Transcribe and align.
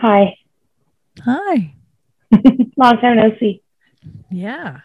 Hi. 0.00 0.34
Hi. 1.26 1.74
Long 2.78 2.96
time 3.02 3.16
no 3.16 3.36
see. 3.38 3.62
Yeah. 4.30 4.80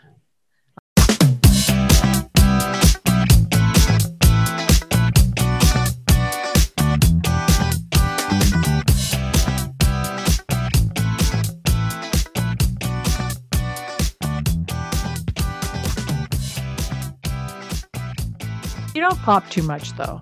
You 18.93 19.01
don't 19.01 19.17
pop 19.19 19.49
too 19.49 19.63
much 19.63 19.93
though. 19.93 20.21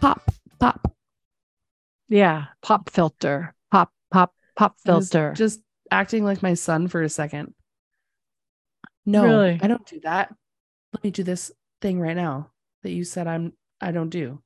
Pop, 0.00 0.22
pop. 0.58 0.90
Yeah, 2.08 2.46
pop 2.62 2.88
filter. 2.88 3.54
Pop, 4.10 4.34
pop, 4.56 4.76
pop 4.76 4.76
I 4.84 4.86
filter. 4.86 5.32
Just 5.36 5.60
acting 5.90 6.24
like 6.24 6.42
my 6.42 6.54
son 6.54 6.88
for 6.88 7.02
a 7.02 7.08
second. 7.08 7.54
No, 9.06 9.24
Really? 9.24 9.58
I 9.62 9.66
don't 9.66 9.86
do 9.86 10.00
that. 10.00 10.34
Let 10.92 11.04
me 11.04 11.10
do 11.10 11.22
this 11.22 11.50
thing 11.80 12.00
right 12.00 12.16
now 12.16 12.50
that 12.82 12.90
you 12.90 13.04
said 13.04 13.26
I'm 13.26 13.52
I 13.80 13.92
don't 13.92 14.10
do. 14.10 14.42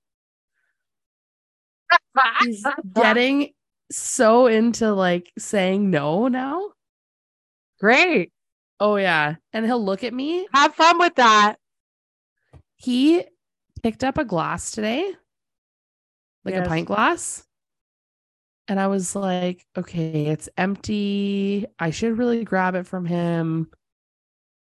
He's 2.42 2.64
getting 2.94 3.52
so 3.90 4.46
into 4.46 4.92
like 4.92 5.32
saying 5.38 5.90
no 5.90 6.28
now. 6.28 6.70
Great. 7.80 8.32
Oh 8.80 8.96
yeah. 8.96 9.36
And 9.52 9.64
he'll 9.66 9.84
look 9.84 10.04
at 10.04 10.14
me. 10.14 10.46
Have 10.52 10.74
fun 10.74 10.98
with 10.98 11.16
that. 11.16 11.56
He 12.76 13.24
picked 13.82 14.04
up 14.04 14.18
a 14.18 14.24
glass 14.24 14.70
today. 14.70 15.12
Like 16.44 16.54
Yes. 16.54 16.66
a 16.66 16.68
pint 16.68 16.86
glass. 16.86 17.44
And 18.66 18.80
I 18.80 18.86
was 18.86 19.14
like, 19.14 19.66
okay, 19.76 20.26
it's 20.26 20.48
empty. 20.56 21.66
I 21.78 21.90
should 21.90 22.16
really 22.16 22.44
grab 22.44 22.74
it 22.74 22.86
from 22.86 23.04
him. 23.04 23.70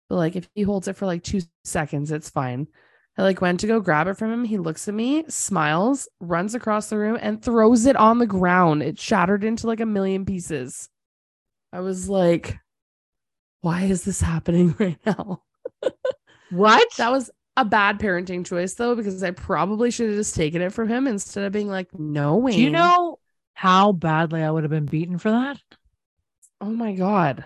But 0.09 0.17
like 0.17 0.37
if 0.37 0.49
he 0.55 0.63
holds 0.63 0.89
it 0.89 0.97
for 0.97 1.07
like 1.07 1.23
two 1.23 1.41
seconds, 1.65 2.11
it's 2.11 2.31
fine. 2.31 2.69
I 3.17 3.23
like 3.23 3.41
went 3.41 3.61
to 3.61 3.67
go 3.67 3.81
grab 3.81 4.07
it 4.07 4.15
from 4.15 4.33
him. 4.33 4.45
He 4.45 4.59
looks 4.59 4.89
at 4.89 4.95
me, 4.95 5.25
smiles, 5.29 6.09
runs 6.21 6.55
across 6.55 6.89
the 6.89 6.99
room, 6.99 7.19
and 7.21 7.43
throws 7.43 7.87
it 7.87 7.97
on 7.97 8.19
the 8.19 8.27
ground. 8.27 8.83
It 8.83 8.99
shattered 8.99 9.45
into 9.45 9.67
like 9.67 9.81
a 9.81 9.87
million 9.87 10.25
pieces. 10.25 10.89
I 11.73 11.81
was 11.81 12.09
like, 12.09 12.59
why 13.61 13.83
is 13.83 14.05
this 14.05 14.21
happening 14.21 14.75
right 14.81 14.99
now? 15.07 15.43
What? 16.51 16.89
That 16.97 17.13
was 17.13 17.31
a 17.57 17.65
bad 17.65 18.01
parenting 18.01 18.45
choice 18.45 18.75
though, 18.75 18.97
because 18.97 19.23
I 19.23 19.31
probably 19.31 19.93
should 19.93 20.09
have 20.09 20.17
just 20.17 20.35
taken 20.35 20.63
it 20.63 20.73
from 20.73 20.89
him 20.89 21.07
instead 21.07 21.45
of 21.45 21.53
being 21.53 21.69
like, 21.69 21.97
no 21.97 22.37
way. 22.37 22.53
Do 22.53 22.61
you 22.61 22.71
know 22.71 23.20
how 23.61 23.93
badly 23.93 24.43
I 24.43 24.51
would 24.51 24.63
have 24.65 24.71
been 24.71 24.87
beaten 24.87 25.19
for 25.19 25.31
that? 25.33 25.59
Oh 26.63 26.71
my 26.71 26.95
god. 26.95 27.45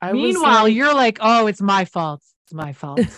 I 0.00 0.12
Meanwhile, 0.12 0.64
like- 0.64 0.74
you're 0.74 0.94
like, 0.94 1.18
oh, 1.20 1.48
it's 1.48 1.60
my 1.60 1.84
fault. 1.86 2.22
It's 2.44 2.54
my 2.54 2.72
fault. 2.72 3.00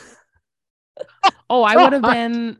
Oh, 1.50 1.62
I 1.62 1.76
would 1.76 1.92
have 1.92 2.02
been. 2.16 2.56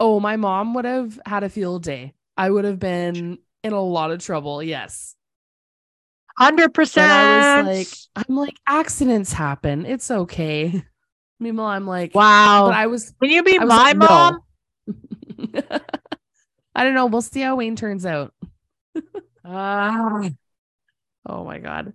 Oh, 0.00 0.18
my 0.18 0.36
mom 0.36 0.74
would 0.74 0.84
have 0.84 1.20
had 1.24 1.44
a 1.44 1.48
field 1.48 1.84
day. 1.84 2.14
I 2.36 2.50
would 2.50 2.64
have 2.64 2.80
been 2.80 3.38
in 3.62 3.72
a 3.72 3.80
lot 3.80 4.10
of 4.10 4.18
trouble. 4.20 4.60
Yes. 4.62 5.14
Hundred 6.36 6.72
But 6.72 6.80
I 6.80 6.82
percent. 6.82 7.66
was 7.68 7.76
like, 8.16 8.26
I'm 8.28 8.36
like, 8.36 8.56
accidents 8.66 9.32
happen. 9.32 9.86
It's 9.86 10.10
okay. 10.10 10.82
Meanwhile, 11.40 11.66
I'm 11.68 11.86
like, 11.86 12.14
wow. 12.14 12.66
But 12.66 12.74
I 12.74 12.88
was, 12.88 13.12
Can 13.22 13.30
you 13.30 13.42
be 13.44 13.58
I 13.60 13.64
my 13.64 13.92
like, 13.92 13.96
no. 13.98 14.06
mom? 14.06 14.40
I 16.74 16.84
don't 16.84 16.94
know. 16.94 17.06
We'll 17.06 17.22
see 17.22 17.40
how 17.40 17.56
Wayne 17.56 17.76
turns 17.76 18.04
out. 18.04 18.34
Ah, 19.44 20.28
Oh 21.28 21.44
my 21.44 21.58
god. 21.58 21.92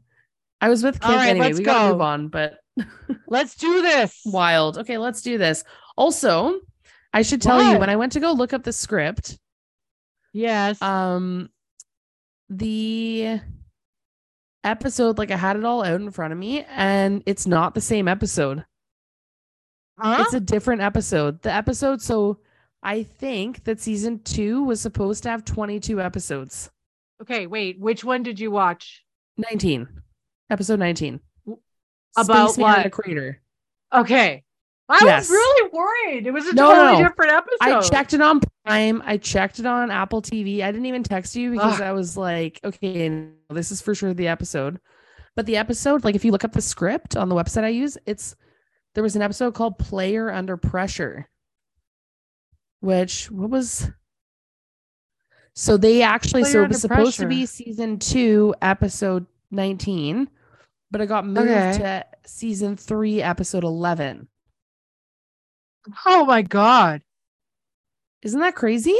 I 0.59 0.69
was 0.69 0.83
with 0.83 0.99
kids 1.01 1.13
right, 1.13 1.29
anyway. 1.29 1.47
let's 1.47 1.59
We 1.59 1.65
gotta 1.65 1.87
go. 1.89 1.91
move 1.93 2.01
on, 2.01 2.27
but 2.27 2.59
let's 3.27 3.55
do 3.55 3.81
this. 3.81 4.21
wild. 4.25 4.77
Okay, 4.77 4.97
let's 4.97 5.21
do 5.21 5.37
this. 5.37 5.63
Also, 5.97 6.59
I 7.13 7.21
should 7.23 7.41
tell 7.41 7.61
you 7.61 7.77
when 7.77 7.89
I 7.89 7.95
went 7.97 8.13
to 8.13 8.19
go 8.19 8.31
look 8.31 8.53
up 8.53 8.63
the 8.63 8.71
script, 8.73 9.37
Yes. 10.33 10.81
um 10.81 11.49
the 12.49 13.39
episode 14.63 15.17
like 15.17 15.31
i 15.31 15.35
had 15.35 15.55
it 15.57 15.63
all 15.65 15.83
out 15.83 15.99
in 15.99 16.11
front 16.11 16.31
of 16.33 16.37
me 16.37 16.63
and 16.69 17.23
it's 17.25 17.47
not 17.47 17.73
the 17.73 17.81
same 17.81 18.07
episode 18.07 18.63
Huh? 19.97 20.17
it's 20.21 20.33
a 20.33 20.39
different 20.39 20.81
episode 20.81 21.41
the 21.41 21.51
episode 21.51 22.01
so 22.01 22.39
i 22.83 23.03
think 23.03 23.63
that 23.63 23.79
season 23.79 24.19
two 24.23 24.63
was 24.63 24.79
supposed 24.81 25.23
to 25.23 25.29
have 25.29 25.43
22 25.45 25.99
episodes 26.01 26.69
okay, 27.21 27.47
wait. 27.47 27.79
Which 27.79 28.03
one 28.03 28.23
did 28.23 28.39
you 28.39 28.51
watch? 28.51 29.03
19 29.37 29.87
episode 30.49 30.79
19 30.79 31.19
About 32.17 32.49
Spaceman 32.51 32.63
what? 32.83 32.91
crater 32.91 33.41
Okay. 33.93 34.43
I 34.89 34.99
Yes. 35.05 35.29
was 35.29 35.29
really 35.31 35.69
worried. 35.71 36.27
It 36.27 36.31
was 36.31 36.45
a 36.47 36.53
No, 36.53 36.69
totally 36.69 37.01
no. 37.01 37.07
different 37.07 37.31
episode. 37.31 37.57
I 37.61 37.81
checked 37.81 38.13
it 38.13 38.21
on 38.21 38.41
Prime. 38.65 39.01
I 39.05 39.15
checked 39.17 39.59
it 39.59 39.65
on 39.65 39.89
Apple 39.89 40.21
TV. 40.21 40.61
I 40.61 40.71
didn't 40.71 40.85
even 40.85 41.03
text 41.03 41.33
you 41.35 41.51
because 41.51 41.75
Ugh. 41.75 41.81
I 41.81 41.93
was 41.93 42.17
like, 42.17 42.59
okay, 42.63 43.29
this 43.49 43.71
is 43.71 43.81
for 43.81 43.95
sure 43.95 44.13
the 44.13 44.27
episode. 44.27 44.79
But 45.35 45.45
the 45.45 45.55
episode, 45.55 46.03
like 46.03 46.15
if 46.15 46.25
you 46.25 46.31
look 46.33 46.43
up 46.43 46.51
the 46.51 46.61
script 46.61 47.15
on 47.15 47.29
the 47.29 47.35
website 47.35 47.63
I 47.63 47.69
use, 47.69 47.97
it's 48.05 48.35
there 48.93 49.03
was 49.03 49.15
an 49.15 49.21
episode 49.21 49.53
called 49.53 49.79
Player 49.79 50.29
Under 50.29 50.57
Pressure. 50.57 51.29
Which 52.81 53.31
what 53.31 53.49
was 53.49 53.89
so 55.61 55.77
they 55.77 56.01
actually 56.01 56.43
so 56.43 56.63
it 56.63 56.69
was 56.69 56.81
supposed 56.81 57.19
to 57.19 57.27
be 57.27 57.45
season 57.45 57.99
two, 57.99 58.55
episode 58.63 59.27
19, 59.51 60.27
but 60.89 61.01
it 61.01 61.05
got 61.05 61.23
moved 61.23 61.39
Okay. 61.51 61.77
to 61.77 62.05
season 62.25 62.75
three, 62.75 63.21
episode 63.21 63.63
11. 63.63 64.27
Oh 66.07 66.25
my 66.25 66.41
god. 66.41 67.03
Isn't 68.23 68.39
that 68.39 68.55
crazy? 68.55 68.97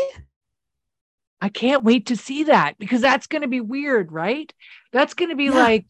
I 1.41 1.49
can't 1.49 1.83
wait 1.83 2.05
to 2.07 2.15
see 2.15 2.43
that 2.43 2.77
because 2.77 3.01
that's 3.01 3.25
going 3.25 3.41
to 3.41 3.47
be 3.47 3.61
weird, 3.61 4.11
right? 4.11 4.53
That's 4.91 5.15
going 5.15 5.29
to 5.29 5.35
be 5.35 5.45
Yeah. 5.45 5.51
like 5.53 5.87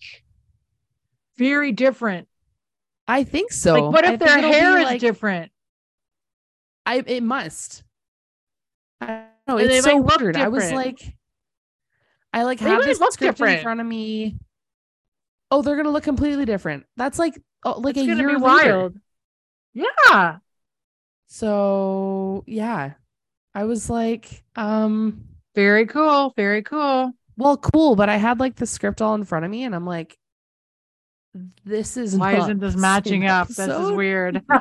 very 1.37 1.73
different. 1.73 2.29
I 3.09 3.25
think 3.25 3.51
so. 3.51 3.73
like, 3.73 3.93
what 3.93 4.05
if 4.05 4.09
think 4.11 4.19
their 4.21 4.39
hair 4.39 4.77
is 4.77 4.85
like- 4.85 5.01
different? 5.01 5.51
I 6.85 7.03
it 7.05 7.23
must. 7.23 7.83
I 9.01 9.25
know. 9.47 9.57
And 9.57 9.72
It's 9.72 9.84
so 9.84 9.97
weird. 9.97 10.38
I 10.38 10.47
was 10.47 10.72
like, 10.72 11.16
I 12.34 12.44
like 12.44 12.59
They 12.59 12.69
have 12.69 12.84
this 12.84 13.00
look 13.00 13.13
script 13.13 13.40
in 13.41 13.62
front 13.62 13.79
of 13.79 13.85
me. 13.85 14.38
Oh, 15.50 15.62
they're 15.62 15.75
gonna 15.75 15.90
look 15.91 16.03
completely 16.03 16.46
different. 16.46 16.85
That's 16.97 17.19
like 17.19 17.40
oh, 17.66 17.79
like 17.79 17.97
It's 17.97 18.03
a 18.03 18.07
going 18.07 18.19
year 18.19 18.40
wild. 18.40 18.97
Yeah. 19.74 20.38
So 21.28 22.44
yeah, 22.47 22.94
I 23.53 23.63
was 23.66 23.90
like, 23.90 24.44
um, 24.56 25.25
Very 25.56 25.85
cool. 25.88 26.34
Very 26.35 26.62
cool. 26.63 27.13
well, 27.38 27.58
cool, 27.58 27.96
but 27.96 28.09
I 28.09 28.18
had 28.18 28.40
like 28.40 28.56
the 28.56 28.66
script 28.66 29.02
all 29.02 29.16
in 29.16 29.23
front 29.25 29.46
of 29.46 29.52
me, 29.52 29.63
and 29.63 29.75
I'm 29.75 29.85
like, 29.85 30.18
this 31.63 31.97
is 31.97 32.15
Why 32.15 32.33
not 32.33 32.41
isn't 32.43 32.59
this 32.59 32.75
matching 32.77 33.21
same 33.21 33.29
up? 33.29 33.47
This 33.47 33.59
is 33.59 33.91
weird. 33.91 34.41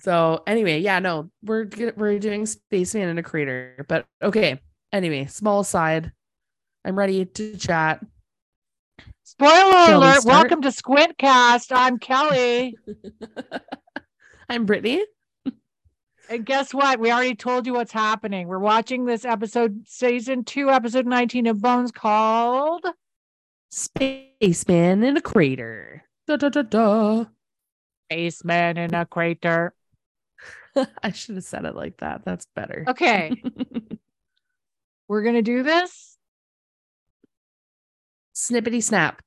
So 0.00 0.42
anyway, 0.46 0.78
yeah, 0.80 0.98
no, 1.00 1.30
we're 1.42 1.68
we're 1.96 2.18
doing 2.18 2.46
Spaceman 2.46 3.08
in 3.08 3.18
a 3.18 3.22
crater, 3.22 3.84
but 3.88 4.06
okay. 4.22 4.60
Anyway, 4.92 5.26
small 5.26 5.60
aside. 5.60 6.12
I'm 6.84 6.96
ready 6.96 7.24
to 7.24 7.56
chat. 7.56 8.04
Spoiler 9.24 9.52
Shall 9.52 9.98
alert. 9.98 10.22
start? 10.22 10.24
Welcome 10.24 10.62
to 10.62 10.68
Squintcast. 10.68 11.72
I'm 11.72 11.98
Kelly. 11.98 12.76
I'm 14.48 14.64
Brittany. 14.64 15.04
And 16.30 16.46
guess 16.46 16.72
what? 16.72 17.00
We 17.00 17.10
already 17.10 17.34
told 17.34 17.66
you 17.66 17.74
what's 17.74 17.92
happening. 17.92 18.48
We're 18.48 18.58
watching 18.58 19.04
this 19.04 19.24
episode, 19.24 19.82
season 19.86 20.44
two, 20.44 20.70
episode 20.70 21.06
19 21.06 21.46
of 21.46 21.60
Bones 21.60 21.90
called 21.90 22.84
Spaceman 23.70 25.02
in 25.04 25.16
a 25.16 25.20
crater. 25.20 26.04
Da, 26.26 26.36
da, 26.36 26.48
da, 26.48 26.62
da. 26.62 27.24
Spaceman 28.10 28.78
in 28.78 28.94
a 28.94 29.04
Crater. 29.06 29.74
I 31.02 31.12
should 31.12 31.34
have 31.36 31.44
said 31.44 31.64
it 31.64 31.74
like 31.74 31.98
that. 31.98 32.22
That's 32.24 32.46
better. 32.54 32.84
Okay, 32.88 33.42
we're 35.08 35.22
going 35.22 35.34
to 35.34 35.42
do 35.42 35.62
this. 35.62 36.16
Snippety 38.34 38.82
snap. 38.82 39.20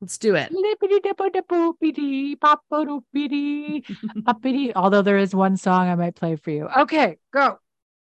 Let's 0.00 0.18
do 0.18 0.36
it. 0.36 0.52
Lippity-dippa-dippoopity, 0.52 2.38
pop-a-doopity, 2.40 3.84
poppity. 4.22 4.72
Although 4.76 5.02
there 5.02 5.18
is 5.18 5.34
one 5.34 5.56
song 5.56 5.88
I 5.88 5.96
might 5.96 6.14
play 6.14 6.36
for 6.36 6.50
you. 6.50 6.68
Okay, 6.68 7.16
go. 7.32 7.58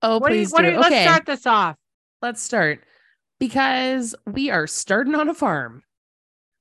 Oh, 0.00 0.18
What 0.18 0.30
do 0.30 0.36
you, 0.36 0.42
please 0.42 0.52
what 0.52 0.62
do. 0.62 0.68
do 0.68 0.72
you, 0.72 0.78
it. 0.78 0.80
let's 0.80 1.02
start 1.02 1.26
this 1.26 1.46
off. 1.46 1.76
let's 2.22 2.40
start 2.40 2.80
because 3.44 4.14
we 4.24 4.48
are 4.48 4.66
starting 4.66 5.14
on 5.14 5.28
a 5.28 5.34
farm. 5.34 5.82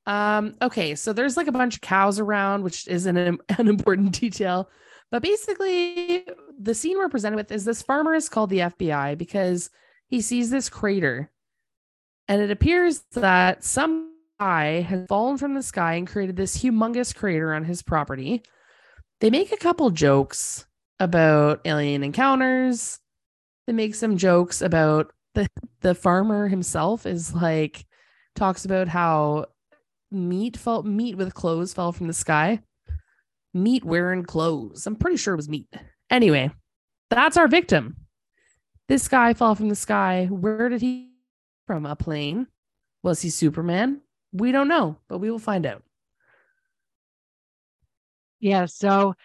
Um, 0.05 0.55
okay, 0.61 0.95
so 0.95 1.13
there's 1.13 1.37
like 1.37 1.47
a 1.47 1.53
bunch 1.53 1.75
of 1.75 1.81
cows 1.81 2.19
around, 2.19 2.63
which 2.63 2.89
isn't 2.89 3.15
an, 3.15 3.37
an 3.57 3.69
important 3.69 4.19
detail, 4.19 4.69
but 5.09 5.23
basically, 5.23 6.25
the 6.59 6.75
scene 6.75 6.97
we're 6.97 7.07
presented 7.07 7.37
with 7.37 7.53
is 7.53 7.63
this 7.63 7.81
farmer 7.81 8.13
is 8.13 8.27
called 8.27 8.49
the 8.49 8.59
FBI 8.59 9.17
because 9.17 9.69
he 10.07 10.19
sees 10.19 10.49
this 10.49 10.67
crater. 10.67 11.31
And 12.27 12.41
it 12.41 12.51
appears 12.51 13.03
that 13.13 13.63
some 13.63 14.11
guy 14.37 14.81
has 14.81 15.07
fallen 15.07 15.37
from 15.37 15.53
the 15.53 15.63
sky 15.63 15.93
and 15.93 16.05
created 16.05 16.35
this 16.35 16.61
humongous 16.61 17.15
crater 17.15 17.53
on 17.53 17.63
his 17.63 17.81
property. 17.81 18.43
They 19.21 19.29
make 19.29 19.53
a 19.53 19.57
couple 19.57 19.89
jokes 19.89 20.65
about 20.99 21.61
alien 21.63 22.03
encounters. 22.03 22.99
They 23.67 23.73
make 23.73 23.95
some 23.95 24.17
jokes 24.17 24.61
about 24.61 25.13
the 25.33 25.49
the 25.81 25.95
farmer 25.95 26.47
himself 26.47 27.05
is 27.05 27.33
like 27.33 27.85
talks 28.35 28.65
about 28.65 28.87
how 28.87 29.45
meat 30.11 30.57
fell 30.57 30.83
meat 30.83 31.17
with 31.17 31.33
clothes 31.33 31.73
fell 31.73 31.91
from 31.91 32.07
the 32.07 32.13
sky. 32.13 32.61
Meat 33.53 33.83
wearing 33.83 34.23
clothes. 34.23 34.87
I'm 34.87 34.95
pretty 34.95 35.17
sure 35.17 35.33
it 35.33 35.37
was 35.37 35.49
meat. 35.49 35.67
Anyway, 36.09 36.51
that's 37.09 37.37
our 37.37 37.47
victim. 37.47 37.97
This 38.87 39.07
guy 39.07 39.33
fell 39.33 39.55
from 39.55 39.69
the 39.69 39.75
sky. 39.75 40.27
Where 40.29 40.69
did 40.69 40.81
he 40.81 41.11
from? 41.67 41.85
A 41.85 41.95
plane? 41.95 42.47
Was 43.03 43.21
he 43.21 43.29
Superman? 43.29 44.01
We 44.31 44.51
don't 44.51 44.67
know, 44.67 44.97
but 45.07 45.19
we 45.19 45.29
will 45.29 45.39
find 45.39 45.65
out. 45.65 45.83
Yeah. 48.39 48.65
So 48.65 49.15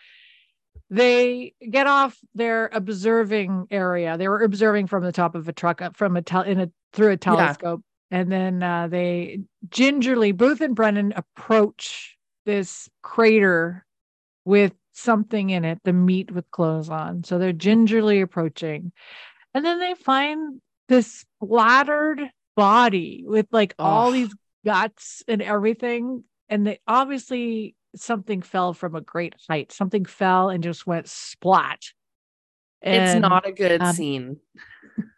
they 0.90 1.55
get 1.70 1.87
off 1.87 2.17
their 2.35 2.70
observing 2.73 3.67
area. 3.70 4.17
They 4.17 4.29
were 4.29 4.43
observing 4.43 4.87
from 4.87 5.05
the 5.05 5.12
top 5.12 5.35
of 5.35 5.49
a 5.49 5.52
truck 5.52 5.82
uh, 5.82 5.90
from 5.94 6.17
a 6.17 6.23
tel- 6.23 6.43
in 6.43 6.61
a 6.61 6.70
through 6.93 7.12
a 7.12 7.17
telescope, 7.17 7.82
yeah. 8.11 8.19
and 8.19 8.32
then 8.32 8.62
uh, 8.62 8.88
they 8.88 9.40
gingerly 9.69 10.32
Booth 10.32 10.61
and 10.61 10.75
Brennan 10.75 11.12
approach 11.14 12.17
this 12.46 12.88
crater 13.02 13.85
with 14.46 14.73
something 14.93 15.50
in 15.50 15.64
it, 15.64 15.79
the 15.85 15.93
meat 15.93 16.31
with 16.31 16.50
clothes 16.50 16.88
on. 16.88 17.23
So 17.23 17.38
they're 17.38 17.52
gingerly 17.52 18.23
approaching, 18.23 18.93
and 19.52 19.64
then 19.64 19.79
they 19.79 19.94
find 19.94 20.61
this 20.88 21.25
splattered 21.43 22.23
body 22.56 23.25
with 23.26 23.46
like 23.52 23.75
oh. 23.79 23.84
all 23.84 24.11
these 24.11 24.34
guts 24.64 25.23
and 25.29 25.43
everything, 25.43 26.25
and 26.49 26.67
they 26.67 26.81
obviously 26.88 27.75
something 27.96 28.43
fell 28.43 28.75
from 28.75 28.94
a 28.94 29.00
great 29.00 29.35
height. 29.49 29.73
Something 29.73 30.05
fell 30.05 30.50
and 30.50 30.62
just 30.62 30.87
went 30.87 31.08
splat. 31.08 31.82
And, 32.81 33.02
it's 33.02 33.20
not 33.20 33.46
a 33.46 33.52
good 33.52 33.82
um, 33.82 33.93
scene. 33.93 34.37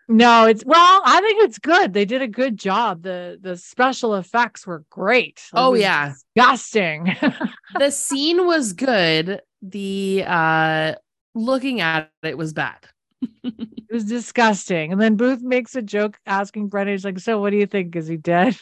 No, 0.08 0.46
it's 0.46 0.64
well, 0.64 1.02
I 1.04 1.20
think 1.20 1.44
it's 1.44 1.58
good. 1.58 1.92
They 1.92 2.04
did 2.04 2.20
a 2.20 2.26
good 2.26 2.56
job. 2.56 3.02
The 3.02 3.38
the 3.40 3.56
special 3.56 4.16
effects 4.16 4.66
were 4.66 4.84
great. 4.90 5.36
It 5.36 5.50
oh 5.54 5.74
yeah. 5.74 6.14
Disgusting. 6.34 7.16
the 7.78 7.90
scene 7.90 8.44
was 8.44 8.72
good. 8.72 9.40
The 9.62 10.24
uh 10.26 10.94
looking 11.34 11.80
at 11.80 12.10
it 12.24 12.36
was 12.36 12.52
bad. 12.52 12.88
it 13.44 13.92
was 13.92 14.04
disgusting. 14.04 14.90
And 14.90 15.00
then 15.00 15.16
Booth 15.16 15.42
makes 15.42 15.76
a 15.76 15.82
joke 15.82 16.18
asking 16.26 16.68
Brennan, 16.68 16.94
he's 16.94 17.04
like, 17.04 17.20
So 17.20 17.40
what 17.40 17.50
do 17.50 17.58
you 17.58 17.66
think? 17.66 17.94
Is 17.94 18.08
he 18.08 18.16
dead? 18.16 18.58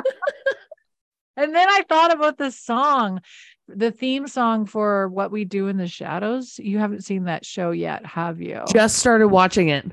And 1.37 1.53
then 1.53 1.69
I 1.69 1.83
thought 1.87 2.11
about 2.11 2.39
the 2.39 2.49
song, 2.49 3.21
the 3.67 3.91
theme 3.91 4.27
song 4.27 4.65
for 4.65 5.07
What 5.07 5.31
We 5.31 5.45
Do 5.45 5.67
in 5.67 5.77
the 5.77 5.87
Shadows. 5.87 6.59
You 6.59 6.79
haven't 6.79 7.03
seen 7.03 7.25
that 7.25 7.45
show 7.45 7.69
yet, 7.69 8.03
have 8.07 8.41
you? 8.41 8.63
Just 8.73 8.97
started 8.97 9.27
watching 9.27 9.69
it. 9.69 9.85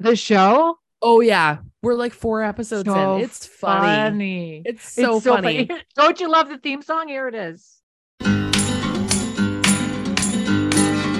The 0.00 0.16
show? 0.16 0.76
Oh 1.00 1.20
yeah, 1.20 1.58
we're 1.82 1.94
like 1.94 2.12
four 2.12 2.42
episodes 2.42 2.88
so 2.88 3.16
in. 3.16 3.22
It's 3.22 3.46
funny. 3.46 3.80
funny. 3.80 4.62
It's 4.64 4.90
so, 4.90 5.16
it's 5.16 5.24
so 5.24 5.34
funny. 5.34 5.66
funny. 5.66 5.82
Don't 5.94 6.18
you 6.18 6.28
love 6.28 6.48
the 6.48 6.58
theme 6.58 6.82
song? 6.82 7.06
Here 7.06 7.28
it 7.28 7.34
is. 7.36 7.80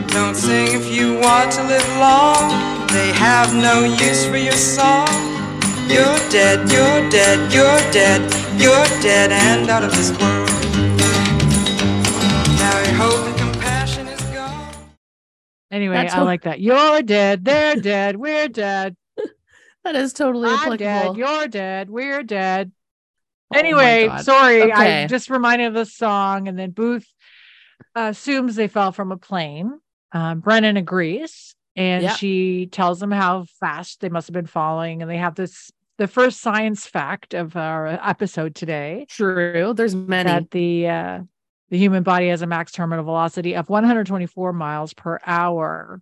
Don't 0.08 0.34
sing 0.34 0.80
if 0.80 0.92
you 0.92 1.20
want 1.20 1.52
to 1.52 1.62
live 1.64 1.88
long. 1.98 2.86
They 2.88 3.12
have 3.12 3.54
no 3.54 3.84
use 3.84 4.26
for 4.26 4.36
your 4.38 4.52
song. 4.52 5.23
You're 5.86 6.18
dead, 6.30 6.70
you're 6.70 7.10
dead, 7.10 7.52
you're 7.52 7.92
dead, 7.92 8.22
you're 8.58 9.02
dead 9.02 9.30
and 9.30 9.68
out 9.68 9.84
of 9.84 9.90
this 9.90 10.10
world. 10.12 10.48
Now 12.58 12.78
your 12.80 12.94
hope 12.94 13.26
and 13.26 13.36
compassion 13.36 14.08
is 14.08 14.20
gone. 14.34 14.74
Anyway, 15.70 15.94
That's 15.94 16.14
I 16.14 16.18
what... 16.18 16.24
like 16.24 16.42
that. 16.42 16.60
You're 16.60 17.02
dead, 17.02 17.44
they're 17.44 17.76
dead, 17.76 18.16
we're 18.16 18.48
dead. 18.48 18.96
that 19.84 19.94
is 19.94 20.14
totally 20.14 20.48
I'm 20.48 20.54
applicable. 20.54 21.12
Dead, 21.12 21.16
you're 21.16 21.48
dead, 21.48 21.90
we're 21.90 22.22
dead. 22.22 22.72
Oh 23.52 23.58
anyway, 23.58 24.10
sorry, 24.22 24.62
okay. 24.62 25.04
I 25.04 25.06
just 25.06 25.28
reminded 25.28 25.66
of 25.66 25.74
the 25.74 25.84
song, 25.84 26.48
and 26.48 26.58
then 26.58 26.70
Booth 26.70 27.06
assumes 27.94 28.56
they 28.56 28.68
fell 28.68 28.90
from 28.90 29.12
a 29.12 29.18
plane. 29.18 29.78
Um, 30.12 30.40
Brennan 30.40 30.78
agrees 30.78 31.53
and 31.76 32.04
yep. 32.04 32.16
she 32.16 32.66
tells 32.66 33.00
them 33.00 33.10
how 33.10 33.44
fast 33.60 34.00
they 34.00 34.08
must 34.08 34.28
have 34.28 34.34
been 34.34 34.46
falling. 34.46 35.02
And 35.02 35.10
they 35.10 35.16
have 35.16 35.34
this 35.34 35.70
the 35.96 36.08
first 36.08 36.40
science 36.40 36.86
fact 36.86 37.34
of 37.34 37.56
our 37.56 37.86
episode 37.86 38.54
today. 38.54 39.06
True. 39.08 39.74
There's 39.74 39.94
many. 39.94 40.28
That 40.28 40.50
the 40.50 40.88
uh, 40.88 41.20
the 41.70 41.78
human 41.78 42.02
body 42.02 42.28
has 42.28 42.42
a 42.42 42.46
max 42.46 42.72
terminal 42.72 43.04
velocity 43.04 43.54
of 43.56 43.68
124 43.68 44.52
miles 44.52 44.94
per 44.94 45.18
hour. 45.26 46.00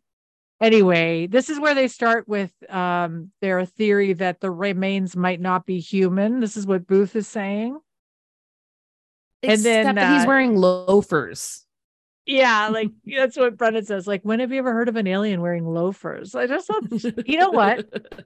Anyway 0.61 1.27
this 1.27 1.51
is 1.51 1.59
where 1.59 1.75
they 1.75 1.89
start 1.89 2.29
with 2.29 2.53
um, 2.71 3.33
their 3.41 3.65
theory 3.65 4.13
that 4.13 4.41
the 4.41 4.51
remains 4.51 5.17
might 5.17 5.41
not 5.41 5.67
be 5.67 5.81
human. 5.81 6.41
This 6.41 6.57
is 6.57 6.67
what 6.67 6.87
booth 6.87 7.17
is 7.17 7.27
saying. 7.27 7.81
Except 9.43 9.67
and 9.67 9.99
then 9.99 9.99
uh, 9.99 10.17
he's 10.17 10.27
wearing 10.27 10.57
loafers 10.57 11.67
yeah, 12.27 12.69
like 12.69 12.91
that's 13.05 13.37
what 13.37 13.57
Brennan 13.57 13.85
says. 13.85 14.07
Like, 14.07 14.23
when 14.23 14.41
have 14.41 14.53
you 14.53 14.59
ever 14.59 14.73
heard 14.73 14.89
of 14.89 14.97
an 14.97 15.07
alien 15.07 15.41
wearing 15.41 15.67
loafers? 15.67 16.35
I 16.35 16.47
just 16.47 16.67
thought, 16.67 16.85
you 17.27 17.39
know 17.39 17.51
what? 17.51 17.87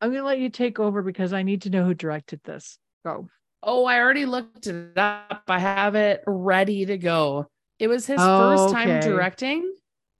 I'm 0.00 0.10
gonna 0.12 0.24
let 0.24 0.38
you 0.38 0.50
take 0.50 0.78
over 0.78 1.02
because 1.02 1.32
I 1.32 1.42
need 1.42 1.62
to 1.62 1.70
know 1.70 1.84
who 1.84 1.94
directed 1.94 2.40
this. 2.44 2.78
Go. 3.04 3.28
Oh, 3.62 3.84
I 3.84 3.98
already 3.98 4.26
looked 4.26 4.66
it 4.66 4.96
up. 4.96 5.42
I 5.48 5.58
have 5.58 5.94
it 5.94 6.22
ready 6.26 6.86
to 6.86 6.96
go. 6.98 7.46
It 7.78 7.88
was 7.88 8.06
his 8.06 8.18
oh, 8.20 8.56
first 8.56 8.74
time 8.74 8.90
okay. 8.90 9.08
directing. 9.08 9.72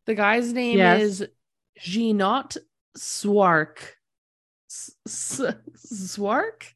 The 0.06 0.15
guy's 0.15 0.53
name 0.53 0.79
yes. 0.79 1.00
is 1.03 1.29
Jeannot 1.79 2.56
Szwarc. 2.97 3.79
Szwarc? 5.09 6.73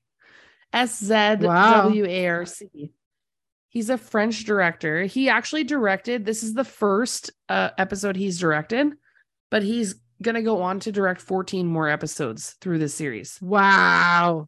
S 0.72 1.00
Z 1.00 1.36
W 1.40 2.04
A 2.06 2.28
R 2.28 2.46
C. 2.46 2.92
He's 3.72 3.88
a 3.88 3.96
French 3.96 4.44
director. 4.44 5.04
He 5.04 5.30
actually 5.30 5.64
directed, 5.64 6.26
this 6.26 6.42
is 6.42 6.52
the 6.52 6.62
first 6.62 7.30
uh, 7.48 7.70
episode 7.78 8.16
he's 8.16 8.38
directed, 8.38 8.92
but 9.50 9.62
he's 9.62 9.94
going 10.20 10.34
to 10.34 10.42
go 10.42 10.60
on 10.60 10.78
to 10.80 10.92
direct 10.92 11.22
14 11.22 11.66
more 11.66 11.88
episodes 11.88 12.54
through 12.60 12.80
this 12.80 12.94
series. 12.94 13.38
Wow. 13.40 14.46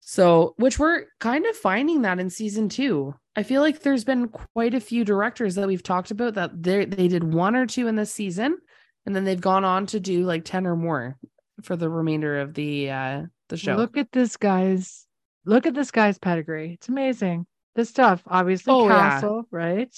So, 0.00 0.52
which 0.58 0.78
we're 0.78 1.06
kind 1.20 1.46
of 1.46 1.56
finding 1.56 2.02
that 2.02 2.20
in 2.20 2.28
season 2.28 2.68
two. 2.68 3.14
I 3.34 3.44
feel 3.44 3.62
like 3.62 3.80
there's 3.80 4.04
been 4.04 4.28
quite 4.28 4.74
a 4.74 4.80
few 4.80 5.06
directors 5.06 5.54
that 5.54 5.66
we've 5.66 5.82
talked 5.82 6.10
about 6.10 6.34
that 6.34 6.62
they 6.62 6.84
they 6.84 7.08
did 7.08 7.24
one 7.24 7.56
or 7.56 7.64
two 7.64 7.88
in 7.88 7.96
this 7.96 8.12
season, 8.12 8.58
and 9.06 9.16
then 9.16 9.24
they've 9.24 9.40
gone 9.40 9.64
on 9.64 9.86
to 9.86 9.98
do 9.98 10.24
like 10.24 10.44
10 10.44 10.66
or 10.66 10.76
more 10.76 11.16
for 11.62 11.76
the 11.76 11.88
remainder 11.88 12.40
of 12.40 12.52
the 12.52 12.90
uh 12.90 13.22
the 13.48 13.56
show. 13.56 13.76
Look 13.76 13.96
at 13.96 14.12
this 14.12 14.36
guy's 14.36 15.06
look 15.46 15.64
at 15.64 15.74
this 15.74 15.90
guy's 15.90 16.18
pedigree. 16.18 16.74
It's 16.74 16.90
amazing 16.90 17.46
the 17.74 17.84
stuff 17.84 18.22
obviously 18.26 18.72
oh, 18.72 18.88
castle 18.88 19.46
yeah. 19.50 19.58
right? 19.58 19.96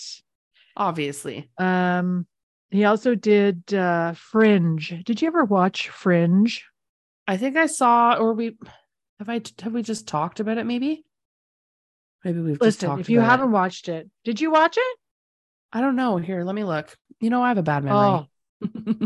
Obviously. 0.76 1.50
Um 1.58 2.26
he 2.70 2.84
also 2.84 3.14
did 3.14 3.72
uh 3.72 4.12
fringe. 4.14 4.94
Did 5.04 5.22
you 5.22 5.28
ever 5.28 5.44
watch 5.44 5.88
fringe? 5.88 6.64
I 7.26 7.36
think 7.36 7.56
i 7.56 7.66
saw 7.66 8.14
or 8.14 8.32
we 8.34 8.56
have 9.18 9.28
i 9.28 9.40
have 9.62 9.72
we 9.72 9.82
just 9.82 10.08
talked 10.08 10.40
about 10.40 10.58
it 10.58 10.66
maybe? 10.66 11.04
Maybe 12.24 12.40
we've 12.40 12.60
listen 12.60 12.98
if 12.98 13.08
you 13.08 13.20
haven't 13.20 13.48
it. 13.48 13.52
watched 13.52 13.88
it 13.88 14.10
did 14.24 14.40
you 14.40 14.50
watch 14.50 14.76
it? 14.76 14.98
I 15.72 15.80
don't 15.80 15.96
know. 15.96 16.16
Here 16.16 16.44
let 16.44 16.54
me 16.54 16.64
look. 16.64 16.96
You 17.20 17.30
know 17.30 17.42
i 17.42 17.48
have 17.48 17.58
a 17.58 17.62
bad 17.62 17.84
memory. 17.84 17.98
Oh, 17.98 18.26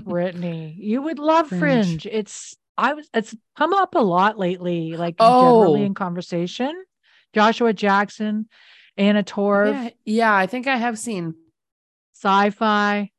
brittany 0.05 0.77
you 0.79 1.03
would 1.03 1.19
love 1.19 1.49
fringe. 1.49 1.61
fringe. 1.61 2.07
It's 2.07 2.57
i 2.79 2.95
was 2.95 3.09
it's 3.13 3.35
come 3.57 3.73
up 3.75 3.95
a 3.95 4.01
lot 4.01 4.39
lately 4.39 4.97
like 4.97 5.17
oh. 5.19 5.63
generally 5.63 5.85
in 5.85 5.95
conversation 5.95 6.73
Joshua 7.35 7.73
Jackson, 7.73 8.49
Anna 8.97 9.23
Torv. 9.23 9.73
Yeah, 9.73 9.91
yeah, 10.05 10.35
I 10.35 10.47
think 10.47 10.67
I 10.67 10.77
have 10.77 10.99
seen 10.99 11.35
sci-fi. 12.15 13.11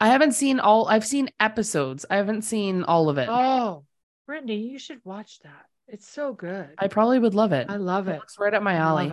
I 0.00 0.08
haven't 0.08 0.32
seen 0.32 0.60
all 0.60 0.86
I've 0.88 1.06
seen 1.06 1.30
episodes. 1.40 2.06
I 2.08 2.16
haven't 2.16 2.42
seen 2.42 2.84
all 2.84 3.08
of 3.08 3.18
it. 3.18 3.28
Oh, 3.30 3.84
Brittany, 4.26 4.68
you 4.68 4.78
should 4.78 5.00
watch 5.04 5.40
that. 5.40 5.66
It's 5.88 6.08
so 6.08 6.32
good. 6.32 6.68
I 6.78 6.88
probably 6.88 7.18
would 7.18 7.34
love 7.34 7.52
it. 7.52 7.66
I 7.68 7.76
love 7.76 8.08
it. 8.08 8.20
It's 8.22 8.38
right 8.38 8.52
up 8.52 8.62
my 8.62 8.74
alley. 8.74 9.12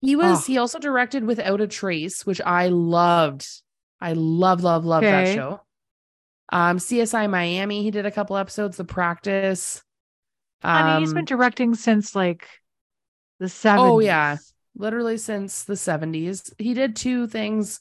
He 0.00 0.16
was 0.16 0.40
oh. 0.40 0.44
he 0.46 0.58
also 0.58 0.78
directed 0.78 1.24
Without 1.24 1.62
a 1.62 1.66
Trace, 1.66 2.26
which 2.26 2.40
I 2.42 2.68
loved. 2.68 3.46
I 4.00 4.12
love, 4.12 4.62
love, 4.62 4.84
love 4.84 5.02
okay. 5.02 5.10
that 5.10 5.34
show. 5.34 5.60
Um, 6.50 6.76
CSI 6.76 7.28
Miami, 7.30 7.82
he 7.82 7.90
did 7.90 8.04
a 8.04 8.10
couple 8.10 8.36
episodes, 8.36 8.76
The 8.76 8.84
Practice. 8.84 9.82
Um, 10.62 10.70
I 10.70 10.92
mean, 10.92 11.00
he's 11.00 11.14
been 11.14 11.24
directing 11.24 11.74
since 11.74 12.14
like 12.14 12.46
the 13.44 13.50
70s. 13.50 13.78
Oh 13.78 13.98
yeah, 14.00 14.36
literally 14.76 15.18
since 15.18 15.64
the 15.64 15.74
70s. 15.74 16.52
He 16.58 16.72
did 16.74 16.96
two 16.96 17.26
things 17.26 17.80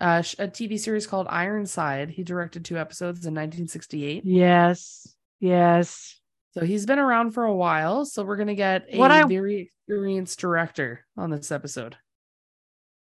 uh, 0.00 0.22
a 0.38 0.48
TV 0.48 0.78
series 0.78 1.06
called 1.06 1.26
Ironside. 1.30 2.10
He 2.10 2.22
directed 2.24 2.64
two 2.64 2.76
episodes 2.76 3.20
in 3.24 3.32
1968. 3.34 4.24
Yes. 4.26 5.06
Yes. 5.40 6.20
So 6.52 6.64
he's 6.64 6.86
been 6.86 6.98
around 6.98 7.30
for 7.32 7.44
a 7.44 7.54
while. 7.54 8.04
So 8.04 8.24
we're 8.24 8.36
gonna 8.36 8.54
get 8.54 8.86
a 8.90 8.98
What 8.98 9.10
I- 9.10 9.24
very 9.24 9.70
experienced 9.88 10.38
director 10.40 11.06
on 11.16 11.30
this 11.30 11.50
episode. 11.52 11.96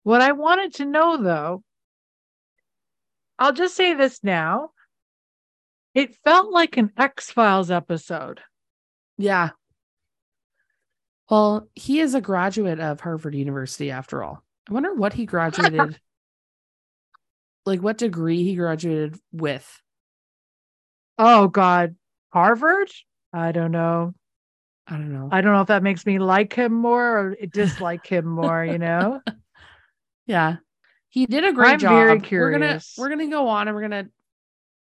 What 0.03 0.21
I 0.21 0.33
wanted 0.33 0.73
to 0.75 0.85
know 0.85 1.17
though, 1.17 1.63
I'll 3.39 3.53
just 3.53 3.75
say 3.75 3.93
this 3.93 4.23
now. 4.23 4.69
It 5.95 6.15
felt 6.23 6.51
like 6.51 6.77
an 6.77 6.91
X 6.97 7.31
Files 7.31 7.71
episode. 7.71 8.41
Yeah. 9.17 9.51
Well, 11.29 11.69
he 11.73 11.99
is 11.99 12.15
a 12.15 12.21
graduate 12.21 12.79
of 12.79 12.99
Harvard 12.99 13.35
University 13.35 13.91
after 13.91 14.23
all. 14.23 14.43
I 14.69 14.73
wonder 14.73 14.93
what 14.93 15.13
he 15.13 15.25
graduated 15.25 15.99
like 17.65 17.81
what 17.81 17.97
degree 17.97 18.43
he 18.43 18.55
graduated 18.55 19.17
with. 19.31 19.81
Oh 21.17 21.47
God. 21.47 21.95
Harvard? 22.31 22.89
I 23.31 23.51
don't 23.51 23.71
know. 23.71 24.13
I 24.87 24.97
don't 24.97 25.13
know. 25.13 25.29
I 25.31 25.41
don't 25.41 25.53
know 25.53 25.61
if 25.61 25.67
that 25.67 25.83
makes 25.83 26.05
me 26.05 26.19
like 26.19 26.53
him 26.53 26.73
more 26.73 27.17
or 27.17 27.35
dislike 27.51 28.05
him 28.05 28.25
more, 28.25 28.65
you 28.65 28.77
know? 28.77 29.21
yeah. 30.27 30.57
He 31.09 31.25
did 31.25 31.45
a 31.45 31.53
great 31.53 31.73
I'm 31.73 31.79
job. 31.79 31.91
very 32.21 32.41
We're 32.41 32.51
gonna 32.51 32.81
we're 32.97 33.09
gonna 33.09 33.29
go 33.29 33.47
on 33.47 33.67
and 33.67 33.75
we're 33.75 33.83
gonna 33.83 34.07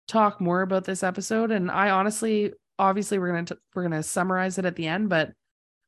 talk 0.06 0.40
more 0.40 0.62
about 0.62 0.84
this 0.84 1.02
episode. 1.02 1.50
And 1.50 1.70
I 1.70 1.90
honestly, 1.90 2.52
obviously, 2.78 3.18
we're 3.18 3.32
gonna 3.32 3.44
t- 3.44 3.56
we're 3.74 3.82
gonna 3.82 4.02
summarize 4.02 4.56
it 4.56 4.64
at 4.64 4.76
the 4.76 4.86
end, 4.86 5.08
but 5.08 5.32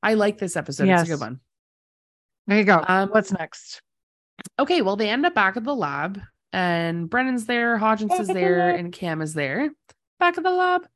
I 0.03 0.15
like 0.15 0.38
this 0.38 0.57
episode. 0.57 0.88
It's 0.88 1.03
a 1.03 1.07
good 1.07 1.21
one. 1.21 1.41
There 2.47 2.59
you 2.59 2.65
go. 2.65 2.85
Um, 2.87 3.09
What's 3.11 3.33
next? 3.33 3.81
Okay, 4.59 4.83
well, 4.83 4.97
they 4.97 5.09
end 5.09 5.26
up 5.26 5.35
back 5.35 5.57
at 5.57 5.65
the 5.65 5.75
lab, 5.75 6.21
and 6.53 7.11
Brennan's 7.11 7.47
there, 7.47 7.79
Hodgins 7.79 8.19
is 8.21 8.29
there, 8.29 8.71
and 8.76 8.93
Cam 8.93 9.21
is 9.23 9.35
there. 9.35 9.71
Back 10.21 10.38
at 10.38 10.45
the 10.45 10.50
lab. 10.50 10.87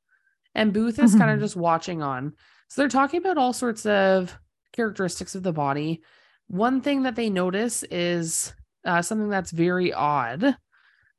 And 0.54 0.72
Booth 0.72 0.98
is 0.98 1.14
kind 1.14 1.30
of 1.30 1.38
Mhm. 1.38 1.42
just 1.42 1.56
watching 1.56 2.02
on. 2.02 2.34
So 2.68 2.82
they're 2.82 2.88
talking 2.88 3.18
about 3.20 3.38
all 3.38 3.52
sorts 3.52 3.86
of 3.86 4.36
characteristics 4.72 5.34
of 5.34 5.42
the 5.42 5.52
body. 5.52 6.02
One 6.48 6.80
thing 6.80 7.02
that 7.04 7.14
they 7.16 7.30
notice 7.30 7.82
is 7.84 8.52
uh, 8.84 9.02
something 9.02 9.28
that's 9.28 9.50
very 9.50 9.92
odd 9.92 10.56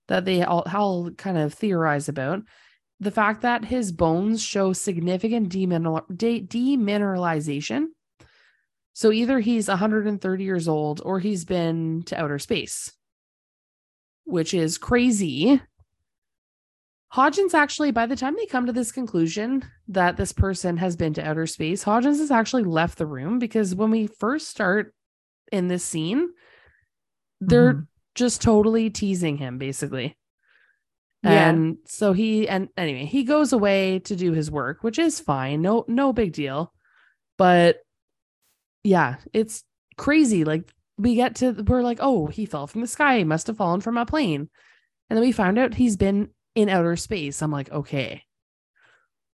that 0.08 0.26
they 0.26 0.42
all, 0.44 0.64
all 0.74 1.12
kind 1.12 1.38
of 1.38 1.54
theorize 1.54 2.10
about 2.10 2.42
the 3.02 3.12
fact 3.12 3.42
that 3.42 3.66
his 3.66 3.92
bones 3.92 4.42
show 4.44 4.72
significant 4.74 5.50
demineral, 5.50 6.04
de- 6.16 6.44
demineralization. 6.46 7.88
So 8.94 9.12
either 9.12 9.40
he's 9.40 9.68
130 9.68 10.44
years 10.44 10.68
old 10.68 11.02
or 11.04 11.20
he's 11.20 11.44
been 11.44 12.04
to 12.04 12.22
outer 12.22 12.38
space, 12.38 12.92
which 14.26 14.54
is 14.54 14.78
crazy. 14.78 15.60
Hodgins 17.14 17.56
actually, 17.56 17.92
by 17.92 18.06
the 18.06 18.16
time 18.16 18.36
they 18.38 18.46
come 18.46 18.68
to 18.68 18.72
this 18.72 18.92
conclusion 18.92 19.66
that 19.88 20.16
this 20.16 20.32
person 20.32 20.78
has 20.78 20.96
been 20.96 21.14
to 21.16 21.28
outer 21.28 21.48
space, 21.48 21.84
Hodgins 21.84 22.20
has 22.20 22.32
actually 22.32 22.64
left 22.64 23.00
the 23.00 23.08
room 23.08 23.40
because 23.40 23.74
when 23.74 23.90
we 23.90 24.06
first 24.08 24.48
start 24.48 24.94
in 25.52 25.68
this 25.68 25.84
scene, 25.84 26.30
they're 27.42 27.74
Mhm. 27.74 27.88
just 28.14 28.42
totally 28.42 28.90
teasing 28.92 29.38
him, 29.38 29.58
basically. 29.58 30.16
Yeah. 31.24 31.50
And 31.50 31.78
so 31.86 32.14
he 32.14 32.48
and 32.50 32.70
anyway, 32.76 33.06
he 33.06 33.24
goes 33.24 33.54
away 33.54 34.00
to 34.00 34.16
do 34.16 34.32
his 34.32 34.50
work, 34.50 34.84
which 34.84 34.98
is 34.98 35.20
fine. 35.20 35.62
No, 35.62 35.86
no 35.88 36.14
big 36.14 36.34
deal. 36.34 36.74
But 37.38 37.78
yeah, 38.84 39.18
it's 39.34 39.64
crazy. 39.98 40.44
Like 40.44 40.72
we 40.98 41.16
get 41.16 41.36
to 41.36 41.52
we're 41.52 41.84
like, 41.84 42.00
oh, 42.02 42.28
he 42.28 42.46
fell 42.46 42.68
from 42.68 42.82
the 42.82 42.88
sky, 42.88 43.20
he 43.20 43.24
must 43.24 43.48
have 43.48 43.58
fallen 43.58 43.82
from 43.82 43.98
a 43.98 44.06
plane. 44.06 44.50
And 45.10 45.18
then 45.18 45.22
we 45.24 45.32
found 45.32 45.60
out 45.60 45.74
he's 45.74 45.98
been 45.98 46.30
in 46.56 46.70
outer 46.70 46.96
space. 46.96 47.42
I'm 47.42 47.52
like, 47.52 47.72
okay, 47.72 48.24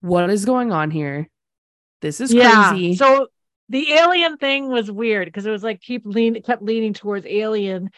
what 0.01 0.29
is 0.29 0.45
going 0.45 0.71
on 0.71 0.91
here? 0.91 1.29
This 2.01 2.19
is 2.19 2.33
crazy. 2.33 2.95
So 2.95 3.27
the 3.69 3.93
alien 3.93 4.37
thing 4.37 4.69
was 4.69 4.91
weird 4.91 5.27
because 5.27 5.45
it 5.45 5.51
was 5.51 5.63
like 5.63 5.81
keep 5.81 6.05
lean 6.05 6.41
kept 6.41 6.61
leaning 6.61 6.93
towards 6.93 7.25
alien. 7.25 7.89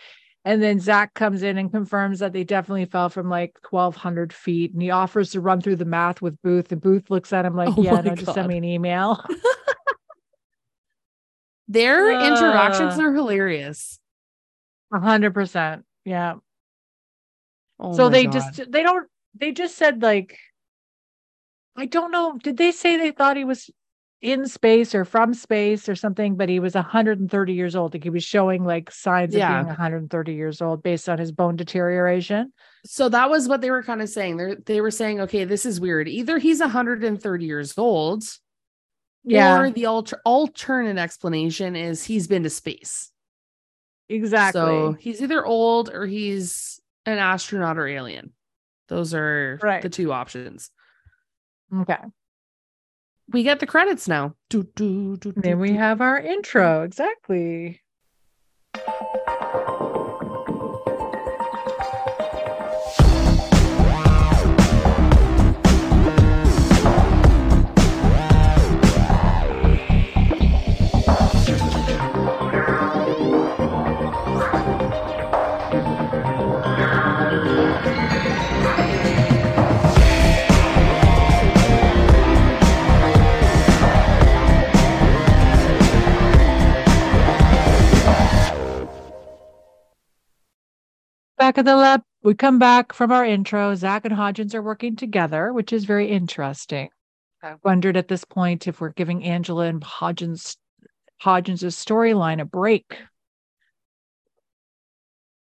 And 0.46 0.64
then 0.64 0.80
Zack 0.80 1.14
comes 1.14 1.44
in 1.44 1.58
and 1.58 1.72
confirms 1.72 2.20
that 2.20 2.34
they 2.34 2.44
definitely 2.44 2.86
fell 2.86 3.10
from 3.10 3.30
like 3.30 3.58
1200 3.70 4.32
feet. 4.32 4.74
And 4.74 4.82
he 4.82 4.90
offers 4.90 5.32
to 5.32 5.42
run 5.42 5.62
through 5.62 5.76
the 5.76 5.86
math 5.86 6.22
with 6.22 6.42
Booth. 6.42 6.72
And 6.72 6.82
Booth 6.82 7.10
looks 7.10 7.34
at 7.34 7.46
him 7.46 7.56
like, 7.56 7.78
Oh 7.78 7.82
Yeah, 7.82 8.00
no, 8.02 8.16
just 8.16 8.34
send 8.34 8.48
me 8.48 8.58
an 8.58 8.64
email. 8.64 9.24
Their 11.68 12.12
interactions 12.12 12.98
Uh. 12.98 13.04
are 13.04 13.14
hilarious. 13.14 14.00
A 14.92 15.00
hundred 15.00 15.36
percent. 15.36 15.86
Yeah. 16.04 16.36
Oh 17.80 17.96
so 17.96 18.10
they 18.10 18.24
God. 18.26 18.34
just 18.34 18.72
they 18.72 18.82
don't 18.82 19.08
they 19.36 19.52
just 19.52 19.78
said 19.78 20.02
like 20.02 20.40
I 21.78 21.86
don't 21.86 22.12
know. 22.12 22.40
Did 22.42 22.58
they 22.58 22.72
say 22.72 22.98
they 22.98 23.12
thought 23.12 23.38
he 23.38 23.46
was 23.46 23.70
in 24.22 24.46
space 24.48 24.94
or 24.94 25.06
from 25.06 25.34
space 25.34 25.88
or 25.88 25.96
something? 25.96 26.36
But 26.36 26.50
he 26.50 26.60
was 26.60 26.76
130 26.76 27.54
years 27.54 27.76
old. 27.76 27.94
Like 27.94 28.04
he 28.04 28.10
was 28.10 28.24
showing 28.24 28.66
like 28.66 28.92
signs 28.92 29.34
Yeah. 29.34 29.60
of 29.60 29.66
being 29.66 29.68
130 29.68 30.34
years 30.34 30.62
old 30.62 30.84
based 30.84 31.08
on 31.08 31.18
his 31.18 31.32
bone 31.32 31.56
deterioration. 31.56 32.52
so 32.86 33.10
that 33.10 33.30
was 33.30 33.48
what 33.48 33.62
they 33.62 33.72
were 33.72 33.84
kind 33.84 34.02
of 34.02 34.10
saying. 34.10 34.38
They 34.38 34.56
they 34.66 34.82
were 34.82 34.92
saying, 34.92 35.22
okay, 35.22 35.46
this 35.46 35.66
is 35.66 35.80
weird. 35.80 36.08
Either 36.08 36.38
he's 36.38 36.60
130 36.60 37.46
years 37.46 37.78
old, 37.78 38.24
yeah. 39.24 39.60
or 39.60 39.70
the 39.72 39.86
alter- 39.86 40.22
alternate 40.26 40.98
explanation 40.98 41.76
is 41.76 42.04
he's 42.04 42.28
been 42.28 42.44
to 42.44 42.50
space. 42.50 43.12
exactly. 44.10 44.60
So 44.62 44.94
he's 45.00 45.22
either 45.22 45.46
old 45.46 45.90
or 45.90 46.06
he's 46.06 46.80
an 47.06 47.18
astronaut 47.20 47.78
or 47.78 47.88
alien. 47.88 48.34
Those 48.88 49.14
are 49.14 49.60
Right. 49.62 49.82
the 49.82 49.90
two 49.90 50.12
options. 50.12 50.72
okay. 51.82 51.98
We 53.32 53.44
get 53.44 53.60
the 53.60 53.68
credits 53.68 54.08
now. 54.08 54.36
Do, 54.50 54.64
do, 54.76 55.18
do, 55.18 55.32
do, 55.32 55.42
Then 55.42 55.60
we 55.60 55.70
do. 55.70 55.78
have 55.78 56.02
our 56.02 56.20
intro. 56.20 56.84
Exactly. 56.84 57.82
Back 91.50 91.58
at 91.58 91.66
the 91.66 91.76
lab, 91.76 92.04
we 92.22 92.36
come 92.36 92.60
back 92.60 92.94
from 92.94 93.12
our 93.12 93.26
intro. 93.26 93.74
Zack 93.74 94.06
and 94.06 94.14
Hodgins 94.14 94.54
are 94.54 94.62
working 94.62 94.96
together, 94.96 95.52
which 95.52 95.74
is 95.74 95.84
very 95.84 96.08
interesting. 96.08 96.90
I 97.42 97.56
wondered 97.64 97.98
at 97.98 98.08
this 98.08 98.24
point 98.24 98.68
if 98.68 98.80
we're 98.80 98.92
giving 98.92 99.24
Angela 99.24 99.66
and 99.66 99.82
Hodgins 99.82 100.58
Hodgins' 101.24 101.74
storyline 101.74 102.40
a 102.40 102.46
break. 102.46 103.00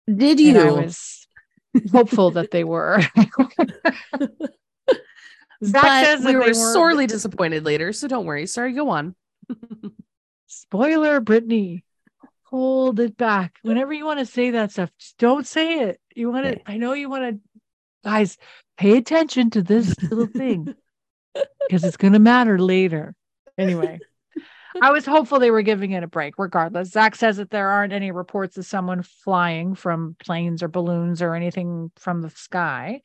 Did 0.08 0.40
And 0.40 0.58
I 0.58 0.66
you? 0.66 0.74
was 0.74 1.28
hopeful 1.92 2.32
that 2.32 2.50
they 2.50 2.64
were. 2.64 3.00
Zack 5.64 6.26
we 6.26 6.36
were 6.36 6.56
sorely 6.56 7.06
disappointed 7.06 7.66
later. 7.66 7.94
So 7.94 8.08
don't 8.08 8.26
worry. 8.26 8.48
Sorry, 8.48 8.74
go 8.74 8.90
on. 8.90 9.14
Spoiler, 10.48 11.20
Brittany. 11.20 11.86
Hold 12.54 13.00
it 13.00 13.18
back. 13.18 13.56
Whenever 13.64 13.92
you 13.94 14.06
want 14.06 14.20
to 14.20 14.28
say 14.28 14.52
that 14.52 14.72
stuff, 14.72 14.92
just 15.00 15.18
don't 15.18 15.48
say 15.48 15.86
it. 15.86 16.00
You 16.16 16.30
want 16.30 16.46
to. 16.46 16.62
I 16.70 16.78
know 16.78 16.94
you 16.94 17.10
want 17.10 17.24
to, 17.24 17.60
guys, 18.08 18.38
pay 18.78 18.96
attention 18.96 19.50
to 19.50 19.64
this 19.64 19.96
little 20.04 20.28
thing 20.28 20.76
because 21.34 21.84
it's 21.84 21.98
going 21.98 22.14
to 22.14 22.20
matter 22.20 22.60
later. 22.60 23.16
Anyway, 23.58 23.98
I 24.80 24.92
was 24.92 25.04
hopeful 25.04 25.40
they 25.40 25.50
were 25.50 25.64
giving 25.64 25.94
it 25.94 26.04
a 26.04 26.08
break 26.08 26.36
regardless. 26.38 26.92
Zack 26.92 27.16
says 27.16 27.38
that 27.38 27.50
there 27.50 27.70
aren't 27.70 27.92
any 27.92 28.12
reports 28.12 28.56
of 28.60 28.68
someone 28.68 29.02
flying 29.02 29.74
from 29.74 30.16
planes 30.24 30.62
or 30.62 30.68
balloons 30.68 31.24
or 31.24 31.34
anything 31.34 31.90
from 31.96 32.22
the 32.22 32.30
sky. 32.30 33.02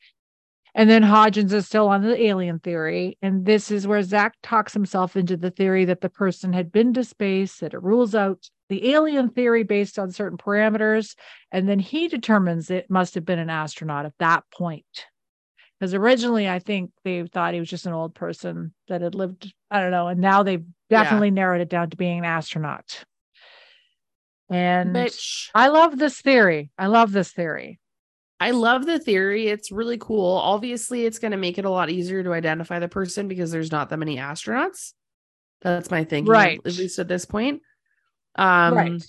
And 0.75 0.87
then 0.87 1.01
Hodgins 1.01 1.53
is 1.53 1.65
still 1.65 1.87
on 1.87 2.03
the 2.03 2.21
alien 2.21 2.59
theory. 2.59 3.17
And 3.23 3.47
this 3.47 3.71
is 3.71 3.87
where 3.87 4.03
Zack 4.03 4.35
talks 4.43 4.73
himself 4.73 5.15
into 5.15 5.37
the 5.37 5.49
theory 5.49 5.85
that 5.85 6.01
the 6.01 6.09
person 6.09 6.53
had 6.53 6.71
been 6.71 6.93
to 6.93 7.03
space, 7.03 7.57
that 7.61 7.73
it 7.73 7.81
rules 7.81 8.13
out 8.13 8.47
the 8.69 8.91
alien 8.91 9.29
theory 9.29 9.63
based 9.63 9.99
on 9.99 10.11
certain 10.11 10.37
parameters. 10.37 11.15
And 11.51 11.67
then 11.67 11.79
he 11.79 12.07
determines 12.07 12.69
it 12.69 12.89
must 12.89 13.15
have 13.15 13.25
been 13.25 13.39
an 13.39 13.49
astronaut 13.49 14.05
at 14.05 14.13
that 14.19 14.43
point. 14.53 15.05
Because 15.79 15.93
originally, 15.93 16.47
I 16.49 16.59
think 16.59 16.91
they 17.03 17.25
thought 17.25 17.53
he 17.53 17.59
was 17.59 17.69
just 17.69 17.85
an 17.85 17.93
old 17.93 18.13
person 18.13 18.73
that 18.89 19.01
had 19.01 19.15
lived, 19.15 19.53
I 19.71 19.81
don't 19.81 19.91
know. 19.91 20.07
And 20.07 20.19
now 20.21 20.43
they've 20.43 20.65
Yeah. 20.89 21.03
definitely 21.03 21.31
narrowed 21.31 21.61
it 21.61 21.69
down 21.69 21.89
to 21.89 21.97
being 21.97 22.19
an 22.19 22.25
astronaut. 22.25 23.05
And 24.49 24.95
Bitch. 24.95 25.49
I 25.53 25.67
love 25.67 25.97
this 25.97 26.21
theory. 26.21 26.71
I 26.77 26.87
love 26.87 27.11
this 27.11 27.31
theory. 27.31 27.79
I 28.39 28.51
love 28.51 28.85
the 28.85 28.99
theory. 28.99 29.47
It's 29.47 29.71
really 29.71 29.97
cool. 29.97 30.31
Obviously, 30.37 31.05
it's 31.05 31.19
going 31.19 31.31
to 31.31 31.37
make 31.37 31.57
it 31.57 31.65
a 31.65 31.69
lot 31.69 31.89
easier 31.89 32.23
to 32.23 32.33
identify 32.33 32.79
the 32.79 32.87
person 32.87 33.27
because 33.27 33.51
there's 33.51 33.71
not 33.71 33.89
that 33.89 33.97
many 33.97 34.17
astronauts. 34.17 34.93
That's 35.61 35.91
my 35.91 36.03
thinking, 36.03 36.31
Right. 36.31 36.59
At 36.65 36.77
least 36.77 36.99
at 36.99 37.07
this 37.09 37.25
point. 37.25 37.61
Um, 38.39 38.73
right. 38.75 39.03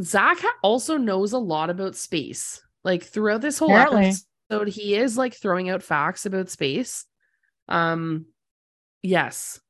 Zack 0.00 0.38
also 0.62 0.96
knows 0.96 1.32
a 1.32 1.38
lot 1.38 1.68
about 1.68 1.96
space. 1.96 2.62
Like 2.84 3.02
throughout 3.02 3.40
this 3.40 3.58
whole 3.58 3.70
Apparently. 3.74 4.12
episode, 4.50 4.68
he 4.68 4.94
is 4.96 5.16
like 5.18 5.34
throwing 5.34 5.68
out 5.68 5.82
facts 5.82 6.24
about 6.26 6.48
space. 6.48 7.04
Um, 7.68 8.26
yes, 9.02 9.60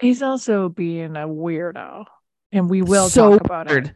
He's 0.00 0.22
also 0.22 0.70
being 0.70 1.14
a 1.16 1.28
weirdo, 1.28 2.06
and 2.52 2.70
we 2.70 2.80
will 2.82 3.10
So 3.10 3.32
talk 3.32 3.40
about 3.44 3.68
weird. 3.68 3.86
it. 3.88 3.92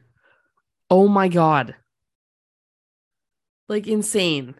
Oh 0.91 1.09
my 1.09 1.29
god, 1.29 1.75
like 3.69 3.87
insane. 3.87 4.55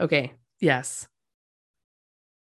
Okay, 0.00 0.34
yes, 0.60 1.08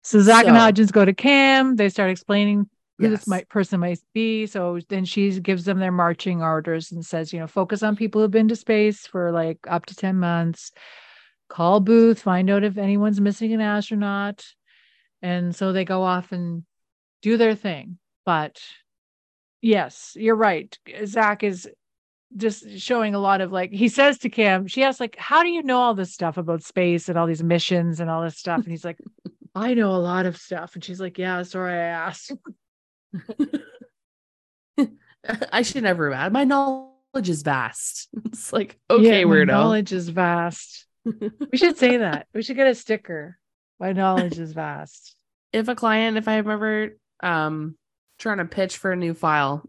So 0.02 0.20
Zack 0.20 0.46
and 0.46 0.56
So- 0.56 0.60
Hodgins 0.60 0.92
go 0.92 1.04
to 1.04 1.12
Cam. 1.12 1.76
They 1.76 1.88
start 1.90 2.10
explaining 2.10 2.68
who 2.98 3.08
yes. 3.08 3.20
this 3.20 3.26
might 3.26 3.48
person 3.48 3.80
might 3.80 4.00
be. 4.14 4.46
So 4.46 4.78
then 4.88 5.04
she 5.04 5.38
gives 5.40 5.64
them 5.64 5.78
their 5.78 5.92
marching 5.92 6.42
orders 6.42 6.92
and 6.92 7.04
says, 7.04 7.32
you 7.32 7.38
know, 7.38 7.46
focus 7.46 7.82
on 7.82 7.96
people 7.96 8.20
who've 8.20 8.30
been 8.30 8.48
to 8.48 8.56
space 8.56 9.06
for 9.06 9.32
like 9.32 9.58
up 9.68 9.86
to 9.86 9.94
10 9.94 10.16
months. 10.16 10.72
Call 11.48 11.80
Booth, 11.80 12.22
find 12.22 12.50
out 12.50 12.64
if 12.64 12.78
anyone's 12.78 13.20
missing 13.20 13.52
an 13.52 13.60
astronaut. 13.60 14.44
And 15.22 15.54
so 15.54 15.72
they 15.72 15.84
go 15.84 16.02
off 16.02 16.32
and 16.32 16.64
do 17.22 17.36
their 17.36 17.54
thing. 17.54 17.98
But 18.24 18.60
yes, 19.60 20.12
you're 20.16 20.34
right. 20.34 20.76
Zack 21.04 21.44
is 21.44 21.68
just 22.36 22.78
showing 22.78 23.14
a 23.14 23.20
lot 23.20 23.40
of 23.40 23.52
like 23.52 23.70
he 23.70 23.88
says 23.88 24.18
to 24.18 24.28
Cam, 24.28 24.66
she 24.66 24.82
asks, 24.82 25.00
like, 25.00 25.16
how 25.16 25.42
do 25.42 25.48
you 25.48 25.62
know 25.62 25.78
all 25.78 25.94
this 25.94 26.12
stuff 26.12 26.36
about 26.36 26.62
space 26.62 27.08
and 27.08 27.16
all 27.16 27.26
these 27.26 27.42
missions 27.42 28.00
and 28.00 28.10
all 28.10 28.22
this 28.22 28.38
stuff? 28.38 28.58
And 28.58 28.70
he's 28.70 28.84
like, 28.84 28.98
I 29.54 29.74
know 29.74 29.94
a 29.94 29.96
lot 29.96 30.26
of 30.26 30.36
stuff. 30.36 30.74
And 30.74 30.84
she's 30.84 31.00
like, 31.00 31.18
Yeah, 31.18 31.42
sorry 31.42 31.74
I 31.74 31.86
asked. 31.86 32.32
I 35.52 35.62
should 35.62 35.82
never 35.82 36.12
have. 36.12 36.32
My 36.32 36.44
knowledge 36.44 37.28
is 37.28 37.42
vast. 37.42 38.08
It's 38.26 38.52
like 38.52 38.78
okay, 38.90 39.20
Yeah, 39.20 39.24
my 39.24 39.34
weirdo. 39.36 39.46
knowledge 39.48 39.92
is 39.92 40.08
vast. 40.08 40.86
We 41.04 41.56
should 41.58 41.78
say 41.78 41.98
that. 41.98 42.26
We 42.34 42.42
should 42.42 42.56
get 42.56 42.66
a 42.66 42.74
sticker. 42.74 43.38
My 43.78 43.92
knowledge 43.92 44.38
is 44.38 44.52
vast. 44.52 45.14
if 45.52 45.68
a 45.68 45.74
client, 45.74 46.16
if 46.16 46.26
I'm 46.28 46.48
ever 46.50 46.96
um 47.22 47.76
trying 48.18 48.38
to 48.38 48.44
pitch 48.44 48.76
for 48.78 48.92
a 48.92 48.96
new 48.96 49.14
file, 49.14 49.68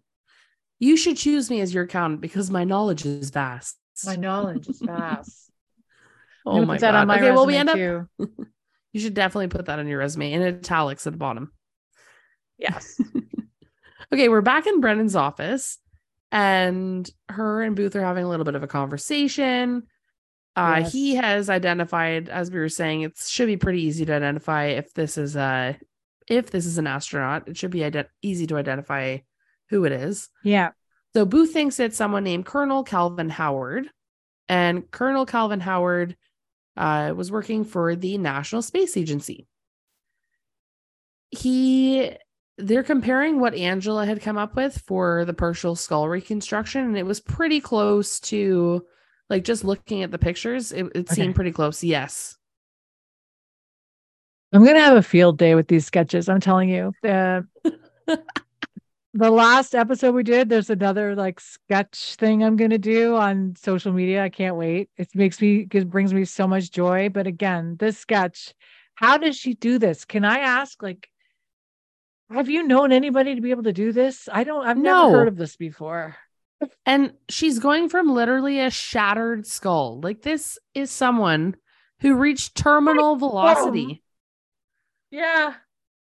you 0.80 0.98
should 0.98 1.18
choose 1.18 1.50
me 1.50 1.62
as 1.62 1.74
your 1.74 1.84
accountant 1.84 2.22
because 2.22 2.50
my 2.50 2.64
knowledge 2.64 3.06
is 3.06 3.30
vast. 3.30 3.78
My 4.06 4.16
knowledge 4.16 4.68
is 4.68 4.80
vast. 4.84 5.52
Oh 6.46 6.66
my 6.66 6.78
god. 6.78 7.08
my 7.08 7.18
okay, 7.18 7.32
well 7.32 7.46
we 7.46 7.56
end 7.56 7.70
up 7.70 7.78
you 7.78 9.02
should 9.02 9.14
definitely 9.14 9.48
put 9.50 9.66
that 9.66 9.80
on 9.80 9.88
your 9.88 10.00
resume 10.00 10.32
in 10.34 10.42
italics 10.42 11.06
at 11.08 11.14
the 11.14 11.18
bottom. 11.18 11.52
Yes. 12.58 13.00
Okay, 14.14 14.30
we're 14.30 14.42
back 14.42 14.66
in 14.68 14.80
Brennan's 14.80 15.16
office 15.16 15.78
and 16.32 17.10
her 17.30 17.62
and 17.62 17.76
Booth 17.76 17.96
are 17.96 18.04
having 18.04 18.24
a 18.24 18.30
little 18.30 18.46
bit 18.46 18.56
of 18.56 18.64
a 18.64 18.68
conversation. 18.68 19.84
Uh 20.56 20.78
Yes. 20.80 20.92
he 20.92 21.16
has 21.16 21.50
identified 21.50 22.30
as 22.30 22.50
we 22.50 22.60
were 22.60 22.70
saying 22.70 23.02
it 23.02 23.18
should 23.18 23.48
be 23.48 23.58
pretty 23.58 23.82
easy 23.84 24.06
to 24.06 24.14
identify 24.14 24.66
if 24.68 24.94
this 24.94 25.18
is 25.18 25.36
a 25.36 25.78
if 26.28 26.52
this 26.52 26.66
is 26.66 26.78
an 26.78 26.88
astronaut. 26.88 27.48
It 27.48 27.58
should 27.58 27.72
be 27.72 27.86
ide- 27.86 28.08
easy 28.22 28.48
to 28.48 28.58
identify 28.58 29.18
who 29.70 29.86
it 29.86 29.92
is. 29.92 30.30
Yeah. 30.44 30.72
So 31.14 31.26
Booth 31.26 31.52
thinks 31.54 31.80
it's 31.80 31.98
someone 31.98 32.24
named 32.24 32.46
Colonel 32.46 32.84
Calvin 32.84 33.30
Howard, 33.30 33.90
and 34.50 34.90
Colonel 34.92 35.26
Calvin 35.26 35.60
Howard 35.62 36.16
uh, 36.76 37.14
was 37.16 37.32
working 37.32 37.64
for 37.66 37.96
the 37.96 38.18
National 38.18 38.62
Space 38.62 38.96
Agency. 38.98 39.48
He, 41.32 42.12
they're 42.58 42.84
comparing 42.84 43.40
what 43.40 43.54
Angela 43.54 44.06
had 44.06 44.22
come 44.22 44.38
up 44.38 44.56
with 44.56 44.78
for 44.80 45.26
the 45.26 45.34
partial 45.34 45.76
skull 45.76 46.10
reconstruction, 46.10 46.84
and 46.84 46.98
it 46.98 47.06
was 47.06 47.20
pretty 47.20 47.62
close 47.62 48.20
to, 48.22 48.86
like, 49.30 49.44
just 49.44 49.64
looking 49.64 50.04
at 50.04 50.12
the 50.12 50.18
pictures, 50.18 50.72
it, 50.72 50.86
it 50.96 50.98
Okay. 51.12 51.16
seemed 51.16 51.36
pretty 51.36 51.52
close. 51.52 51.84
Yes. 51.84 52.38
I'm 54.54 54.64
gonna 54.64 54.80
have 54.80 54.98
a 54.98 55.04
field 55.04 55.38
day 55.38 55.56
with 55.56 55.68
these 55.68 55.86
sketches. 55.86 56.30
I'm 56.30 56.40
telling 56.40 56.70
you. 56.70 56.94
The 57.04 57.46
the 59.14 59.30
last 59.30 59.76
episode 59.76 60.14
we 60.16 60.24
did, 60.24 60.48
there's 60.50 60.70
another 60.70 61.16
like 61.16 61.40
sketch 61.40 62.16
thing 62.16 62.44
I'm 62.44 62.56
gonna 62.56 62.78
do 62.78 63.16
on 63.18 63.56
social 63.58 63.92
media. 63.92 64.24
I 64.24 64.30
can't 64.30 64.56
wait. 64.56 64.90
It 64.98 65.10
makes 65.14 65.42
me 65.42 65.68
it 65.72 65.90
brings 65.90 66.14
me 66.14 66.24
so 66.26 66.48
much 66.48 66.72
joy. 66.72 67.10
But 67.10 67.28
again, 67.28 67.76
this 67.78 67.98
sketch, 67.98 68.54
how 68.96 69.18
does 69.18 69.36
she 69.38 69.54
do 69.54 69.80
this? 69.80 70.06
Can 70.06 70.24
I 70.24 70.40
ask, 70.40 70.82
like, 70.82 71.10
have 72.32 72.50
you 72.50 72.64
known 72.64 72.92
anybody 72.92 73.36
to 73.36 73.42
be 73.42 73.52
able 73.52 73.64
to 73.64 73.74
do 73.74 73.92
this? 73.92 74.28
I 74.32 74.44
don't 74.44 74.66
I've 74.66 74.78
No. 74.78 75.06
never 75.08 75.18
heard 75.20 75.28
of 75.28 75.38
this 75.38 75.56
before. 75.56 76.16
And 76.86 77.14
she's 77.30 77.60
going 77.60 77.88
from 77.90 78.10
literally 78.14 78.60
a 78.60 78.72
shattered 78.72 79.46
skull. 79.46 80.00
Like, 80.02 80.24
this 80.24 80.58
is 80.74 80.90
someone 80.90 81.56
who 82.02 82.16
reached 82.16 82.56
terminal 82.56 83.16
velocity. 83.16 84.02
Yeah. 85.12 85.54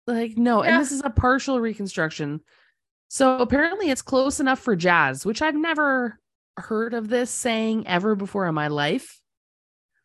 Like, 0.07 0.37
no, 0.37 0.63
Yeah. 0.63 0.71
and 0.75 0.81
this 0.81 0.93
is 0.93 1.03
a 1.05 1.11
partial 1.11 1.61
reconstruction. 1.61 2.41
So 3.09 3.39
apparently 3.39 3.91
it's 3.91 4.03
close 4.03 4.41
enough 4.41 4.59
for 4.61 4.77
jazz, 4.77 5.27
which 5.27 5.43
I've 5.43 5.57
never 5.57 6.21
heard 6.57 6.95
of 6.95 7.09
this 7.09 7.31
saying 7.31 7.87
ever 7.87 8.15
before 8.15 8.47
in 8.47 8.55
my 8.55 8.69
life. 8.69 9.21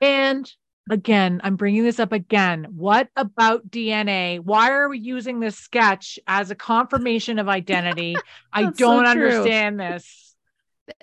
And 0.02 0.52
again, 0.90 1.42
I'm 1.44 1.56
bringing 1.56 1.84
this 1.84 2.00
up 2.00 2.12
again. 2.12 2.68
What 2.76 3.10
about 3.16 3.70
DNA? 3.70 4.40
Why 4.40 4.72
are 4.72 4.90
we 4.90 5.00
using 5.00 5.40
this 5.40 5.56
sketch 5.58 6.20
as 6.28 6.52
a 6.52 6.56
confirmation 6.56 7.40
of 7.40 7.48
identity? 7.48 8.16
I 8.54 8.64
don't 8.64 8.76
true. 8.76 9.28
understand 9.30 9.80
this. 9.80 10.36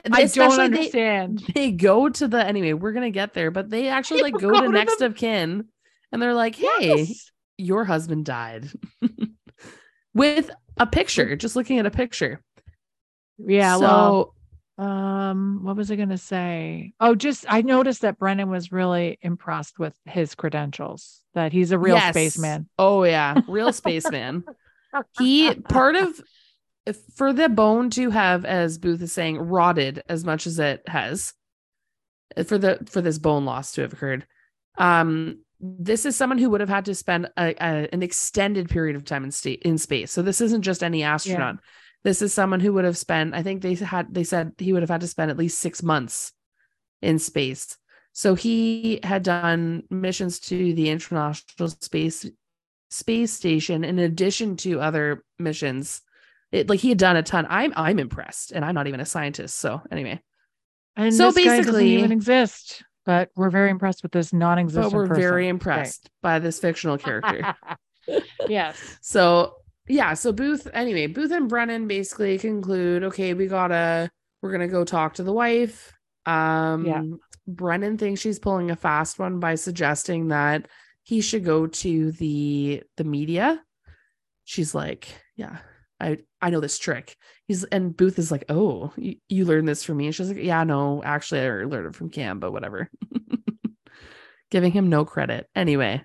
I 0.05 0.09
don't 0.09 0.25
Especially 0.25 0.57
they- 0.57 0.65
understand. 0.65 1.45
They, 1.55 1.71
go 1.73 2.09
to 2.09 2.27
the 2.29 2.45
anyway, 2.45 2.73
we're 2.73 2.93
gonna 2.93 3.11
get 3.11 3.35
there, 3.35 3.51
but 3.51 3.71
they 3.71 3.89
actually 3.89 4.23
like 4.23 4.35
go, 4.35 4.51
Go 4.51 4.61
to 4.61 4.67
to 4.67 4.69
next 4.69 4.99
the- 4.99 5.07
of 5.07 5.15
kin 5.17 5.67
and 6.13 6.23
they're 6.23 6.35
like, 6.35 6.57
hey, 6.57 6.67
Yes. 6.81 7.31
your 7.57 7.85
husband 7.85 8.25
died. 8.25 8.69
With 10.15 10.51
a 10.79 10.87
picture, 10.87 11.37
just 11.37 11.57
looking 11.57 11.79
at 11.79 11.87
a 11.87 11.91
picture. 11.91 12.41
Yeah. 13.39 13.75
so 13.77 13.81
well, 13.81 14.35
um, 14.79 15.61
what 15.63 15.77
was 15.77 15.91
I 15.91 15.97
going 15.97 16.11
to 16.11 16.19
say? 16.19 16.93
Oh, 17.01 17.15
just 17.15 17.47
I 17.49 17.63
noticed 17.63 18.03
that 18.03 18.19
Brennan 18.19 18.51
was 18.51 18.73
really 18.73 19.19
impressed 19.23 19.79
with 19.79 19.95
his 20.05 20.35
credentials. 20.35 21.23
That 21.35 21.53
he's 21.53 21.73
a 21.73 21.79
real 21.79 21.97
Yes. 21.97 22.13
spaceman. 22.15 22.69
Oh 22.79 23.05
yeah, 23.05 23.41
real 23.49 23.73
spaceman. 23.73 24.45
he 25.19 25.55
part 25.55 25.97
of 25.97 26.21
if- 26.87 26.99
for 27.15 27.33
the 27.33 27.49
bone 27.49 27.91
to 27.91 28.11
have 28.11 28.45
as 28.45 28.79
booth 28.79 29.03
is 29.03 29.13
saying 29.13 29.39
rotted 29.39 30.03
as 30.09 30.25
much 30.25 30.47
as 30.47 30.59
it 30.59 30.83
has 30.87 31.33
uh, 32.37 32.45
for 32.45 32.59
the 32.59 32.79
for 32.87 33.01
this 33.01 33.19
bone 33.19 33.45
loss 33.45 33.73
to 33.73 33.83
have 33.83 33.93
occurred 33.93 34.27
um 34.79 35.39
this 35.61 36.07
is 36.07 36.15
someone 36.15 36.39
who 36.39 36.49
would 36.51 36.61
have 36.61 36.69
had 36.69 36.85
to 36.85 36.95
spend 36.95 37.27
a, 37.39 37.55
a, 37.61 37.89
an 37.93 38.03
extended 38.03 38.69
period 38.69 38.95
of 38.95 39.05
time 39.05 39.25
in 39.25 39.31
state 39.31 39.61
in 39.63 39.77
space 39.79 40.13
so 40.13 40.23
this 40.23 40.41
isn't 40.41 40.63
just 40.63 40.83
any 40.85 41.03
astronaut 41.03 41.57
this 42.05 42.23
is 42.23 42.33
someone 42.33 42.61
who 42.61 42.73
would 42.73 42.85
have 42.85 42.97
spent 42.99 43.35
i 43.35 43.43
think 43.43 43.63
they 43.63 43.75
had 43.75 44.13
they 44.15 44.25
said 44.25 44.53
he 44.59 44.73
would 44.73 44.83
have 44.83 44.91
had 44.91 45.01
to 45.01 45.07
spend 45.09 45.31
at 45.31 45.37
least 45.37 45.59
six 45.59 45.83
months 45.83 46.33
in 47.03 47.19
space 47.19 47.77
so 48.13 48.35
he 48.35 48.99
had 49.03 49.23
done 49.23 49.83
missions 49.91 50.41
to 50.41 50.73
the 50.73 50.89
international 50.89 51.69
space 51.69 52.25
space 52.91 53.33
station 53.33 53.85
in 53.85 53.99
addition 53.99 54.57
to 54.57 54.81
other 54.81 55.23
missions. 55.39 56.01
It 56.51 56.71
like 56.71 56.81
he 56.81 56.89
had 56.89 56.97
done 56.97 57.17
a 57.17 57.23
ton. 57.23 57.47
I'm 57.51 57.75
I'm 57.77 57.99
impressed, 57.99 58.53
and 58.53 58.65
I'm 58.65 58.75
not 58.75 58.87
even 58.87 59.01
a 59.01 59.05
scientist. 59.05 59.59
So 59.59 59.83
anyway, 59.91 60.23
And 60.97 61.13
So 61.15 61.31
this 61.31 61.45
guy 61.45 61.61
doesn't 61.61 61.83
even 61.85 62.11
exist. 62.11 62.83
But 63.05 63.29
we're 63.37 63.51
very 63.51 63.69
impressed 63.69 64.03
with 64.03 64.13
this 64.13 64.33
non-existent. 64.33 64.93
but 64.93 64.97
we're 64.97 65.09
person. 65.09 65.23
very 65.23 65.43
Okay. 65.43 65.49
impressed 65.51 66.09
by 66.23 66.39
this 66.39 66.59
fictional 66.59 66.97
character. 66.97 67.55
yes. 68.49 68.79
so 69.03 69.57
yeah, 69.89 70.15
so 70.15 70.33
Booth. 70.33 70.69
Anyway, 70.73 71.07
Booth 71.07 71.31
and 71.33 71.49
Brennan 71.49 71.87
basically 71.89 72.39
conclude. 72.39 73.05
Okay, 73.05 73.35
we 73.35 73.47
gotta 73.47 74.11
we're 74.43 74.53
gonna 74.53 74.69
go 74.69 74.85
talk 74.85 75.15
to 75.15 75.23
the 75.23 75.33
wife. 75.33 75.93
Um, 76.27 76.85
Yeah. 76.87 77.03
Brennan 77.49 77.97
thinks 77.97 78.21
she's 78.21 78.41
pulling 78.41 78.71
a 78.73 78.77
fast 78.77 79.19
one 79.21 79.39
by 79.39 79.55
suggesting 79.55 80.29
that 80.29 80.67
he 81.05 81.21
should 81.21 81.45
go 81.45 81.67
to 81.69 82.11
the 82.13 82.83
the 82.97 83.05
media. 83.05 83.63
She's 84.45 84.75
like, 84.75 85.09
yeah, 85.37 85.59
I 86.01 86.19
I 86.43 86.51
know 86.51 86.61
this 86.61 86.79
trick. 86.79 87.17
He's 87.47 87.63
and 87.65 87.97
Booth 87.97 88.19
is 88.19 88.33
like, 88.33 88.45
oh, 88.49 88.93
you, 88.97 89.17
you 89.29 89.45
learned 89.45 89.69
this 89.69 89.85
from 89.85 89.99
me. 89.99 90.07
And 90.07 90.15
she's 90.15 90.29
like, 90.29 90.43
yeah, 90.43 90.65
no, 90.65 91.03
actually, 91.05 91.41
I 91.43 91.65
learned 91.65 91.87
it 91.89 91.95
from 91.95 92.11
Cam, 92.11 92.41
but 92.41 92.53
whatever. 92.53 92.91
Giving 94.51 94.73
him 94.73 94.89
no 94.89 95.05
credit. 95.05 95.49
Anyway, 95.55 96.05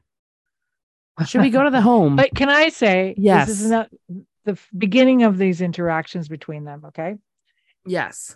should 1.26 1.41
we 1.41 1.50
go 1.50 1.63
to 1.63 1.69
the 1.69 1.82
home? 1.82 2.15
But 2.15 2.34
can 2.36 2.50
I 2.50 2.69
say, 2.69 3.13
Yes. 3.17 3.47
this 3.47 3.62
is 3.62 3.69
not 3.71 3.89
the 4.45 4.58
beginning 4.78 5.24
of 5.24 5.38
these 5.38 5.62
interactions 5.62 6.28
between 6.28 6.63
them. 6.63 6.84
Okay. 6.88 7.15
yes. 7.86 8.36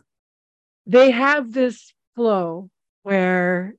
They 0.88 1.09
have 1.11 1.51
this 1.51 1.93
flow 2.15 2.69
where 3.03 3.73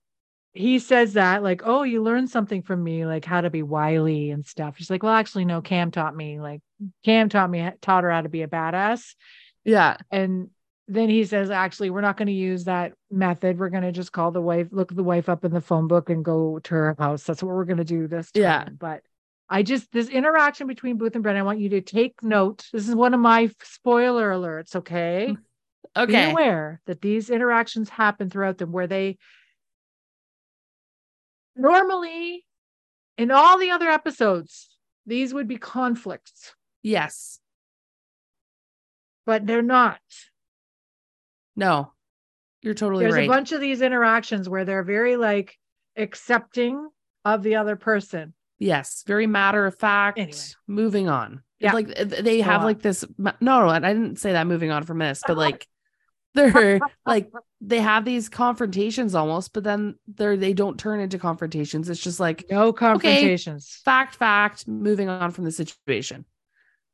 he 0.52 0.78
says 0.78 1.12
that 1.14 1.42
like 1.42 1.62
oh 1.64 1.82
you 1.82 2.02
learned 2.02 2.30
something 2.30 2.62
from 2.62 2.82
me 2.82 3.04
like 3.06 3.24
how 3.24 3.42
to 3.42 3.50
be 3.50 3.62
wily 3.62 4.30
and 4.30 4.44
stuff 4.46 4.74
she's 4.78 4.88
like 4.90 5.02
well 5.02 5.12
actually 5.12 5.44
no 5.44 5.61
cam 5.61 5.90
taught 5.90 6.16
me 6.16 6.40
like 6.40 6.62
cam 7.04 7.28
taught 7.28 7.50
me 7.50 7.70
taught 7.82 8.04
her 8.04 8.11
how 8.11 8.22
to 8.22 8.28
be 8.30 8.40
a 8.42 8.48
badass 8.48 9.14
Yeah. 9.64 9.98
and 10.11 10.48
then 10.88 11.09
he 11.09 11.25
says 11.25 11.51
actually 11.51 11.90
we're 11.90 12.01
not 12.01 12.16
going 12.16 12.27
to 12.27 12.33
use 12.33 12.64
that 12.64 12.92
method. 13.11 13.59
We're 13.59 13.70
going 13.70 13.83
to 13.83 13.92
just 13.92 14.12
call 14.12 14.31
the 14.31 14.40
wife 14.40 14.68
look 14.70 14.94
the 14.94 15.03
wife 15.03 15.29
up 15.29 15.44
in 15.44 15.53
the 15.53 15.61
phone 15.61 15.88
book 15.88 16.11
and 16.11 16.25
go 16.25 16.59
to 16.61 16.75
her 16.75 16.96
house. 16.99 17.25
That's 17.25 17.42
what 17.42 17.55
we're 17.55 17.64
going 17.64 17.79
to 17.79 17.85
do 17.85 18.07
this 18.07 18.31
time. 18.31 18.42
Yeah. 18.42 18.64
but 18.79 19.03
i 19.49 19.62
just 19.62 19.92
this 19.92 20.09
interaction 20.09 20.66
between 20.66 20.96
booth 20.99 21.14
and 21.14 21.22
brennan 21.22 21.42
i 21.42 21.44
want 21.44 21.61
you 21.61 21.68
to 21.70 21.81
take 21.81 22.14
note. 22.22 22.66
This 22.72 22.88
is 22.88 22.94
one 22.96 23.14
of 23.14 23.20
my 23.20 23.51
spoiler 23.62 24.31
alerts 24.31 24.77
okay? 24.77 25.37
Be 25.96 26.03
Okay. 26.03 26.31
aware 26.31 26.81
that 26.87 27.01
these 27.01 27.31
interactions 27.31 27.88
happen 27.88 28.29
throughout 28.29 28.59
them 28.59 28.70
where 28.70 28.87
they 28.87 29.16
normally 31.55 32.44
in 33.16 33.31
all 33.31 33.59
the 33.59 33.70
other 33.70 33.88
episodes 33.88 34.68
these 35.07 35.33
would 35.33 35.46
be 35.49 35.57
conflicts. 35.57 36.55
Yes. 36.83 37.38
but 39.25 39.46
they're 39.46 39.62
not 39.62 40.01
No. 41.56 41.92
You're 42.62 42.74
totally 42.74 43.04
there's 43.04 43.14
right. 43.14 43.20
There's 43.20 43.28
a 43.28 43.32
bunch 43.32 43.52
of 43.52 43.60
these 43.60 43.80
interactions 43.80 44.48
where 44.48 44.64
they're 44.64 44.82
very 44.82 45.16
like 45.16 45.56
accepting 45.96 46.88
of 47.24 47.42
the 47.42 47.56
other 47.56 47.76
person 47.76 48.34
Yes, 48.58 49.04
very 49.06 49.26
matter 49.26 49.66
of 49.66 49.78
fact. 49.78 50.18
Anyway. 50.18 50.38
Moving 50.66 51.08
on. 51.08 51.42
Yeah. 51.58 51.72
Like 51.72 51.94
they 51.94 52.40
have 52.40 52.64
like 52.64 52.80
this. 52.80 53.04
No, 53.18 53.32
no, 53.40 53.68
I 53.68 53.80
didn't 53.80 54.18
say 54.18 54.32
that 54.32 54.46
moving 54.46 54.70
on 54.70 54.84
from 54.84 54.98
this, 54.98 55.22
but 55.26 55.36
like 55.36 55.66
they're 56.34 56.80
like 57.04 57.30
they 57.60 57.78
have 57.78 58.04
these 58.04 58.28
confrontations 58.28 59.14
almost, 59.14 59.52
but 59.52 59.64
then 59.64 59.96
they're 60.06 60.36
they 60.36 60.52
don't 60.52 60.78
turn 60.78 61.00
into 61.00 61.18
confrontations. 61.18 61.88
It's 61.88 62.00
just 62.02 62.20
like 62.20 62.44
no 62.50 62.72
confrontations 62.72 63.80
fact, 63.84 64.16
fact, 64.16 64.66
moving 64.68 65.08
on 65.08 65.30
from 65.30 65.44
the 65.44 65.52
situation. 65.52 66.24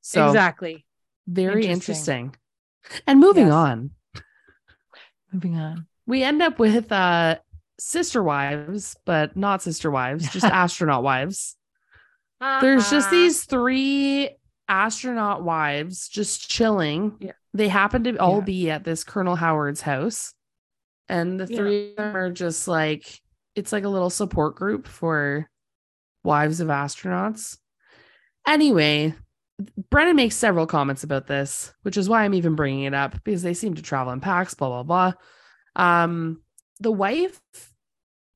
So 0.01 0.27
exactly 0.29 0.85
very 1.29 1.67
Interesting. 1.67 2.33
interesting. 2.33 2.37
And 3.07 3.21
moving 3.21 3.47
Yes. 3.47 3.55
on, 3.55 3.91
moving 5.33 5.57
on 5.57 5.87
we 6.07 6.23
end 6.23 6.43
up 6.43 6.59
with 6.59 6.91
uh 6.93 7.37
sister 7.79 8.23
wives, 8.23 8.97
but 9.07 9.37
not 9.37 9.63
sister 9.63 9.91
wives, 9.91 10.29
just 10.31 10.45
astronaut 10.63 11.03
wives. 11.03 11.57
There's 12.41 12.91
just 12.91 13.07
Uh-huh. 13.09 13.17
these 13.17 13.45
three 13.45 14.31
astronaut 14.69 15.43
wives 15.45 16.09
just 16.09 16.49
chilling. 16.51 17.17
Yeah. 17.21 17.33
They 17.55 17.69
happen 17.69 18.05
to 18.05 18.17
all 18.19 18.39
Yeah. 18.39 18.45
be 18.45 18.71
at 18.71 18.85
this 18.85 19.05
Colonel 19.05 19.37
Howard's 19.37 19.81
house. 19.81 20.35
And 21.09 21.39
the 21.41 21.47
Yeah. 21.49 21.57
three 21.57 21.91
of 21.91 21.97
them 21.97 22.17
are 22.17 22.31
just 22.31 22.67
like, 22.69 23.21
it's 23.55 23.73
like 23.73 23.85
a 23.85 23.89
little 23.89 24.11
support 24.11 24.55
group 24.57 24.87
for 24.89 25.49
wives 26.25 26.61
of 26.61 26.69
astronauts. 26.69 27.59
Anyway, 28.47 29.15
Brennan 29.91 30.17
makes 30.17 30.37
several 30.37 30.67
comments 30.67 31.05
about 31.05 31.27
this, 31.27 31.73
which 31.83 31.97
is 31.97 32.09
why 32.09 32.25
I'm 32.25 32.35
even 32.35 32.55
bringing 32.55 32.85
it 32.85 32.95
up 32.95 33.23
because 33.25 33.43
they 33.43 33.55
seem 33.55 33.75
to 33.75 33.83
travel 33.83 34.13
in 34.13 34.21
packs, 34.21 34.55
blah, 34.55 34.69
blah, 34.69 34.83
blah. 34.83 35.13
Um, 35.75 36.43
the 36.81 36.93
wife 36.93 37.41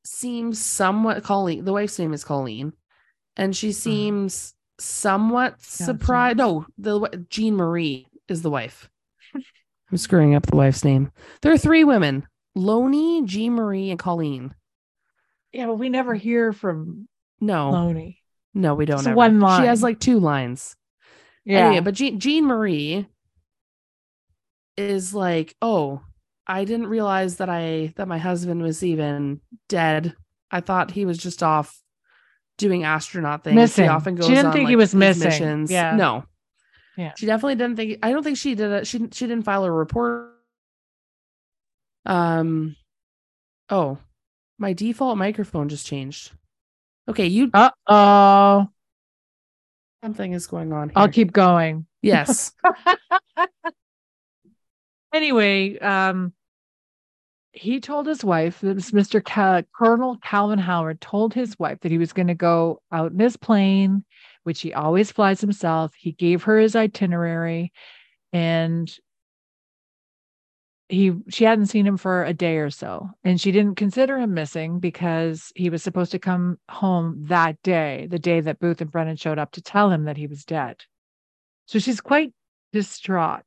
seems 0.05 0.61
somewhat 0.61 1.25
Colleen, 1.25 1.65
the 1.65 1.73
wife's 1.73 1.99
name 1.99 2.13
is 2.13 2.25
Colleen, 2.25 2.73
and 3.37 3.55
she 3.55 3.73
seems 3.73 4.55
somewhat 4.79 5.61
surprised. 5.61 6.39
No, 6.39 6.67
the 6.79 7.27
Jean 7.31 7.57
Marie 7.57 8.07
is 8.29 8.43
the 8.43 8.51
wife. 8.51 8.89
I'm 9.35 9.99
screwing 9.99 10.35
up 10.35 10.47
the 10.47 10.57
wife's 10.57 10.85
name. 10.85 11.13
There 11.43 11.53
are 11.53 11.59
three 11.59 11.85
women: 11.85 12.27
Loney, 12.55 13.23
Jean 13.25 13.55
Marie, 13.55 13.91
and 13.91 13.99
Colleen. 13.99 14.55
yeah 15.53 15.67
but 15.67 15.79
we 15.79 15.89
never 15.89 16.15
hear 16.15 16.53
from 16.53 17.09
No, 17.41 17.71
Loney 17.71 18.23
no, 18.57 18.75
we 18.75 18.87
don't. 18.87 18.97
Just 18.97 19.09
ever. 19.09 19.17
one 19.17 19.39
She 19.61 19.67
has 19.67 19.83
like 19.83 20.01
two 20.01 20.19
lines. 20.19 20.77
Yeah 21.47 21.69
Anyway, 21.69 21.81
but 21.81 21.95
Jean, 21.95 22.21
Jean 22.21 22.45
Marie 22.45 23.07
is 24.77 25.15
like, 25.15 25.57
oh, 25.63 26.03
I 26.47 26.65
didn't 26.65 26.89
realize 26.89 27.37
that 27.37 27.49
I 27.49 27.93
that 27.97 28.09
my 28.09 28.19
husband 28.19 28.63
was 28.63 28.85
even 28.85 29.41
dead. 29.69 30.15
I 30.51 30.61
thought 30.61 30.91
he 30.91 31.05
was 31.05 31.19
just 31.19 31.43
off 31.43 31.81
doing 32.59 32.85
astronaut 32.85 33.45
things. 33.45 33.57
Missing. 33.57 33.85
He 33.85 33.89
often 33.89 34.15
goes. 34.15 34.27
She 34.27 34.33
didn't 34.33 34.47
on, 34.47 34.53
think 34.53 34.69
he 34.69 34.77
was 34.77 34.95
missing. 34.95 35.25
missions. 35.25 35.71
Yeah. 35.71 35.97
No. 35.97 36.25
Yeah. 36.97 37.13
She 37.17 37.27
definitely 37.27 37.57
didn't 37.57 37.77
think 37.77 37.99
I 38.03 38.13
don't 38.13 38.23
think 38.23 38.39
she 38.39 38.55
did 38.55 38.71
it. 38.71 38.87
She 38.87 38.99
she 39.13 39.27
didn't 39.27 39.45
file 39.45 39.65
a 39.65 39.71
report. 39.71 40.33
Um 42.05 42.77
oh, 43.69 43.99
my 44.59 44.73
default 44.73 45.19
microphone 45.19 45.69
just 45.69 45.87
changed. 45.87 46.31
Okay, 47.09 47.27
you 47.27 47.51
uh-oh 47.53 48.69
something 50.03 50.33
is 50.33 50.47
going 50.47 50.73
on 50.73 50.89
here. 50.89 50.95
i'll 50.97 51.09
keep 51.09 51.33
going 51.33 51.87
yes. 52.07 52.53
anyway, 55.13 55.79
um, 55.79 56.33
he 57.53 57.81
told 57.81 58.07
his 58.07 58.23
wife, 58.25 58.61
this 58.61 58.91
Mr. 58.91 59.25
Cal- 59.25 59.63
Colonel 59.75 60.19
Calvin 60.23 60.59
Howard 60.59 61.01
told 61.01 61.33
his 61.33 61.59
wife 61.59 61.81
that 61.81 61.91
he 61.91 61.99
was 61.99 62.13
going 62.13 62.27
to 62.29 62.35
go 62.35 62.81
out 62.93 63.13
in 63.13 63.19
his 63.19 63.37
plane, 63.37 64.05
which 64.45 64.61
he 64.61 64.75
always 64.75 65.11
flies 65.11 65.41
himself. 65.41 65.93
He 65.97 66.13
gave 66.13 66.43
her 66.45 66.59
his 66.59 66.77
itinerary 66.77 67.73
and 68.33 68.95
he 70.89 71.13
she 71.29 71.45
hadn't 71.45 71.67
seen 71.67 71.87
him 71.87 71.97
for 71.97 72.25
a 72.25 72.33
day 72.33 72.59
or 72.59 72.71
so 72.71 73.09
and 73.25 73.41
she 73.41 73.51
didn't 73.53 73.75
consider 73.77 74.19
him 74.19 74.35
missing 74.35 74.79
because 74.79 75.51
he 75.57 75.69
was 75.71 75.83
supposed 75.83 76.13
to 76.13 76.19
come 76.19 76.59
home 76.71 77.17
that 77.27 77.61
day 77.63 78.07
the 78.11 78.19
day 78.19 78.41
that 78.41 78.61
booth 78.61 78.81
and 78.81 78.91
brennan 78.91 79.17
showed 79.17 79.39
up 79.39 79.51
to 79.53 79.61
tell 79.63 79.91
him 79.91 80.05
that 80.05 80.17
he 80.17 80.27
was 80.27 80.45
dead. 80.45 80.77
So 81.67 81.79
she's 81.81 82.01
quite 82.01 82.33
distraught. 82.73 83.45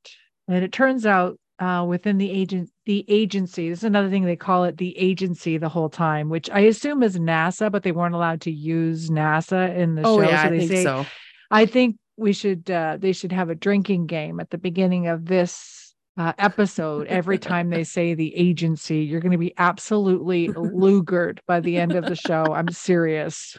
And 0.50 0.64
it 0.64 0.72
turns 0.74 1.06
out 1.06 1.40
uh, 1.60 1.86
within 1.88 2.18
the 2.18 2.32
agent 2.32 2.70
the 2.86 3.06
agency 3.10 3.70
this 3.70 3.80
is 3.80 3.84
another 3.84 4.10
thing 4.10 4.24
they 4.26 4.36
call 4.36 4.64
it 4.64 4.78
the 4.78 4.98
agency 4.98 5.58
the 5.58 5.68
whole 5.68 5.90
time 5.90 6.30
which 6.30 6.50
i 6.52 6.62
assume 6.62 7.04
is 7.04 7.18
nasa 7.20 7.70
but 7.70 7.84
they 7.84 7.92
weren't 7.92 8.16
allowed 8.16 8.40
to 8.40 8.50
use 8.52 9.10
nasa 9.10 9.76
in 9.78 9.96
the 9.96 10.04
Oh 10.06 10.18
show. 10.22 10.30
yeah, 10.30 10.42
so 10.44 10.48
I 10.48 10.50
they 10.52 10.58
think 10.60 10.72
say 10.72 10.84
so. 10.84 11.06
I 11.52 11.66
think 11.66 11.98
we 12.16 12.32
should 12.34 12.70
uh, 12.72 12.98
they 13.00 13.12
should 13.14 13.32
have 13.34 13.50
a 13.50 13.56
drinking 13.56 14.06
game 14.08 14.40
at 14.40 14.50
the 14.52 14.58
beginning 14.58 15.08
of 15.08 15.26
this 15.26 15.79
uh, 16.20 16.34
episode. 16.38 17.08
Every 17.08 17.40
time 17.40 17.70
they 17.70 17.84
say 17.96 18.14
the 18.14 18.36
agency, 18.36 19.00
you're 19.00 19.22
going 19.22 19.32
to 19.32 19.38
be 19.38 19.54
absolutely 19.58 20.50
lugered 20.50 21.40
by 21.48 21.62
the 21.62 21.78
end 21.78 21.94
of 21.94 22.06
the 22.06 22.16
show. 22.16 22.54
I'm 22.54 22.70
serious. 22.70 23.58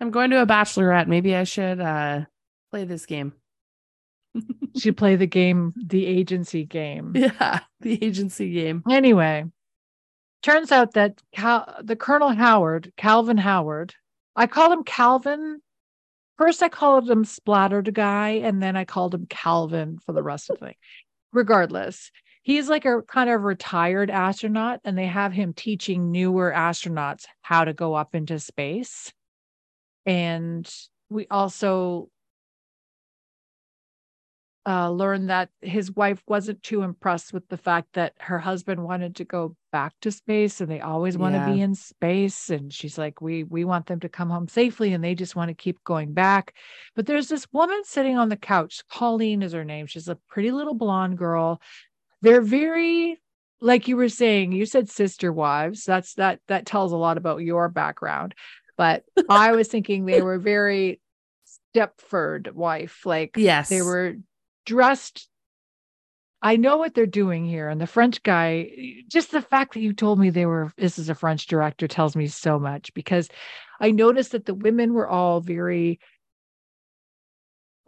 I'm 0.00 0.10
going 0.10 0.30
to 0.30 0.42
a 0.42 0.46
bachelorette. 0.46 1.06
Maybe 1.06 1.34
I 1.34 1.44
should 1.44 1.80
uh 1.80 2.22
play 2.70 2.84
this 2.84 3.06
game. 3.06 3.34
She 4.76 4.92
play 4.92 5.16
the 5.16 5.26
game, 5.26 5.74
the 5.76 6.06
agency 6.06 6.64
game. 6.64 7.14
Yeah, 7.16 7.60
the 7.80 8.02
agency 8.04 8.52
game. 8.52 8.84
Anyway, 8.88 9.44
turns 10.42 10.70
out 10.70 10.94
that 10.94 11.20
Cal- 11.34 11.76
the 11.82 11.96
Colonel 11.96 12.30
Howard, 12.30 12.92
Calvin 12.96 13.38
Howard, 13.38 13.94
I 14.36 14.46
called 14.46 14.72
him 14.72 14.84
Calvin. 14.84 15.60
First, 16.36 16.62
I 16.62 16.68
called 16.68 17.10
him 17.10 17.24
Splattered 17.24 17.92
Guy, 17.92 18.28
and 18.44 18.62
then 18.62 18.76
I 18.76 18.84
called 18.84 19.14
him 19.14 19.26
Calvin 19.28 19.98
for 20.06 20.12
the 20.12 20.22
rest 20.22 20.50
of 20.50 20.60
the 20.60 20.66
thing. 20.66 20.74
Regardless, 21.32 22.10
he's 22.42 22.68
like 22.68 22.84
a 22.84 23.02
kind 23.02 23.28
of 23.28 23.42
retired 23.42 24.10
astronaut, 24.10 24.80
and 24.84 24.96
they 24.96 25.06
have 25.06 25.32
him 25.32 25.52
teaching 25.52 26.10
newer 26.10 26.52
astronauts 26.54 27.26
how 27.42 27.64
to 27.64 27.74
go 27.74 27.94
up 27.94 28.14
into 28.14 28.38
space. 28.38 29.12
And 30.06 30.68
we 31.10 31.26
also 31.30 32.08
uh, 34.68 34.90
learned 34.90 35.30
that 35.30 35.48
his 35.62 35.90
wife 35.92 36.22
wasn't 36.28 36.62
too 36.62 36.82
impressed 36.82 37.32
with 37.32 37.48
the 37.48 37.56
fact 37.56 37.88
that 37.94 38.12
her 38.18 38.38
husband 38.38 38.84
wanted 38.84 39.16
to 39.16 39.24
go 39.24 39.56
back 39.72 39.94
to 40.02 40.12
space 40.12 40.60
and 40.60 40.70
they 40.70 40.80
always 40.80 41.16
want 41.16 41.34
to 41.34 41.38
Yeah. 41.38 41.52
be 41.54 41.60
in 41.62 41.74
space. 41.74 42.50
And 42.50 42.70
she's 42.70 42.98
like 42.98 43.22
we 43.22 43.44
we 43.44 43.64
want 43.64 43.86
them 43.86 44.00
to 44.00 44.10
come 44.10 44.28
home 44.28 44.46
safely 44.46 44.92
and 44.92 45.02
they 45.02 45.14
just 45.14 45.34
want 45.34 45.48
to 45.48 45.54
keep 45.54 45.82
going 45.84 46.12
back. 46.12 46.54
But 46.94 47.06
there's 47.06 47.28
this 47.28 47.46
woman 47.50 47.80
sitting 47.84 48.18
on 48.18 48.28
the 48.28 48.36
couch. 48.36 48.82
Colleen 48.90 49.40
is 49.40 49.52
her 49.52 49.64
name. 49.64 49.86
She's 49.86 50.08
a 50.08 50.18
pretty 50.28 50.50
little 50.50 50.74
blonde 50.74 51.16
girl. 51.16 51.62
They're 52.20 52.42
very 52.42 53.18
like 53.62 53.88
you 53.88 53.96
were 53.96 54.10
saying 54.10 54.52
you 54.52 54.66
said 54.66 54.90
sister 54.90 55.32
wives. 55.32 55.84
That's 55.84 56.12
that 56.14 56.40
that 56.48 56.66
tells 56.66 56.92
a 56.92 56.96
lot 56.96 57.16
about 57.16 57.38
your 57.38 57.70
background. 57.70 58.34
But 58.76 59.04
i 59.30 59.52
was 59.52 59.68
thinking 59.68 60.04
they 60.04 60.20
were 60.20 60.38
very 60.38 61.00
stepford 61.74 62.52
wife. 62.52 63.06
Like 63.06 63.32
Yes. 63.38 63.70
they 63.70 63.80
were 63.80 64.16
dressed 64.68 65.28
i 66.42 66.56
know 66.56 66.76
what 66.76 66.94
they're 66.94 67.06
doing 67.06 67.44
here 67.44 67.68
and 67.68 67.80
the 67.80 67.86
french 67.86 68.22
guy 68.22 68.70
just 69.08 69.30
the 69.30 69.42
fact 69.42 69.74
that 69.74 69.80
you 69.80 69.92
told 69.92 70.18
me 70.18 70.30
they 70.30 70.46
were 70.46 70.70
this 70.76 70.98
is 70.98 71.08
a 71.08 71.14
french 71.14 71.46
director 71.46 71.88
tells 71.88 72.14
me 72.14 72.26
so 72.26 72.58
much 72.58 72.92
because 72.94 73.28
i 73.80 73.90
noticed 73.90 74.32
that 74.32 74.44
the 74.46 74.54
women 74.54 74.92
were 74.92 75.08
all 75.08 75.40
very 75.40 75.98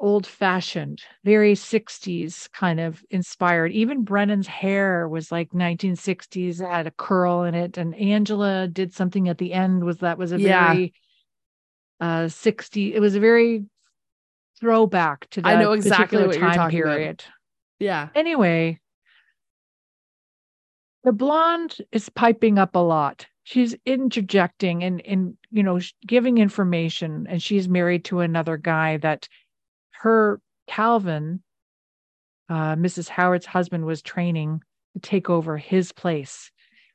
old 0.00 0.26
fashioned, 0.26 1.02
very 1.24 1.54
60s 1.54 2.48
kind 2.52 2.80
of 2.80 3.04
inspired. 3.10 3.70
Even 3.72 4.02
Brennan's 4.02 4.46
hair 4.46 5.06
was 5.06 5.30
like 5.30 5.50
1960s, 5.52 6.60
it 6.60 6.66
had 6.66 6.86
a 6.86 6.90
curl 6.90 7.44
in 7.44 7.54
it. 7.54 7.76
And 7.76 7.94
Angela 7.94 8.66
did 8.66 8.94
something 8.94 9.28
at 9.28 9.38
the 9.38 9.52
end 9.52 9.84
was 9.84 9.98
that 9.98 10.18
was 10.18 10.32
a 10.32 10.38
Yeah. 10.38 10.72
very 10.72 10.94
uh 12.00 12.28
60 12.28 12.94
it 12.94 13.00
was 13.00 13.14
a 13.14 13.20
very 13.20 13.66
throwback 14.60 15.28
to 15.30 15.40
that 15.42 15.48
I 15.56 15.60
know 15.62 15.72
exactly 15.72 16.18
particular 16.18 16.26
what 16.28 16.36
you're 16.38 16.46
time 16.48 16.54
about. 16.54 16.70
period. 16.70 17.24
Yeah. 17.78 18.08
Anyway, 18.14 18.78
the 21.04 21.12
blonde 21.12 21.78
is 21.92 22.08
piping 22.10 22.58
up 22.58 22.74
a 22.76 22.80
lot. 22.80 23.26
She's 23.44 23.74
interjecting 23.86 24.84
and 24.84 25.00
and 25.06 25.36
you 25.50 25.62
know 25.62 25.80
giving 26.06 26.38
information, 26.38 27.26
and 27.28 27.42
she's 27.42 27.68
married 27.68 28.04
to 28.06 28.20
another 28.20 28.56
guy 28.56 28.98
that 28.98 29.28
her 29.92 30.40
Calvin, 30.68 31.42
uh, 32.48 32.76
Mrs. 32.76 33.08
Howard's 33.08 33.46
husband, 33.46 33.86
was 33.86 34.02
training 34.02 34.60
to 34.94 35.00
take 35.00 35.28
over 35.30 35.56
his 35.56 35.92
place 35.92 36.50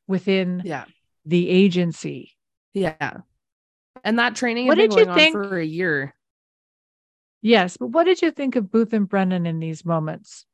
within 0.08 0.62
Yeah. 0.64 0.86
the 1.26 1.50
agency. 1.50 2.36
Yeah. 2.74 3.18
And 4.04 4.20
that 4.20 4.36
training 4.36 4.68
What 4.68 4.76
did 4.78 4.94
you 4.94 5.06
going 5.06 5.18
think- 5.18 5.36
on 5.36 5.44
for 5.50 5.58
a 5.58 5.66
year. 5.66 6.14
Yes, 7.46 7.78
but 7.78 7.90
what 7.90 8.06
did 8.06 8.24
you 8.24 8.32
think 8.32 8.56
of 8.56 8.72
Booth 8.72 8.92
and 8.92 9.08
Brennan 9.08 9.46
in 9.46 9.60
these 9.60 9.86
moments? 9.86 10.48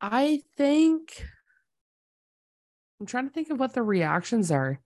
I 0.00 0.42
think 0.56 1.24
I'm 2.98 3.06
trying 3.06 3.28
to 3.28 3.32
think 3.32 3.50
of 3.50 3.60
what 3.60 3.72
the 3.72 3.84
reactions 3.84 4.50
are. 4.50 4.80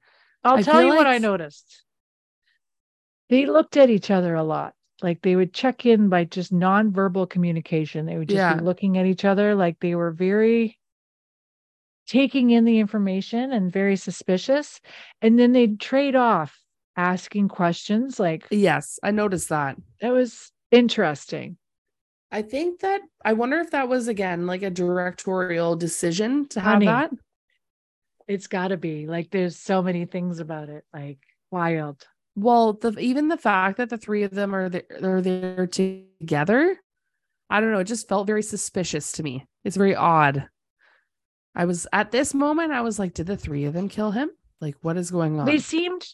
I'll 0.44 0.58
I 0.58 0.62
tell 0.62 0.82
you 0.82 0.88
what 0.88 1.06
I 1.06 1.16
noticed. 1.16 1.84
They 3.30 3.46
looked 3.46 3.78
at 3.78 3.88
each 3.88 4.10
other 4.10 4.34
a 4.34 4.42
lot. 4.42 4.74
Like 5.00 5.22
they 5.22 5.36
would 5.36 5.54
check 5.54 5.86
in 5.86 6.10
by 6.10 6.24
just 6.24 6.52
nonverbal 6.52 7.30
communication. 7.30 8.04
They 8.04 8.18
would 8.18 8.28
just 8.28 8.44
Yeah. 8.44 8.58
be 8.58 8.62
looking 8.62 8.98
at 8.98 9.06
each 9.06 9.24
other 9.24 9.54
like 9.54 9.80
they 9.80 9.94
were 9.94 10.10
very 10.10 10.78
taking 12.06 12.50
in 12.50 12.66
the 12.66 12.78
information 12.78 13.54
and 13.54 13.72
very 13.72 13.96
suspicious. 13.96 14.82
And 15.22 15.38
then 15.38 15.52
they'd 15.52 15.80
trade 15.80 16.14
off 16.14 16.65
asking 16.96 17.48
questions. 17.48 18.18
Like 18.18 18.46
Yes, 18.50 18.98
I 19.02 19.10
noticed 19.10 19.48
that. 19.50 19.76
that 20.00 20.12
was 20.12 20.50
interesting. 20.70 21.56
I 22.32 22.42
think 22.42 22.80
that 22.80 23.02
I 23.24 23.34
wonder 23.34 23.58
if 23.60 23.70
that 23.70 23.88
was 23.88 24.08
again 24.08 24.46
like 24.46 24.62
a 24.62 24.70
directorial 24.70 25.76
decision 25.76 26.48
to 26.48 26.60
have 26.60 26.74
Honey. 26.74 26.86
that. 26.86 27.10
It's 28.28 28.48
got 28.48 28.68
to 28.68 28.76
be 28.76 29.06
like 29.06 29.30
there's 29.30 29.56
so 29.56 29.82
many 29.82 30.04
things 30.04 30.40
about 30.40 30.68
it. 30.68 30.84
Like 30.92 31.18
wild. 31.50 32.04
Well, 32.34 32.74
the 32.74 32.98
even 32.98 33.28
the 33.28 33.36
fact 33.38 33.78
that 33.78 33.88
the 33.88 33.96
three 33.96 34.24
of 34.24 34.32
them 34.32 34.54
are 34.54 34.68
there, 34.68 34.82
they're 35.00 35.22
there 35.22 35.66
together, 35.66 36.76
I 37.48 37.60
don't 37.60 37.72
know. 37.72 37.78
It 37.78 37.84
just 37.84 38.08
felt 38.08 38.26
very 38.26 38.42
suspicious 38.42 39.12
to 39.12 39.22
me. 39.22 39.46
It's 39.64 39.76
very 39.76 39.94
odd. 39.94 40.48
I 41.54 41.64
was 41.64 41.86
at 41.92 42.10
this 42.10 42.34
moment, 42.34 42.72
I 42.72 42.82
was 42.82 42.98
like, 42.98 43.14
did 43.14 43.26
the 43.26 43.36
three 43.36 43.64
of 43.64 43.72
them 43.72 43.88
kill 43.88 44.10
him? 44.10 44.30
Like, 44.60 44.76
what 44.82 44.96
is 44.96 45.10
going 45.10 45.38
on? 45.40 45.46
They 45.46 45.58
seemed, 45.58 46.06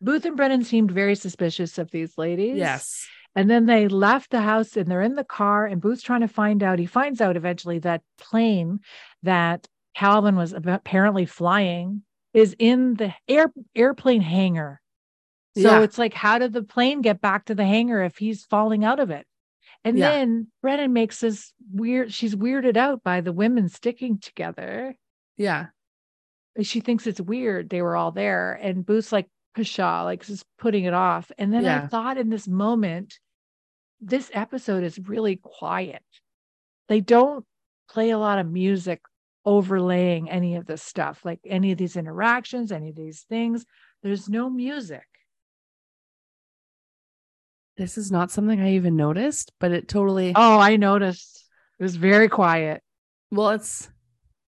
Booth 0.00 0.24
and 0.24 0.36
Brennan 0.36 0.64
seemed 0.64 0.90
very 0.90 1.14
suspicious 1.14 1.78
of 1.78 1.90
these 1.90 2.16
ladies. 2.18 2.56
yes. 2.56 3.06
And 3.34 3.50
then 3.50 3.66
they 3.66 3.86
left 3.86 4.30
the 4.30 4.40
house 4.40 4.76
and 4.78 4.90
they're 4.90 5.02
in 5.02 5.14
the 5.14 5.22
car, 5.24 5.66
and 5.66 5.78
Booth's 5.80 6.02
trying 6.02 6.22
to 6.22 6.28
find 6.28 6.62
out. 6.62 6.78
He 6.78 6.86
finds 6.86 7.20
out 7.20 7.36
eventually 7.36 7.78
that 7.80 8.00
plane 8.18 8.80
that 9.24 9.66
Calvin 9.94 10.36
was 10.36 10.54
apparently 10.54 11.26
flying 11.26 12.02
is 12.32 12.56
in 12.58 12.94
the 12.94 13.12
air 13.28 13.52
airplane 13.74 14.22
hangar. 14.22 14.80
So 15.54 15.62
Yeah. 15.62 15.82
it's 15.82 15.98
like, 15.98 16.14
how 16.14 16.38
did 16.38 16.52
the 16.54 16.62
plane 16.62 17.02
get 17.02 17.20
back 17.20 17.46
to 17.46 17.54
the 17.54 17.64
hangar 17.64 18.02
if 18.02 18.16
he's 18.16 18.44
falling 18.44 18.84
out 18.84 19.00
of 19.00 19.10
it? 19.10 19.26
And 19.84 19.98
Yeah. 19.98 20.10
then 20.12 20.48
Brennan 20.62 20.92
makes 20.94 21.20
this 21.20 21.52
weird, 21.72 22.12
she's 22.14 22.34
weirded 22.34 22.76
out 22.78 23.02
by 23.02 23.20
the 23.20 23.32
women 23.32 23.68
sticking 23.68 24.18
together. 24.18 24.96
Yeah. 25.36 25.66
She 26.62 26.80
thinks 26.80 27.06
it's 27.06 27.20
weird. 27.20 27.68
They 27.68 27.82
were 27.82 27.96
all 27.96 28.12
there. 28.12 28.54
And 28.54 28.84
Booth's 28.84 29.12
like, 29.12 29.28
pshaw, 29.64 30.04
like 30.04 30.24
just 30.24 30.44
putting 30.58 30.84
it 30.84 30.94
off. 30.94 31.30
And 31.38 31.52
then 31.52 31.64
I 31.84 31.86
thought 31.86 32.18
in 32.18 32.28
this 32.28 32.46
moment, 32.46 33.18
this 34.00 34.30
episode 34.34 34.84
is 34.84 34.98
really 34.98 35.36
quiet. 35.36 36.02
They 36.88 37.00
don't 37.00 37.44
play 37.88 38.10
a 38.10 38.18
lot 38.18 38.38
of 38.38 38.50
music 38.50 39.00
overlaying 39.44 40.28
any 40.28 40.56
of 40.56 40.66
this 40.66 40.82
stuff, 40.82 41.24
like 41.24 41.40
any 41.46 41.72
of 41.72 41.78
these 41.78 41.96
interactions, 41.96 42.72
any 42.72 42.90
of 42.90 42.96
these 42.96 43.24
things. 43.28 43.64
There's 44.02 44.28
no 44.28 44.50
music. 44.50 45.04
This 47.76 47.98
is 47.98 48.10
not 48.10 48.30
something 48.30 48.60
I 48.60 48.72
even 48.72 48.96
noticed, 48.96 49.52
but 49.60 49.70
it 49.70 49.88
totally 49.88 50.32
Oh, 50.34 50.58
I 50.58 50.76
noticed. 50.76 51.44
It 51.78 51.82
was 51.82 51.96
very 51.96 52.28
quiet. 52.28 52.82
well, 53.30 53.50
it's 53.50 53.90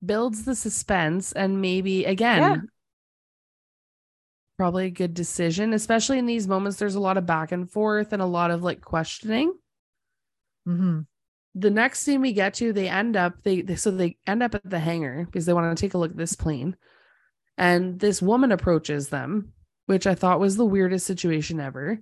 builds 0.05 0.45
the 0.45 0.55
suspense 0.55 1.33
and 1.33 1.61
maybe 1.61 2.05
again 2.05 2.41
Yeah. 2.41 2.57
Probably 4.59 4.87
a 4.87 4.91
good 4.91 5.15
decision, 5.15 5.73
especially 5.73 6.19
in 6.19 6.27
these 6.27 6.49
moments. 6.49 6.79
There's 6.79 6.97
a 6.97 7.01
lot 7.01 7.17
of 7.17 7.27
back 7.27 7.53
and 7.53 7.71
forth 7.71 8.13
and 8.13 8.21
a 8.21 8.27
lot 8.27 8.51
of 8.51 8.63
like 8.63 8.83
questioning. 8.83 9.55
Mhm. 10.67 11.07
the 11.55 11.71
next 11.71 12.01
scene 12.01 12.21
we 12.21 12.33
get 12.33 12.55
to, 12.55 12.73
they 12.73 12.89
end 12.89 13.17
up 13.17 13.43
they, 13.43 13.63
they 13.63 13.75
so 13.75 13.91
they 13.91 14.17
end 14.27 14.43
up 14.43 14.55
at 14.55 14.69
the 14.69 14.79
hangar 14.79 15.25
because 15.25 15.47
they 15.47 15.53
want 15.53 15.77
to 15.77 15.81
take 15.81 15.95
a 15.95 15.99
look 15.99 16.11
at 16.13 16.17
this 16.17 16.35
plane, 16.37 16.77
and 17.59 17.99
this 18.01 18.23
woman 18.23 18.53
approaches 18.53 19.09
them, 19.09 19.53
which 19.87 20.07
I 20.07 20.15
thought 20.15 20.41
was 20.41 20.57
the 20.57 20.67
weirdest 20.67 21.07
situation 21.07 21.61
ever. 21.61 22.01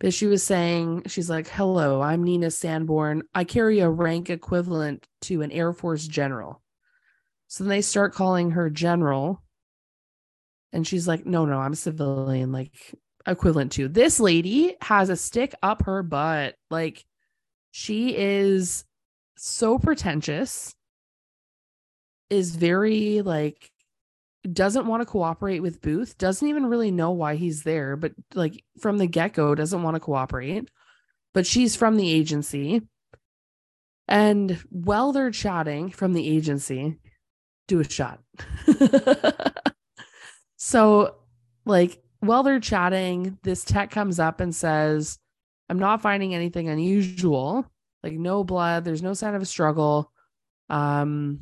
But 0.00 0.14
she 0.14 0.26
was 0.26 0.42
saying, 0.42 1.04
she's 1.06 1.30
like, 1.30 1.48
"Hello, 1.48 2.00
I'm 2.02 2.22
Nina 2.24 2.50
Sanborn. 2.50 3.22
I 3.34 3.44
carry 3.44 3.80
a 3.80 3.90
rank 3.90 4.30
equivalent 4.30 5.06
to 5.22 5.42
an 5.42 5.50
Air 5.52 5.72
Force 5.72 6.06
general." 6.06 6.62
So 7.48 7.64
then 7.64 7.70
they 7.70 7.82
start 7.82 8.14
calling 8.14 8.52
her 8.52 8.70
general, 8.70 9.42
and 10.72 10.86
she's 10.86 11.08
like, 11.08 11.26
"No, 11.26 11.44
no, 11.46 11.58
I'm 11.58 11.72
a 11.74 11.76
civilian, 11.76 12.52
like 12.52 12.72
equivalent 13.26 13.72
to." 13.72 13.88
This 13.88 14.20
lady 14.20 14.76
has 14.82 15.08
a 15.10 15.16
stick 15.16 15.54
up 15.62 15.84
her 15.86 16.02
butt, 16.02 16.56
like 16.70 17.04
she 17.72 18.16
is 18.16 18.84
so 19.36 19.78
pretentious 19.78 20.74
is 22.30 22.56
very 22.56 23.22
like 23.22 23.70
doesn't 24.52 24.86
want 24.86 25.00
to 25.00 25.06
cooperate 25.06 25.60
with 25.60 25.80
booth 25.82 26.16
doesn't 26.18 26.48
even 26.48 26.66
really 26.66 26.90
know 26.90 27.10
why 27.12 27.36
he's 27.36 27.62
there 27.62 27.96
but 27.96 28.12
like 28.34 28.64
from 28.80 28.98
the 28.98 29.06
get-go 29.06 29.54
doesn't 29.54 29.82
want 29.82 29.94
to 29.94 30.00
cooperate. 30.00 30.68
But 31.34 31.46
she's 31.46 31.76
from 31.76 31.96
the 31.96 32.12
agency. 32.12 32.82
And 34.08 34.62
while 34.68 35.12
they're 35.12 35.30
chatting 35.30 35.90
from 35.90 36.12
the 36.12 36.28
agency 36.28 36.98
do 37.68 37.80
a 37.80 37.88
shot 37.88 38.20
so 40.64 41.16
like 41.66 42.00
while 42.20 42.44
they're 42.44 42.60
chatting 42.60 43.36
this 43.42 43.64
tech 43.64 43.90
comes 43.90 44.20
up 44.20 44.40
and 44.40 44.54
says 44.54 45.18
I'm 45.68 45.80
not 45.80 46.02
finding 46.02 46.36
anything 46.36 46.68
unusual, 46.68 47.66
like 48.04 48.12
no 48.12 48.44
blood, 48.44 48.84
there's 48.84 49.02
no 49.02 49.12
sign 49.12 49.34
of 49.34 49.42
a 49.42 49.46
struggle. 49.46 50.12
Um, 50.70 51.40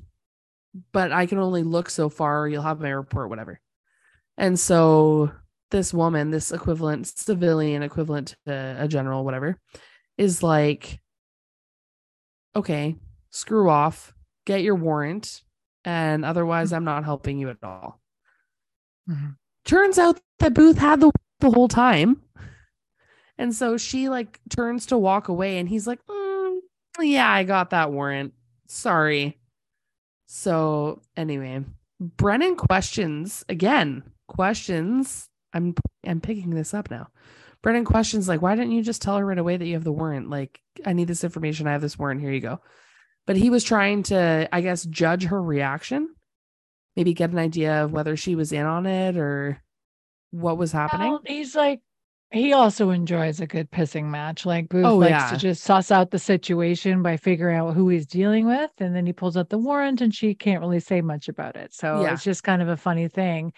but 0.91 1.13
I 1.13 1.27
can 1.27 1.37
only 1.37 1.65
look 1.65 1.91
so 1.91 2.09
far, 2.09 2.49
you'll 2.49 2.63
have 2.63 2.81
my 2.81 2.89
report, 2.89 3.29
whatever. 3.29 3.61
And 4.39 4.59
so 4.59 5.31
this 5.71 5.93
woman, 5.93 6.31
this 6.31 6.51
equivalent 6.51 7.07
civilian 7.07 7.83
equivalent 7.83 8.37
to 8.47 8.77
a 8.79 8.89
general, 8.89 9.23
whatever, 9.23 9.61
is 10.17 10.43
like, 10.43 10.99
okay, 12.57 12.97
screw 13.29 13.69
off, 13.69 14.15
get 14.47 14.63
your 14.63 14.77
warrant, 14.77 15.43
and 15.85 16.25
otherwise 16.25 16.73
I'm 16.73 16.85
not 16.85 17.05
helping 17.05 17.39
you 17.39 17.51
at 17.51 17.59
all. 17.63 18.00
Mhm. 19.11 19.37
Turns 19.65 19.99
out 19.99 20.21
that 20.39 20.55
Booth 20.55 20.79
had 20.79 21.01
the 21.01 21.11
the 21.41 21.51
whole 21.51 21.69
time. 21.69 22.23
And 23.39 23.55
so 23.55 23.77
she 23.79 24.09
like 24.09 24.39
turns 24.51 24.87
to 24.87 24.99
walk 24.99 25.29
away, 25.29 25.59
and 25.59 25.69
he's 25.69 25.87
like, 25.87 26.01
"Mm, 26.07 26.59
"Yeah, 27.01 27.31
I 27.31 27.45
got 27.45 27.71
that 27.71 27.91
warrant. 27.93 28.35
Sorry." 28.69 29.39
So 30.27 31.03
anyway, 31.17 31.65
Brennan 31.99 32.57
questions 32.57 33.45
again. 33.49 34.03
Questions. 34.29 35.29
I'm 35.53 35.75
I'm 36.07 36.21
picking 36.21 36.51
this 36.51 36.75
up 36.75 36.91
now. 36.91 37.09
Brennan 37.63 37.85
questions 37.85 38.29
like, 38.29 38.43
"Why 38.43 38.55
didn't 38.55 38.73
you 38.73 38.83
just 38.83 39.03
tell 39.03 39.17
her 39.17 39.25
right 39.27 39.39
away 39.39 39.57
that 39.57 39.67
you 39.67 39.75
have 39.75 39.85
the 39.85 39.93
warrant? 39.93 40.31
Like, 40.31 40.61
I 40.87 40.93
need 40.93 41.09
this 41.09 41.25
information. 41.25 41.67
I 41.67 41.73
have 41.73 41.81
this 41.83 41.99
warrant. 41.99 42.21
Here 42.21 42.33
you 42.33 42.41
go." 42.41 42.61
But 43.27 43.37
he 43.37 43.51
was 43.51 43.65
trying 43.65 44.03
to, 44.05 44.49
I 44.53 44.61
guess, 44.61 44.85
judge 44.85 45.25
her 45.25 45.43
reaction, 45.43 46.15
maybe 46.97 47.15
get 47.15 47.31
an 47.31 47.39
idea 47.39 47.85
of 47.85 47.93
whether 47.93 48.17
she 48.17 48.35
was 48.35 48.53
in 48.53 48.67
on 48.67 48.87
it 48.87 49.17
or 49.17 49.63
what 50.31 50.59
was 50.59 50.73
happening. 50.73 51.11
Well, 51.11 51.23
he's 51.27 51.55
like, 51.55 51.81
he 52.33 52.53
also 52.53 52.91
enjoys 52.91 53.41
a 53.41 53.47
good 53.47 53.71
pissing 53.73 54.05
match. 54.05 54.47
Like 54.47 54.69
Booth 54.69 54.85
Oh, 54.87 54.99
likes 54.99 55.11
yeah. 55.11 55.31
to 55.31 55.37
just 55.37 55.65
suss 55.65 55.91
out 55.91 56.11
the 56.13 56.19
situation 56.19 57.03
by 57.03 57.17
figuring 57.17 57.57
out 57.57 57.75
who 57.75 57.89
he's 57.89 58.07
dealing 58.07 58.47
with, 58.47 58.71
and 58.79 58.95
then 58.95 59.05
he 59.07 59.13
pulls 59.13 59.37
out 59.37 59.49
the 59.51 59.59
warrant, 59.59 60.01
and 60.01 60.15
she 60.15 60.35
can't 60.35 60.61
really 60.61 60.79
say 60.81 61.01
much 61.01 61.29
about 61.29 61.57
it. 61.57 61.75
So 61.75 62.03
Yeah. 62.03 62.13
it's 62.13 62.23
just 62.25 62.45
kind 62.45 62.63
of 62.63 62.69
a 62.69 62.77
funny 62.77 63.09
thing. 63.09 63.53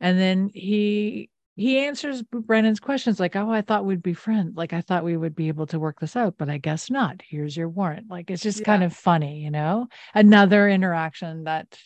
And 0.00 0.18
then 0.18 0.50
he 0.54 1.30
he 1.56 1.78
answers 1.80 2.22
Brennan's 2.22 2.80
questions 2.80 3.20
like, 3.20 3.36
"Oh, 3.36 3.50
I 3.50 3.60
thought 3.60 3.84
we'd 3.84 4.02
be 4.02 4.14
friends. 4.14 4.56
Like 4.56 4.72
I 4.72 4.80
thought 4.80 5.04
we 5.04 5.16
would 5.16 5.34
be 5.36 5.48
able 5.48 5.66
to 5.66 5.78
work 5.78 6.00
this 6.00 6.16
out, 6.16 6.36
but 6.38 6.48
I 6.48 6.56
guess 6.58 6.90
not. 6.90 7.20
Here's 7.28 7.56
your 7.56 7.68
warrant." 7.68 8.08
Like 8.10 8.30
it's 8.30 8.42
just 8.42 8.60
Yeah. 8.60 8.64
kind 8.66 8.82
of 8.84 8.94
funny, 8.94 9.40
you 9.40 9.50
know. 9.50 9.88
Another 10.14 10.68
interaction 10.68 11.44
that 11.44 11.78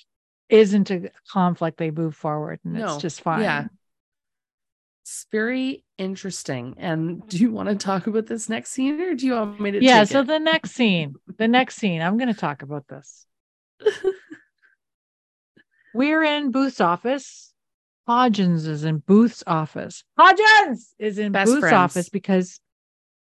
isn't 0.48 0.90
a 0.90 1.10
conflict. 1.30 1.78
They 1.78 1.90
move 1.90 2.14
forward, 2.16 2.60
and 2.64 2.74
No. 2.74 2.94
it's 2.94 3.02
just 3.02 3.20
fine. 3.22 3.42
Yeah. 3.42 3.66
It's 5.02 5.26
very 5.30 5.84
interesting. 5.98 6.76
And 6.78 7.26
do 7.28 7.36
you 7.36 7.50
want 7.50 7.68
to 7.68 7.76
talk 7.76 8.06
about 8.06 8.26
this 8.26 8.48
next 8.48 8.70
scene 8.70 8.98
or 9.02 9.14
do 9.14 9.26
you 9.26 9.34
want 9.34 9.60
me 9.60 9.70
to 9.72 9.82
yeah. 9.84 10.04
So 10.04 10.20
it? 10.20 10.26
the 10.28 10.38
next 10.38 10.70
scene, 10.70 11.14
the 11.36 11.46
next 11.46 11.76
scene, 11.76 12.00
I'm 12.00 12.16
going 12.16 12.32
to 12.32 12.40
talk 12.40 12.62
about 12.62 12.88
this. 12.88 13.26
We're 15.94 16.22
in 16.24 16.50
Booth's 16.50 16.80
office. 16.80 17.52
Hodgins 18.08 18.66
is 18.66 18.84
in 18.84 18.98
Booth's 18.98 19.44
office. 19.46 20.04
Hodgins 20.18 20.92
is 20.98 21.18
in 21.18 21.32
Best 21.32 21.50
Booth's 21.50 21.60
friends. 21.60 21.74
office 21.74 22.08
because 22.08 22.60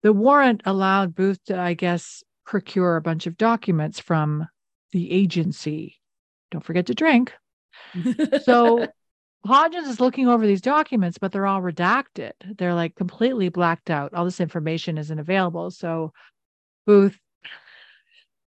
the 0.04 0.14
warrant 0.14 0.62
allowed 0.66 1.16
Booth 1.16 1.44
to, 1.46 1.60
I 1.60 1.74
guess, 1.74 2.24
procure 2.46 2.96
a 2.96 3.02
bunch 3.02 3.28
of 3.28 3.38
documents 3.38 4.00
from 4.00 4.48
the 4.92 5.12
agency. 5.12 5.98
Don't 6.52 6.64
forget 6.64 6.88
to 6.88 6.94
drink. 6.94 7.34
So 8.44 8.88
Hodgins 9.46 9.88
is 9.88 10.00
looking 10.00 10.28
over 10.28 10.46
these 10.46 10.62
documents, 10.62 11.18
but 11.18 11.32
they're 11.32 11.48
all 11.48 11.62
redacted. 11.62 12.32
They're 12.58 12.74
like 12.74 12.96
completely 12.96 13.50
blacked 13.50 13.90
out. 13.90 14.14
All 14.14 14.26
this 14.26 14.42
information 14.42 14.98
isn't 14.98 15.20
available. 15.20 15.72
So 15.72 16.12
Booth 16.86 17.18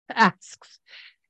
asks, 0.09 0.79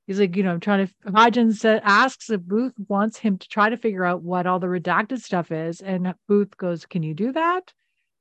he's 0.06 0.20
like, 0.20 0.36
you 0.36 0.42
know, 0.42 0.52
I'm 0.52 0.60
trying 0.60 0.86
to, 0.86 1.10
Hodgins 1.10 1.56
said, 1.56 1.80
asks 1.84 2.30
if 2.30 2.42
Booth 2.42 2.74
wants 2.88 3.18
him 3.18 3.38
to 3.38 3.48
try 3.48 3.70
to 3.70 3.76
figure 3.76 4.04
out 4.04 4.22
what 4.22 4.46
all 4.46 4.58
the 4.58 4.66
redacted 4.66 5.20
stuff 5.20 5.50
is. 5.50 5.80
And 5.80 6.14
Booth 6.28 6.56
goes, 6.56 6.86
Can 6.86 7.02
you 7.02 7.14
do 7.14 7.32
that? 7.32 7.72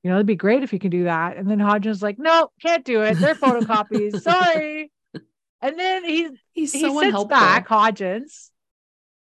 You 0.03 0.09
know, 0.09 0.17
it'd 0.17 0.27
be 0.27 0.35
great 0.35 0.63
if 0.63 0.73
you 0.73 0.79
can 0.79 0.91
do 0.91 1.05
that. 1.05 1.37
And 1.37 1.49
then 1.49 1.59
Hodgins 1.59 1.91
is 1.91 2.03
like, 2.03 2.19
No, 2.19 2.49
can't 2.61 2.85
do 2.85 3.01
it. 3.01 3.19
They're 3.19 3.35
photocopies. 3.35 4.21
Sorry. 4.21 4.91
And 5.63 5.79
then 5.79 6.03
he's 6.05 6.31
He's 6.51 6.71
he 6.73 6.79
sits 6.81 6.93
unhelpful. 6.95 7.25
back, 7.29 7.67
Hodgins. 7.67 8.49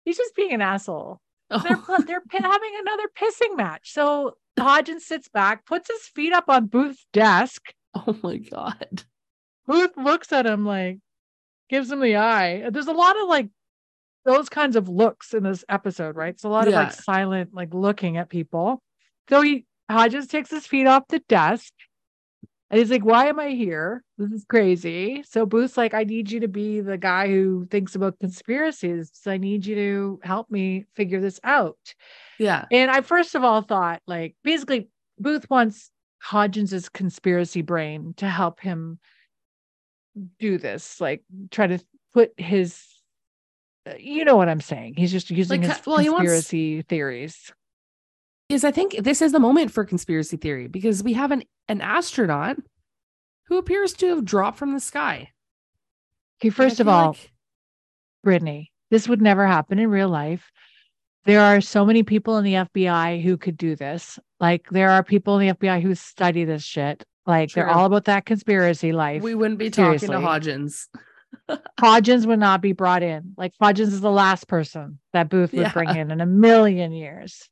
He's 0.05 0.15
just 0.17 0.35
being 0.35 0.53
an 0.53 0.61
asshole 0.61 1.19
Oh, 1.49 1.59
they're 1.59 1.79
they're 2.05 2.21
pi- 2.21 2.39
having 2.47 2.71
another 2.79 3.09
pissing 3.17 3.57
match. 3.57 3.91
So 3.93 4.37
Hodgins 4.57 5.01
sits 5.01 5.27
back, 5.29 5.65
puts 5.65 5.89
his 5.89 6.01
feet 6.13 6.33
up 6.33 6.45
on 6.49 6.67
Booth's 6.67 7.05
desk. 7.13 7.73
oh 7.95 8.17
my 8.21 8.37
God. 8.37 9.03
Booth 9.65 9.97
looks 9.97 10.31
at 10.31 10.45
him 10.45 10.65
like, 10.65 10.99
gives 11.69 11.91
him 11.91 11.99
the 12.01 12.17
eye. 12.17 12.69
There's 12.69 12.87
a 12.87 12.93
lot 12.93 13.19
of 13.19 13.27
like 13.27 13.49
those 14.25 14.49
kinds 14.49 14.75
of 14.75 14.87
looks 14.89 15.33
in 15.33 15.43
this 15.43 15.63
episode, 15.69 16.15
right? 16.15 16.33
It's 16.33 16.43
a 16.43 16.49
lot 16.49 16.67
of 16.67 16.73
like 16.73 16.91
silent, 16.93 17.53
like 17.53 17.73
looking 17.73 18.17
at 18.17 18.29
people. 18.29 18.81
So 19.29 19.41
he 19.41 19.65
Hodgins 19.89 20.29
takes 20.29 20.49
his 20.51 20.67
feet 20.67 20.85
off 20.87 21.07
the 21.07 21.19
desk. 21.29 21.71
And 22.69 22.79
he's 22.79 22.91
like, 22.91 23.05
Why 23.05 23.27
am 23.27 23.39
I 23.39 23.49
here? 23.49 24.03
This 24.17 24.31
is 24.31 24.45
crazy. 24.45 25.23
So 25.27 25.45
Booth's 25.45 25.77
like, 25.77 25.93
I 25.93 26.03
need 26.03 26.29
you 26.31 26.41
to 26.41 26.47
be 26.47 26.81
the 26.81 26.97
guy 26.97 27.27
who 27.27 27.65
thinks 27.71 27.95
about 27.95 28.19
conspiracies. 28.19 29.09
So 29.13 29.31
I 29.31 29.37
need 29.37 29.65
you 29.65 29.75
to 29.75 30.19
help 30.23 30.51
me 30.51 30.85
figure 30.95 31.21
this 31.21 31.39
out. 31.43 31.77
Yeah. 32.39 32.65
And 32.71 32.91
I 32.91 33.01
first 33.01 33.35
of 33.35 33.43
all 33.43 33.61
thought, 33.61 34.01
like, 34.05 34.35
basically, 34.43 34.89
Booth 35.19 35.49
wants 35.49 35.91
Hodgins's 36.23 36.89
conspiracy 36.89 37.61
brain 37.61 38.13
to 38.17 38.27
help 38.27 38.59
him 38.59 38.99
do 40.39 40.57
this, 40.57 40.99
like, 40.99 41.23
try 41.51 41.67
to 41.67 41.79
put 42.13 42.33
his, 42.37 42.83
uh, 43.87 43.93
you 43.99 44.25
know 44.25 44.35
what 44.35 44.49
I'm 44.49 44.61
saying? 44.61 44.95
He's 44.97 45.11
just 45.11 45.29
using 45.29 45.61
Like, 45.61 45.69
his 45.77 45.85
well, 45.85 45.97
he 45.99 46.09
wants- 46.09 46.23
conspiracy 46.31 46.81
theories. 46.81 47.53
Because 48.47 48.63
I 48.63 48.71
think 48.71 48.95
this 48.99 49.21
is 49.21 49.31
the 49.31 49.39
moment 49.39 49.71
for 49.71 49.83
conspiracy 49.83 50.37
theory 50.37 50.67
because 50.67 51.03
we 51.03 51.13
have 51.13 51.31
an, 51.31 51.43
an 51.67 51.81
astronaut 51.81 52.57
who 53.47 53.57
appears 53.57 53.93
to 53.93 54.07
have 54.07 54.23
dropped 54.25 54.57
from 54.57 54.73
the 54.73 54.79
sky. 54.79 55.29
Okay, 56.39 56.49
first 56.49 56.79
of 56.79 56.87
all, 56.87 57.09
like- 57.09 57.31
Brittany, 58.23 58.71
this 58.89 59.07
would 59.09 59.21
never 59.21 59.45
happen 59.45 59.79
in 59.79 59.89
real 59.89 60.09
life. 60.09 60.51
There 61.25 61.41
are 61.41 61.59
so 61.59 61.85
many 61.85 62.03
people 62.03 62.37
in 62.37 62.45
the 62.45 62.53
FBI 62.53 63.21
who 63.21 63.35
could 63.37 63.57
do 63.57 63.75
this. 63.75 64.17
Like, 64.39 64.69
there 64.69 64.91
are 64.91 65.03
people 65.03 65.37
in 65.39 65.47
the 65.47 65.53
FBI 65.53 65.81
who 65.81 65.93
study 65.93 66.45
this 66.45 66.63
shit. 66.63 67.03
Like, 67.25 67.51
they're 67.51 67.69
all 67.69 67.85
about 67.85 68.05
that 68.05 68.25
conspiracy 68.25 68.93
life. 68.93 69.21
we 69.21 69.35
wouldn't 69.35 69.59
be 69.59 69.69
talking 69.69 69.99
to 69.99 70.19
Hodgins. 70.19 70.85
Hodgins 71.79 72.25
would 72.25 72.39
not 72.39 72.61
be 72.61 72.71
brought 72.71 73.03
in. 73.03 73.33
Like 73.37 73.51
Hodgins 73.61 73.87
is 73.91 73.99
the 73.99 74.11
last 74.11 74.47
person 74.47 74.99
that 75.11 75.27
Booth 75.29 75.51
would 75.51 75.61
Yeah. 75.63 75.73
bring 75.73 75.89
in 75.89 76.11
in 76.11 76.21
a 76.21 76.25
million 76.25 76.93
years. 76.93 77.49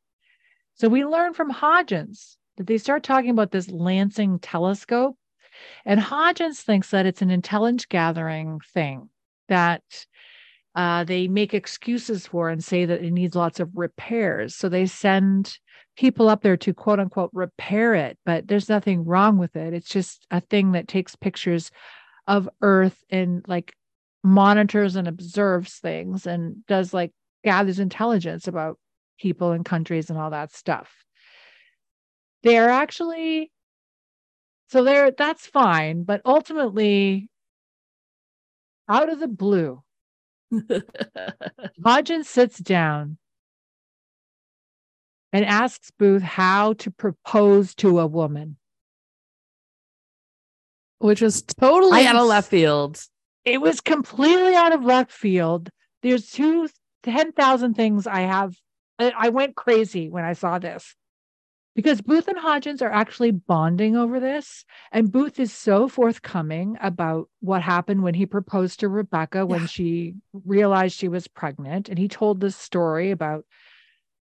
So 0.76 0.90
we 0.90 1.06
learn 1.06 1.34
from 1.34 1.52
Hodgins 1.52 2.36
that 2.58 2.68
they 2.68 2.78
start 2.78 3.04
talking 3.04 3.30
about 3.30 3.52
this 3.52 3.70
Lansing 3.70 4.40
telescope. 4.40 5.18
And 5.86 6.00
Hodgins 6.00 6.62
thinks 6.62 6.92
that 6.92 7.06
it's 7.06 7.22
an 7.22 7.32
intelligence 7.32 7.86
gathering 7.86 8.60
thing 8.74 9.10
that 9.48 9.84
uh, 10.76 11.06
they 11.06 11.30
make 11.30 11.54
excuses 11.54 12.28
for 12.28 12.50
and 12.50 12.62
say 12.64 12.84
that 12.86 13.02
it 13.02 13.12
needs 13.12 13.36
lots 13.36 13.62
of 13.62 13.70
repairs. 13.74 14.54
So 14.54 14.68
they 14.68 14.86
send 14.86 15.58
people 15.96 16.28
up 16.28 16.42
there 16.42 16.58
to 16.58 16.74
quote 16.74 17.00
unquote 17.00 17.30
repair 17.32 17.96
it, 17.96 18.18
but 18.26 18.48
there's 18.48 18.68
nothing 18.68 19.06
wrong 19.06 19.38
with 19.38 19.56
it. 19.56 19.74
It's 19.74 19.90
just 19.90 20.28
a 20.30 20.42
thing 20.42 20.74
that 20.74 20.90
takes 20.90 21.16
pictures 21.16 21.72
of 22.28 22.50
Earth 22.62 23.02
and 23.10 23.46
like 23.48 23.74
monitors 24.24 24.98
and 24.98 25.08
observes 25.08 25.76
things 25.76 26.28
and 26.28 26.66
does 26.66 26.94
like 26.94 27.14
gathers 27.46 27.80
intelligence 27.80 28.48
about 28.48 28.78
people 29.20 29.52
and 29.52 29.66
countries 29.66 30.10
and 30.10 30.20
all 30.20 30.30
that 30.32 30.54
stuff. 30.54 30.92
They're 32.44 32.70
actually 32.70 33.52
so 34.70 34.84
they're 34.84 35.12
that's 35.12 35.46
fine, 35.46 36.04
but 36.04 36.22
ultimately 36.26 37.30
out 38.90 39.10
of 39.10 39.20
the 39.20 39.28
blue, 39.28 39.84
Hodgins 41.84 42.26
sits 42.26 42.58
down 42.58 43.18
and 45.34 45.46
asks 45.46 45.92
Booth 45.92 46.22
how 46.22 46.74
to 46.74 46.92
propose 46.92 47.76
to 47.76 48.00
a 48.00 48.08
woman. 48.08 48.58
Which 51.00 51.22
was 51.22 51.42
totally 51.42 52.06
I 52.06 52.06
out 52.06 52.16
of 52.16 52.26
left 52.28 52.50
field. 52.50 53.00
It 53.44 53.62
was 53.62 53.82
completely 53.82 54.56
out 54.56 54.74
of 54.74 54.84
left 54.84 55.12
field. 55.12 55.70
There's 56.02 56.32
two 56.32 56.70
10,000 57.04 57.74
things 57.76 58.08
I 58.08 58.22
have. 58.22 58.56
I 59.00 59.30
went 59.30 59.56
crazy 59.56 60.10
when 60.10 60.24
I 60.24 60.34
saw 60.34 60.60
this 60.60 60.96
because 61.76 62.02
Booth 62.02 62.30
and 62.30 62.38
Hodgins 62.38 62.82
are 62.82 62.92
actually 62.92 63.32
bonding 63.32 63.98
over 63.98 64.20
this. 64.20 64.64
And 64.92 65.12
Booth 65.12 65.40
is 65.40 65.52
so 65.52 65.90
forthcoming 65.90 66.78
about 66.82 67.30
what 67.42 67.62
happened 67.62 68.02
when 68.02 68.14
he 68.14 68.26
proposed 68.26 68.80
to 68.80 68.90
Rebecca 68.90 69.46
when 69.46 69.62
Yeah. 69.62 69.68
she 69.68 70.16
realized 70.34 70.96
she 70.98 71.10
was 71.10 71.28
pregnant. 71.28 71.90
And 71.90 72.00
he 72.00 72.08
told 72.08 72.40
this 72.40 72.56
story 72.56 73.12
about 73.12 73.46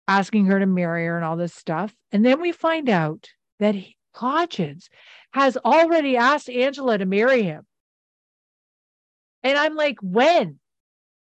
asking 0.09 0.47
her 0.47 0.59
to 0.59 0.67
marry 0.67 1.07
her 1.07 1.17
and 1.17 1.25
all 1.25 1.37
this 1.37 1.55
stuff. 1.55 1.95
And 2.11 2.25
then 2.25 2.41
we 2.41 2.53
find 2.53 2.89
out 2.89 3.29
that 3.59 3.75
he, 3.75 3.97
Hodgins 4.17 4.89
has 5.33 5.57
already 5.59 6.17
asked 6.17 6.49
Angela 6.49 6.97
to 6.97 7.05
marry 7.05 7.43
him. 7.43 7.67
And 9.43 9.59
I'm 9.59 9.75
like, 9.75 9.97
when? 10.01 10.61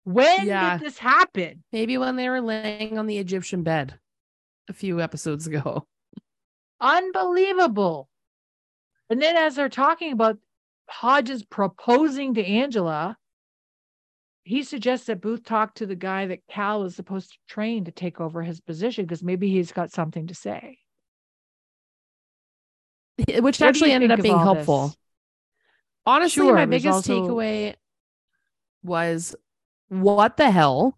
When 0.06 0.48
Yeah. 0.48 0.78
did 0.78 0.86
this 0.86 0.98
happen? 1.00 1.64
Maybe 1.72 1.98
when 1.98 2.16
they 2.16 2.30
were 2.30 2.40
laying 2.42 2.98
on 2.98 3.08
the 3.08 3.18
Egyptian 3.18 3.64
bed 3.64 4.00
a 4.70 4.74
few 4.74 5.02
episodes 5.02 5.48
ago. 5.48 5.88
Unbelievable. 6.80 8.08
And 9.10 9.22
then 9.22 9.36
as 9.36 9.56
they're 9.56 9.68
talking 9.70 10.12
about 10.14 10.38
Hodgins 10.92 11.48
proposing 11.50 12.36
to 12.36 12.46
Angela, 12.46 13.18
he 14.44 14.62
suggests 14.62 15.08
that 15.08 15.22
Booth 15.22 15.44
talk 15.44 15.74
to 15.76 15.88
the 15.88 15.96
guy 15.96 16.28
that 16.28 16.46
Cal 16.48 16.82
was 16.82 16.96
supposed 16.96 17.32
to 17.32 17.38
train 17.48 17.86
to 17.86 17.92
take 17.92 18.22
over 18.22 18.44
his 18.44 18.62
position 18.62 19.06
because 19.06 19.24
maybe 19.24 19.50
he's 19.50 19.72
got 19.72 19.92
something 19.92 20.28
to 20.28 20.36
say. 20.36 20.78
Which 23.18 23.60
What 23.60 23.62
actually 23.62 23.92
ended 23.92 24.12
up 24.12 24.22
being 24.22 24.38
helpful. 24.38 24.90
this? 24.90 24.98
Honestly, 26.06 26.44
Sure, 26.44 26.54
my 26.54 26.66
biggest 26.68 26.94
also- 26.94 27.22
takeaway 27.28 27.76
was 28.84 29.36
what 29.90 30.38
the 30.38 30.50
hell? 30.52 30.98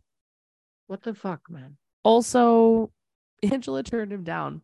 What 0.87 1.03
the 1.03 1.13
fuck, 1.13 1.41
man? 1.49 1.77
Also, 2.03 2.91
Angela 3.43 3.83
turned 3.83 4.11
him 4.11 4.23
down. 4.23 4.61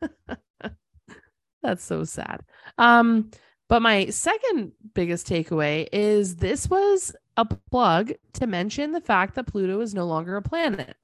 That's 1.62 1.84
so 1.84 2.04
sad. 2.04 2.42
Um, 2.78 3.30
but 3.68 3.80
my 3.80 4.06
second 4.06 4.72
biggest 4.94 5.26
takeaway 5.26 5.88
is 5.92 6.36
this 6.36 6.68
was 6.68 7.16
a 7.36 7.46
plug 7.70 8.12
to 8.34 8.46
mention 8.46 8.92
the 8.92 9.00
fact 9.00 9.34
that 9.34 9.46
Pluto 9.46 9.80
is 9.80 9.94
no 9.94 10.04
longer 10.04 10.36
a 10.36 10.42
planet. 10.42 10.96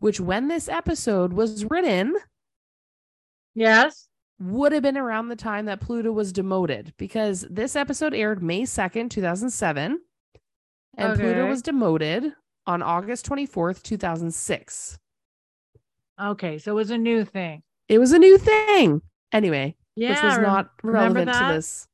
Which, 0.00 0.18
when 0.18 0.48
this 0.48 0.68
episode 0.68 1.32
was 1.32 1.64
written, 1.64 2.16
Yes. 3.54 4.08
would 4.40 4.72
have 4.72 4.82
been 4.82 4.98
around 4.98 5.28
the 5.28 5.36
time 5.36 5.66
that 5.66 5.80
Pluto 5.80 6.10
was 6.10 6.32
demoted 6.32 6.92
because 6.96 7.46
this 7.48 7.76
episode 7.76 8.12
aired 8.12 8.42
May 8.42 8.62
2nd, 8.62 9.10
2007. 9.10 10.00
And 10.96 11.18
Pluto 11.18 11.48
was 11.48 11.62
demoted 11.62 12.32
on 12.66 12.82
August 12.82 13.26
24th, 13.26 13.82
2006. 13.82 14.98
Okay, 16.20 16.58
so 16.58 16.72
it 16.72 16.74
was 16.74 16.90
a 16.90 16.98
new 16.98 17.24
thing. 17.24 17.62
It 17.88 17.98
was 17.98 18.12
a 18.12 18.18
new 18.18 18.38
thing. 18.38 19.02
Anyway, 19.32 19.76
Yeah, 19.96 20.10
which 20.10 20.22
was 20.22 20.38
not 20.38 20.70
relevant 20.82 21.32
to 21.32 21.52
this. 21.54 21.88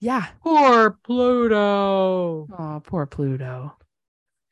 Yeah. 0.00 0.26
Poor 0.42 0.98
Pluto. 1.04 2.48
Oh, 2.50 2.82
poor 2.84 3.06
Pluto. 3.06 3.76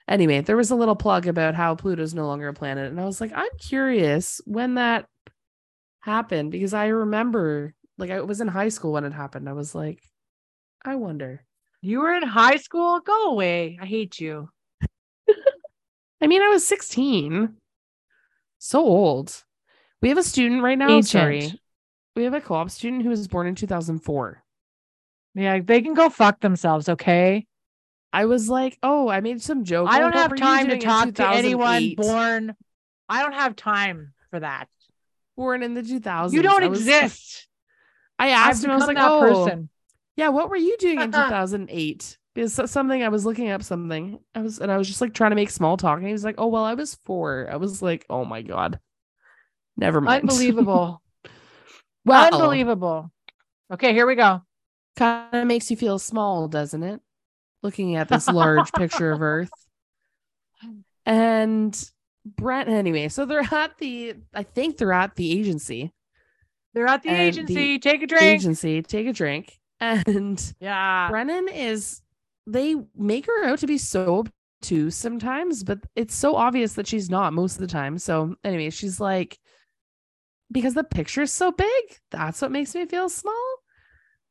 Anyway, 0.07 0.41
there 0.41 0.57
was 0.57 0.71
a 0.71 0.77
little 0.77 0.97
plug 0.97 1.27
about 1.27 1.55
how 1.55 1.75
Pluto's 1.75 2.15
no 2.15 2.27
longer 2.27 2.49
a 2.49 2.55
planet. 2.55 2.91
And 2.91 3.01
I 3.01 3.05
was 3.05 3.21
like, 3.21 3.33
I'm 3.35 3.51
curious 3.59 4.41
when 4.47 4.75
that 4.75 5.07
happened 6.01 6.51
because 6.51 6.73
I 6.73 6.87
remember, 6.87 7.75
like, 7.99 8.11
I 8.11 8.21
was 8.21 8.41
in 8.41 8.49
high 8.49 8.71
school 8.71 8.93
when 8.93 9.05
it 9.05 9.13
happened. 9.13 9.49
I 9.49 9.53
was 9.53 9.75
like, 9.75 10.01
I 10.85 10.95
wonder. 10.95 11.45
You 11.81 12.01
were 12.01 12.13
in 12.15 12.23
high 12.23 12.57
school? 12.57 13.01
Go 13.01 13.31
away. 13.31 13.79
I 13.81 13.87
hate 13.87 14.19
you. 14.21 14.51
I 16.21 16.27
mean, 16.27 16.43
I 16.43 16.49
was 16.49 16.67
16. 16.67 17.55
So 18.59 18.81
old. 18.81 19.45
We 20.03 20.09
have 20.09 20.19
a 20.19 20.23
student 20.23 20.63
right 20.63 20.79
now. 20.79 21.01
Sorry. 21.01 21.37
Ancient. 21.37 21.61
We 22.17 22.25
have 22.25 22.35
a 22.35 22.41
co 22.41 22.55
op 22.55 22.71
student 22.71 23.03
who 23.03 23.11
was 23.11 23.29
born 23.29 23.47
in 23.47 23.55
2004. 23.55 24.43
Yeah, 25.35 25.61
they 25.61 25.83
can 25.83 25.95
go 25.95 26.09
fuck 26.09 26.41
themselves, 26.41 26.89
okay? 26.89 27.47
I 28.13 28.25
was 28.25 28.49
like, 28.49 28.77
oh, 28.83 29.09
I 29.09 29.21
made 29.21 29.41
some 29.41 29.65
joke. 29.65 29.89
I 29.89 29.99
"Oh, 29.99 30.01
don't 30.01 30.15
have 30.15 30.35
time 30.35 30.69
to 30.69 30.79
talk 30.79 31.15
to 31.15 31.29
anyone 31.29 31.95
born. 31.97 32.57
I 33.09 33.23
don't 33.23 33.35
have 33.35 33.55
time 33.55 34.15
for 34.31 34.41
that. 34.41 34.69
born 35.37 35.63
in 35.63 35.75
the 35.75 35.83
2000s. 35.83 36.33
You 36.33 36.43
don't 36.43 36.65
I 36.65 36.69
was- 36.69 36.81
exist. 36.81 37.47
I 38.19 38.27
I've 38.27 38.33
asked 38.33 38.65
him, 38.65 38.73
I 38.73 38.75
was 38.75 38.87
like, 38.89 38.97
that 38.97 39.09
oh, 39.11 39.21
person. 39.21 39.69
Yeah, 40.19 40.31
what 40.31 40.51
were 40.51 40.57
you 40.57 40.77
doing 40.79 41.01
in 41.01 41.15
uh-huh. 41.15 41.29
2008? 41.29 42.19
Because 42.35 42.71
something 42.71 43.05
I 43.05 43.09
was 43.09 43.25
looking 43.25 43.51
up 43.51 43.63
something. 43.63 44.19
I 44.35 44.41
was, 44.41 44.59
and 44.59 44.71
I 44.71 44.77
was 44.77 44.89
just 44.89 45.01
like 45.01 45.15
trying 45.15 45.31
to 45.31 45.37
make 45.37 45.49
small 45.49 45.77
talk. 45.77 45.99
And 45.99 46.07
he 46.09 46.13
was 46.13 46.25
like, 46.25 46.35
oh, 46.39 46.49
well, 46.49 46.65
I 46.65 46.75
was 46.75 46.99
four. 47.05 47.49
I 47.49 47.55
was 47.55 47.81
like, 47.81 48.05
oh 48.11 48.25
my 48.25 48.43
God. 48.43 48.81
Never 49.77 50.01
mind. 50.01 50.23
Unbelievable. 50.23 51.01
well, 52.05 52.35
Unbelievable. 52.35 53.13
Okay, 53.73 53.93
here 53.93 54.09
we 54.09 54.17
go. 54.17 54.43
kind 54.97 55.35
of 55.35 55.47
makes 55.47 55.71
you 55.71 55.77
feel 55.77 56.01
small, 56.01 56.49
doesn't 56.49 56.83
it? 56.83 57.01
Looking 57.63 57.95
at 57.95 58.09
this 58.09 58.27
large 58.29 58.73
picture 58.73 59.13
of 59.13 59.23
Earth. 59.23 59.51
And 61.07 61.91
Brent, 62.27 62.69
anyway, 62.69 63.09
so 63.09 63.25
they're 63.25 63.41
at 63.41 63.79
the, 63.79 64.17
I 64.35 64.43
think 64.43 64.77
they're 64.77 64.93
at 64.93 65.15
the 65.15 65.33
agency. 65.39 65.95
They're 66.75 66.87
at 66.87 67.03
the 67.03 67.09
And 67.09 67.19
the 67.19 67.23
agency. 67.23 67.79
Take 67.79 68.03
a 68.03 68.07
drink. 68.07 68.25
Agency, 68.25 68.83
take 68.83 69.07
a 69.07 69.15
drink. 69.15 69.58
And 70.07 70.55
Yeah. 70.61 71.09
Brennan 71.11 71.49
is, 71.49 72.03
they 72.47 72.77
make 72.97 73.27
her 73.27 73.45
out 73.45 73.61
to 73.61 73.67
be 73.67 73.79
so 73.79 74.25
obtuse 74.63 74.97
sometimes, 74.97 75.63
but 75.63 75.79
it's 75.95 76.15
so 76.15 76.35
obvious 76.35 76.75
that 76.75 76.87
she's 76.87 77.11
not 77.11 77.33
most 77.33 77.55
of 77.55 77.61
the 77.61 77.67
time. 77.67 77.99
So, 77.99 78.35
anyway, 78.45 78.71
she's 78.71 79.01
like, 79.01 79.39
because 80.51 80.75
the 80.75 80.85
picture 80.85 81.23
is 81.23 81.33
so 81.33 81.53
big, 81.53 81.85
that's 82.11 82.41
what 82.41 82.51
makes 82.51 82.75
me 82.75 82.87
feel 82.87 83.09
small. 83.09 83.58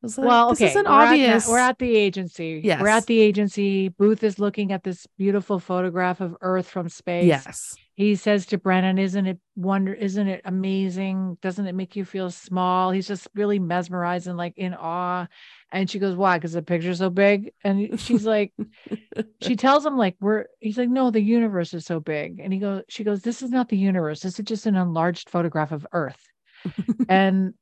Like, 0.03 0.17
Well, 0.27 0.49
this 0.49 0.61
okay. 0.61 0.69
isn't 0.71 0.85
we're 0.85 0.91
at 0.91 1.11
the- 1.11 1.25
obvious. 1.25 1.47
we're 1.47 1.57
at 1.57 1.79
the 1.79 1.95
agency. 1.95 2.61
We're 2.63 2.87
at 2.87 3.07
the 3.07 3.19
agency. 3.19 3.89
Booth 3.89 4.23
is 4.23 4.37
looking 4.39 4.71
at 4.71 4.83
this 4.83 5.07
beautiful 5.17 5.59
photograph 5.59 6.21
of 6.21 6.35
Earth 6.41 6.67
from 6.69 6.87
space. 6.89 7.25
yes. 7.25 7.75
He 7.95 8.13
says 8.13 8.45
to 8.47 8.59
Brennan, 8.59 8.99
"Isn't 8.99 9.25
it 9.25 9.39
wonder? 9.55 9.91
Isn't 9.91 10.27
it 10.27 10.41
amazing? 10.45 11.39
Doesn't 11.41 11.65
it 11.65 11.73
make 11.73 11.95
you 11.95 12.05
feel 12.05 12.29
small?" 12.29 12.91
He's 12.91 13.07
just 13.07 13.27
really 13.33 13.57
mesmerized 13.57 14.27
and 14.27 14.37
like 14.37 14.53
in 14.55 14.75
awe. 14.75 15.25
And 15.71 15.89
she 15.89 15.97
goes, 15.97 16.15
"Why? 16.15 16.37
Because 16.37 16.51
the 16.53 16.61
picture's 16.61 16.99
so 16.99 17.09
big." 17.09 17.53
And 17.63 17.99
she's 17.99 18.23
like, 18.23 18.53
she 19.41 19.55
tells 19.55 19.83
him 19.83 19.97
like, 19.97 20.15
"We're." 20.19 20.45
He's 20.59 20.77
like, 20.77 20.89
"No, 20.89 21.09
the 21.09 21.19
universe 21.21 21.73
is 21.73 21.85
so 21.87 21.99
big." 21.99 22.39
And 22.39 22.53
he 22.53 22.59
goes, 22.59 22.83
she 22.87 23.03
goes, 23.03 23.23
"This 23.23 23.41
is 23.41 23.49
not 23.49 23.67
the 23.69 23.77
universe. 23.77 24.19
This 24.19 24.37
is 24.37 24.45
just 24.45 24.67
an 24.67 24.75
enlarged 24.75 25.31
photograph 25.31 25.71
of 25.71 25.87
Earth." 25.91 26.23
and 27.09 27.55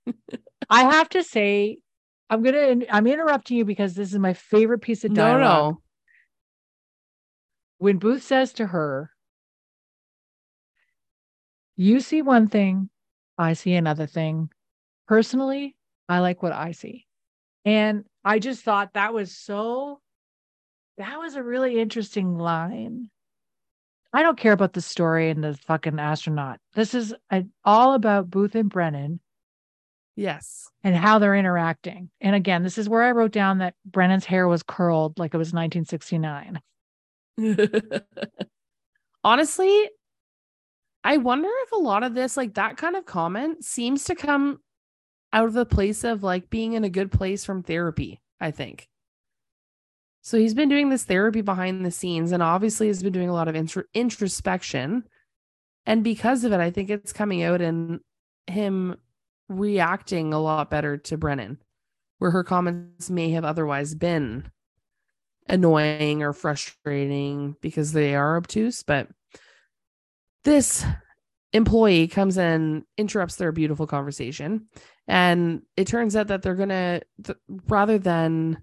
I 0.69 0.83
have 0.91 1.07
to 1.09 1.23
say, 1.23 1.77
I'm 2.29 2.41
gonna 2.41 2.85
I'm 2.89 3.07
interrupting 3.07 3.57
you 3.57 3.65
because 3.65 3.93
this 3.93 4.11
is 4.11 4.19
my 4.19 4.33
favorite 4.33 4.79
piece 4.79 5.03
of 5.03 5.11
no, 5.11 5.23
dialogue. 5.23 5.75
no. 5.75 5.81
When 7.77 7.97
Booth 7.97 8.23
says 8.23 8.53
to 8.53 8.67
her, 8.67 9.11
"You 11.75 11.99
see 11.99 12.21
one 12.21 12.47
thing, 12.47 12.89
I 13.37 13.53
see 13.53 13.73
another 13.73 14.07
thing. 14.07 14.49
Personally, 15.07 15.75
I 16.09 16.19
like 16.19 16.41
what 16.41 16.53
I 16.53 16.71
see," 16.71 17.05
and 17.63 18.05
I 18.23 18.39
just 18.39 18.63
thought 18.63 18.93
that 18.93 19.13
was 19.13 19.37
so. 19.37 20.01
That 20.97 21.19
was 21.19 21.35
a 21.35 21.43
really 21.43 21.79
interesting 21.79 22.37
line. 22.37 23.09
I 24.13 24.21
don't 24.23 24.39
care 24.39 24.53
about 24.53 24.71
the 24.71 24.81
story 24.81 25.29
and 25.29 25.43
the 25.43 25.55
fucking 25.67 25.99
astronaut. 25.99 26.61
This 26.73 26.93
is 26.93 27.13
uh, 27.29 27.41
all 27.65 27.93
about 27.93 28.29
Booth 28.29 28.55
and 28.55 28.69
Brennan 28.69 29.19
Yes. 30.15 30.69
and 30.83 30.95
how 30.95 31.19
they're 31.19 31.35
interacting. 31.35 32.09
And 32.21 32.35
again, 32.35 32.63
this 32.63 32.77
is 32.77 32.87
where 32.87 33.03
I 33.03 33.11
wrote 33.11 33.31
down 33.31 33.57
that 33.57 33.75
Brennan's 33.85 34.25
hair 34.25 34.47
was 34.47 34.63
curled 34.63 35.19
like 35.19 35.33
it 35.33 35.37
was 35.37 35.53
1969. 35.53 36.61
Honestly, 39.23 39.89
I 41.03 41.17
wonder 41.17 41.49
if 41.63 41.71
a 41.71 41.77
lot 41.77 42.03
of 42.03 42.13
this, 42.13 42.37
like 42.37 42.53
that 42.55 42.77
kind 42.77 42.95
of 42.95 43.05
comment, 43.05 43.63
seems 43.63 44.05
to 44.05 44.15
come 44.15 44.59
out 45.33 45.47
of 45.47 45.53
the 45.53 45.65
place 45.65 46.03
of 46.03 46.23
like 46.23 46.49
being 46.49 46.73
in 46.73 46.83
a 46.83 46.89
good 46.89 47.11
place 47.11 47.43
from 47.43 47.61
therapy, 47.61 48.21
I 48.39 48.51
think. 48.51 48.87
So 50.21 50.37
he's 50.37 50.53
been 50.55 50.69
doing 50.69 50.89
this 50.89 51.03
therapy 51.03 51.41
behind 51.41 51.85
the 51.85 51.91
scenes 51.91 52.31
and 52.31 52.41
obviously 52.41 52.87
has 52.87 53.03
been 53.03 53.13
doing 53.13 53.29
a 53.29 53.33
lot 53.33 53.47
of 53.47 53.55
intro- 53.55 53.83
introspection. 53.93 55.03
And 55.85 56.03
because 56.03 56.43
of 56.43 56.51
it, 56.51 56.59
I 56.59 56.71
think 56.71 56.89
it's 56.89 57.13
coming 57.13 57.43
out 57.43 57.61
in 57.61 57.99
him 58.47 58.95
reacting 59.47 60.33
a 60.33 60.39
lot 60.39 60.69
better 60.69 60.97
to 60.97 61.17
Brennan, 61.17 61.59
where 62.19 62.31
her 62.31 62.43
comments 62.43 63.09
may 63.09 63.31
have 63.31 63.45
otherwise 63.45 63.95
been 63.95 64.49
annoying 65.47 66.23
or 66.23 66.33
frustrating 66.33 67.55
because 67.61 67.91
they 67.91 68.15
are 68.15 68.37
obtuse. 68.37 68.83
But 68.83 69.07
this 70.43 70.85
employee 71.53 72.07
comes 72.07 72.37
in, 72.37 72.83
interrupts 72.97 73.35
their 73.35 73.51
beautiful 73.51 73.87
conversation, 73.87 74.67
and 75.07 75.61
it 75.77 75.87
turns 75.87 76.15
out 76.15 76.27
that 76.27 76.41
they're 76.41 76.55
gonna, 76.55 77.01
th- 77.23 77.37
rather 77.67 77.97
than 77.97 78.61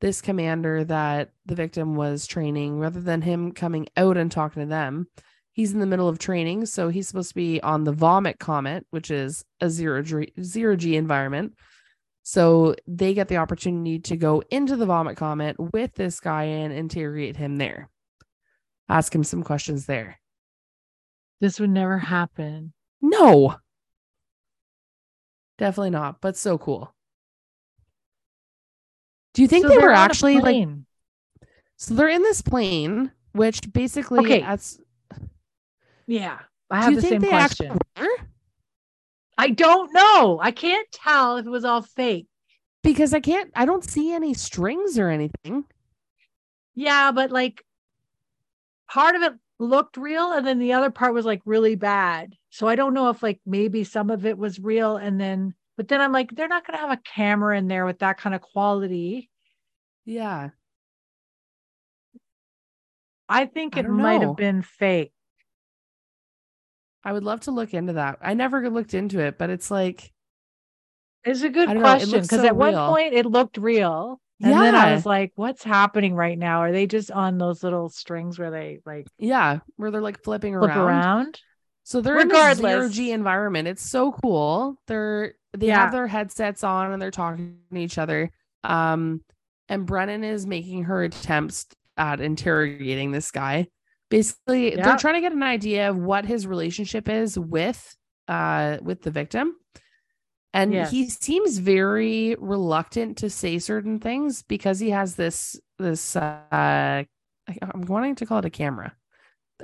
this 0.00 0.20
commander 0.20 0.84
that 0.84 1.30
the 1.46 1.54
victim 1.54 1.94
was 1.94 2.26
training, 2.26 2.78
rather 2.78 3.00
than 3.00 3.22
him 3.22 3.52
coming 3.52 3.86
out 3.96 4.16
and 4.16 4.32
talking 4.32 4.62
to 4.62 4.68
them, 4.68 5.06
he's 5.52 5.72
in 5.72 5.80
the 5.80 5.86
middle 5.86 6.08
of 6.08 6.18
training. 6.18 6.66
So 6.66 6.88
he's 6.88 7.08
supposed 7.08 7.30
to 7.30 7.34
be 7.34 7.60
on 7.62 7.84
the 7.84 7.92
Vomit 7.92 8.38
Comet, 8.38 8.86
which 8.90 9.10
is 9.10 9.44
a 9.60 9.70
zero 9.70 10.02
G, 10.02 10.32
zero 10.42 10.76
G 10.76 10.96
environment. 10.96 11.54
So 12.22 12.76
they 12.86 13.14
get 13.14 13.28
the 13.28 13.36
opportunity 13.38 13.98
to 14.00 14.16
go 14.16 14.42
into 14.50 14.76
the 14.76 14.86
Vomit 14.86 15.16
Comet 15.16 15.56
with 15.58 15.94
this 15.94 16.20
guy 16.20 16.44
and 16.44 16.72
interrogate 16.72 17.36
him 17.36 17.56
there, 17.56 17.90
ask 18.88 19.14
him 19.14 19.24
some 19.24 19.42
questions 19.42 19.86
there. 19.86 20.20
This 21.40 21.58
would 21.58 21.70
never 21.70 21.98
happen. 21.98 22.72
No, 23.00 23.56
definitely 25.58 25.90
not, 25.90 26.20
but 26.20 26.36
so 26.36 26.56
cool. 26.58 26.94
Do 29.34 29.42
you 29.42 29.48
think 29.48 29.66
So 29.66 29.70
they 29.70 29.78
were 29.78 29.90
actually 29.90 30.38
like 30.38 30.68
so 31.76 31.94
they're 31.94 32.08
in 32.08 32.22
this 32.22 32.42
plane, 32.42 33.10
which 33.32 33.72
basically 33.72 34.20
Okay. 34.20 34.40
that's 34.40 34.78
yeah. 36.12 36.40
I 36.70 36.82
have 36.82 36.94
the 36.94 37.00
same 37.00 37.22
question. 37.22 37.78
I 39.38 39.48
don't 39.48 39.92
know. 39.94 40.38
I 40.42 40.50
can't 40.50 40.86
tell 40.92 41.38
if 41.38 41.46
it 41.46 41.50
was 41.50 41.64
all 41.64 41.80
fake. 41.80 42.28
Because 42.82 43.14
I 43.14 43.20
can't 43.20 43.50
I 43.54 43.64
don't 43.64 43.84
see 43.84 44.12
any 44.12 44.34
strings 44.34 44.98
or 44.98 45.08
anything. 45.08 45.64
Yeah, 46.74 47.12
but 47.12 47.30
like 47.30 47.64
part 48.90 49.16
of 49.16 49.22
it 49.22 49.32
looked 49.58 49.96
real 49.96 50.32
and 50.32 50.46
then 50.46 50.58
the 50.58 50.74
other 50.74 50.90
part 50.90 51.14
was 51.14 51.24
like 51.24 51.40
really 51.46 51.76
bad. 51.76 52.34
So 52.50 52.68
I 52.68 52.76
don't 52.76 52.92
know 52.92 53.08
if 53.08 53.22
like 53.22 53.40
maybe 53.46 53.82
some 53.82 54.10
of 54.10 54.26
it 54.26 54.36
was 54.36 54.60
real 54.60 54.98
and 54.98 55.18
then 55.18 55.54
but 55.78 55.88
then 55.88 56.02
I'm 56.02 56.12
like 56.12 56.34
they're 56.34 56.48
not 56.48 56.66
going 56.66 56.76
to 56.76 56.86
have 56.86 56.92
a 56.92 57.02
camera 57.02 57.56
in 57.56 57.68
there 57.68 57.86
with 57.86 58.00
that 58.00 58.18
kind 58.18 58.34
of 58.34 58.42
quality. 58.42 59.30
Yeah. 60.04 60.50
I 63.30 63.46
think 63.46 63.78
I 63.78 63.80
it 63.80 63.88
might 63.88 64.20
have 64.20 64.36
been 64.36 64.60
fake. 64.60 65.12
I 67.04 67.12
would 67.12 67.24
love 67.24 67.40
to 67.42 67.50
look 67.50 67.74
into 67.74 67.94
that. 67.94 68.18
I 68.22 68.34
never 68.34 68.68
looked 68.70 68.94
into 68.94 69.20
it, 69.20 69.38
but 69.38 69.50
it's 69.50 69.70
like 69.70 70.12
It's 71.24 71.42
a 71.42 71.48
good 71.48 71.68
I 71.68 71.74
don't 71.74 71.82
know, 71.82 71.92
it 71.92 72.08
question 72.08 72.22
because 72.22 72.40
so 72.40 72.46
at 72.46 72.56
one 72.56 72.74
point 72.74 73.14
it 73.14 73.26
looked 73.26 73.56
real. 73.56 74.20
And 74.44 74.60
then 74.60 74.74
I 74.74 74.92
was 74.92 75.06
like, 75.06 75.32
what's 75.36 75.62
happening 75.62 76.14
right 76.14 76.36
now? 76.36 76.62
Are 76.62 76.72
they 76.72 76.86
just 76.86 77.12
on 77.12 77.38
those 77.38 77.62
little 77.62 77.88
strings 77.88 78.38
where 78.38 78.50
they 78.50 78.80
like 78.84 79.06
yeah, 79.18 79.60
where 79.76 79.90
they're 79.90 80.00
like 80.00 80.22
flipping 80.24 80.54
flip 80.58 80.70
around. 80.70 80.78
around? 80.78 81.40
So 81.84 82.00
they're 82.00 82.20
in 82.20 82.30
a 82.30 82.54
zero 82.54 82.88
G 82.88 83.12
environment. 83.12 83.68
It's 83.68 83.82
so 83.88 84.12
cool. 84.12 84.76
They're 84.86 85.34
they 85.52 85.66
Yeah. 85.66 85.80
have 85.80 85.92
their 85.92 86.06
headsets 86.08 86.64
on 86.64 86.92
and 86.92 87.00
they're 87.00 87.10
talking 87.10 87.58
to 87.72 87.78
each 87.78 87.98
other. 87.98 88.30
Um, 88.64 89.22
and 89.68 89.86
Brennan 89.86 90.24
is 90.24 90.46
making 90.46 90.84
her 90.84 91.02
attempts 91.04 91.66
at 91.96 92.20
interrogating 92.20 93.12
this 93.12 93.30
guy 93.30 93.68
Basically, 94.12 94.76
Yeah. 94.76 94.84
they're 94.84 94.96
trying 94.98 95.14
to 95.14 95.20
get 95.20 95.32
an 95.32 95.42
idea 95.42 95.88
of 95.90 95.96
what 95.96 96.24
his 96.26 96.46
relationship 96.46 97.08
is 97.08 97.38
with 97.38 97.96
uh 98.28 98.76
with 98.82 99.02
the 99.02 99.10
victim. 99.10 99.56
And 100.54 100.72
he 100.84 101.08
seems 101.08 101.56
very 101.56 102.36
reluctant 102.38 103.18
to 103.18 103.30
say 103.30 103.58
certain 103.58 103.98
things 104.00 104.42
because 104.42 104.78
he 104.78 104.90
has 104.90 105.16
this 105.16 105.58
this 105.78 106.14
uh 106.14 106.42
I'm 106.52 107.80
wanting 107.82 108.14
to 108.16 108.26
call 108.26 108.38
it 108.40 108.44
a 108.44 108.50
camera. 108.50 108.94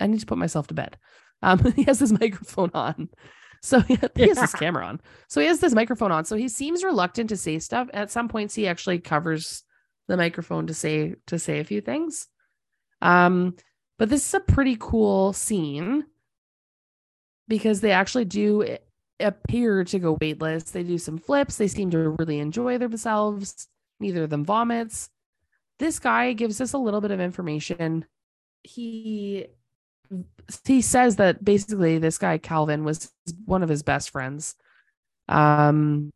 I 0.01 0.07
need 0.07 0.21
to 0.21 0.27
put 0.27 0.39
myself 0.39 0.67
to 0.69 0.75
bed. 0.75 0.97
Um 1.43 1.59
he 1.77 1.83
has 1.85 1.99
this 1.99 2.11
microphone 2.13 2.71
on. 2.75 3.11
So 3.63 3.81
he, 3.81 3.99
he 4.17 4.29
has 4.29 4.39
this 4.41 4.55
camera 4.55 4.87
on. 4.87 5.01
So 5.29 5.41
he 5.43 5.47
has 5.49 5.61
this 5.61 5.75
microphone 5.75 6.13
on. 6.13 6.25
So 6.25 6.37
he 6.37 6.49
seems 6.49 6.83
reluctant 6.85 7.29
to 7.31 7.37
say 7.37 7.59
stuff. 7.59 7.89
At 7.93 8.11
some 8.11 8.29
points 8.29 8.55
he 8.55 8.67
actually 8.67 9.01
covers 9.01 9.63
the 10.07 10.17
microphone 10.17 10.69
to 10.69 10.75
say 10.75 11.17
to 11.27 11.39
say 11.39 11.61
a 11.61 11.65
few 11.65 11.83
things. 11.83 12.29
Um 13.03 13.57
but 13.99 14.09
this 14.09 14.27
is 14.27 14.35
a 14.35 14.41
pretty 14.41 14.77
cool 14.79 15.33
scene 15.33 16.07
because 17.49 17.81
they 17.81 17.91
actually 17.91 18.25
do 18.25 18.79
appear 19.21 19.85
to 19.85 19.99
go 19.99 20.17
weightless. 20.21 20.65
They 20.65 20.85
do 20.85 20.99
some 20.99 21.19
flips. 21.19 21.57
They 21.57 21.69
seem 21.69 21.91
to 21.91 22.11
really 22.11 22.39
enjoy 22.39 22.79
themselves. 22.79 23.69
Neither 24.01 24.25
of 24.25 24.31
them 24.31 24.45
vomits. 24.45 25.11
This 25.79 25.99
guy 25.99 26.33
gives 26.33 26.61
us 26.61 26.73
a 26.73 26.79
little 26.79 27.01
bit 27.01 27.11
of 27.11 27.21
information. 27.21 28.05
He 28.63 29.47
he 30.67 30.81
says 30.81 31.17
that 31.17 31.45
basically 31.45 31.99
this 31.99 32.19
guy 32.19 32.39
Calvin 32.39 32.85
was 32.85 33.13
one 33.45 33.63
of 33.63 33.69
his 33.69 33.83
best 33.83 34.11
friends. 34.11 34.55
Um 35.29 36.13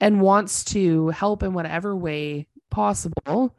and 0.00 0.20
wants 0.20 0.64
to 0.64 1.08
help 1.08 1.42
in 1.42 1.54
whatever 1.54 1.96
way 1.96 2.48
possible 2.70 3.56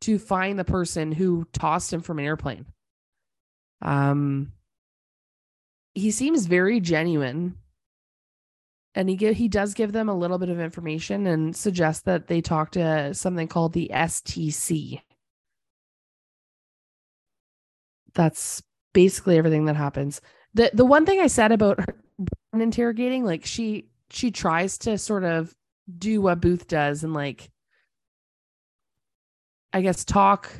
to 0.00 0.18
find 0.18 0.58
the 0.58 0.64
person 0.64 1.12
who 1.12 1.46
tossed 1.52 1.92
him 1.92 2.00
from 2.00 2.18
an 2.18 2.24
airplane. 2.24 2.66
Um 3.82 4.52
he 5.94 6.10
seems 6.10 6.44
very 6.46 6.78
genuine 6.78 7.56
and 8.96 9.10
he 9.10 9.16
give, 9.16 9.36
he 9.36 9.46
does 9.46 9.74
give 9.74 9.92
them 9.92 10.08
a 10.08 10.16
little 10.16 10.38
bit 10.38 10.48
of 10.48 10.58
information 10.58 11.26
and 11.26 11.54
suggests 11.54 12.02
that 12.04 12.26
they 12.28 12.40
talk 12.40 12.70
to 12.72 13.12
something 13.12 13.46
called 13.46 13.74
the 13.74 13.90
STC. 13.92 15.02
That's 18.14 18.62
basically 18.94 19.36
everything 19.36 19.66
that 19.66 19.76
happens. 19.76 20.22
The 20.54 20.70
the 20.72 20.86
one 20.86 21.04
thing 21.04 21.20
I 21.20 21.26
said 21.26 21.52
about 21.52 21.78
her 21.80 21.94
interrogating, 22.58 23.24
like 23.24 23.44
she 23.44 23.90
she 24.10 24.30
tries 24.30 24.78
to 24.78 24.96
sort 24.96 25.24
of 25.24 25.54
do 25.98 26.22
what 26.22 26.40
Booth 26.40 26.66
does 26.66 27.04
and 27.04 27.12
like 27.12 27.50
I 29.74 29.82
guess 29.82 30.06
talk 30.06 30.50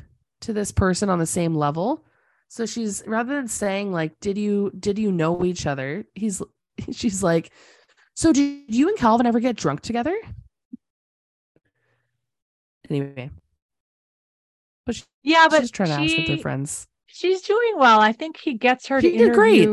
to 0.43 0.53
this 0.53 0.73
person 0.73 1.09
on 1.09 1.19
the 1.19 1.27
same 1.27 1.55
level. 1.55 2.05
So 2.49 2.65
she's 2.67 3.03
rather 3.07 3.35
than 3.35 3.49
saying 3.49 3.93
like 3.93 4.19
did 4.21 4.39
you 4.39 4.71
did 4.79 4.99
you 4.99 5.13
know 5.13 5.45
each 5.45 5.67
other? 5.67 6.05
He's 6.15 6.43
she's 6.93 7.23
like 7.23 7.51
so 8.15 8.33
did 8.33 8.65
you 8.75 8.89
and 8.89 8.97
Calvin 8.99 9.27
ever 9.27 9.41
get 9.41 9.57
drunk 9.57 9.81
together? 9.83 10.17
Anyway. 12.89 13.31
But 14.85 14.95
she- 14.97 15.05
Yeah, 15.23 15.49
but 15.51 15.61
she's 15.61 15.71
trying 15.71 15.89
to 15.89 15.95
ask 15.95 16.15
if 16.19 16.27
they're 16.27 16.39
friends. 16.39 16.87
she's 17.07 17.43
doing 17.43 17.75
well. 17.77 18.01
I 18.01 18.13
think 18.13 18.37
he 18.39 18.55
gets 18.55 18.87
her 18.89 19.01
to 19.01 19.11
He 19.11 19.19
did 19.19 19.33
great. 19.35 19.69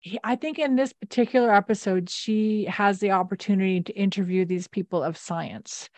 He, 0.00 0.18
I 0.22 0.36
think 0.36 0.58
in 0.58 0.76
this 0.76 0.92
particular 0.92 1.54
episode, 1.54 2.10
she 2.10 2.64
has 2.66 2.98
the 3.00 3.12
opportunity 3.12 3.80
to 3.80 3.92
interview 3.94 4.44
these 4.44 4.68
people 4.68 5.02
of 5.02 5.16
science 5.16 5.88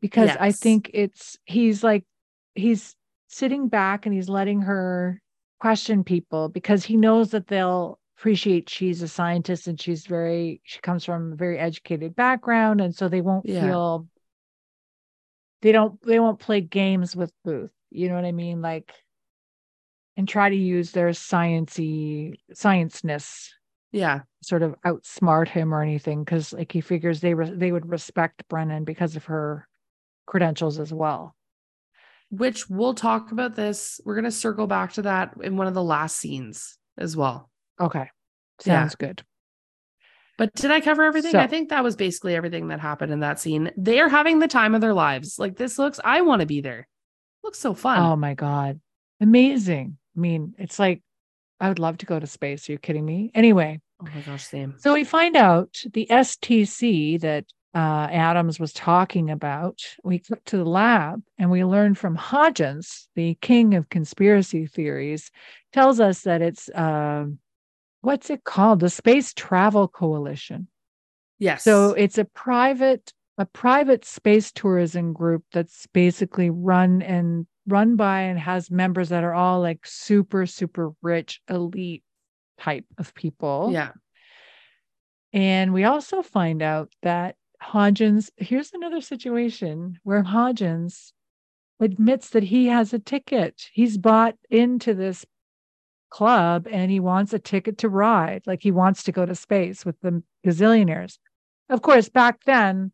because 0.00 0.30
I 0.38 0.52
think 0.52 0.90
it's 0.94 1.36
he's 1.44 1.82
like 1.82 2.04
he's 2.54 2.94
sitting 3.32 3.66
back 3.68 4.04
and 4.04 4.14
he's 4.14 4.28
letting 4.28 4.60
her 4.60 5.20
question 5.58 6.04
people 6.04 6.48
because 6.50 6.84
he 6.84 6.96
knows 6.96 7.30
that 7.30 7.46
they'll 7.46 7.98
appreciate 8.18 8.68
she's 8.68 9.00
a 9.00 9.08
scientist 9.08 9.66
and 9.66 9.80
she's 9.80 10.06
very 10.06 10.60
she 10.64 10.78
comes 10.80 11.04
from 11.04 11.32
a 11.32 11.36
very 11.36 11.58
educated 11.58 12.14
background 12.14 12.80
and 12.80 12.94
so 12.94 13.08
they 13.08 13.22
won't 13.22 13.48
Yeah. 13.48 13.60
feel 13.62 14.06
they 15.62 15.72
don't 15.72 16.00
they 16.02 16.20
won't 16.20 16.38
play 16.38 16.60
games 16.60 17.16
with 17.16 17.32
Booth. 17.44 17.70
You 17.90 18.08
know 18.08 18.16
what 18.16 18.24
I 18.24 18.32
mean? 18.32 18.60
Like 18.60 18.92
and 20.16 20.28
try 20.28 20.50
to 20.50 20.56
use 20.56 20.90
their 20.92 21.08
sciency 21.10 22.34
scienceness 22.52 23.48
Yeah. 23.92 24.20
sort 24.42 24.62
of 24.62 24.74
outsmart 24.84 25.48
him 25.48 25.72
or 25.72 25.82
anything 25.82 26.22
because 26.22 26.52
like 26.52 26.70
he 26.70 26.80
figures 26.82 27.20
they 27.20 27.32
re- 27.34 27.54
they 27.54 27.72
would 27.72 27.88
respect 27.88 28.46
Brennan 28.48 28.84
because 28.84 29.16
of 29.16 29.24
her 29.24 29.66
credentials 30.26 30.78
as 30.78 30.92
well. 30.92 31.34
Which 32.32 32.68
we'll 32.70 32.94
talk 32.94 33.30
about 33.30 33.54
this. 33.54 34.00
We're 34.04 34.14
gonna 34.14 34.30
circle 34.30 34.66
back 34.66 34.94
to 34.94 35.02
that 35.02 35.34
in 35.42 35.58
one 35.58 35.66
of 35.66 35.74
the 35.74 35.82
last 35.82 36.16
scenes 36.16 36.78
as 36.96 37.14
well. 37.14 37.50
Okay. 37.78 38.08
Yeah. 38.64 38.80
Sounds 38.80 38.94
good. 38.94 39.22
But 40.38 40.54
did 40.54 40.70
I 40.70 40.80
cover 40.80 41.02
everything? 41.02 41.36
I 41.36 41.46
think 41.46 41.68
that 41.68 41.84
was 41.84 41.94
basically 41.94 42.34
everything 42.34 42.68
that 42.68 42.80
happened 42.80 43.12
in 43.12 43.20
that 43.20 43.38
scene. 43.38 43.70
They 43.76 44.00
are 44.00 44.08
having 44.08 44.38
the 44.38 44.48
time 44.48 44.74
of 44.74 44.80
their 44.80 44.94
lives. 44.94 45.38
Like 45.38 45.56
this 45.56 45.78
looks, 45.78 46.00
I 46.02 46.22
want 46.22 46.40
to 46.40 46.46
be 46.46 46.62
there. 46.62 46.88
Looks 47.44 47.58
so 47.58 47.74
fun. 47.74 47.98
Oh 48.00 48.16
my 48.16 48.32
God. 48.34 48.80
Amazing. 49.20 49.98
I 50.16 50.20
mean, 50.20 50.54
it's 50.58 50.78
like 50.78 51.02
I 51.60 51.68
would 51.68 51.78
love 51.78 51.98
to 51.98 52.06
go 52.06 52.18
to 52.18 52.26
space. 52.26 52.68
Are 52.68 52.72
you 52.72 52.78
kidding 52.78 53.04
me? 53.04 53.30
Anyway, 53.34 53.80
oh 54.00 54.08
my 54.12 54.20
gosh, 54.22 54.46
same. 54.46 54.76
So 54.78 54.94
we 54.94 55.04
find 55.04 55.36
out 55.36 55.76
the 55.92 56.06
STC 56.10 57.20
that 57.20 57.44
uh, 57.74 58.08
Adams 58.10 58.60
was 58.60 58.72
talking 58.72 59.30
about. 59.30 59.82
We 60.04 60.18
click 60.18 60.44
to 60.46 60.58
the 60.58 60.64
lab 60.64 61.22
and 61.38 61.50
we 61.50 61.64
learn 61.64 61.94
from 61.94 62.16
Hodgins, 62.16 63.06
the 63.14 63.36
king 63.40 63.74
of 63.74 63.88
conspiracy 63.88 64.66
theories, 64.66 65.30
tells 65.72 65.98
us 66.00 66.22
that 66.22 66.42
it's 66.42 66.68
um 66.74 67.38
what's 68.02 68.30
it 68.30 68.44
called? 68.44 68.80
The 68.80 68.90
Space 68.90 69.32
Travel 69.32 69.88
Coalition. 69.88 70.68
Yes. 71.38 71.64
So 71.64 71.92
it's 71.92 72.18
a 72.18 72.24
private 72.24 73.12
a 73.38 73.46
private 73.46 74.04
space 74.04 74.52
tourism 74.52 75.14
group 75.14 75.44
that's 75.52 75.86
basically 75.86 76.50
run 76.50 77.00
and 77.00 77.46
run 77.66 77.96
by 77.96 78.22
and 78.22 78.38
has 78.38 78.70
members 78.70 79.08
that 79.08 79.24
are 79.24 79.32
all 79.32 79.60
like 79.60 79.80
super 79.84 80.44
super 80.44 80.90
rich 81.00 81.40
elite 81.48 82.04
type 82.60 82.84
of 82.98 83.14
people. 83.14 83.70
yeah. 83.72 83.92
And 85.32 85.72
we 85.72 85.84
also 85.84 86.20
find 86.20 86.60
out 86.60 86.92
that 87.02 87.36
Hodgins, 87.62 88.30
here's 88.36 88.72
another 88.72 89.00
situation 89.00 89.98
where 90.02 90.22
Hodgins 90.24 91.12
admits 91.80 92.30
that 92.30 92.42
he 92.44 92.66
has 92.66 92.92
a 92.92 92.98
ticket. 92.98 93.68
He's 93.72 93.96
bought 93.98 94.36
into 94.50 94.94
this 94.94 95.24
club 96.10 96.66
and 96.70 96.90
he 96.90 97.00
wants 97.00 97.32
a 97.32 97.38
ticket 97.38 97.78
to 97.78 97.88
ride. 97.88 98.42
Like 98.46 98.62
he 98.62 98.70
wants 98.70 99.04
to 99.04 99.12
go 99.12 99.24
to 99.24 99.34
space 99.34 99.84
with 99.84 99.98
the 100.00 100.22
gazillionaires. 100.46 101.18
Of 101.68 101.82
course, 101.82 102.08
back 102.08 102.44
then, 102.44 102.92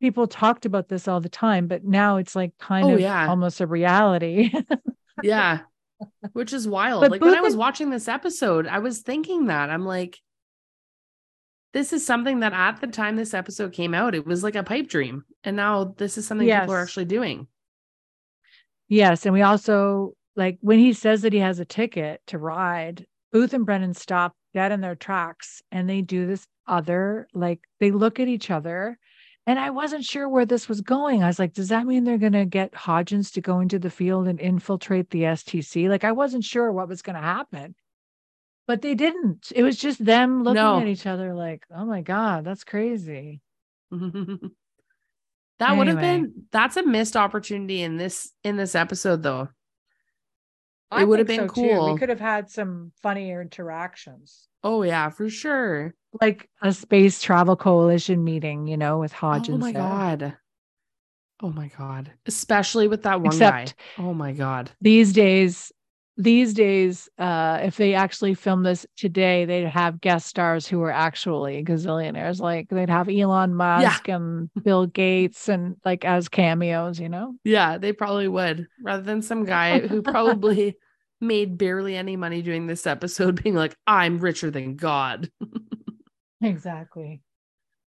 people 0.00 0.26
talked 0.26 0.64
about 0.64 0.88
this 0.88 1.06
all 1.08 1.20
the 1.20 1.28
time, 1.28 1.66
but 1.66 1.84
now 1.84 2.16
it's 2.16 2.34
like 2.34 2.52
kind 2.58 2.86
Oh, 2.86 2.94
of 2.94 3.00
yeah. 3.00 3.28
almost 3.28 3.60
a 3.60 3.66
reality. 3.66 4.52
Yeah. 5.22 5.60
Which 6.32 6.52
is 6.52 6.66
wild. 6.66 7.02
But 7.02 7.12
like 7.12 7.20
when 7.20 7.36
I 7.36 7.40
was 7.40 7.54
watching 7.56 7.90
this 7.90 8.08
episode, 8.08 8.66
I 8.66 8.80
was 8.80 9.00
thinking 9.00 9.46
that. 9.46 9.70
I'm 9.70 9.84
like, 9.86 10.18
this 11.74 11.92
is 11.92 12.06
something 12.06 12.40
that 12.40 12.52
at 12.52 12.80
the 12.80 12.86
time 12.86 13.16
this 13.16 13.34
episode 13.34 13.72
came 13.72 13.94
out, 13.94 14.14
it 14.14 14.24
was 14.24 14.44
like 14.44 14.54
a 14.54 14.62
pipe 14.62 14.88
dream. 14.88 15.24
And 15.42 15.56
now 15.56 15.92
this 15.98 16.16
is 16.16 16.26
something 16.26 16.46
people 16.46 16.72
are 16.72 16.80
actually 16.80 17.04
doing. 17.04 17.48
Yes, 18.88 19.26
and 19.26 19.34
we 19.34 19.42
also 19.42 20.14
like 20.36 20.58
when 20.60 20.78
he 20.78 20.92
says 20.92 21.22
that 21.22 21.32
he 21.32 21.40
has 21.40 21.58
a 21.58 21.64
ticket 21.64 22.22
to 22.28 22.38
ride, 22.38 23.06
Booth 23.32 23.52
and 23.54 23.66
Brennan 23.66 23.94
stop 23.94 24.34
dead 24.54 24.70
in 24.70 24.80
their 24.80 24.94
tracks 24.94 25.62
and 25.72 25.90
they 25.90 26.00
do 26.00 26.26
this 26.26 26.46
other 26.66 27.26
like 27.34 27.60
they 27.80 27.90
look 27.90 28.20
at 28.20 28.28
each 28.28 28.50
other 28.50 28.98
and 29.46 29.58
I 29.58 29.70
wasn't 29.70 30.04
sure 30.04 30.26
where 30.26 30.46
this 30.46 30.70
was 30.70 30.80
going. 30.80 31.22
I 31.22 31.26
was 31.26 31.38
like, 31.38 31.52
does 31.52 31.68
that 31.68 31.86
mean 31.86 32.04
they're 32.04 32.16
going 32.16 32.32
to 32.32 32.46
get 32.46 32.72
Hodgins 32.72 33.30
to 33.32 33.42
go 33.42 33.60
into 33.60 33.78
the 33.78 33.90
field 33.90 34.26
and 34.26 34.40
infiltrate 34.40 35.10
the 35.10 35.22
STC? 35.22 35.88
Like 35.88 36.04
I 36.04 36.12
wasn't 36.12 36.44
sure 36.44 36.72
what 36.72 36.88
was 36.88 37.02
going 37.02 37.16
to 37.16 37.22
happen. 37.22 37.74
But 38.66 38.80
they 38.82 38.94
didn't. 38.94 39.52
It 39.54 39.62
was 39.62 39.76
just 39.76 40.02
them 40.04 40.42
looking 40.42 40.54
No. 40.56 40.80
at 40.80 40.86
each 40.86 41.06
other 41.06 41.34
like, 41.34 41.64
"Oh 41.74 41.84
my 41.84 42.00
god, 42.00 42.44
that's 42.44 42.64
crazy." 42.64 43.40
that 43.90 45.76
would 45.76 45.86
have 45.86 46.00
been 46.00 46.46
that's 46.50 46.76
a 46.76 46.84
missed 46.84 47.16
opportunity 47.16 47.82
in 47.82 47.96
this 47.96 48.32
in 48.42 48.56
this 48.56 48.74
episode 48.74 49.22
though. 49.22 49.48
I 50.90 51.02
It 51.02 51.08
would 51.08 51.18
have 51.18 51.28
been 51.28 51.48
so, 51.48 51.54
too. 51.54 51.60
cool. 51.68 51.92
We 51.94 51.98
could 51.98 52.08
have 52.08 52.20
had 52.20 52.50
some 52.50 52.92
funnier 53.02 53.40
interactions. 53.42 54.48
Oh 54.62 54.82
yeah, 54.82 55.10
for 55.10 55.28
sure. 55.28 55.94
like 56.20 56.48
a 56.62 56.72
space 56.72 57.20
travel 57.20 57.56
coalition 57.56 58.22
meeting, 58.24 58.66
you 58.66 58.76
know, 58.76 58.98
with 58.98 59.12
oh 59.14 59.16
Hodge. 59.16 59.50
Oh 59.50 59.58
my 59.58 59.72
there. 59.72 59.82
god. 59.82 60.36
Oh 61.42 61.50
my 61.50 61.68
god. 61.76 62.12
Especially 62.26 62.88
with 62.88 63.02
that 63.02 63.20
one 63.20 63.26
Except 63.26 63.74
guy. 63.76 64.02
Oh 64.04 64.14
my 64.14 64.32
god. 64.32 64.70
these 64.80 65.12
days, 65.12 65.72
these 66.16 66.54
days, 66.54 67.08
uh, 67.18 67.60
if 67.62 67.76
they 67.76 67.94
actually 67.94 68.34
film 68.34 68.62
this 68.62 68.86
today, 68.96 69.44
they'd 69.44 69.66
have 69.66 70.00
guest 70.00 70.26
stars 70.26 70.66
who 70.66 70.80
are 70.82 70.90
actually 70.90 71.64
gazillionaires. 71.64 72.40
Like 72.40 72.68
they'd 72.68 72.88
have 72.88 73.08
Elon 73.08 73.54
Musk 73.54 74.08
and 74.08 74.48
Bill 74.62 74.86
Gates 74.86 75.48
and 75.48 75.76
like 75.84 76.04
as 76.04 76.28
cameos, 76.28 77.00
you 77.00 77.08
know? 77.08 77.34
Yeah, 77.42 77.78
they 77.78 77.92
probably 77.92 78.28
would. 78.28 78.68
Rather 78.82 79.02
than 79.02 79.22
some 79.22 79.44
guy 79.44 79.80
who 79.80 80.02
probably 80.02 80.76
made 81.20 81.58
barely 81.58 81.96
any 81.96 82.16
money 82.16 82.42
doing 82.42 82.66
this 82.66 82.86
episode, 82.86 83.42
being 83.42 83.56
like, 83.56 83.76
I'm 83.86 84.18
richer 84.18 84.50
than 84.50 84.76
God. 84.76 85.30
Exactly. 86.40 87.22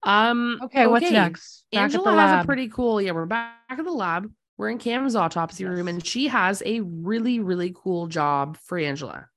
Um 0.03 0.61
Okay, 0.65 0.87
what's 0.87 1.11
next? 1.11 1.65
Back 1.71 1.83
Angela 1.83 2.13
has 2.13 2.43
a 2.43 2.47
pretty 2.47 2.69
cool, 2.69 3.01
yeah, 3.01 3.13
we're 3.13 3.27
back 3.27 3.55
at 3.69 3.85
the 3.85 3.93
lab. 3.93 4.31
We're 4.59 4.71
in 4.71 4.79
Cam's 4.79 5.17
autopsy 5.17 5.65
room, 5.65 5.89
and 5.89 6.05
she 6.05 6.29
has 6.29 6.63
a 6.65 6.81
really, 6.81 7.41
really 7.41 7.75
cool 7.77 8.07
job 8.07 8.57
for 8.57 8.79
Angela. 8.79 9.29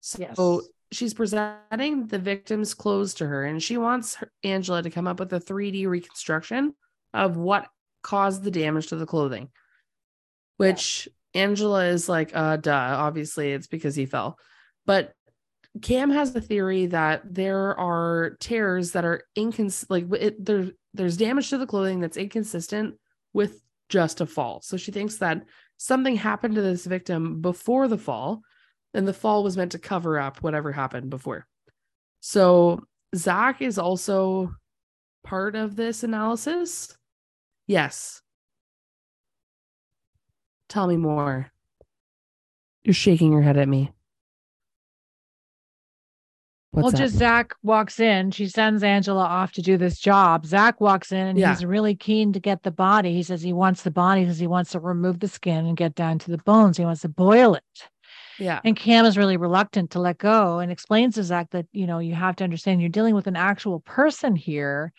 So 0.00 0.18
Yes. 0.20 0.68
she's 0.90 1.14
presenting 1.14 2.06
the 2.06 2.18
victim's 2.18 2.74
clothes 2.74 3.14
to 3.14 3.26
her, 3.26 3.44
and 3.44 3.62
she 3.62 3.76
wants 3.76 4.16
her, 4.16 4.30
Angela 4.42 4.82
to 4.82 4.90
come 4.90 5.06
up 5.06 5.20
with 5.20 5.32
a 5.32 5.40
3D 5.40 5.86
reconstruction 5.86 6.74
of 7.12 7.36
what 7.36 7.68
caused 8.02 8.42
the 8.42 8.50
damage 8.50 8.88
to 8.88 8.96
the 8.96 9.06
clothing. 9.06 9.50
Which 10.56 11.08
Angela 11.34 11.86
is 11.86 12.08
like, 12.08 12.30
uh, 12.34 12.56
duh. 12.56 12.72
Obviously, 12.72 13.52
it's 13.52 13.66
because 13.66 13.94
he 13.94 14.06
fell. 14.06 14.38
But 14.86 15.12
Cam 15.80 16.10
has 16.10 16.32
the 16.32 16.40
theory 16.40 16.86
that 16.86 17.22
there 17.24 17.78
are 17.78 18.36
tears 18.40 18.92
that 18.92 19.04
are 19.04 19.22
incons 19.36 19.86
like 19.88 20.06
it, 20.12 20.44
there, 20.44 20.70
there's 20.94 21.16
damage 21.16 21.50
to 21.50 21.58
the 21.58 21.66
clothing 21.66 22.00
that's 22.00 22.16
inconsistent 22.16 22.98
with 23.32 23.60
just 23.92 24.22
a 24.22 24.26
fall. 24.26 24.62
So 24.62 24.78
she 24.78 24.90
thinks 24.90 25.18
that 25.18 25.44
something 25.76 26.16
happened 26.16 26.54
to 26.54 26.62
this 26.62 26.86
victim 26.86 27.42
before 27.42 27.88
the 27.88 27.98
fall, 27.98 28.40
and 28.94 29.06
the 29.06 29.12
fall 29.12 29.44
was 29.44 29.54
meant 29.54 29.72
to 29.72 29.78
cover 29.78 30.18
up 30.18 30.38
whatever 30.38 30.72
happened 30.72 31.10
before. 31.10 31.46
So 32.20 32.84
Zack 33.14 33.60
is 33.60 33.78
also 33.78 34.54
part 35.24 35.56
of 35.56 35.76
this 35.76 36.02
analysis. 36.02 36.96
Yes. 37.66 38.22
Tell 40.70 40.86
me 40.86 40.96
more. 40.96 41.52
You're 42.84 42.94
shaking 42.94 43.30
your 43.30 43.42
head 43.42 43.58
at 43.58 43.68
me. 43.68 43.92
What's 46.72 46.84
well, 46.84 46.90
that? 46.92 46.98
just 46.98 47.16
Zack 47.16 47.54
walks 47.62 48.00
in. 48.00 48.30
She 48.30 48.48
sends 48.48 48.82
Angela 48.82 49.24
off 49.24 49.52
to 49.52 49.62
do 49.62 49.76
this 49.76 49.98
job. 49.98 50.46
Zack 50.46 50.80
walks 50.80 51.12
in 51.12 51.26
and 51.26 51.38
Yeah. 51.38 51.50
he's 51.50 51.64
really 51.64 51.94
keen 51.94 52.32
to 52.32 52.40
get 52.40 52.62
the 52.62 52.70
body. 52.70 53.12
He 53.12 53.22
says 53.22 53.42
he 53.42 53.52
wants 53.52 53.82
the 53.82 53.90
body 53.90 54.22
because 54.22 54.38
he 54.38 54.46
wants 54.46 54.70
to 54.72 54.80
remove 54.80 55.20
the 55.20 55.28
skin 55.28 55.66
and 55.66 55.76
get 55.76 55.94
down 55.94 56.18
to 56.20 56.30
the 56.30 56.38
bones. 56.38 56.78
He 56.78 56.84
wants 56.84 57.02
to 57.02 57.08
boil 57.10 57.54
it. 57.54 57.88
yeah. 58.38 58.60
And 58.64 58.74
Cam 58.74 59.04
is 59.04 59.18
really 59.18 59.36
reluctant 59.36 59.90
to 59.90 60.00
let 60.00 60.16
go 60.16 60.60
and 60.60 60.72
explains 60.72 61.14
to 61.16 61.22
Zack 61.24 61.50
that, 61.50 61.66
you 61.72 61.86
know, 61.86 61.98
you 61.98 62.14
have 62.14 62.36
to 62.36 62.44
understand 62.44 62.80
you're 62.80 62.88
dealing 62.88 63.14
with 63.14 63.26
an 63.26 63.36
actual 63.36 63.80
person 63.80 64.34
here. 64.34 64.92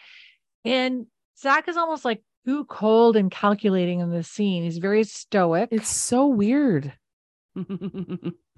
And 0.63 1.07
Zack 1.39 1.67
is 1.67 1.75
almost 1.75 2.05
like 2.05 2.21
too 2.45 2.65
cold 2.65 3.17
and 3.17 3.31
calculating 3.31 3.99
in 3.99 4.11
this 4.11 4.27
scene. 4.29 4.63
He's 4.63 4.77
very 4.77 5.03
stoic. 5.05 5.69
It's 5.71 5.89
so 5.89 6.27
weird. 6.27 6.93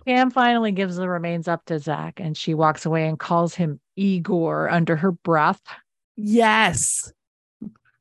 Cam 0.06 0.30
finally 0.30 0.72
gives 0.72 0.98
the 0.98 1.10
remains 1.10 1.48
up 1.48 1.66
to 1.66 1.80
Zack 1.80 2.20
and 2.20 2.38
she 2.38 2.54
walks 2.54 2.86
away 2.86 3.08
and 3.08 3.18
calls 3.18 3.56
him 3.56 3.80
Igor 3.96 4.70
under 4.70 4.96
her 4.96 5.12
breath. 5.12 5.62
yes. 6.16 7.12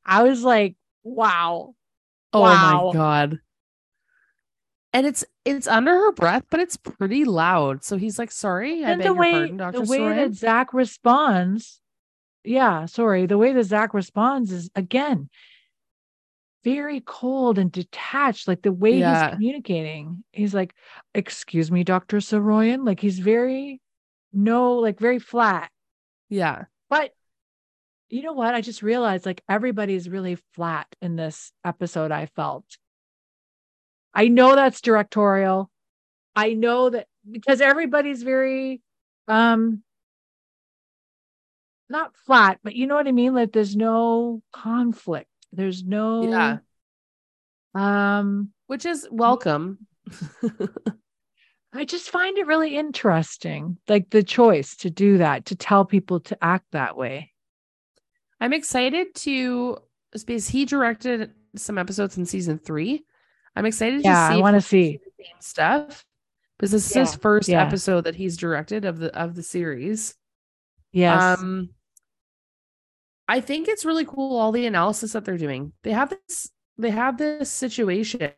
I 0.05 0.23
was 0.23 0.43
like, 0.43 0.77
wow. 1.03 1.75
Oh 2.33 2.43
Wow. 2.43 2.87
my 2.89 2.93
god. 2.93 3.41
And 4.93 5.07
it's 5.07 5.25
it's 5.45 5.67
under 5.67 5.93
her 5.93 6.13
breath, 6.13 6.45
but 6.51 6.61
it's 6.61 6.77
pretty 6.77 7.25
loud. 7.25 7.83
So 7.83 7.97
he's 7.97 8.19
like, 8.19 8.31
"Sorry, 8.31 8.85
I 8.85 8.91
And 8.93 9.01
beg 9.01 9.07
the 9.07 9.15
your 9.15 9.23
way 9.23 9.31
pardon, 9.31 9.57
the 9.73 9.81
way 9.81 9.99
Saroyan." 9.99 10.17
that 10.17 10.35
Zack 10.35 10.73
responds, 10.75 11.81
yeah, 12.45 12.87
sorry, 12.87 13.27
the 13.27 13.39
way 13.39 13.53
that 13.53 13.65
Zack 13.65 13.93
responds 13.95 14.53
is 14.53 14.71
again 14.77 15.31
very 16.65 17.01
cold 17.01 17.59
and 17.59 17.71
detached, 17.71 18.49
like 18.49 18.63
the 18.63 18.73
way 18.73 18.99
Yeah. 18.99 19.27
he's 19.29 19.35
communicating. 19.35 20.25
He's 20.33 20.55
like, 20.55 20.75
"Excuse 21.15 21.71
me, 21.71 21.85
Doctor 21.85 22.17
Saroyan," 22.19 22.87
like 22.87 23.01
he's 23.01 23.19
very 23.19 23.81
no, 24.33 24.75
like 24.79 24.99
very 24.99 25.21
flat. 25.21 25.71
Yeah. 26.29 26.65
But 26.91 27.13
you 28.09 28.23
know 28.23 28.33
what? 28.33 28.55
I 28.55 28.61
just 28.61 28.83
realized 28.83 29.27
like 29.27 29.43
everybody's 29.49 30.09
really 30.09 30.37
flat 30.55 30.89
in 31.01 31.17
this 31.17 31.53
episode. 31.65 32.11
I 32.11 32.27
felt. 32.27 32.65
I 34.13 34.29
know 34.29 34.55
that's 34.57 34.81
directorial. 34.81 35.71
I 36.37 36.55
know 36.55 36.91
that 36.91 37.07
because 37.31 37.61
everybody's 37.61 38.23
very 38.23 38.81
um 39.29 39.83
not 41.89 42.17
flat, 42.17 42.59
but 42.63 42.75
you 42.75 42.87
know 42.87 42.95
what 42.95 43.07
I 43.09 43.13
mean? 43.13 43.35
Like 43.35 43.53
there's 43.53 43.77
no 43.77 44.43
conflict. 44.53 45.29
There's 45.55 45.85
no 45.85 46.29
Yeah. 46.31 46.59
um 47.75 48.51
Which 48.67 48.85
is 48.87 49.07
welcome. 49.11 49.87
I 51.77 51.85
just 51.85 52.11
find 52.11 52.39
it 52.39 52.47
really 52.47 52.77
interesting, 52.77 53.79
like 53.89 54.09
the 54.11 54.23
choice 54.23 54.77
to 54.77 54.91
do 54.91 55.19
that, 55.19 55.47
to 55.47 55.57
tell 55.57 55.85
people 55.85 56.21
to 56.21 56.39
act 56.43 56.67
that 56.71 56.97
way. 56.97 57.33
I'm 58.41 58.53
excited 58.53 59.15
to 59.17 59.79
because 60.13 60.49
he 60.49 60.65
directed 60.67 61.33
some 61.57 61.79
episodes 61.79 62.17
in 62.17 62.27
season 62.27 62.59
three. 62.59 63.05
I'm 63.57 63.67
excited 63.67 64.03
Yeah, 64.05 64.29
to 64.29 64.35
see 64.35 64.39
I 64.39 64.43
want 64.43 64.55
to 64.55 64.61
see. 64.61 64.99
the 65.05 65.25
same 65.25 65.37
stuff. 65.41 66.05
Because 66.57 66.71
this 66.71 66.87
is 66.89 66.95
his 66.95 67.15
first 67.17 67.49
yeah. 67.49 67.65
episode 67.65 68.03
that 68.05 68.15
he's 68.15 68.37
directed 68.37 68.85
of 68.85 68.99
the 68.99 69.13
of 69.19 69.35
the 69.35 69.43
series. 69.43 70.15
Yes. 70.93 71.41
Um 71.41 71.71
I 73.27 73.41
think 73.41 73.69
it's 73.69 73.85
really 73.85 74.05
cool 74.05 74.37
all 74.37 74.53
the 74.53 74.67
analysis 74.67 75.13
that 75.13 75.25
they're 75.25 75.39
doing. 75.39 75.73
They 75.83 75.93
have 75.93 76.11
this 76.11 76.51
they 76.77 76.91
have 76.91 77.17
this 77.19 77.51
situation 77.51 78.33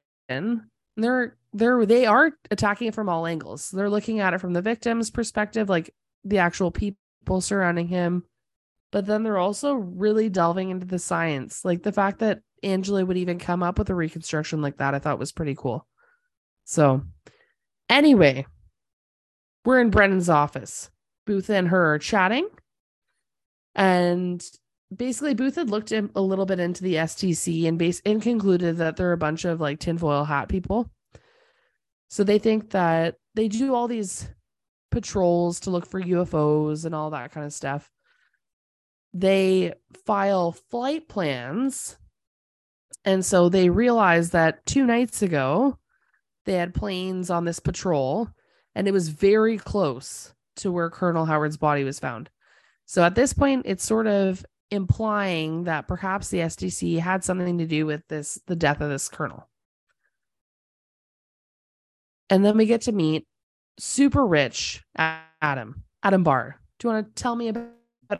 they're 0.96 1.36
they're 1.52 1.86
they 1.86 2.06
are 2.06 2.32
attacking 2.50 2.88
it 2.88 2.94
from 2.94 3.08
all 3.08 3.26
angles. 3.26 3.70
They're 3.70 3.90
looking 3.90 4.20
at 4.20 4.34
it 4.34 4.40
from 4.40 4.52
the 4.52 4.62
victim's 4.62 5.10
perspective, 5.10 5.68
like 5.68 5.94
the 6.24 6.38
actual 6.38 6.70
people 6.70 7.40
surrounding 7.40 7.88
him. 7.88 8.24
But 8.92 9.06
then 9.06 9.22
they're 9.22 9.38
also 9.38 9.74
really 9.74 10.28
delving 10.28 10.70
into 10.70 10.86
the 10.86 10.98
science. 10.98 11.64
Like 11.64 11.82
the 11.82 11.92
fact 11.92 12.20
that 12.20 12.40
Angela 12.62 13.04
would 13.04 13.16
even 13.16 13.38
come 13.38 13.62
up 13.62 13.78
with 13.78 13.90
a 13.90 13.94
reconstruction 13.94 14.62
like 14.62 14.78
that, 14.78 14.94
I 14.94 14.98
thought 14.98 15.18
was 15.18 15.32
pretty 15.32 15.54
cool. 15.54 15.86
So 16.64 17.02
anyway, 17.88 18.46
we're 19.64 19.80
in 19.80 19.90
Brennan's 19.90 20.28
office. 20.28 20.90
Booth 21.26 21.50
and 21.50 21.68
her 21.68 21.94
are 21.94 21.98
chatting. 21.98 22.48
And 23.74 24.42
basically, 24.94 25.34
Booth 25.34 25.56
had 25.56 25.70
looked 25.70 25.92
a 25.92 26.20
little 26.20 26.46
bit 26.46 26.60
into 26.60 26.82
the 26.82 26.94
STC 26.94 27.66
and 27.66 27.78
base 27.78 28.00
and 28.04 28.22
concluded 28.22 28.76
that 28.78 28.96
they're 28.96 29.12
a 29.12 29.18
bunch 29.18 29.44
of 29.44 29.60
like 29.60 29.78
tinfoil 29.78 30.24
hat 30.24 30.48
people. 30.48 30.90
So 32.08 32.24
they 32.24 32.38
think 32.38 32.70
that 32.70 33.16
they 33.34 33.48
do 33.48 33.74
all 33.74 33.88
these 33.88 34.28
patrols 34.90 35.60
to 35.60 35.70
look 35.70 35.86
for 35.86 36.00
UFOs 36.00 36.84
and 36.84 36.94
all 36.94 37.10
that 37.10 37.32
kind 37.32 37.44
of 37.44 37.52
stuff. 37.52 37.90
They 39.12 39.74
file 40.06 40.52
flight 40.52 41.08
plans. 41.08 41.98
And 43.04 43.24
so 43.24 43.48
they 43.48 43.70
realized 43.70 44.32
that 44.32 44.64
two 44.66 44.84
nights 44.84 45.22
ago, 45.22 45.78
they 46.44 46.54
had 46.54 46.74
planes 46.74 47.28
on 47.28 47.44
this 47.44 47.60
patrol, 47.60 48.28
and 48.74 48.86
it 48.86 48.92
was 48.92 49.08
very 49.08 49.58
close 49.58 50.32
to 50.56 50.70
where 50.70 50.90
Colonel 50.90 51.24
Howard's 51.24 51.56
body 51.56 51.84
was 51.84 51.98
found. 51.98 52.30
So 52.84 53.02
at 53.02 53.14
this 53.14 53.32
point, 53.32 53.66
it's 53.66 53.84
sort 53.84 54.06
of 54.06 54.44
implying 54.70 55.64
that 55.64 55.88
perhaps 55.88 56.28
the 56.28 56.38
STC 56.38 56.98
had 56.98 57.24
something 57.24 57.58
to 57.58 57.66
do 57.66 57.86
with 57.86 58.06
this, 58.08 58.40
the 58.46 58.56
death 58.56 58.80
of 58.80 58.90
this 58.90 59.08
colonel. 59.08 59.48
And 62.28 62.44
then 62.44 62.56
we 62.56 62.66
get 62.66 62.82
to 62.82 62.92
meet 62.92 63.26
super 63.78 64.26
rich 64.26 64.82
Adam, 64.96 65.84
Adam 66.02 66.24
Barr. 66.24 66.60
Do 66.78 66.88
you 66.88 66.94
want 66.94 67.14
to 67.14 67.22
tell 67.22 67.36
me 67.36 67.48
about 67.48 67.70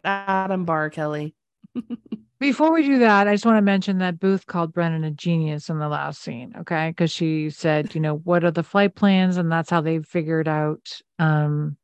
Adam 0.05 0.64
Barr, 0.64 0.90
Kelly? 0.90 1.34
Before 2.38 2.70
we 2.70 2.82
do 2.82 2.99
that, 2.99 3.26
I 3.26 3.34
just 3.34 3.47
want 3.47 3.57
to 3.57 3.62
mention 3.62 3.99
that 3.99 4.20
Booth 4.20 4.47
called 4.47 4.74
Brennan 4.74 5.05
a 5.05 5.11
genius 5.11 5.70
in 5.70 5.78
the 5.78 5.88
last 5.88 6.20
scene, 6.20 6.55
okay? 6.59 6.90
Because 6.90 7.11
she 7.11 7.49
said, 7.49 7.94
you 7.94 8.01
know, 8.01 8.16
what 8.16 8.44
are 8.44 8.51
the 8.51 8.62
flight 8.62 8.94
plans? 8.94 9.38
And 9.38 9.51
that's 9.51 9.70
how 9.70 9.80
they 9.80 10.01
figured 10.01 10.47
out 10.47 11.01
um, 11.18 11.78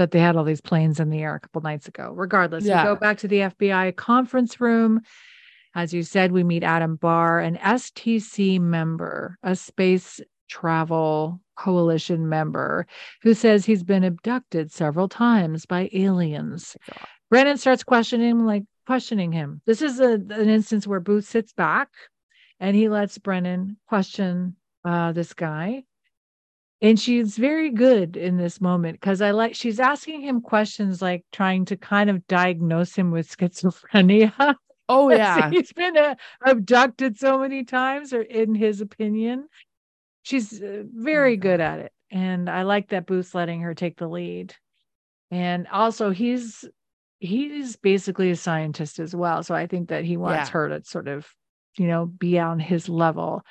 that 0.00 0.12
they 0.12 0.18
had 0.18 0.34
all 0.34 0.44
these 0.44 0.62
planes 0.62 0.98
in 0.98 1.10
the 1.10 1.18
air 1.20 1.34
a 1.34 1.40
couple 1.40 1.60
nights 1.60 1.86
ago. 1.86 2.12
Regardless, 2.16 2.64
Yeah. 2.64 2.82
we 2.84 2.88
go 2.88 2.96
back 2.96 3.18
to 3.18 3.28
the 3.28 3.40
FBI 3.42 3.94
conference 3.96 4.58
room. 4.58 5.02
As 5.74 5.92
you 5.92 6.02
said, 6.02 6.32
we 6.32 6.42
meet 6.42 6.64
Adam 6.64 6.96
Barr, 6.96 7.38
an 7.38 7.56
STC 7.58 8.58
member, 8.58 9.36
a 9.42 9.54
space 9.54 10.20
travel 10.48 11.40
coalition 11.54 12.30
member, 12.30 12.86
who 13.22 13.34
says 13.34 13.66
he's 13.66 13.82
been 13.84 14.02
abducted 14.02 14.72
several 14.72 15.06
times 15.06 15.66
by 15.66 15.90
aliens. 15.92 16.78
Brennan 17.28 17.58
starts 17.58 17.84
questioning 17.84 18.30
him, 18.30 18.46
like 18.46 18.64
questioning 18.86 19.32
him. 19.32 19.60
This 19.66 19.82
is 19.82 20.00
a, 20.00 20.14
an 20.14 20.48
instance 20.48 20.86
where 20.86 20.98
Booth 20.98 21.26
sits 21.28 21.52
back 21.52 21.90
and 22.58 22.74
he 22.74 22.88
lets 22.88 23.18
Brennan 23.18 23.76
question 23.86 24.56
uh, 24.82 25.12
this 25.12 25.34
guy. 25.34 25.84
And 26.82 26.98
she's 26.98 27.36
very 27.36 27.70
good 27.70 28.16
in 28.16 28.38
this 28.38 28.60
moment 28.60 28.98
because 29.00 29.20
I 29.20 29.32
like 29.32 29.54
she's 29.54 29.78
asking 29.80 30.22
him 30.22 30.40
questions 30.40 31.02
like 31.02 31.24
trying 31.30 31.66
to 31.66 31.76
kind 31.76 32.08
of 32.08 32.26
diagnose 32.26 32.94
him 32.94 33.10
with 33.10 33.28
schizophrenia. 33.36 34.54
Oh, 34.88 35.10
yeah. 35.14 35.50
he's 35.50 35.72
been 35.72 35.96
uh, 35.96 36.14
abducted 36.44 37.18
so 37.18 37.38
many 37.38 37.64
times, 37.64 38.12
or 38.14 38.22
in 38.22 38.54
his 38.54 38.80
opinion, 38.80 39.46
she's 40.22 40.60
uh, 40.62 40.84
very 40.94 41.36
God. 41.36 41.42
good 41.42 41.60
at 41.60 41.78
it. 41.80 41.92
and 42.10 42.48
I 42.48 42.62
like 42.62 42.88
that 42.88 43.06
Booth's 43.06 43.34
letting 43.34 43.60
her 43.60 43.74
take 43.74 43.98
the 43.98 44.08
lead. 44.08 44.54
And 45.30 45.68
also, 45.68 46.10
he's 46.10 46.64
he's 47.20 47.76
basically 47.76 48.30
a 48.30 48.36
scientist 48.36 48.98
as 48.98 49.14
well, 49.14 49.42
so 49.42 49.54
I 49.54 49.66
think 49.66 49.90
that 49.90 50.04
he 50.04 50.16
wants 50.16 50.48
Yeah. 50.48 50.52
her 50.52 50.68
to 50.70 50.84
sort 50.84 51.08
of, 51.08 51.28
you 51.76 51.86
know, 51.86 52.06
be 52.06 52.38
on 52.38 52.58
his 52.58 52.88
level. 52.88 53.42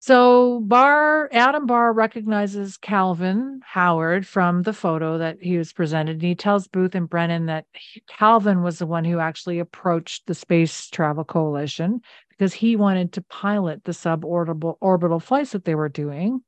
So 0.00 0.60
Barr, 0.60 1.28
Adam 1.32 1.66
Barr 1.66 1.92
recognizes 1.92 2.76
Calvin 2.76 3.60
Howard 3.64 4.26
from 4.26 4.62
the 4.62 4.72
photo 4.72 5.18
that 5.18 5.38
he 5.42 5.58
was 5.58 5.72
presented. 5.72 6.12
And 6.14 6.22
he 6.22 6.34
tells 6.36 6.68
Booth 6.68 6.94
and 6.94 7.08
Brennan 7.10 7.46
that 7.46 7.66
he- 7.72 8.02
Calvin 8.06 8.62
was 8.62 8.78
the 8.78 8.86
one 8.86 9.04
who 9.04 9.18
actually 9.18 9.58
approached 9.58 10.26
the 10.26 10.34
Space 10.34 10.88
Travel 10.88 11.24
Coalition 11.24 12.00
because 12.30 12.54
he 12.54 12.76
wanted 12.76 13.12
to 13.14 13.22
pilot 13.22 13.82
the 13.84 13.92
suborbital 13.92 14.76
orbital 14.80 15.18
flights 15.18 15.50
that 15.52 15.64
they 15.64 15.74
were 15.74 15.88
doing. 15.88 16.42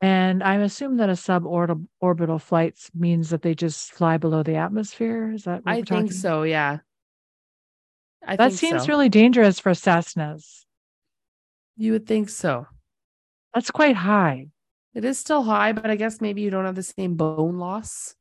And 0.00 0.42
I'm 0.42 0.60
assuming 0.60 0.98
that 0.98 1.08
a 1.08 1.12
suborbital 1.12 1.86
orbital 2.00 2.40
flights 2.40 2.90
means 2.92 3.30
that 3.30 3.42
they 3.42 3.54
just 3.54 3.92
fly 3.92 4.16
below 4.18 4.42
the 4.42 4.56
atmosphere. 4.56 5.30
Is 5.32 5.44
that 5.44 5.64
what 5.64 5.72
I 5.72 5.76
we're 5.78 5.84
talking 5.84 6.08
think 6.08 6.12
so. 6.20 6.42
Yeah. 6.42 6.78
I 8.26 8.34
That 8.34 8.48
think 8.50 8.58
seems 8.58 8.82
so. 8.82 8.88
really 8.88 9.08
dangerous 9.08 9.60
for 9.60 9.70
Cessnas. 9.70 10.65
You 11.76 11.92
would 11.92 12.06
think 12.06 12.28
so. 12.28 12.66
That's 13.54 13.70
quite 13.70 13.96
high. 13.96 14.48
It 14.94 15.04
is 15.04 15.18
still 15.18 15.42
high, 15.42 15.72
but 15.72 15.90
I 15.90 15.96
guess 15.96 16.20
maybe 16.20 16.40
you 16.40 16.50
don't 16.50 16.64
have 16.64 16.74
the 16.74 16.82
same 16.82 17.16
bone 17.16 17.58
loss. 17.58 18.14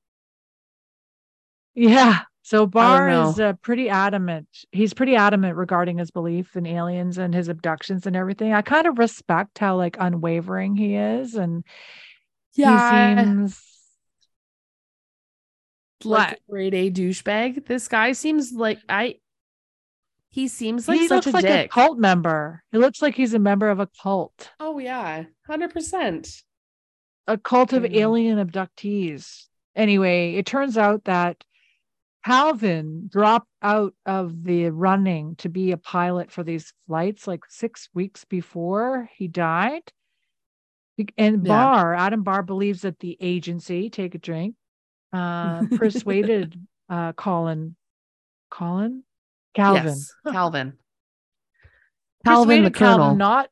Yeah. 1.74 2.22
So 2.44 2.68
Barr 2.68 3.10
is 3.10 3.40
uh, 3.40 3.54
pretty 3.54 3.90
adamant. 3.90 4.48
He's 4.72 4.94
pretty 4.94 5.16
adamant 5.16 5.56
regarding 5.56 5.98
his 5.98 6.12
belief 6.12 6.56
in 6.56 6.68
aliens 6.68 7.18
and 7.18 7.34
his 7.34 7.48
abductions 7.48 8.06
and 8.06 8.16
everything. 8.16 8.54
I 8.54 8.62
kind 8.62 8.86
of 8.86 9.00
respect 9.00 9.58
how 9.58 9.78
like 9.78 9.98
unwavering 10.00 10.76
he 10.76 10.96
is, 10.96 11.34
and 11.34 11.64
he 12.54 12.64
seems 12.64 13.60
like 16.04 16.34
a 16.34 16.52
grade 16.52 16.76
A 16.76 16.92
douchebag. 16.92 17.66
This 17.66 17.88
guy 17.88 18.12
seems 18.12 18.52
like 18.54 18.80
I. 18.88 19.16
He 20.36 20.50
seems 20.50 20.86
like 20.90 21.00
he 21.00 21.08
such 21.08 21.28
looks 21.28 21.34
a 21.34 21.38
like 21.38 21.46
dick. 21.46 21.66
a 21.68 21.70
cult 21.70 21.98
member. 21.98 22.62
He 22.74 22.78
looks 22.78 23.02
like 23.02 23.16
he's 23.16 23.34
a 23.34 23.40
member 23.40 23.70
of 23.70 23.80
a 23.80 23.88
cult, 24.04 24.52
Oh 24.60 24.80
yeah, 24.80 25.24
hundred 25.48 25.72
percent. 25.72 26.28
a 27.26 27.38
cult 27.38 27.72
of 27.72 27.86
I 27.86 27.88
know. 27.88 28.00
alien 28.00 28.46
abductees. 28.46 29.46
Anyway, 29.78 30.34
it 30.36 30.46
turns 30.46 30.78
out 30.78 31.06
that 31.06 31.42
Calvin 32.26 33.08
dropped 33.10 33.48
out 33.62 33.94
of 34.06 34.44
the 34.44 34.72
running 34.72 35.38
to 35.38 35.48
be 35.48 35.72
a 35.72 35.78
pilot 35.78 36.32
for 36.32 36.44
these 36.44 36.74
flights 36.86 37.28
like 37.28 37.46
six 37.48 37.88
weeks 37.94 38.26
before 38.26 39.10
he 39.16 39.30
died. 39.30 39.84
Be- 40.98 41.08
And 41.18 41.46
Yeah. 41.48 41.54
Barr, 41.54 41.94
Adam 41.94 42.24
Barr 42.24 42.44
believes 42.44 42.82
that 42.82 43.00
the 43.00 43.16
agency, 43.22 43.90
take 43.90 44.16
a 44.16 44.18
drink, 44.18 44.56
uh, 45.14 45.64
persuaded 45.78 46.60
uh, 46.90 47.14
Colin, 47.14 47.78
Colin, 48.52 49.04
Calvin, 49.56 49.86
Yes, 49.86 50.14
Calvin. 50.32 50.74
Calvin 52.26 52.64
the 52.64 52.72
persuaded 52.72 52.74
Calvin 52.76 52.98
Colonel. 53.02 53.16
not 53.16 53.50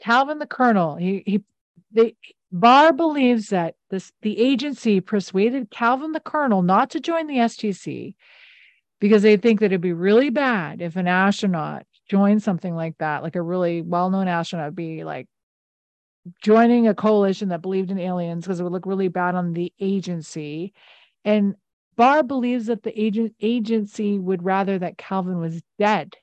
Calvin 0.00 0.38
the 0.38 0.46
Colonel. 0.46 0.96
He 0.96 1.22
he 1.26 1.44
they 1.92 2.16
Barr 2.52 2.92
believes 2.92 3.48
that 3.48 3.76
this 3.90 4.12
the 4.22 4.38
agency 4.38 5.00
persuaded 5.00 5.70
Calvin 5.70 6.12
the 6.12 6.20
Colonel 6.20 6.62
not 6.62 6.90
to 6.90 7.00
join 7.00 7.26
the 7.26 7.36
STC 7.36 8.14
because 9.00 9.22
they 9.22 9.36
think 9.36 9.60
that 9.60 9.66
it'd 9.66 9.80
be 9.80 9.92
really 9.92 10.30
bad 10.30 10.82
if 10.82 10.96
an 10.96 11.06
astronaut 11.06 11.86
joined 12.08 12.42
something 12.42 12.74
like 12.74 12.98
that, 12.98 13.22
like 13.22 13.36
a 13.36 13.42
really 13.42 13.82
well-known 13.82 14.26
astronaut 14.28 14.74
be 14.74 15.04
like 15.04 15.28
joining 16.42 16.88
a 16.88 16.94
coalition 16.94 17.48
that 17.48 17.62
believed 17.62 17.90
in 17.90 17.98
aliens 17.98 18.44
because 18.44 18.60
it 18.60 18.64
would 18.64 18.72
look 18.72 18.84
really 18.84 19.08
bad 19.08 19.34
on 19.34 19.52
the 19.52 19.72
agency. 19.80 20.72
And 21.24 21.54
Barr 22.00 22.22
believes 22.22 22.66
that 22.66 22.82
the 22.82 22.98
agent 22.98 23.34
agency 23.42 24.18
would 24.18 24.42
rather 24.42 24.78
that 24.78 24.96
Calvin 24.96 25.38
was 25.38 25.60
dead 25.78 26.16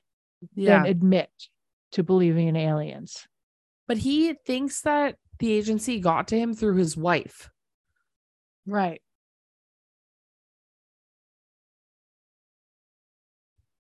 Yeah, 0.56 0.80
than 0.82 0.90
admit 0.90 1.30
to 1.92 2.02
believing 2.02 2.48
in 2.48 2.56
aliens. 2.56 3.28
but 3.86 3.98
he 3.98 4.34
thinks 4.44 4.80
that 4.82 5.16
the 5.38 5.52
agency 5.52 6.00
got 6.00 6.26
to 6.28 6.36
him 6.38 6.52
through 6.52 6.74
his 6.76 6.96
wife. 6.96 7.48
Right. 8.66 9.00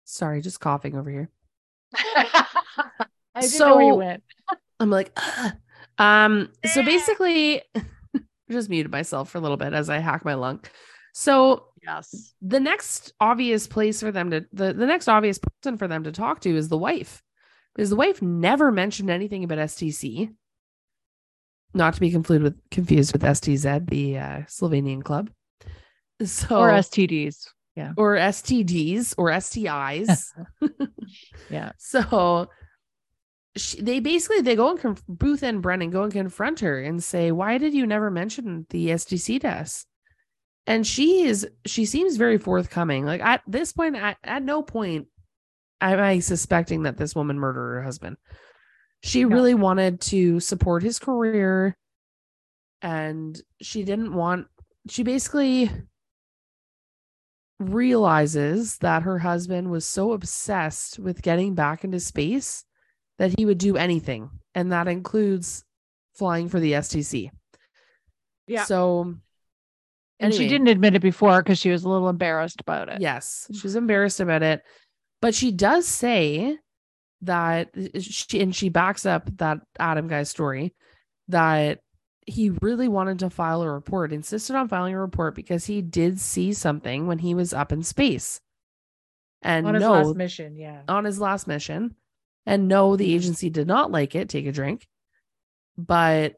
Sorry, 0.04 0.42
just 0.42 0.60
coughing 0.60 0.94
over 0.96 1.08
here. 1.10 1.30
I 1.94 3.06
didn't 3.40 3.58
know 3.58 3.76
where 3.76 3.86
you 3.86 3.94
went. 3.94 4.22
I'm 4.78 4.90
like, 4.90 5.12
"Ugh." 5.16 5.52
um. 5.98 6.50
So 6.66 6.82
basically, 6.84 7.62
just 8.50 8.68
muted 8.68 8.92
myself 8.92 9.30
for 9.30 9.38
a 9.38 9.40
little 9.40 9.56
bit 9.56 9.72
as 9.72 9.88
I 9.88 9.98
hack 9.98 10.24
my 10.26 10.34
lung. 10.34 10.60
So 11.12 11.66
Yes. 11.82 12.34
the 12.42 12.60
next 12.60 13.14
obvious 13.20 13.66
place 13.66 14.00
for 14.00 14.12
them 14.12 14.30
to 14.30 14.44
the, 14.52 14.72
the 14.74 14.84
next 14.86 15.08
obvious 15.08 15.38
person 15.38 15.78
for 15.78 15.88
them 15.88 16.04
to 16.04 16.12
talk 16.12 16.40
to 16.40 16.54
is 16.54 16.68
the 16.68 16.76
wife 16.76 17.22
because 17.74 17.88
the 17.88 17.96
wife 17.96 18.20
never 18.20 18.70
mentioned 18.70 19.08
anything 19.08 19.44
about 19.44 19.56
stc 19.60 20.30
not 21.72 21.94
to 21.94 22.00
be 22.00 22.10
confused 22.10 22.42
with 22.42 22.60
confused 22.70 23.12
with 23.14 23.22
stz 23.22 23.86
the 23.88 24.18
uh, 24.18 24.40
slovenian 24.46 25.02
club 25.02 25.30
so 26.22 26.58
Or 26.60 26.68
STDs. 26.68 27.46
Yeah. 27.76 27.92
or 27.96 28.16
stds 28.16 29.14
or 29.16 29.30
stis 29.30 30.26
Yeah. 31.50 31.72
so 31.78 32.50
she, 33.56 33.80
they 33.80 34.00
basically 34.00 34.42
they 34.42 34.54
go 34.54 34.70
and 34.70 34.78
conf- 34.78 35.02
Booth 35.08 35.42
and 35.42 35.62
Brennan 35.62 35.88
go 35.90 36.02
and 36.02 36.12
confront 36.12 36.60
her 36.60 36.78
and 36.80 37.02
say, 37.02 37.32
"Why 37.32 37.56
did 37.58 37.72
you 37.74 37.86
never 37.86 38.10
mention 38.10 38.66
the 38.70 38.88
STC 38.90 39.40
to 39.40 39.48
us?" 39.48 39.86
And 40.66 40.86
she 40.86 41.22
is 41.22 41.48
she 41.66 41.84
seems 41.84 42.16
very 42.16 42.38
forthcoming. 42.38 43.04
Like 43.04 43.20
at 43.22 43.42
this 43.46 43.72
point, 43.72 43.96
at, 43.96 44.18
at 44.22 44.42
no 44.42 44.62
point 44.62 45.08
am 45.80 45.98
I 45.98 46.18
suspecting 46.20 46.84
that 46.84 46.96
this 46.96 47.14
woman 47.14 47.38
murdered 47.38 47.76
her 47.76 47.82
husband. 47.82 48.16
She 49.02 49.24
No. 49.24 49.34
really 49.34 49.54
wanted 49.54 50.00
to 50.02 50.40
support 50.40 50.82
his 50.82 50.98
career, 50.98 51.76
and 52.82 53.40
she 53.60 53.82
didn't 53.82 54.14
want. 54.14 54.46
She 54.88 55.02
basically 55.02 55.70
realizes 57.58 58.78
that 58.78 59.02
her 59.02 59.18
husband 59.18 59.70
was 59.70 59.86
so 59.86 60.12
obsessed 60.12 60.98
with 60.98 61.22
getting 61.22 61.54
back 61.54 61.84
into 61.84 62.00
space 62.00 62.64
that 63.18 63.38
he 63.38 63.44
would 63.44 63.58
do 63.58 63.76
anything 63.76 64.30
and 64.54 64.72
that 64.72 64.88
includes 64.88 65.62
flying 66.14 66.48
for 66.48 66.58
the 66.58 66.72
STC. 66.72 67.30
Yeah. 68.46 68.64
So 68.64 69.14
And 70.20 70.34
she 70.34 70.48
didn't 70.48 70.68
admit 70.68 70.94
it 70.94 71.02
before 71.02 71.42
because 71.42 71.58
she 71.58 71.70
was 71.70 71.84
a 71.84 71.88
little 71.88 72.10
embarrassed 72.10 72.60
about 72.60 72.90
it. 72.90 73.00
Yes, 73.00 73.50
she's 73.54 73.74
embarrassed 73.74 74.20
about 74.20 74.42
it, 74.42 74.62
but 75.22 75.34
she 75.34 75.50
does 75.50 75.88
say 75.88 76.58
that 77.22 77.70
eh, 77.74 78.00
she 78.00 78.40
and 78.40 78.54
she 78.54 78.68
backs 78.68 79.06
up 79.06 79.34
that 79.38 79.60
Adam 79.78 80.08
guy's 80.08 80.28
story 80.28 80.74
that 81.28 81.80
he 82.26 82.50
really 82.60 82.88
wanted 82.88 83.18
to 83.20 83.30
file 83.30 83.62
a 83.62 83.70
report, 83.70 84.12
insisted 84.12 84.54
on 84.54 84.68
filing 84.68 84.94
a 84.94 85.00
report 85.00 85.34
because 85.34 85.66
he 85.66 85.82
did 85.82 86.20
see 86.20 86.52
something 86.52 87.06
when 87.06 87.18
he 87.18 87.34
was 87.34 87.52
up 87.52 87.72
in 87.72 87.82
space. 87.82 88.40
And 89.42 89.66
On 89.66 89.74
his 89.74 89.80
no, 89.80 89.92
last 89.92 90.16
mission. 90.16 90.56
Yeah. 90.56 90.82
on 90.86 91.04
his 91.04 91.18
last 91.18 91.46
mission. 91.46 91.94
And 92.46 92.68
no, 92.68 92.96
the 92.96 93.04
mm-hmm. 93.04 93.14
agency 93.14 93.50
did 93.50 93.66
not 93.66 93.90
like 93.90 94.14
it. 94.14 94.28
Take 94.28 94.46
a 94.46 94.52
drink. 94.52 94.86
But 95.78 96.34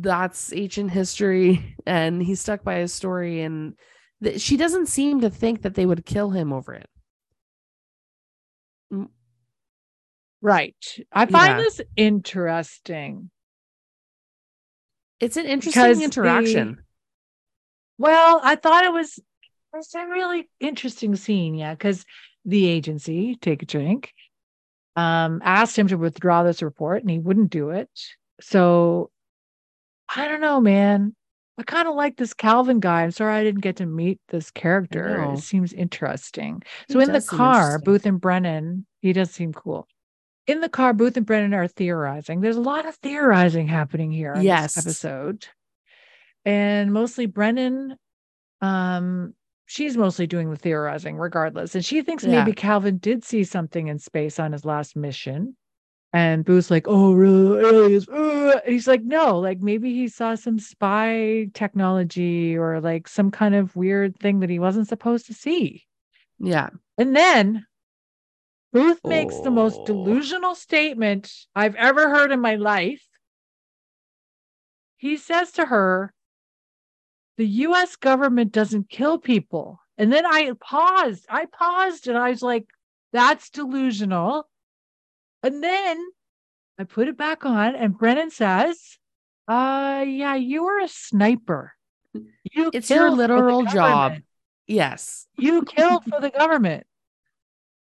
that's 0.00 0.52
ancient 0.52 0.90
history. 0.90 1.76
And 1.86 2.22
he 2.22 2.34
stuck 2.36 2.62
by 2.64 2.76
his 2.76 2.92
story. 2.92 3.42
And 3.42 3.74
th- 4.22 4.40
she 4.40 4.56
doesn't 4.56 4.86
seem 4.86 5.20
to 5.22 5.30
think 5.30 5.62
that 5.62 5.74
they 5.74 5.84
would 5.84 6.06
kill 6.06 6.30
him 6.30 6.52
over 6.52 6.74
it. 6.74 6.88
Right. 10.40 10.76
I 11.12 11.26
find 11.26 11.58
Yeah. 11.58 11.64
this 11.64 11.80
interesting. 11.96 13.30
It's 15.20 15.36
an 15.36 15.46
interesting 15.46 15.82
Because 15.82 15.98
the- 15.98 16.04
interaction. 16.04 16.84
Well, 17.98 18.40
I 18.42 18.56
thought 18.56 18.84
it 18.84 18.92
was 18.92 19.18
it's 19.74 19.94
a 19.94 20.06
really 20.06 20.50
interesting 20.60 21.16
scene, 21.16 21.54
yeah, 21.54 21.74
because 21.74 22.04
the 22.44 22.66
agency, 22.66 23.36
take 23.36 23.62
a 23.62 23.66
drink, 23.66 24.12
um, 24.96 25.40
asked 25.42 25.78
him 25.78 25.88
to 25.88 25.96
withdraw 25.96 26.42
this 26.42 26.60
report 26.62 27.00
and 27.02 27.10
he 27.10 27.18
wouldn't 27.18 27.50
do 27.50 27.70
it. 27.70 27.88
So 28.40 29.10
I 30.16 30.28
don't 30.28 30.40
know, 30.40 30.60
man. 30.60 31.14
I 31.58 31.62
kind 31.64 31.86
of 31.86 31.94
like 31.94 32.16
this 32.16 32.32
Calvin 32.34 32.80
guy. 32.80 33.02
I'm 33.02 33.10
sorry 33.10 33.34
I 33.34 33.44
didn't 33.44 33.60
get 33.60 33.76
to 33.76 33.86
meet 33.86 34.18
this 34.28 34.50
character. 34.50 35.22
It 35.34 35.40
seems 35.40 35.72
interesting. 35.72 36.62
He 36.88 36.94
So 36.94 37.00
in 37.00 37.12
the 37.12 37.20
car. 37.20 37.78
Booth 37.78 38.06
and 38.06 38.20
Brennan, 38.20 38.86
he 39.00 39.12
does 39.12 39.30
seem 39.30 39.52
cool. 39.52 39.86
In 40.46 40.60
the 40.60 40.68
car, 40.68 40.92
Booth 40.92 41.16
and 41.16 41.26
Brennan 41.26 41.54
are 41.54 41.68
theorizing. 41.68 42.40
There's 42.40 42.56
a 42.56 42.60
lot 42.62 42.86
of 42.86 42.94
theorizing 42.96 43.68
happening 43.68 44.10
here 44.10 44.32
in 44.34 44.42
Yes. 44.42 44.74
this 44.74 44.86
episode. 44.86 45.46
And 46.44 46.92
mostly 46.92 47.26
Brennan, 47.26 47.96
um, 48.60 49.34
she's 49.66 49.96
mostly 49.96 50.26
doing 50.26 50.50
the 50.50 50.56
theorizing 50.56 51.16
regardless. 51.16 51.74
And 51.74 51.84
she 51.84 52.02
thinks 52.02 52.24
Yeah. 52.24 52.30
maybe 52.40 52.52
Calvin 52.52 52.96
did 52.98 53.24
see 53.24 53.44
something 53.44 53.88
in 53.88 53.98
space 53.98 54.40
on 54.40 54.52
his 54.52 54.64
last 54.64 54.96
mission. 54.96 55.56
And 56.12 56.44
Boo's 56.44 56.70
like, 56.70 56.84
oh, 56.88 57.14
really? 57.14 57.64
Aliens? 57.64 58.08
Uh. 58.08 58.60
He's 58.66 58.86
like, 58.86 59.02
no, 59.02 59.38
like 59.38 59.60
maybe 59.60 59.94
he 59.94 60.08
saw 60.08 60.34
some 60.34 60.58
spy 60.58 61.48
technology 61.54 62.56
or 62.56 62.80
like 62.80 63.08
some 63.08 63.30
kind 63.30 63.54
of 63.54 63.74
weird 63.74 64.18
thing 64.18 64.40
that 64.40 64.50
he 64.50 64.58
wasn't 64.58 64.88
supposed 64.88 65.26
to 65.26 65.34
see. 65.34 65.86
Yeah. 66.38 66.68
And 66.98 67.16
then 67.16 67.66
Booth 68.72 69.00
makes 69.04 69.40
the 69.40 69.50
most 69.50 69.78
Oh. 69.80 69.84
delusional 69.86 70.54
statement 70.54 71.32
I've 71.54 71.76
ever 71.76 72.10
heard 72.10 72.30
in 72.30 72.40
my 72.40 72.56
life. 72.56 73.02
He 74.98 75.16
says 75.16 75.52
to 75.52 75.66
her, 75.66 76.12
The 77.38 77.46
US 77.46 77.96
government 77.96 78.52
doesn't 78.52 78.90
kill 78.90 79.18
people. 79.18 79.80
And 79.98 80.12
then 80.12 80.26
I 80.26 80.52
paused. 80.60 81.26
I 81.28 81.46
paused 81.46 82.06
and 82.06 82.18
I 82.18 82.30
was 82.30 82.42
like, 82.42 82.66
That's 83.12 83.50
delusional. 83.50 84.48
And 85.42 85.62
then 85.62 86.04
I 86.78 86.84
put 86.84 87.08
it 87.08 87.16
back 87.16 87.44
on, 87.44 87.74
and 87.74 87.96
Brennan 87.96 88.30
says, 88.30 88.98
Uh, 89.48 90.04
yeah, 90.06 90.34
you 90.36 90.64
were 90.64 90.78
a 90.80 90.88
sniper. 90.88 91.74
You 92.14 92.70
It's 92.72 92.90
your 92.90 93.10
literal 93.10 93.64
job. 93.64 94.14
Yes. 94.66 95.26
you 95.36 95.62
killed 95.64 96.04
for 96.04 96.20
the 96.20 96.30
government. 96.30 96.86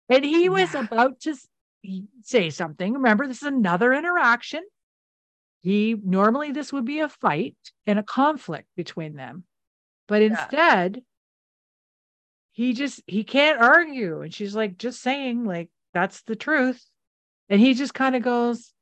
And 0.08 0.24
he 0.24 0.48
was 0.48 0.74
Yeah. 0.74 0.80
about 0.80 1.20
to 1.20 1.36
say 2.22 2.50
something. 2.50 2.94
Remember, 2.94 3.26
this 3.26 3.42
is 3.42 3.48
another 3.48 3.92
interaction. 3.92 4.62
He 5.60 5.94
normally 6.02 6.52
this 6.52 6.72
would 6.72 6.84
be 6.84 7.00
a 7.00 7.08
fight 7.08 7.56
and 7.86 7.98
a 7.98 8.02
conflict 8.02 8.68
between 8.76 9.14
them. 9.14 9.44
But 10.08 10.20
instead, 10.22 11.02
he 12.52 12.72
just 12.74 13.00
he 13.06 13.24
can't 13.24 13.60
argue. 13.62 14.20
And 14.22 14.34
she's 14.34 14.54
like, 14.54 14.76
just 14.76 15.00
saying, 15.00 15.44
like, 15.44 15.70
that's 15.94 16.22
the 16.22 16.36
truth. 16.36 16.84
And 17.48 17.60
he 17.60 17.74
just 17.74 17.94
kind 17.94 18.16
of 18.16 18.22
goes, 18.22 18.72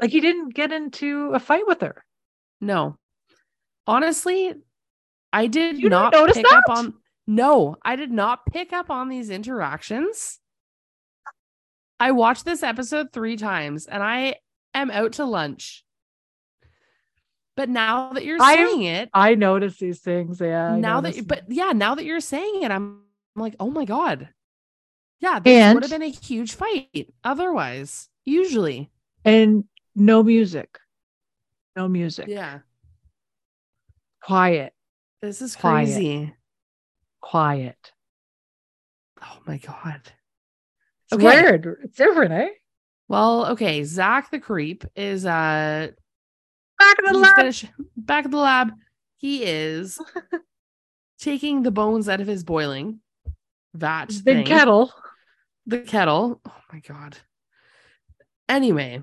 like 0.00 0.10
he 0.10 0.20
didn't 0.20 0.54
get 0.54 0.72
into 0.72 1.30
a 1.32 1.38
fight 1.38 1.66
with 1.66 1.80
her. 1.82 2.04
No. 2.60 2.96
Honestly, 3.86 4.52
I 5.32 5.46
did 5.46 5.76
You 5.78 5.88
didn't 5.88 6.12
notice 6.12 6.36
pick 6.36 6.52
up 6.52 6.64
that? 6.66 6.76
on 6.76 6.94
No, 7.26 7.76
I 7.82 7.96
did 7.96 8.10
not 8.10 8.40
pick 8.52 8.72
up 8.72 8.90
on 8.90 9.08
these 9.08 9.30
interactions. 9.30 10.40
I 12.00 12.10
watched 12.10 12.44
this 12.44 12.62
episode 12.62 13.12
3 13.12 13.36
times 13.36 13.86
and 13.86 14.02
I 14.02 14.36
am 14.74 14.90
out 14.90 15.12
to 15.14 15.24
lunch. 15.24 15.84
But 17.56 17.68
now 17.68 18.12
that 18.14 18.24
you're 18.24 18.42
I- 18.42 18.56
saying 18.56 18.82
it, 18.82 19.10
I 19.14 19.36
notice 19.36 19.78
these 19.78 20.00
things. 20.00 20.40
Yeah. 20.40 20.72
I 20.72 20.78
now 20.80 21.00
that 21.02 21.14
them. 21.14 21.24
but 21.26 21.44
yeah, 21.48 21.70
now 21.72 21.94
that 21.94 22.04
you're 22.04 22.18
saying 22.20 22.62
it, 22.64 22.72
I'm, 22.72 23.02
I'm 23.36 23.42
like, 23.42 23.54
"Oh 23.60 23.70
my 23.70 23.84
god." 23.84 24.28
Yeah, 25.20 25.38
this 25.38 25.74
would 25.74 25.82
have 25.84 25.90
been 25.90 26.02
a 26.02 26.08
huge 26.10 26.54
fight 26.54 27.12
otherwise. 27.22 28.08
Usually. 28.24 28.90
and 29.24 29.64
no 29.94 30.22
music. 30.22 30.78
No 31.76 31.88
music. 31.88 32.26
Yeah. 32.28 32.60
Quiet. 34.22 34.72
This 35.22 35.40
is 35.42 35.56
Quiet. 35.56 35.86
crazy. 35.86 36.34
Quiet. 37.20 37.92
Oh 39.22 39.38
my 39.46 39.58
god. 39.58 40.00
It's 41.04 41.12
Okay. 41.14 41.24
weird. 41.24 41.78
It's 41.84 41.96
different, 41.96 42.32
eh? 42.32 42.48
Well, 43.08 43.46
okay. 43.52 43.84
Zack 43.84 44.30
the 44.30 44.38
creep 44.40 44.84
is 44.96 45.24
uh 45.26 45.88
Back 46.78 46.96
in 46.98 47.12
the 47.12 47.18
lab. 47.18 47.36
finish- 47.36 47.66
back 47.96 48.24
at 48.24 48.30
the 48.30 48.36
lab. 48.38 48.72
He 49.16 49.44
is 49.44 49.98
taking 51.18 51.62
the 51.62 51.70
bones 51.70 52.08
out 52.08 52.20
of 52.20 52.26
his 52.26 52.44
boiling 52.44 53.00
vat. 53.74 54.06
Big 54.08 54.24
thing, 54.24 54.44
kettle. 54.46 54.92
The 55.66 55.78
kettle. 55.78 56.40
Oh 56.46 56.60
my 56.72 56.80
god. 56.80 57.16
Anyway, 58.48 59.02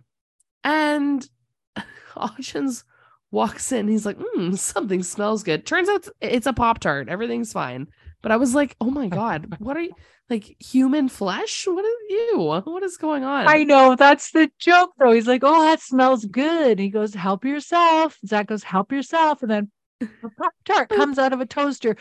and 0.64 1.28
Hodgins 2.14 2.84
walks 3.32 3.72
in. 3.72 3.88
He's 3.88 4.05
like, 4.05 4.18
mm, 4.18 4.57
something 4.57 5.03
smells 5.03 5.43
good. 5.43 5.66
Turns 5.66 5.89
out 5.89 6.07
it's 6.20 6.45
a 6.45 6.53
Pop 6.53 6.80
Tart. 6.80 7.09
Everything's 7.09 7.53
fine. 7.53 7.88
But 8.22 8.32
I 8.32 8.38
was 8.38 8.53
like, 8.53 8.76
oh 8.80 8.91
my 8.91 9.07
god, 9.07 9.55
what 9.59 9.76
are 9.76 9.82
you 9.82 9.93
like 10.30 10.55
human 10.59 11.09
flesh? 11.09 11.66
What 11.68 11.84
are 11.84 12.14
you? 12.14 12.62
What 12.64 12.84
is 12.84 12.97
going 12.97 13.24
on? 13.24 13.47
I 13.47 13.64
know. 13.64 13.95
That's 13.95 14.32
the 14.32 14.51
joke, 14.59 14.91
though. 14.99 15.12
He's 15.12 15.28
like, 15.28 15.41
oh, 15.43 15.64
that 15.64 15.82
smells 15.82 16.26
good. 16.26 16.72
And 16.72 16.80
He 16.80 16.89
goes, 16.89 17.14
help 17.14 17.43
yourself. 17.43 18.18
Zack 18.26 18.47
goes, 18.47 18.64
help 18.64 18.91
yourself. 18.91 19.41
And 19.41 19.51
then 19.51 19.72
a 20.01 20.30
Pop 20.30 20.53
Tart 20.66 20.89
comes 20.89 21.18
out 21.18 21.34
of 21.34 21.41
a 21.41 21.45
toaster. 21.45 21.97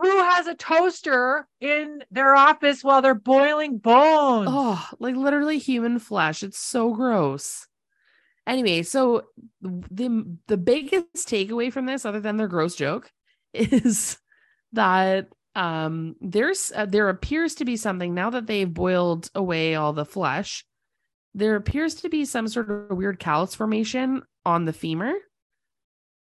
Who 0.00 0.18
has 0.18 0.46
a 0.46 0.54
toaster 0.54 1.46
in 1.60 2.02
their 2.10 2.34
office 2.34 2.82
while 2.82 3.02
they're 3.02 3.14
boiling 3.14 3.76
bones? 3.76 4.48
Oh, 4.50 4.88
like 4.98 5.14
literally 5.14 5.58
human 5.58 5.98
flesh. 5.98 6.42
It's 6.42 6.58
so 6.58 6.94
gross. 6.94 7.66
Anyway, 8.46 8.82
so 8.82 9.26
the 9.60 10.38
the 10.46 10.56
biggest 10.56 11.28
takeaway 11.28 11.70
from 11.70 11.84
this, 11.84 12.06
other 12.06 12.20
than 12.20 12.38
their 12.38 12.48
gross 12.48 12.74
joke, 12.74 13.10
is 13.52 14.18
that 14.72 15.28
um 15.54 16.16
there's 16.20 16.72
uh, 16.74 16.86
there 16.86 17.08
appears 17.08 17.56
to 17.56 17.64
be 17.64 17.76
something 17.76 18.14
now 18.14 18.30
that 18.30 18.46
they've 18.46 18.72
boiled 18.72 19.30
away 19.34 19.74
all 19.74 19.92
the 19.92 20.06
flesh. 20.06 20.64
There 21.34 21.56
appears 21.56 21.96
to 21.96 22.08
be 22.08 22.24
some 22.24 22.48
sort 22.48 22.70
of 22.70 22.96
weird 22.96 23.18
callus 23.18 23.54
formation 23.54 24.22
on 24.46 24.64
the 24.64 24.72
femur. 24.72 25.12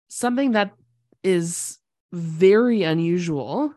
Something 0.09 0.53
that 0.53 0.73
is 1.23 1.79
very 2.13 2.83
unusual 2.83 3.73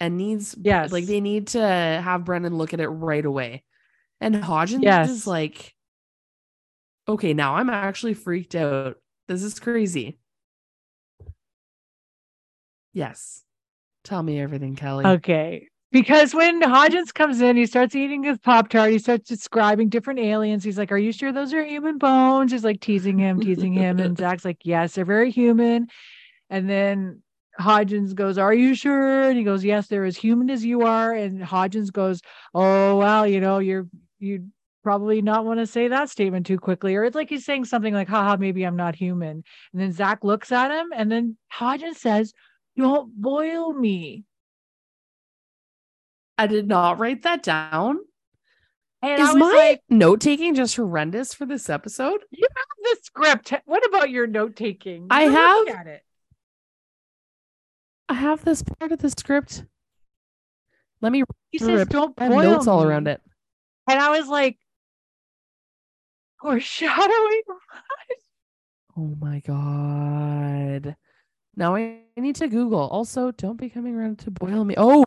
and 0.00 0.16
needs 0.16 0.54
Yes. 0.60 0.92
like 0.92 1.06
they 1.06 1.20
need 1.20 1.48
to 1.48 1.60
have 1.60 2.24
Brennan 2.24 2.56
look 2.56 2.74
at 2.74 2.80
it 2.80 2.88
right 2.88 3.24
away. 3.24 3.62
And 4.20 4.34
Hodgins 4.36 4.82
Yes. 4.82 5.10
is 5.10 5.26
like, 5.26 5.74
okay, 7.08 7.34
now 7.34 7.56
I'm 7.56 7.70
actually 7.70 8.14
freaked 8.14 8.54
out. 8.54 8.96
This 9.28 9.42
is 9.42 9.58
crazy. 9.58 10.18
Yes. 12.92 13.42
Tell 14.04 14.22
me 14.22 14.40
everything, 14.40 14.76
Kelly. 14.76 15.04
Okay. 15.04 15.68
Because 15.90 16.34
when 16.34 16.60
Hodgins 16.60 17.14
comes 17.14 17.40
in, 17.40 17.56
he 17.56 17.66
starts 17.66 17.94
eating 17.94 18.24
his 18.24 18.38
Pop 18.38 18.68
Tart. 18.68 18.90
He 18.90 18.98
starts 18.98 19.28
describing 19.28 19.88
different 19.88 20.18
aliens. 20.20 20.64
He's 20.64 20.76
like, 20.78 20.90
Are 20.92 20.98
you 20.98 21.12
sure 21.12 21.32
those 21.32 21.54
are 21.54 21.64
human 21.64 21.98
bones? 21.98 22.52
He's 22.52 22.64
like 22.64 22.80
teasing 22.80 23.18
him, 23.18 23.40
teasing 23.40 23.72
him. 23.72 24.00
And 24.00 24.16
Zack's 24.18 24.44
like, 24.44 24.58
Yes, 24.64 24.94
they're 24.94 25.04
very 25.04 25.30
human. 25.30 25.86
And 26.50 26.68
then 26.68 27.22
Hodgins 27.60 28.14
goes, 28.14 28.38
Are 28.38 28.54
you 28.54 28.74
sure? 28.74 29.28
And 29.28 29.38
he 29.38 29.44
goes, 29.44 29.64
Yes, 29.64 29.86
they're 29.86 30.04
as 30.04 30.16
human 30.16 30.50
as 30.50 30.64
you 30.64 30.82
are. 30.82 31.12
And 31.12 31.40
Hodgins 31.40 31.92
goes, 31.92 32.20
Oh, 32.54 32.96
well, 32.98 33.26
you 33.26 33.40
know, 33.40 33.58
you're, 33.58 33.86
you 34.18 34.48
probably 34.82 35.22
not 35.22 35.44
want 35.44 35.60
to 35.60 35.66
say 35.66 35.88
that 35.88 36.10
statement 36.10 36.46
too 36.46 36.58
quickly. 36.58 36.94
Or 36.94 37.04
it's 37.04 37.14
like 37.16 37.28
he's 37.30 37.44
saying 37.44 37.64
something 37.66 37.94
like, 37.94 38.08
Haha, 38.08 38.36
maybe 38.38 38.64
I'm 38.64 38.76
not 38.76 38.96
human. 38.96 39.42
And 39.72 39.82
then 39.82 39.92
Zack 39.92 40.24
looks 40.24 40.52
at 40.52 40.70
him. 40.70 40.92
And 40.94 41.10
then 41.10 41.36
Hodgins 41.52 41.96
says, 41.96 42.32
Don't 42.76 43.14
boil 43.20 43.72
me. 43.72 44.24
I 46.36 46.46
did 46.46 46.66
not 46.66 46.98
write 46.98 47.22
that 47.22 47.42
down. 47.42 47.98
And 49.02 49.20
Is 49.20 49.28
I 49.28 49.32
was 49.34 49.40
my 49.40 49.52
like, 49.54 49.82
note 49.90 50.20
taking 50.20 50.54
just 50.54 50.76
horrendous 50.76 51.34
for 51.34 51.46
this 51.46 51.68
episode? 51.68 52.20
You 52.30 52.46
have 52.56 52.66
the 52.82 52.96
script. 53.02 53.52
What 53.66 53.86
about 53.86 54.10
your 54.10 54.26
note 54.26 54.56
taking? 54.56 55.06
I 55.10 55.22
have- 55.24 55.68
at 55.68 55.86
it. 55.86 56.03
I 58.08 58.14
have 58.14 58.44
this 58.44 58.62
part 58.62 58.92
of 58.92 58.98
the 58.98 59.10
script. 59.10 59.64
Let 61.00 61.12
me 61.12 61.22
He 61.50 61.58
says, 61.58 61.82
it. 61.82 61.88
"Don't 61.88 62.14
I 62.18 62.24
have 62.24 62.32
boil 62.32 62.52
notes 62.52 62.66
all 62.66 62.82
around 62.82 63.08
it. 63.08 63.20
And 63.88 64.00
I 64.00 64.18
was 64.18 64.28
like, 64.28 64.58
foreshadowing. 66.40 67.42
Oh 68.96 69.12
my 69.20 69.40
god. 69.40 70.94
Now 71.56 71.74
I 71.74 72.02
need 72.16 72.36
to 72.36 72.46
Google. 72.46 72.78
Also, 72.78 73.32
don't 73.32 73.56
be 73.56 73.68
coming 73.68 73.96
around 73.96 74.20
to 74.20 74.30
boil 74.30 74.64
me. 74.64 74.76
Oh, 74.78 75.04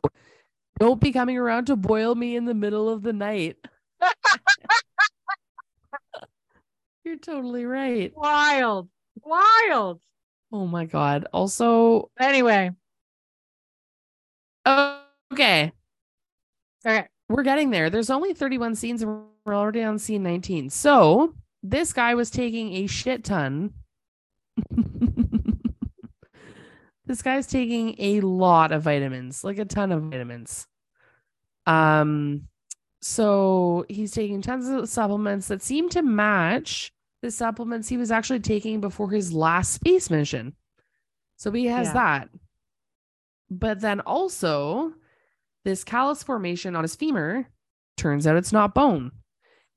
don't 0.78 1.00
be 1.00 1.14
coming 1.14 1.38
around 1.38 1.68
to 1.68 1.78
boil 1.78 2.14
me 2.14 2.36
in 2.36 2.44
the 2.44 2.54
middle 2.54 2.90
of 2.90 3.02
the 3.02 3.14
night. 3.14 3.56
You're 7.06 7.16
totally 7.16 7.64
right. 7.66 8.12
Wild, 8.14 8.90
wild. 9.24 10.02
Oh 10.52 10.68
my 10.68 10.84
god. 10.84 11.26
Also, 11.32 12.12
Anyway, 12.20 12.72
okay, 15.38 15.72
okay. 16.86 17.08
we're 17.30 17.44
getting 17.44 17.70
there. 17.70 17.90
There's 17.90 18.10
only 18.10 18.34
31 18.34 18.76
scenes 18.76 19.02
and 19.02 19.26
we're 19.46 19.56
already 19.56 19.84
on 19.84 20.00
scene 20.00 20.24
19. 20.24 20.70
So, 20.70 21.34
this 21.64 21.94
guy 21.94 22.16
was 22.16 22.30
taking 22.30 22.74
a 22.74 22.88
shit 22.88 23.24
ton. 23.24 23.74
this 27.06 27.22
guy's 27.22 27.48
taking 27.48 27.96
a 28.00 28.22
lot 28.22 28.72
of 28.72 28.84
vitamins, 28.84 29.44
like 29.44 29.60
a 29.60 29.66
ton 29.66 29.92
of 29.92 30.04
vitamins. 30.04 30.68
Um 31.66 32.48
so 33.02 33.86
he's 33.90 34.12
taking 34.12 34.42
tons 34.42 34.68
of 34.68 34.90
supplements 34.90 35.48
that 35.50 35.62
seem 35.62 35.88
to 35.90 36.02
match 36.02 36.92
the 37.22 37.30
supplements 37.30 37.88
he 37.88 37.98
was 37.98 38.12
actually 38.12 38.40
taking 38.40 38.82
before 38.82 39.12
his 39.12 39.32
last 39.32 39.74
space 39.74 40.10
mission. 40.10 40.56
So 41.36 41.52
he 41.52 41.66
has 41.68 41.88
Yeah. 41.88 41.94
that. 41.94 42.30
But 43.50 43.80
then 43.82 44.02
also 44.02 44.94
this 45.68 45.84
callus 45.84 46.24
formation 46.24 46.78
on 46.78 46.86
his 46.86 46.96
femur 46.96 47.46
turns 47.98 48.26
out 48.26 48.38
it's 48.38 48.54
not 48.54 48.74
bone. 48.74 49.12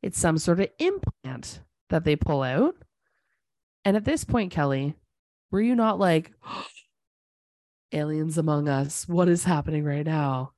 It's 0.04 0.20
some 0.20 0.38
sort 0.38 0.60
of 0.60 0.68
implant 0.78 1.62
that 1.88 2.04
they 2.04 2.14
pull 2.14 2.44
out. 2.44 2.76
And 3.84 3.96
at 3.96 4.04
this 4.04 4.22
point, 4.22 4.52
Kelly, 4.52 4.94
were 5.50 5.60
you 5.60 5.74
not 5.74 5.98
like, 5.98 6.30
aliens 7.92 8.38
among 8.38 8.68
us? 8.68 9.08
What 9.08 9.28
is 9.28 9.42
happening 9.42 9.82
right 9.82 10.06
now? 10.06 10.52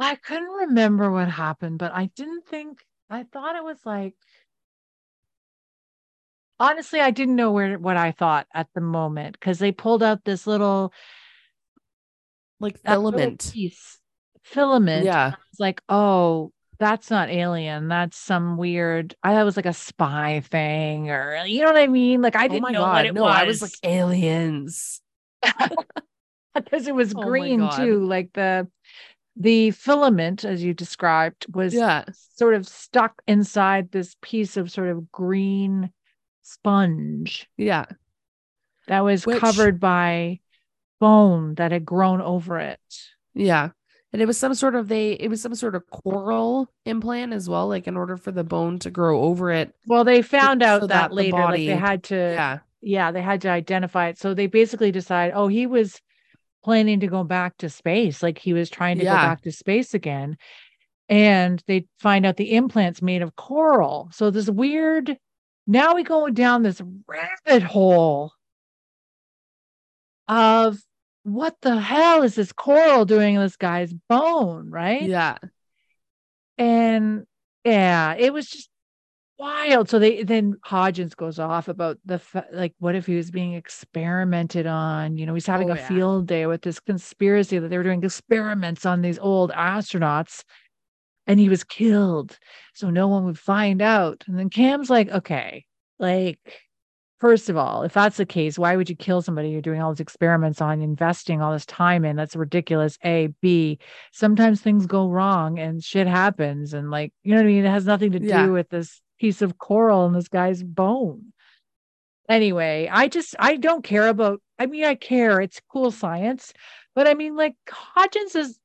I 0.00 0.16
couldn't 0.16 0.50
remember 0.68 1.08
what 1.08 1.28
happened, 1.28 1.78
but 1.78 1.92
I 1.94 2.10
didn't 2.16 2.44
think 2.48 2.80
I 3.08 3.22
thought 3.22 3.54
it 3.54 3.62
was 3.62 3.78
like 3.84 4.14
honestly, 6.58 7.00
I 7.00 7.12
didn't 7.12 7.36
know 7.36 7.52
where 7.52 7.78
what 7.78 7.96
I 7.96 8.10
thought 8.10 8.48
at 8.52 8.66
the 8.74 8.80
moment 8.80 9.38
because 9.38 9.60
they 9.60 9.70
pulled 9.70 10.02
out 10.02 10.24
this 10.24 10.48
little 10.48 10.92
Like 12.58 12.80
filament. 12.80 13.52
piece 13.52 14.01
filament. 14.42 15.04
Yeah. 15.04 15.34
It's 15.50 15.60
like, 15.60 15.82
oh, 15.88 16.52
that's 16.78 17.10
not 17.10 17.30
alien. 17.30 17.88
That's 17.88 18.16
some 18.16 18.56
weird. 18.56 19.14
I 19.22 19.32
thought 19.32 19.42
it 19.42 19.44
was 19.44 19.56
like 19.56 19.66
a 19.66 19.72
spy 19.72 20.40
thing, 20.40 21.10
or 21.10 21.44
you 21.46 21.60
know 21.60 21.66
what 21.68 21.76
I 21.80 21.86
mean. 21.86 22.22
Like 22.22 22.34
I 22.36 22.46
Oh 22.46 22.48
didn't 22.48 22.62
my 22.62 22.70
know 22.72 22.80
god. 22.80 22.92
what 22.92 23.06
it 23.06 23.14
no, 23.14 23.22
was. 23.22 23.36
I 23.36 23.44
was 23.44 23.62
like 23.62 23.72
aliens. 23.84 25.00
because 26.54 26.86
it 26.86 26.94
was 26.94 27.14
Oh 27.14 27.22
green 27.22 27.68
too. 27.76 28.04
Like 28.04 28.32
the 28.32 28.68
the 29.36 29.70
filament, 29.70 30.44
as 30.44 30.62
you 30.62 30.74
described, 30.74 31.46
was 31.54 31.72
Yeah. 31.72 32.04
sort 32.36 32.54
of 32.54 32.66
stuck 32.68 33.22
inside 33.26 33.90
this 33.90 34.14
piece 34.20 34.56
of 34.56 34.70
sort 34.70 34.88
of 34.88 35.10
green 35.10 35.90
sponge 36.42 37.48
Yeah. 37.56 37.86
that 38.88 39.00
was 39.00 39.24
Which- 39.24 39.38
covered 39.38 39.80
by 39.80 40.40
bone 41.00 41.54
that 41.54 41.72
had 41.72 41.84
grown 41.86 42.20
over 42.20 42.58
it. 42.58 42.80
Yeah. 43.34 43.70
And 44.12 44.20
it 44.20 44.26
was 44.26 44.38
some 44.38 44.54
sort 44.54 44.74
of 44.74 44.88
they 44.88 45.12
it 45.12 45.28
was 45.28 45.40
some 45.40 45.54
sort 45.54 45.74
of 45.74 45.88
coral 45.90 46.68
implant 46.84 47.32
as 47.32 47.48
well, 47.48 47.68
like 47.68 47.86
in 47.86 47.96
order 47.96 48.16
for 48.16 48.30
the 48.30 48.44
bone 48.44 48.78
to 48.80 48.90
grow 48.90 49.22
over 49.22 49.50
it. 49.50 49.74
Well, 49.86 50.04
they 50.04 50.20
found 50.20 50.62
out 50.62 50.82
so 50.82 50.86
that, 50.88 50.94
that 50.94 51.08
the 51.10 51.14
later, 51.14 51.36
like 51.36 51.54
they 51.60 51.76
had 51.76 52.04
to, 52.04 52.14
Yeah. 52.14 52.58
yeah, 52.82 53.10
they 53.10 53.22
had 53.22 53.40
to 53.42 53.48
identify 53.48 54.08
it. 54.08 54.18
So 54.18 54.34
they 54.34 54.48
basically 54.48 54.92
decide, 54.92 55.32
oh, 55.34 55.48
he 55.48 55.66
was 55.66 55.98
planning 56.62 57.00
to 57.00 57.06
go 57.06 57.24
back 57.24 57.56
to 57.58 57.70
space, 57.70 58.22
like 58.22 58.38
he 58.38 58.52
was 58.52 58.68
trying 58.68 58.98
to 58.98 59.04
Yeah. 59.04 59.16
go 59.16 59.22
back 59.22 59.42
to 59.42 59.52
space 59.52 59.94
again. 59.94 60.36
And 61.08 61.62
they 61.66 61.86
find 61.98 62.24
out 62.26 62.36
the 62.36 62.52
implant's 62.52 63.02
made 63.02 63.22
of 63.22 63.34
coral. 63.36 64.10
So 64.12 64.30
this 64.30 64.48
weird, 64.48 65.16
now 65.66 65.94
we 65.94 66.02
go 66.04 66.28
down 66.28 66.62
this 66.62 66.80
rabbit 67.06 67.62
hole 67.62 68.32
of 70.28 70.78
what 71.24 71.56
the 71.62 71.78
hell 71.80 72.22
is 72.22 72.34
this 72.34 72.52
coral 72.52 73.04
doing 73.04 73.36
in 73.36 73.40
this 73.40 73.56
guy's 73.56 73.92
bone, 74.08 74.70
right? 74.70 75.02
Yeah. 75.08 75.38
and 76.58 77.24
yeah, 77.64 78.14
it 78.18 78.32
was 78.32 78.48
just 78.48 78.68
wild. 79.38 79.88
So 79.88 79.98
they 79.98 80.22
then 80.24 80.56
Hodgins 80.66 81.16
goes 81.16 81.38
off 81.38 81.68
about 81.68 81.98
the 82.04 82.20
like, 82.52 82.74
what 82.78 82.94
if 82.94 83.06
he 83.06 83.16
was 83.16 83.30
being 83.30 83.54
experimented 83.54 84.66
on? 84.66 85.16
You 85.18 85.26
know, 85.26 85.34
he's 85.34 85.46
having 85.46 85.70
Oh, 85.70 85.74
a 85.74 85.76
yeah. 85.76 85.88
field 85.88 86.26
day 86.26 86.46
with 86.46 86.62
this 86.62 86.80
conspiracy 86.80 87.58
that 87.58 87.68
they 87.68 87.78
were 87.78 87.84
doing 87.84 88.04
experiments 88.04 88.86
on 88.86 89.02
these 89.02 89.18
old 89.18 89.50
astronauts, 89.52 90.44
and 91.26 91.40
he 91.40 91.48
was 91.48 91.64
killed, 91.64 92.38
so 92.74 92.90
no 92.90 93.08
one 93.08 93.24
would 93.26 93.38
find 93.38 93.82
out. 93.82 94.24
And 94.28 94.38
then 94.38 94.50
Cam's 94.50 94.90
like, 94.90 95.10
okay, 95.10 95.64
like. 95.98 96.38
First 97.22 97.48
of 97.48 97.56
all, 97.56 97.84
if 97.84 97.92
that's 97.92 98.16
the 98.16 98.26
case, 98.26 98.58
why 98.58 98.74
would 98.74 98.90
you 98.90 98.96
kill 98.96 99.22
somebody 99.22 99.50
you're 99.50 99.62
doing 99.62 99.80
all 99.80 99.92
these 99.94 100.00
experiments 100.00 100.60
on, 100.60 100.82
investing 100.82 101.40
all 101.40 101.52
this 101.52 101.64
time 101.64 102.04
in? 102.04 102.16
That's 102.16 102.34
ridiculous. 102.34 102.98
A, 103.04 103.28
B, 103.40 103.78
sometimes 104.10 104.60
things 104.60 104.86
go 104.86 105.08
wrong 105.08 105.56
and 105.60 105.84
shit 105.84 106.08
happens 106.08 106.74
and 106.74 106.90
like 106.90 107.12
you 107.22 107.30
know 107.30 107.36
what 107.36 107.44
i 107.44 107.46
mean 107.46 107.64
it 107.64 107.70
has 107.70 107.86
nothing 107.86 108.10
to 108.10 108.18
do 108.18 108.26
Yeah. 108.26 108.46
with 108.48 108.68
this 108.70 109.00
piece 109.20 109.40
of 109.40 109.56
coral 109.56 110.04
and 110.04 110.16
this 110.16 110.26
guy's 110.26 110.64
bone 110.64 111.32
anyway 112.28 112.88
i 112.90 113.06
just 113.06 113.36
i 113.38 113.54
don't 113.56 113.84
care 113.84 114.08
about 114.08 114.42
i 114.58 114.66
mean 114.66 114.82
i 114.84 114.96
care 114.96 115.40
it's 115.40 115.60
cool 115.70 115.92
science 115.92 116.52
but 116.96 117.06
i 117.06 117.14
mean 117.14 117.36
like 117.36 117.54
hodgins 117.68 118.34
is 118.34 118.58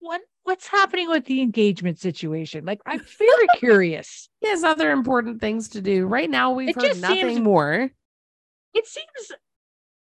what 0.00 0.22
what's 0.44 0.66
happening 0.66 1.08
with 1.08 1.24
the 1.26 1.40
engagement 1.40 1.98
situation 1.98 2.64
like 2.64 2.80
i'm 2.86 3.00
very 3.18 3.46
curious 3.56 4.28
He 4.40 4.48
has 4.48 4.62
other 4.64 4.90
important 4.90 5.40
things 5.40 5.68
to 5.70 5.80
do. 5.80 6.06
Right 6.06 6.30
now 6.30 6.52
we've 6.52 6.68
It 6.70 6.76
heard 6.76 6.84
just 6.84 7.00
nothing 7.00 7.28
seems- 7.36 7.40
more. 7.40 7.90
it 8.74 8.86
seems 8.86 9.32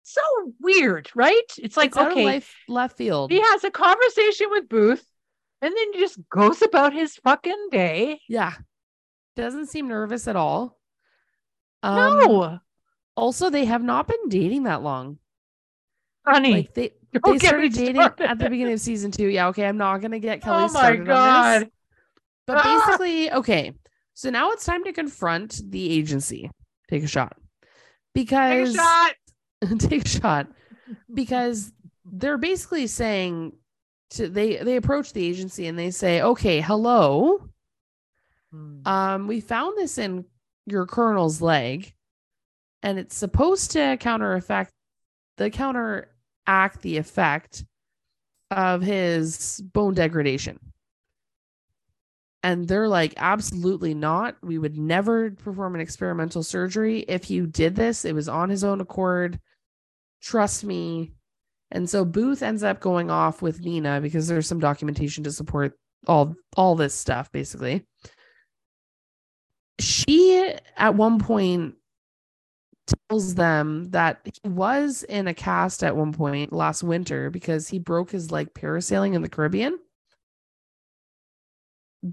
so 0.03 0.21
weird 0.61 1.09
right 1.15 1.43
it's 1.59 1.77
like 1.77 1.89
It's 1.91 1.97
okay 1.99 2.25
life, 2.25 2.55
left 2.69 2.97
field. 2.99 3.31
he 3.31 3.41
has 3.41 3.65
a 3.65 3.71
conversation 3.71 4.49
with 4.51 4.69
booth 4.69 5.05
and 5.63 5.73
then 5.77 5.93
he 5.93 6.01
just 6.01 6.19
goes 6.29 6.61
about 6.63 6.93
his 6.93 7.15
fucking 7.17 7.69
day 7.71 8.21
Yeah. 8.29 8.53
Doesn't 9.37 9.69
seem 9.69 9.89
nervous 9.89 10.29
at 10.29 10.37
all. 10.37 10.79
Um, 11.83 12.19
no 12.19 12.59
Also, 13.17 13.49
they 13.49 13.65
have 13.65 13.83
not 13.83 14.07
been 14.09 14.29
dating 14.29 14.65
that 14.65 14.83
long. 14.83 15.19
honey 16.27 16.53
Like 16.53 16.75
they 16.75 16.91
Don't 17.13 17.39
they 17.39 17.47
started 17.47 17.73
dating 17.73 17.97
started. 17.97 18.31
at 18.31 18.39
the 18.39 18.49
beginning 18.51 18.75
of 18.75 18.81
season 18.81 19.11
two. 19.11 19.29
Yeah, 19.29 19.49
okay. 19.49 19.67
I'm 19.67 19.77
not 19.77 19.99
gonna 20.01 20.19
get 20.19 20.41
Kelly 20.43 20.65
oh 20.69 20.73
my 20.73 20.97
god. 20.97 21.71
But 22.47 22.59
Ah! 22.61 22.87
basically, 22.87 23.31
okay. 23.33 23.73
So 24.15 24.31
now 24.31 24.51
it's 24.53 24.65
time 24.65 24.85
to 24.85 24.93
confront 24.93 25.61
the 25.71 25.91
agency. 25.91 26.51
Take 26.91 27.03
a 27.05 27.07
shot. 27.07 27.37
Take 28.15 28.29
Because 28.29 28.75
a 28.75 28.79
shot. 28.79 29.13
take 29.79 30.05
a 30.05 30.09
shot. 30.09 30.49
Because 31.13 31.73
they're 32.05 32.39
basically 32.39 32.87
saying 32.87 33.53
to 34.11 34.29
they 34.29 34.57
they 34.57 34.77
approach 34.77 35.13
the 35.13 35.25
agency 35.25 35.67
and 35.67 35.79
they 35.79 35.91
say, 35.91 36.23
okay, 36.23 36.61
hello. 36.61 37.49
Um, 38.85 39.29
we 39.29 39.41
found 39.41 39.79
this 39.79 39.97
in 39.97 40.27
your 40.67 40.85
colonel's 40.87 41.41
leg, 41.41 41.95
and 42.83 42.99
it's 42.99 43.17
supposed 43.17 43.71
to 43.71 43.97
counter 43.99 44.35
effect 44.35 44.73
the 45.39 45.49
counteract 46.47 46.83
the 46.83 46.97
effect 46.97 47.65
of 48.51 48.83
his 48.83 49.63
bone 49.73 49.95
degradation. 49.95 50.59
And 52.45 52.67
they're 52.67 52.89
like, 52.89 53.15
absolutely 53.19 53.95
not. 53.95 54.37
We 54.43 54.59
would 54.59 54.77
never 54.77 55.31
perform 55.31 55.77
an 55.77 55.81
experimental 55.81 56.43
surgery. 56.43 57.01
If 57.07 57.31
you 57.31 57.47
did 57.47 57.77
this, 57.77 58.05
it 58.05 58.15
was 58.15 58.29
on 58.29 58.51
his 58.51 58.65
own 58.65 58.81
accord. 58.81 59.39
Trust 60.21 60.65
me. 60.65 61.13
And 61.71 61.89
so 61.89 62.05
Booth 62.05 62.43
ends 62.43 62.65
up 62.65 62.81
going 62.81 63.11
off 63.11 63.43
with 63.43 63.61
Nina 63.61 64.01
because 64.01 64.27
there's 64.27 64.49
some 64.49 64.59
documentation 64.59 65.25
to 65.25 65.33
support 65.33 65.79
all 66.09 66.35
all 66.57 66.75
this 66.75 66.95
stuff, 66.95 67.31
basically 67.31 67.87
she 69.83 70.55
at 70.77 70.95
one 70.95 71.19
point 71.19 71.75
tells 72.87 73.35
them 73.35 73.91
that 73.91 74.21
he 74.43 74.49
was 74.49 75.03
in 75.05 75.29
a 75.29 75.35
cast 75.35 75.85
at 75.85 75.97
one 75.97 76.13
point 76.13 76.53
last 76.53 76.83
winter 76.83 77.31
because 77.31 77.69
he 77.69 77.79
broke 77.79 78.11
his 78.11 78.31
leg 78.31 78.53
parasailing 78.55 79.15
in 79.15 79.23
the 79.23 79.29
Caribbean. 79.29 79.79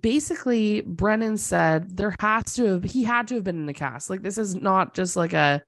Basically, 0.01 0.81
Brennan 0.81 1.37
said 1.37 1.97
there 1.97 2.15
has 2.19 2.53
to 2.55 2.65
have 2.65 2.83
he 2.83 3.03
had 3.03 3.27
to 3.29 3.35
have 3.35 3.43
been 3.43 3.63
in 3.63 3.69
a 3.69 3.73
cast. 3.73 4.09
Like 4.09 4.21
this 4.21 4.37
is 4.37 4.55
not 4.55 4.93
just 4.93 5.15
like 5.15 5.33
a 5.33 5.63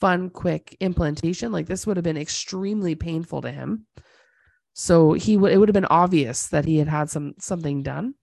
fun 0.00 0.30
quick 0.30 0.76
implantation. 0.80 1.50
Like 1.50 1.66
this 1.66 1.86
would 1.86 1.96
have 1.96 2.04
been 2.04 2.16
extremely 2.16 2.94
painful 2.94 3.42
to 3.42 3.50
him. 3.50 3.86
So 4.74 5.12
he 5.12 5.36
would 5.36 5.52
it 5.52 5.58
would 5.58 5.68
have 5.68 5.74
been 5.74 5.86
obvious 5.86 6.48
that 6.48 6.64
he 6.64 6.78
had 6.78 6.88
had 6.88 7.10
some 7.10 7.34
something 7.40 7.82
done. 7.82 8.14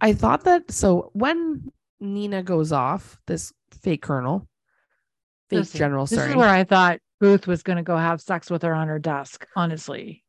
I 0.00 0.12
thought 0.12 0.44
that 0.44 0.70
so 0.72 1.10
when 1.12 1.70
Nina 2.00 2.42
goes 2.42 2.72
off, 2.72 3.20
this 3.26 3.52
fake 3.78 4.02
colonel, 4.02 4.48
fake 5.50 5.60
Listen, 5.60 5.78
general, 5.78 6.06
This 6.06 6.18
sorry, 6.18 6.30
is 6.30 6.36
where 6.36 6.48
I 6.48 6.64
thought 6.64 7.00
Booth 7.20 7.46
was 7.46 7.62
going 7.62 7.76
to 7.76 7.82
go 7.82 7.96
have 7.96 8.20
sex 8.20 8.50
with 8.50 8.62
her 8.62 8.74
on 8.74 8.88
her 8.88 8.98
desk. 8.98 9.46
Honestly, 9.56 10.24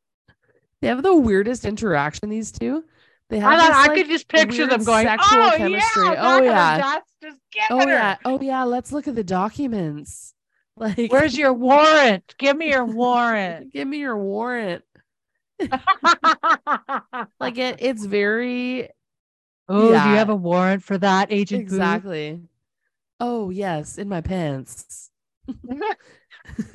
they 0.80 0.88
have 0.88 1.02
the 1.02 1.14
weirdest 1.16 1.64
interaction. 1.64 2.30
These 2.30 2.52
two, 2.52 2.84
they 3.28 3.38
have. 3.38 3.52
I 3.52 3.56
thought 3.56 3.68
this, 3.68 3.76
I 3.76 3.86
like, 3.88 3.96
could 3.96 4.08
just 4.08 4.28
picture 4.28 4.66
them 4.66 4.82
going, 4.84 5.06
"Oh 5.08 5.54
chemistry. 5.56 6.04
yeah, 6.04 6.10
Oh, 6.10 6.14
back 6.14 6.18
on 6.24 6.38
her 6.40 6.44
yeah. 6.44 6.78
desk, 6.78 7.06
just 7.22 7.38
get 7.52 7.70
Oh 7.70 7.78
her. 7.86 7.92
yeah, 7.92 8.16
oh 8.24 8.38
yeah. 8.40 8.62
Let's 8.64 8.92
look 8.92 9.06
at 9.08 9.14
the 9.14 9.24
documents. 9.24 10.34
Like, 10.76 11.12
Where's 11.12 11.36
your 11.36 11.52
warrant? 11.52 12.34
Give 12.38 12.56
me 12.56 12.70
your 12.70 12.86
warrant." 12.86 13.70
give 13.72 13.86
me 13.86 13.98
your 13.98 14.16
warrant. 14.16 14.82
Like 17.38 17.58
it, 17.58 17.76
it's 17.80 18.04
very 18.04 18.88
oh, 19.68 19.88
do 19.88 19.88
you 19.88 19.92
have 19.94 20.30
a 20.30 20.34
warrant 20.36 20.82
for 20.82 20.96
that, 20.96 21.30
Agent 21.30 21.68
Booth? 21.68 22.40
Oh 23.20 23.50
yes, 23.50 23.98
in 23.98 24.08
my 24.08 24.20
pants. 24.20 25.10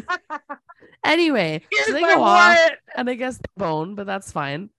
Anyway, 1.03 1.61
so 1.85 1.93
they 1.93 2.01
go 2.01 2.23
off. 2.23 2.57
and 2.95 3.07
I 3.09 3.13
guess 3.13 3.39
bone, 3.57 3.93
but 3.93 4.07
that's 4.07 4.31
fine. 4.31 4.71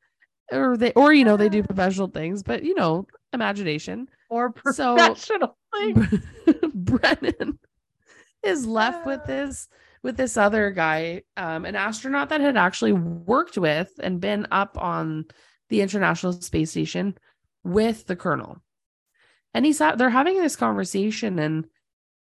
Or 0.50 0.76
they, 0.76 0.92
or 0.92 1.12
you 1.12 1.24
know, 1.24 1.36
they 1.36 1.48
do 1.48 1.62
professional 1.62 2.08
things, 2.08 2.42
but 2.42 2.64
you 2.64 2.74
know, 2.74 3.06
imagination. 3.32 4.08
Or 4.28 4.52
So- 4.72 4.96
professional. 4.96 5.56
thing. 5.76 6.22
Brennan 6.74 7.58
is 8.42 8.66
left 8.66 9.06
with 9.06 9.24
this 9.26 9.68
with 10.02 10.16
this 10.16 10.36
other 10.36 10.70
guy, 10.70 11.22
um, 11.36 11.64
an 11.64 11.76
astronaut 11.76 12.28
that 12.30 12.40
had 12.40 12.56
actually 12.56 12.92
worked 12.92 13.58
with 13.58 13.90
and 14.02 14.20
been 14.20 14.46
up 14.50 14.78
on 14.80 15.26
the 15.68 15.80
International 15.80 16.32
Space 16.32 16.70
Station 16.70 17.16
with 17.64 18.06
the 18.06 18.16
colonel. 18.16 18.60
And 19.56 19.64
he's 19.64 19.78
they're 19.78 20.10
having 20.10 20.38
this 20.38 20.54
conversation 20.54 21.38
and 21.38 21.66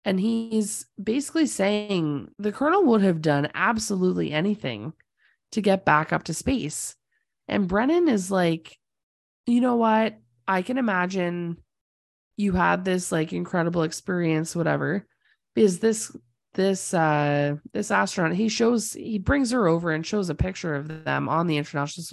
and 0.04 0.20
he's 0.20 0.84
basically 1.02 1.46
saying 1.46 2.28
the 2.38 2.52
colonel 2.52 2.84
would 2.84 3.00
have 3.00 3.22
done 3.22 3.48
absolutely 3.54 4.32
anything 4.32 4.92
to 5.52 5.62
get 5.62 5.86
back 5.86 6.12
up 6.12 6.24
to 6.24 6.34
space. 6.34 6.94
And 7.48 7.66
Brennan 7.66 8.10
is 8.10 8.30
like, 8.30 8.76
you 9.46 9.62
know 9.62 9.76
what? 9.76 10.18
I 10.46 10.60
can 10.60 10.76
imagine 10.76 11.56
you 12.36 12.52
had 12.52 12.84
this 12.84 13.10
like 13.10 13.32
incredible 13.32 13.84
experience, 13.84 14.54
whatever. 14.54 15.06
Because 15.54 15.78
this 15.78 16.14
this 16.52 16.92
uh 16.92 17.56
this 17.72 17.90
astronaut 17.90 18.36
he 18.36 18.50
shows 18.50 18.92
he 18.92 19.18
brings 19.18 19.52
her 19.52 19.68
over 19.68 19.90
and 19.90 20.06
shows 20.06 20.28
a 20.28 20.34
picture 20.34 20.74
of 20.74 21.04
them 21.06 21.30
on 21.30 21.46
the 21.46 21.56
international 21.56 22.04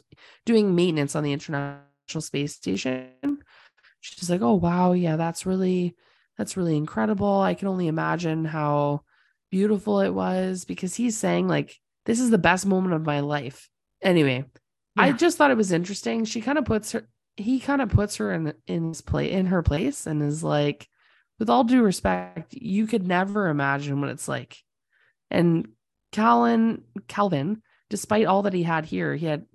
doing 0.45 0.75
maintenance 0.75 1.13
on 1.13 1.25
the 1.25 1.33
international 1.33 1.81
space 2.19 2.55
station 2.55 3.09
she's 4.01 4.29
like 4.29 4.41
oh 4.41 4.55
wow. 4.55 4.93
Yeah 4.93 5.15
that's 5.15 5.45
really 5.45 5.95
that's 6.37 6.57
really 6.57 6.77
incredible. 6.77 7.41
I 7.41 7.53
can 7.53 7.67
only 7.67 7.87
imagine 7.87 8.45
how 8.45 9.03
beautiful 9.51 9.99
it 9.99 10.11
was 10.11 10.65
because 10.65 10.95
he's 10.95 11.17
saying 11.17 11.47
like 11.47 11.75
this 12.05 12.19
is 12.19 12.29
the 12.29 12.37
best 12.37 12.65
moment 12.65 12.93
of 12.93 13.05
my 13.05 13.19
life. 13.19 13.69
Anyway 14.01 14.45
yeah. 14.95 15.03
i 15.03 15.11
just 15.11 15.37
thought 15.37 15.51
it 15.51 15.57
was 15.57 15.71
interesting. 15.71 16.25
She 16.25 16.41
kind 16.41 16.57
of 16.57 16.65
puts 16.65 16.93
her 16.93 17.07
he 17.37 17.59
kind 17.59 17.81
of 17.81 17.89
puts 17.89 18.17
her 18.17 18.33
in 18.33 18.53
in 18.67 18.89
his 18.89 19.01
play 19.01 19.31
in 19.31 19.47
her 19.47 19.63
place 19.63 20.05
and 20.07 20.21
is 20.21 20.43
like 20.43 20.87
with 21.39 21.49
all 21.49 21.63
due 21.63 21.83
respect 21.83 22.53
you 22.53 22.85
could 22.85 23.07
never 23.07 23.47
imagine 23.47 24.01
what 24.01 24.09
it's 24.09 24.27
like. 24.27 24.57
And 25.31 25.69
calvin 26.11 26.83
calvin 27.07 27.61
despite 27.89 28.25
all 28.25 28.43
that 28.43 28.53
he 28.53 28.63
had 28.63 28.85
here 28.85 29.15
he 29.15 29.25
had 29.25 29.45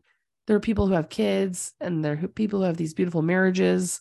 there 0.46 0.56
are 0.56 0.60
people 0.60 0.86
who 0.86 0.94
have 0.94 1.08
kids 1.08 1.72
and 1.80 2.04
there 2.04 2.18
are 2.22 2.28
people 2.28 2.60
who 2.60 2.66
have 2.66 2.76
these 2.76 2.94
beautiful 2.94 3.22
marriages 3.22 4.00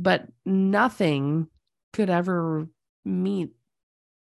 but 0.00 0.26
nothing 0.46 1.46
could 1.92 2.08
ever 2.08 2.66
meet 3.04 3.50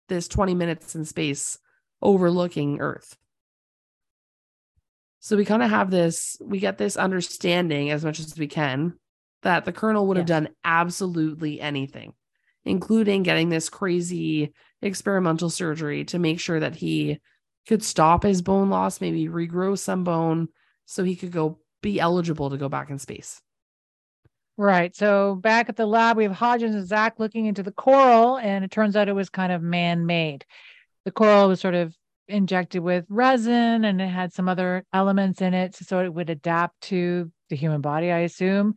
this 0.09 0.27
20 0.27 0.55
minutes 0.55 0.95
in 0.95 1.05
space 1.05 1.59
overlooking 2.01 2.81
earth. 2.81 3.17
So 5.21 5.37
we 5.37 5.45
kind 5.45 5.63
of 5.63 5.69
have 5.69 5.91
this 5.91 6.39
we 6.43 6.61
get 6.61 6.79
this 6.79 6.97
understanding 6.97 7.91
as 7.91 8.05
much 8.05 8.19
as 8.21 8.39
we 8.39 8.47
can 8.47 8.95
that 9.43 9.67
the 9.67 9.73
colonel 9.73 10.07
would 10.07 10.17
have 10.17 10.27
done 10.27 10.49
absolutely 10.65 11.61
anything 11.61 12.15
including 12.65 13.23
getting 13.23 13.51
this 13.51 13.69
crazy 13.69 14.53
experimental 14.83 15.51
surgery 15.51 16.05
to 16.05 16.19
make 16.19 16.41
sure 16.41 16.61
that 16.61 16.77
he 16.77 17.19
could 17.67 17.83
stop 17.83 18.23
his 18.23 18.41
bone 18.41 18.71
loss 18.71 19.01
maybe 19.01 19.29
regrow 19.29 19.79
some 19.79 20.05
bone 20.05 20.49
so 20.87 21.05
he 21.05 21.17
could 21.17 21.33
go 21.33 21.59
be 21.83 22.01
eligible 22.01 22.51
to 22.51 22.57
go 22.57 22.69
back 22.69 22.91
in 22.91 22.99
space 22.99 23.43
Right. 24.61 24.95
So 24.95 25.37
back 25.37 25.71
at 25.71 25.77
the 25.77 25.87
lab, 25.87 26.19
we 26.19 26.25
have 26.25 26.35
Hodgins 26.35 26.75
and 26.75 26.87
Zack 26.87 27.19
looking 27.19 27.47
into 27.47 27.63
the 27.63 27.73
coral, 27.73 28.37
and 28.37 28.63
it 28.63 28.71
turns 28.71 28.95
out 28.95 29.09
it 29.09 29.15
was 29.15 29.31
kind 29.31 29.53
of 29.53 29.63
man 29.63 30.05
made. 30.05 30.45
The 31.07 31.11
coral 31.11 31.49
was 31.49 31.61
sort 31.61 31.75
of 31.75 31.97
injected 32.29 32.83
with 32.83 33.07
resin 33.09 33.87
and 33.87 34.03
it 34.03 34.09
had 34.09 34.35
some 34.35 34.51
other 34.51 34.85
elements 34.93 35.41
in 35.41 35.55
it 35.55 35.75
so 35.75 36.05
it 36.05 36.13
would 36.13 36.29
adapt 36.29 36.79
to 36.83 37.33
the 37.49 37.57
human 37.57 37.81
body, 37.81 38.13
I 38.13 38.19
assume. 38.19 38.75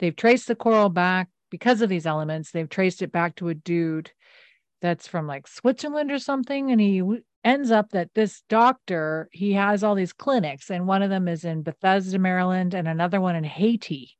They've 0.00 0.16
traced 0.16 0.48
the 0.48 0.56
coral 0.56 0.88
back 0.88 1.28
because 1.48 1.80
of 1.80 1.88
these 1.88 2.06
elements. 2.06 2.50
They've 2.50 2.68
traced 2.68 3.00
it 3.00 3.12
back 3.12 3.36
to 3.36 3.50
a 3.50 3.54
dude 3.54 4.10
that's 4.82 5.06
from 5.06 5.28
like 5.28 5.46
Switzerland 5.46 6.10
or 6.10 6.18
something. 6.18 6.72
And 6.72 6.80
he 6.80 7.04
ends 7.44 7.70
up 7.70 7.90
that 7.90 8.14
this 8.14 8.42
doctor, 8.48 9.28
he 9.30 9.52
has 9.52 9.84
all 9.84 9.94
these 9.94 10.12
clinics, 10.12 10.70
and 10.70 10.88
one 10.88 11.02
of 11.02 11.10
them 11.10 11.28
is 11.28 11.44
in 11.44 11.62
Bethesda, 11.62 12.18
Maryland, 12.18 12.74
and 12.74 12.88
another 12.88 13.20
one 13.20 13.36
in 13.36 13.44
Haiti. 13.44 14.16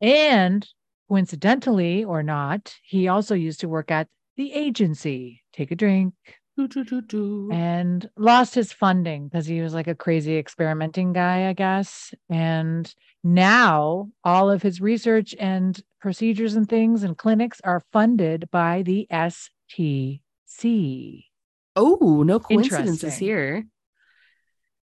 And 0.00 0.66
coincidentally 1.08 2.04
or 2.04 2.22
not, 2.22 2.74
he 2.82 3.08
also 3.08 3.34
used 3.34 3.60
to 3.60 3.68
work 3.68 3.90
at 3.90 4.08
the 4.36 4.52
agency. 4.52 5.42
Take 5.52 5.70
a 5.70 5.76
drink. 5.76 6.14
Do, 6.56 6.66
do, 6.66 7.00
do, 7.00 7.48
and 7.52 8.10
lost 8.16 8.52
his 8.56 8.72
funding 8.72 9.28
because 9.28 9.46
he 9.46 9.60
was 9.60 9.74
like 9.74 9.86
a 9.86 9.94
crazy 9.94 10.36
experimenting 10.38 11.12
guy, 11.12 11.48
I 11.48 11.52
guess. 11.52 12.12
And 12.28 12.92
now 13.22 14.10
all 14.24 14.50
of 14.50 14.60
his 14.60 14.80
research 14.80 15.36
and 15.38 15.80
procedures 16.00 16.56
and 16.56 16.68
things 16.68 17.04
and 17.04 17.16
clinics 17.16 17.60
are 17.62 17.84
funded 17.92 18.50
by 18.50 18.82
the 18.82 19.06
STC. 19.08 20.20
Oh, 21.76 22.24
no 22.26 22.40
coincidences 22.40 23.16
here. 23.16 23.64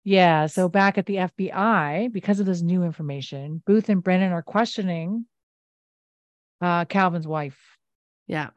Yeah. 0.04 0.47
So 0.47 0.68
back 0.68 0.97
at 0.97 1.06
the 1.06 1.16
FBI, 1.16 2.12
because 2.12 2.39
of 2.39 2.45
this 2.45 2.62
new 2.62 2.84
information, 2.84 3.62
Booth 3.66 3.89
and 3.89 4.04
Brennan 4.04 4.34
are 4.34 4.41
questioning 4.41 5.26
uh, 6.62 6.86
Calvin's 6.86 7.28
wife. 7.28 7.60
Yeah. 8.28 8.49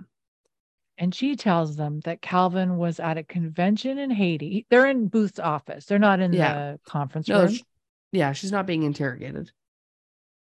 And 0.99 1.15
she 1.15 1.37
tells 1.37 1.77
them 1.77 2.01
that 2.01 2.23
Calvin 2.23 2.79
was 2.79 3.01
at 3.01 3.19
a 3.19 3.23
convention 3.23 3.99
in 3.99 4.11
Haiti. 4.11 4.67
They're 4.71 4.87
in 4.87 5.09
Booth's 5.09 5.39
office. 5.39 5.85
They're 5.85 5.99
not 5.99 6.21
in 6.21 6.33
yeah. 6.33 6.55
the 6.55 6.81
conference 6.87 7.29
no, 7.29 7.43
room. 7.43 7.53
She, 7.53 7.65
yeah, 8.13 8.33
she's 8.33 8.53
not 8.53 8.67
being 8.67 8.83
interrogated. 8.83 9.51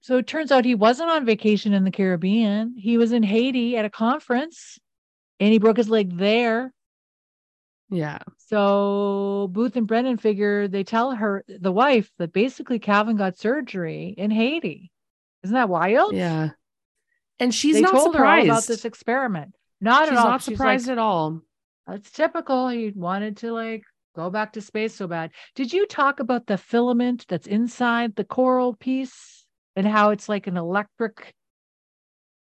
So 0.01 0.19
it 0.19 0.27
turns 0.27 0.53
out 0.53 0.65
he 0.65 0.75
wasn't 0.75 1.11
on 1.11 1.25
vacation 1.25 1.73
in 1.73 1.85
the 1.85 1.91
Caribbean. 1.91 2.75
He 2.79 2.99
was 2.99 3.13
in 3.13 3.23
Haiti 3.23 3.77
at 3.77 3.87
a 3.87 3.91
conference 3.91 4.79
and 5.41 5.51
he 5.51 5.59
broke 5.59 5.79
his 5.79 5.89
leg 5.89 6.17
there. 6.17 6.73
Yeah. 7.95 8.19
So 8.49 9.49
Booth 9.53 9.77
and 9.77 9.87
Brennan 9.87 10.19
figure 10.19 10.69
they 10.69 10.85
tell 10.85 11.13
her 11.13 11.45
the 11.47 11.73
wife 11.73 12.11
that 12.19 12.33
basically 12.33 12.79
Calvin 12.79 13.17
got 13.17 13.39
surgery 13.39 14.15
in 14.17 14.31
Haiti. 14.31 14.91
Isn't 15.43 15.55
that 15.55 15.69
wild? 15.69 16.15
Yeah. 16.15 16.51
And 17.39 17.55
she's 17.55 17.77
they 17.77 17.83
not 17.83 18.03
surprised 18.03 18.47
about 18.47 18.67
this 18.67 18.85
experiment. 18.85 19.55
Not 19.81 20.09
she's 20.09 20.13
at 20.13 20.19
all. 20.19 20.31
Not 20.31 20.43
surprised 20.43 20.87
like, 20.87 20.93
at 20.93 20.99
all. 20.99 21.41
It's 21.91 22.11
typical. 22.11 22.69
He 22.69 22.93
wanted 22.95 23.39
to 23.39 23.53
like 23.53 23.83
go 24.17 24.31
back 24.31 24.55
to 24.55 24.61
space 24.61 24.95
so 24.95 25.07
bad. 25.07 25.31
Did 25.55 25.73
you 25.73 25.87
talk 25.87 26.21
about 26.21 26.47
the 26.47 26.57
filament 26.57 27.27
that's 27.29 27.47
inside 27.47 28.17
the 28.17 28.25
coral 28.25 28.75
piece 28.75 29.45
and 29.77 29.87
how 29.87 30.11
it's 30.11 30.29
like 30.29 30.47
an 30.47 30.57
electric? 30.57 31.35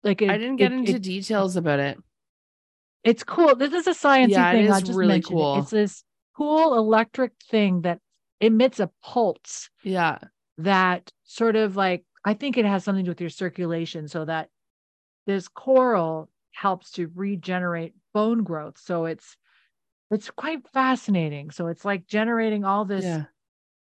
Like 0.04 0.22
it, 0.22 0.30
I 0.30 0.38
didn't 0.38 0.56
get 0.56 0.72
it, 0.72 0.78
into 0.78 0.94
it, 0.94 1.02
details 1.02 1.56
about 1.56 1.80
it. 1.80 1.98
It's 3.04 3.24
cool. 3.24 3.54
This 3.54 3.72
is 3.72 3.86
a 3.86 3.94
science 3.94 4.32
yeah, 4.32 4.52
thing. 4.52 4.64
It 4.64 4.70
is 4.70 4.92
really 4.92 5.22
cool. 5.22 5.56
It. 5.56 5.58
It's 5.60 5.70
this 5.70 6.04
cool 6.36 6.76
electric 6.76 7.32
thing 7.50 7.82
that 7.82 8.00
emits 8.40 8.80
a 8.80 8.90
pulse. 9.02 9.70
Yeah. 9.82 10.18
That 10.58 11.10
sort 11.24 11.56
of 11.56 11.76
like 11.76 12.04
I 12.24 12.34
think 12.34 12.58
it 12.58 12.64
has 12.64 12.84
something 12.84 13.04
to 13.04 13.08
do 13.08 13.12
with 13.12 13.20
your 13.20 13.30
circulation, 13.30 14.08
so 14.08 14.24
that 14.24 14.48
this 15.26 15.48
coral 15.48 16.28
helps 16.52 16.90
to 16.92 17.10
regenerate 17.14 17.94
bone 18.12 18.42
growth. 18.42 18.78
So 18.78 19.04
it's 19.04 19.36
it's 20.10 20.30
quite 20.30 20.66
fascinating. 20.68 21.50
So 21.50 21.68
it's 21.68 21.84
like 21.84 22.06
generating 22.06 22.64
all 22.64 22.84
this 22.84 23.04
yeah. 23.04 23.24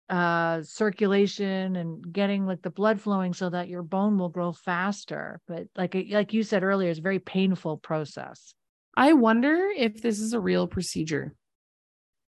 uh 0.09 0.63
circulation 0.63 1.75
and 1.75 2.11
getting 2.11 2.47
like 2.47 2.63
the 2.63 2.69
blood 2.71 2.99
flowing 2.99 3.33
so 3.33 3.49
that 3.49 3.69
your 3.69 3.83
bone 3.83 4.17
will 4.17 4.29
grow 4.29 4.51
faster. 4.51 5.39
But 5.47 5.67
like 5.75 5.95
like 6.09 6.33
you 6.33 6.41
said 6.41 6.63
earlier, 6.63 6.89
it's 6.89 6.99
a 6.99 7.03
very 7.03 7.19
painful 7.19 7.77
process. 7.77 8.55
I 8.97 9.13
wonder 9.13 9.69
if 9.75 10.01
this 10.01 10.19
is 10.19 10.33
a 10.33 10.39
real 10.39 10.67
procedure. 10.67 11.35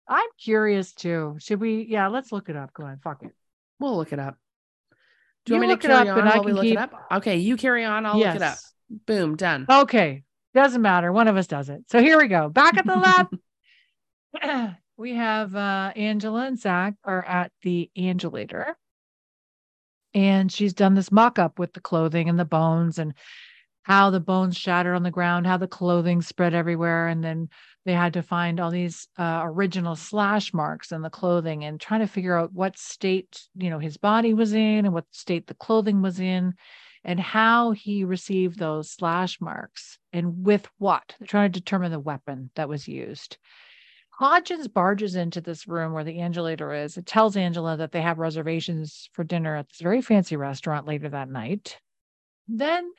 I'm 0.07 0.30
curious 0.41 0.94
too. 0.94 1.35
Should 1.39 1.60
we? 1.60 1.85
Yeah, 1.89 2.07
let's 2.07 2.31
look 2.31 2.49
it 2.49 2.56
up. 2.56 2.73
Go 2.73 2.85
ahead. 2.85 2.99
Fuck 3.03 3.23
it. 3.23 3.31
We'll 3.80 3.98
look 3.98 4.14
it 4.14 4.19
up. 4.19 4.38
Do 5.45 5.53
you, 5.53 5.61
you 5.61 5.68
want 5.68 5.84
me 5.84 5.88
to 5.88 5.88
carry 5.88 6.10
on 6.10 6.26
while 6.26 6.44
we 6.44 6.53
look 6.53 6.64
keep... 6.64 6.73
it 6.73 6.80
up? 6.80 6.94
Okay, 7.11 7.38
you 7.38 7.57
carry 7.57 7.85
on. 7.85 8.06
I'll 8.06 8.18
yes. 8.18 8.34
look 8.34 8.41
it 8.41 8.45
up. 8.45 8.57
Boom, 9.06 9.35
done. 9.35 9.65
Okay, 9.69 10.23
doesn't 10.53 10.81
matter. 10.81 11.11
One 11.11 11.27
of 11.27 11.38
us 11.38 11.48
does 11.48 11.69
it. 11.69 11.84
So 11.89 12.02
here 12.02 12.18
we 12.18 12.27
go. 12.27 12.49
Back 12.49 12.77
at 12.77 12.85
the 12.85 12.95
lab, 12.95 13.27
we 14.98 15.15
have 15.15 15.56
uh, 15.56 15.91
Angela 15.95 16.48
and 16.48 16.60
Zack 16.60 16.95
are 17.03 17.23
at 17.23 17.52
the 17.64 17.89
angelator, 17.98 18.73
and 20.14 20.52
she's 20.52 20.73
done 20.73 20.95
this 20.95 21.11
mock 21.11 21.39
up 21.39 21.60
with 21.60 21.73
the 21.73 21.81
clothing 21.81 22.30
and 22.30 22.39
the 22.39 22.45
bones 22.45 22.98
and 22.99 23.14
how 23.88 24.10
the 24.10 24.20
bones 24.20 24.58
shattered 24.58 24.98
on 24.98 25.04
the 25.04 25.10
ground, 25.10 25.48
how 25.48 25.56
the 25.56 25.66
clothing 25.66 26.22
spread 26.22 26.54
everywhere. 26.54 27.08
And 27.08 27.24
then 27.24 27.48
they 27.86 27.94
had 27.94 28.12
to 28.16 28.22
find 28.22 28.60
all 28.60 28.70
these 28.70 29.08
uh, 29.18 29.44
original 29.46 29.96
slash 29.96 30.54
marks 30.54 30.92
in 30.92 31.02
the 31.02 31.10
clothing 31.10 31.64
and 31.64 31.80
trying 31.80 32.02
to 32.02 32.08
figure 32.08 32.38
out 32.38 32.52
what 32.52 32.78
state, 32.78 33.44
you 33.56 33.70
know, 33.70 33.80
his 33.80 33.96
body 33.96 34.34
was 34.34 34.52
in 34.52 34.84
and 34.84 34.94
what 34.94 35.06
state 35.12 35.48
the 35.48 35.54
clothing 35.54 36.02
was 36.02 36.20
in 36.20 36.54
and 37.06 37.18
how 37.18 37.72
he 37.72 38.04
received 38.04 38.60
those 38.60 38.92
slash 38.92 39.40
marks 39.40 39.98
and 40.12 40.46
with 40.46 40.68
what. 40.80 41.16
They're 41.18 41.26
trying 41.26 41.50
to 41.50 41.60
determine 41.60 41.94
the 41.94 42.00
weapon 42.02 42.50
that 42.56 42.68
was 42.68 42.90
used. 42.90 43.38
Hodgins 44.20 44.68
barges 44.68 45.16
into 45.16 45.40
this 45.40 45.66
room 45.66 45.94
where 45.94 46.04
the 46.04 46.18
angelator 46.18 46.78
is. 46.84 46.98
It 46.98 47.06
tells 47.06 47.38
Angela 47.38 47.78
that 47.78 47.94
they 47.94 48.02
have 48.02 48.20
reservations 48.20 49.10
for 49.14 49.24
dinner 49.24 49.56
at 49.56 49.70
this 49.70 49.80
very 49.80 50.02
fancy 50.02 50.36
restaurant 50.36 50.86
later 50.86 51.08
that 51.08 51.30
night. 51.30 51.78
Then 52.50 52.92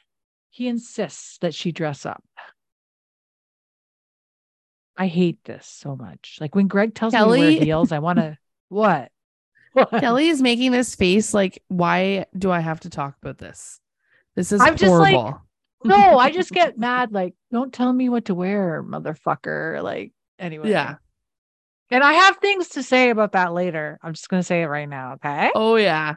he 0.50 0.68
insists 0.68 1.38
that 1.38 1.54
she 1.54 1.72
dress 1.72 2.06
up. 2.06 2.22
I 4.96 5.06
hate 5.06 5.44
this 5.44 5.66
so 5.66 5.94
much. 5.94 6.38
Like 6.40 6.54
when 6.54 6.66
Greg 6.66 6.94
tells 6.94 7.12
Kelly... 7.12 7.40
me 7.40 7.46
to 7.46 7.56
wear 7.56 7.64
heels, 7.64 7.92
I 7.92 8.00
want 8.00 8.18
to 8.18 8.36
what? 8.68 9.10
what? 9.72 9.90
Kelly 9.90 10.28
is 10.28 10.42
making 10.42 10.72
this 10.72 10.94
face 10.94 11.32
like, 11.32 11.62
why 11.68 12.26
do 12.36 12.50
I 12.50 12.60
have 12.60 12.80
to 12.80 12.90
talk 12.90 13.16
about 13.22 13.38
this? 13.38 13.80
This 14.34 14.52
is 14.52 14.60
I'm 14.60 14.76
just 14.76 14.92
like- 14.92 15.14
horrible. 15.14 15.42
No, 15.84 16.18
I 16.18 16.30
just 16.32 16.50
get 16.50 16.76
mad. 16.76 17.12
Like, 17.12 17.34
don't 17.52 17.72
tell 17.72 17.92
me 17.92 18.08
what 18.08 18.24
to 18.24 18.34
wear, 18.34 18.82
motherfucker. 18.82 19.80
Like, 19.80 20.12
anyway. 20.38 20.70
yeah. 20.70 20.96
And 21.90 22.02
I 22.02 22.14
have 22.14 22.38
things 22.38 22.70
to 22.70 22.82
say 22.82 23.10
about 23.10 23.32
that 23.32 23.52
later. 23.52 23.98
I'm 24.02 24.12
just 24.12 24.28
going 24.28 24.40
to 24.40 24.46
say 24.46 24.62
it 24.62 24.66
right 24.66 24.88
now. 24.88 25.14
Okay. 25.14 25.50
Oh 25.54 25.76
yeah. 25.76 26.16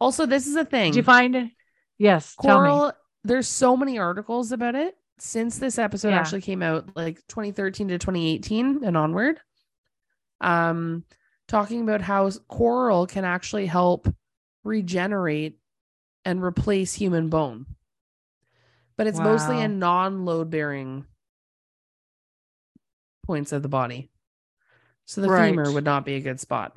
Also, 0.00 0.26
this 0.26 0.46
is 0.46 0.56
a 0.56 0.64
thing. 0.64 0.92
Did 0.92 0.98
you 0.98 1.02
find 1.02 1.36
it? 1.36 1.50
Yes. 1.98 2.34
Tell 2.40 2.62
me. 2.62 2.68
Coral, 2.68 2.92
there's 3.24 3.48
so 3.48 3.76
many 3.76 3.98
articles 3.98 4.52
about 4.52 4.74
it 4.74 4.96
since 5.18 5.58
this 5.58 5.78
episode 5.78 6.08
Yeah. 6.10 6.18
actually 6.20 6.40
came 6.42 6.62
out, 6.62 6.96
like 6.96 7.24
2013 7.28 7.88
to 7.88 7.98
2018 7.98 8.84
and 8.84 8.96
onward. 8.96 9.40
Um, 10.40 11.04
talking 11.46 11.82
about 11.82 12.00
how 12.00 12.28
coral 12.48 13.06
can 13.06 13.24
actually 13.24 13.66
help 13.66 14.12
regenerate 14.64 15.58
and 16.24 16.42
replace 16.42 16.94
human 16.94 17.28
bone, 17.28 17.66
but 18.96 19.06
it's 19.06 19.18
mostly 19.18 19.60
in 19.60 19.78
non-load 19.78 20.50
bearing 20.50 21.04
points 23.24 23.52
of 23.52 23.62
the 23.62 23.68
body. 23.68 24.10
So 25.04 25.20
the 25.20 25.28
femur 25.28 25.70
would 25.72 25.84
not 25.84 26.04
be 26.04 26.14
a 26.14 26.20
good 26.20 26.40
spot. 26.40 26.76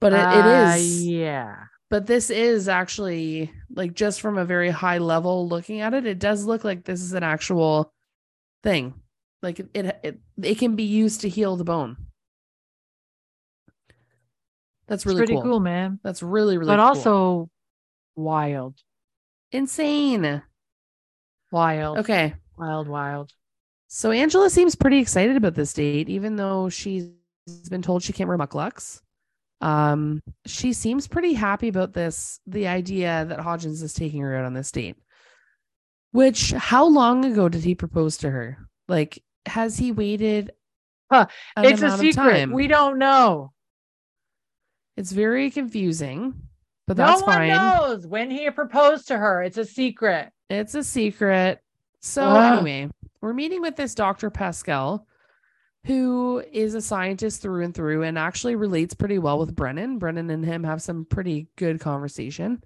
But 0.00 0.12
it, 0.12 0.28
Uh, 0.28 0.38
it 0.38 0.46
is 0.46 1.04
Yeah. 1.06 1.64
But 1.90 2.06
this 2.06 2.28
is 2.28 2.68
actually 2.68 3.50
like 3.70 3.94
just 3.94 4.20
from 4.20 4.36
a 4.38 4.44
very 4.44 4.70
high 4.70 4.98
level 4.98 5.48
looking 5.48 5.80
at 5.80 5.94
it 5.94 6.06
it 6.06 6.18
does 6.18 6.44
look 6.44 6.64
like 6.64 6.84
this 6.84 7.00
is 7.00 7.12
an 7.12 7.22
actual 7.22 7.92
thing 8.62 8.94
like 9.42 9.60
it 9.60 9.68
it 10.02 10.20
it, 10.42 10.58
can 10.58 10.74
be 10.76 10.82
used 10.82 11.20
to 11.22 11.28
heal 11.28 11.56
the 11.56 11.64
bone 11.64 11.96
that's 14.86 15.02
It's 15.02 15.06
really 15.06 15.18
pretty 15.18 15.34
cool. 15.34 15.42
cool. 15.42 15.60
man. 15.60 16.00
that's 16.02 16.22
really 16.22 16.58
really 16.58 16.68
but 16.68 16.76
cool. 16.76 16.84
also 16.86 17.50
wild. 18.16 18.74
insane 19.52 20.42
Wild. 21.52 21.98
okay 21.98 22.34
Wild, 22.58 22.88
wild. 22.88 23.32
so 23.86 24.10
angela 24.10 24.50
seems 24.50 24.74
pretty 24.74 24.98
excited 24.98 25.36
about 25.36 25.54
this 25.54 25.72
date 25.72 26.08
even 26.08 26.36
though 26.36 26.68
she's 26.68 27.08
been 27.70 27.82
told 27.82 28.02
she 28.02 28.12
can't 28.12 28.28
wear 28.28 28.36
mukluks 28.38 29.00
um 29.60 30.22
she 30.46 30.72
seems 30.72 31.08
pretty 31.08 31.32
happy 31.32 31.68
about 31.68 31.92
this 31.92 32.40
the 32.46 32.68
idea 32.68 33.24
that 33.28 33.40
hodgins 33.40 33.82
is 33.82 33.92
taking 33.92 34.20
her 34.20 34.36
out 34.36 34.44
on 34.44 34.54
this 34.54 34.70
date 34.70 34.96
which 36.12 36.52
how 36.52 36.86
long 36.86 37.24
ago 37.24 37.48
did 37.48 37.64
he 37.64 37.74
propose 37.74 38.16
to 38.18 38.30
her 38.30 38.56
like 38.86 39.22
has 39.46 39.76
he 39.76 39.92
waited 39.92 40.52
Huh, 41.10 41.24
it's 41.56 41.80
a 41.80 41.96
secret. 41.96 42.52
We 42.52 42.66
don't 42.66 42.98
know. 42.98 43.52
it's 44.98 45.10
very 45.10 45.50
confusing 45.50 46.34
but 46.88 46.96
no 46.96 47.06
that's 47.06 47.22
one 47.22 47.34
fine 47.34 47.48
knows 47.48 48.06
when 48.06 48.30
he 48.30 48.50
proposed 48.50 49.08
to 49.08 49.18
her. 49.18 49.42
It's 49.42 49.58
a 49.58 49.64
secret. 49.64 50.30
It's 50.48 50.74
a 50.74 50.82
secret. 50.82 51.60
So 52.00 52.22
Ugh. 52.22 52.54
anyway, 52.54 52.90
we're 53.20 53.34
meeting 53.34 53.60
with 53.60 53.76
this 53.76 53.94
Dr. 53.94 54.30
Pascal, 54.30 55.06
who 55.88 56.44
is 56.52 56.74
a 56.74 56.80
scientist 56.80 57.42
through 57.42 57.64
and 57.64 57.74
through 57.74 58.04
and 58.04 58.16
actually 58.18 58.54
relates 58.54 58.94
pretty 58.94 59.18
well 59.18 59.38
with 59.40 59.56
Brennan. 59.56 59.98
Brennan 59.98 60.30
and 60.30 60.44
him 60.44 60.62
have 60.62 60.80
some 60.82 61.04
pretty 61.06 61.48
good 61.56 61.80
conversation. 61.80 62.62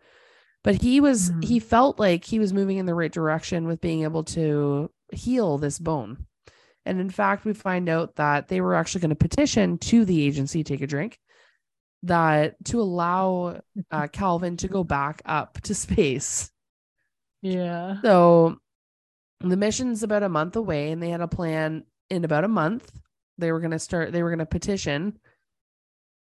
But 0.64 0.82
he 0.82 1.00
was 1.00 1.30
Mhm. 1.30 1.44
he 1.44 1.58
felt 1.58 1.98
like 1.98 2.24
he 2.24 2.38
was 2.38 2.52
moving 2.52 2.76
in 2.78 2.86
the 2.86 2.94
right 2.94 3.10
direction 3.12 3.66
with 3.66 3.80
being 3.80 4.02
able 4.02 4.24
to 4.24 4.90
heal 5.12 5.56
this 5.56 5.78
bone. 5.78 6.26
And 6.84 7.00
in 7.00 7.10
fact, 7.10 7.44
we 7.44 7.54
find 7.54 7.88
out 7.88 8.16
that 8.16 8.48
they 8.48 8.60
were 8.60 8.74
actually 8.74 9.00
going 9.02 9.10
to 9.10 9.16
petition 9.16 9.78
to 9.78 10.04
the 10.04 10.22
agency, 10.26 10.64
take 10.64 10.80
a 10.82 10.86
drink, 10.86 11.18
that 12.02 12.56
to 12.66 12.80
allow 12.80 13.60
uh, 13.92 14.08
Calvin 14.12 14.56
to 14.58 14.68
go 14.68 14.82
back 14.84 15.22
up 15.24 15.60
to 15.62 15.74
space. 15.74 16.50
Yeah. 17.40 18.00
So 18.02 18.58
the 19.40 19.56
mission's 19.56 20.02
about 20.02 20.22
a 20.24 20.28
month 20.28 20.56
away, 20.56 20.90
and 20.90 21.02
they 21.02 21.10
had 21.10 21.20
a 21.20 21.28
plan 21.28 21.84
in 22.10 22.24
about 22.24 22.44
a 22.44 22.48
month. 22.48 22.92
They 23.38 23.52
were 23.52 23.60
going 23.60 23.72
to 23.72 23.78
start. 23.78 24.12
They 24.12 24.22
were 24.22 24.30
going 24.30 24.38
to 24.38 24.46
petition 24.46 25.18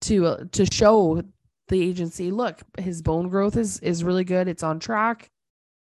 to 0.02 0.26
uh, 0.26 0.44
to 0.52 0.66
show 0.66 1.22
the 1.70 1.82
agency, 1.82 2.32
look, 2.32 2.62
his 2.78 3.02
bone 3.02 3.30
growth 3.30 3.56
is 3.56 3.80
is 3.80 4.04
really 4.04 4.24
good. 4.24 4.48
It's 4.48 4.64
on 4.64 4.80
track. 4.80 5.30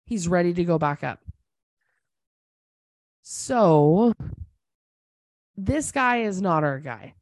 He's 0.05 0.29
ready 0.29 0.53
to 0.55 0.65
go 0.65 0.79
back 0.79 1.03
up. 1.03 1.21
So 3.23 4.13
this 5.57 5.91
guy 5.93 6.23
is 6.23 6.41
not 6.41 6.65
our 6.65 6.79
guy. 6.79 7.15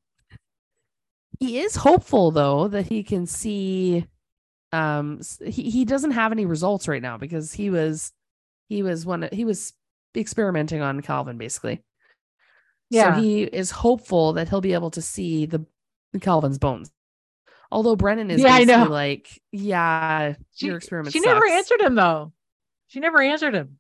He 1.39 1.61
is 1.61 1.77
hopeful 1.77 2.31
though 2.31 2.69
that 2.69 2.87
he 2.87 3.03
can 3.03 3.27
see 3.27 4.07
um 4.73 5.21
he, 5.45 5.71
he 5.71 5.85
doesn't 5.85 6.11
have 6.11 6.33
any 6.33 6.45
results 6.45 6.89
right 6.89 7.01
now 7.01 7.17
because 7.17 7.53
he 7.53 7.71
was 7.71 8.13
he 8.69 8.83
was 8.83 9.07
one 9.07 9.29
he 9.33 9.45
was 9.45 9.73
experimenting 10.17 10.83
on 10.83 11.01
Calvin 11.01 11.39
basically. 11.39 11.83
Yeah. 12.91 13.15
So 13.17 13.21
he 13.21 13.43
is 13.43 13.71
hopeful 13.71 14.33
that 14.35 14.49
he'll 14.49 14.61
be 14.61 14.73
able 14.75 14.91
to 14.93 15.03
see 15.03 15.47
the, 15.47 15.65
Calvin's 16.21 16.59
bones. 16.59 16.91
Although 17.71 17.97
Brennan 17.97 18.31
is 18.31 18.41
Yeah, 18.41 18.55
I 18.55 18.65
know. 18.65 18.85
like, 18.85 19.29
yeah, 19.53 20.35
She, 20.55 20.67
your 20.67 20.79
experiment. 20.79 21.13
she 21.13 21.21
never 21.21 21.47
answered 21.47 21.83
him 21.83 21.95
though. 21.95 22.33
She 22.87 22.99
never 23.01 23.21
answered 23.21 23.55
him. 23.55 23.79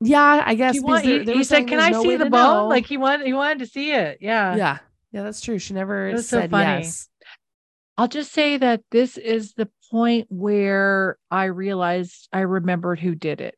Yeah, 0.00 0.42
I 0.44 0.54
guess 0.54 0.74
He, 0.74 0.80
want, 0.80 1.04
they- 1.04 1.24
he, 1.24 1.32
he 1.34 1.44
said, 1.44 1.68
"Can 1.68 1.78
I 1.78 1.90
no 1.90 2.02
see 2.02 2.16
the 2.16 2.24
bone?" 2.24 2.30
know. 2.30 2.68
Like 2.68 2.86
he 2.86 2.96
wanted, 2.96 3.26
he 3.26 3.34
wanted 3.34 3.58
to 3.60 3.66
see 3.66 3.92
it. 3.92 4.18
Yeah. 4.22 4.56
yeah, 4.56 4.78
yeah, 5.12 5.22
that's 5.22 5.42
true. 5.42 5.58
She 5.58 5.74
never 5.74 6.10
That's 6.12 6.26
so 6.28 6.40
said 6.40 6.50
funny. 6.50 6.80
yes. 6.84 7.08
I'll 7.98 8.08
just 8.08 8.32
say 8.32 8.56
that 8.56 8.80
this 8.90 9.18
is 9.18 9.52
the 9.52 9.68
point 9.90 10.26
where 10.30 11.18
I 11.30 11.44
realized 11.44 12.28
I 12.32 12.40
remembered 12.40 12.98
who 12.98 13.14
did 13.14 13.42
it. 13.42 13.54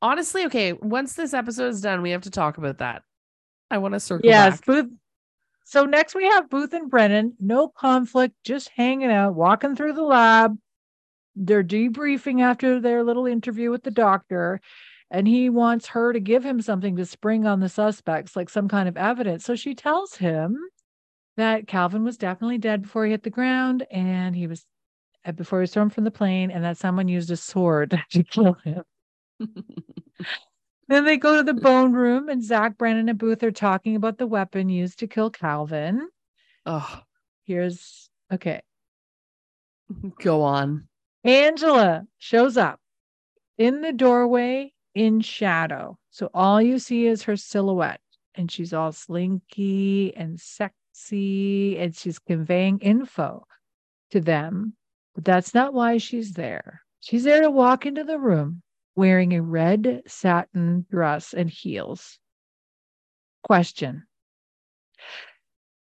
Honestly, 0.00 0.44
okay. 0.46 0.72
Once 0.72 1.14
this 1.14 1.34
episode 1.34 1.68
is 1.68 1.80
done, 1.80 2.02
we 2.02 2.10
have 2.10 2.22
to 2.22 2.30
talk 2.30 2.58
about 2.58 2.78
that. 2.78 3.02
I 3.70 3.78
want 3.78 3.94
to 3.94 4.00
circle 4.00 4.28
Yes, 4.28 4.58
back. 4.58 4.66
Booth. 4.66 4.90
So 5.64 5.84
next 5.84 6.14
we 6.14 6.24
have 6.24 6.48
Booth 6.48 6.72
and 6.72 6.88
Brennan. 6.90 7.34
No 7.38 7.68
conflict, 7.68 8.34
just 8.42 8.70
hanging 8.74 9.10
out, 9.10 9.34
walking 9.34 9.76
through 9.76 9.92
the 9.92 10.02
lab. 10.02 10.56
They're 11.36 11.62
debriefing 11.62 12.40
after 12.40 12.80
their 12.80 13.04
little 13.04 13.26
interview 13.26 13.70
with 13.70 13.82
the 13.82 13.90
doctor, 13.90 14.60
and 15.10 15.28
he 15.28 15.50
wants 15.50 15.88
her 15.88 16.12
to 16.12 16.20
give 16.20 16.44
him 16.44 16.62
something 16.62 16.96
to 16.96 17.04
spring 17.04 17.46
on 17.46 17.60
the 17.60 17.68
suspects, 17.68 18.34
like 18.34 18.48
some 18.48 18.66
kind 18.68 18.88
of 18.88 18.96
evidence. 18.96 19.44
So 19.44 19.54
she 19.56 19.74
tells 19.74 20.14
him 20.14 20.56
that 21.36 21.66
Calvin 21.66 22.02
was 22.02 22.16
definitely 22.16 22.58
dead 22.58 22.82
before 22.82 23.04
he 23.04 23.10
hit 23.10 23.22
the 23.22 23.30
ground, 23.30 23.86
and 23.90 24.34
he 24.34 24.46
was 24.46 24.64
before 25.36 25.58
he 25.60 25.64
was 25.64 25.72
thrown 25.72 25.90
from 25.90 26.04
the 26.04 26.10
plane, 26.10 26.50
and 26.50 26.64
that 26.64 26.78
someone 26.78 27.08
used 27.08 27.30
a 27.30 27.36
sword 27.36 28.02
to 28.10 28.22
kill 28.22 28.54
him. 28.64 28.82
Then 30.88 31.04
they 31.04 31.18
go 31.18 31.36
to 31.36 31.42
the 31.42 31.52
bone 31.52 31.92
room, 31.92 32.30
and 32.30 32.42
Zack, 32.42 32.78
Brennan, 32.78 33.10
and 33.10 33.18
Booth 33.18 33.42
are 33.42 33.50
talking 33.50 33.94
about 33.94 34.16
the 34.16 34.26
weapon 34.26 34.70
used 34.70 34.98
to 35.00 35.06
kill 35.06 35.30
Calvin. 35.30 36.08
Oh, 36.64 37.02
Here's 37.44 38.08
okay. 38.32 38.62
go 40.22 40.42
on. 40.42 40.88
Angela 41.24 42.06
shows 42.18 42.56
up 42.56 42.80
in 43.58 43.82
the 43.82 43.92
doorway 43.92 44.72
in 44.94 45.20
shadow. 45.20 45.98
So 46.10 46.30
all 46.32 46.60
you 46.60 46.78
see 46.78 47.06
is 47.06 47.22
her 47.24 47.36
silhouette, 47.36 48.00
and 48.34 48.50
she's 48.50 48.72
all 48.72 48.92
slinky 48.92 50.14
and 50.16 50.40
sexy, 50.40 51.78
and 51.78 51.94
she's 51.94 52.18
conveying 52.18 52.78
info 52.80 53.46
to 54.10 54.20
them. 54.20 54.74
But 55.14 55.24
that's 55.24 55.54
not 55.54 55.74
why 55.74 55.98
she's 55.98 56.32
there. 56.32 56.82
She's 57.00 57.24
there 57.24 57.42
to 57.42 57.50
walk 57.50 57.84
into 57.86 58.04
the 58.04 58.18
room 58.18 58.62
wearing 58.98 59.32
a 59.32 59.40
red 59.40 60.02
satin 60.08 60.84
dress 60.90 61.32
and 61.32 61.48
heels. 61.48 62.18
Question 63.44 64.02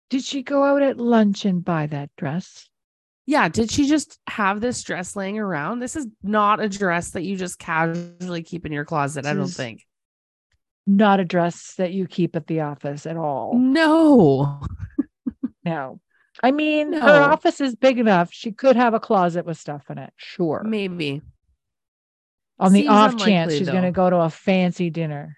Did 0.09 0.23
she 0.23 0.43
go 0.45 0.63
out 0.65 0.83
at 0.83 0.97
lunch 0.97 1.45
and 1.45 1.65
buy 1.65 1.89
that 1.89 2.11
dress? 2.17 2.69
Yeah, 3.27 3.49
did 3.49 3.71
she 3.71 3.89
just 3.89 4.19
have 4.29 4.61
this 4.61 4.83
dress 4.83 5.15
laying 5.17 5.39
around? 5.39 5.81
This 5.81 5.97
is 5.97 6.07
not 6.23 6.61
a 6.61 6.69
dress 6.69 7.11
that 7.11 7.23
you 7.23 7.37
just 7.37 7.59
casually 7.59 8.43
keep 8.43 8.65
in 8.65 8.73
your 8.73 8.85
closet, 8.85 9.27
I 9.27 9.35
don't 9.35 9.47
think. 9.49 9.85
Not 10.87 11.21
a 11.21 11.25
dress 11.25 11.75
that 11.79 11.93
you 11.93 12.07
keep 12.07 12.35
at 12.35 12.47
the 12.47 12.61
office 12.61 13.07
at 13.07 13.17
all. 13.17 13.55
No. 13.59 14.61
No. 15.63 16.01
I 16.43 16.53
mean, 16.53 16.93
No. 16.93 17.01
her 17.01 17.23
office 17.23 17.61
is 17.61 17.77
big 17.77 17.99
enough. 17.99 18.33
She 18.33 18.51
could 18.51 18.77
have 18.77 18.95
a 18.95 18.99
closet 18.99 19.45
with 19.45 19.59
stuff 19.59 19.91
in 19.91 19.99
it. 19.99 20.11
Sure. 20.17 20.63
Maybe. 20.65 21.21
On 22.61 22.73
the 22.73 22.81
seems 22.83 22.91
off 22.91 23.11
chance 23.13 23.25
unlikely, 23.27 23.59
she's 23.59 23.69
going 23.69 23.83
to 23.83 23.89
though. 23.89 23.93
go 23.93 24.11
to 24.11 24.17
a 24.19 24.31
fancy 24.31 24.91
dinner. 24.91 25.37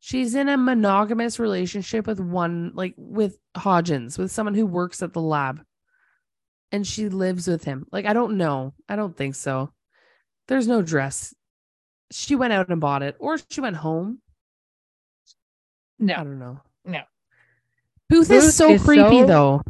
She's 0.00 0.34
in 0.34 0.48
a 0.48 0.56
monogamous 0.56 1.38
relationship 1.38 2.06
with 2.06 2.20
one, 2.20 2.72
like 2.74 2.94
with 2.96 3.38
Hodgins, 3.56 4.18
with 4.18 4.30
someone 4.30 4.54
who 4.54 4.66
works 4.66 5.02
at 5.02 5.12
the 5.12 5.20
lab. 5.20 5.62
And 6.72 6.86
she 6.86 7.08
lives 7.08 7.46
with 7.46 7.64
him. 7.64 7.86
Like, 7.92 8.06
I 8.06 8.12
don't 8.12 8.36
know. 8.36 8.74
I 8.88 8.96
don't 8.96 9.16
think 9.16 9.34
so. 9.36 9.70
There's 10.48 10.66
no 10.66 10.82
dress. 10.82 11.34
She 12.10 12.34
went 12.36 12.52
out 12.52 12.68
and 12.68 12.80
bought 12.80 13.02
it, 13.02 13.16
or 13.18 13.36
she 13.50 13.60
went 13.60 13.76
home. 13.76 14.20
No. 15.98 16.14
I 16.14 16.18
No. 16.18 16.24
don't 16.24 16.38
know. 16.38 16.60
No. 16.84 17.00
Booth, 18.08 18.28
Booth 18.28 18.30
is 18.44 18.54
so 18.54 18.70
is 18.70 18.82
creepy, 18.82 19.20
so- 19.20 19.26
though. 19.26 19.62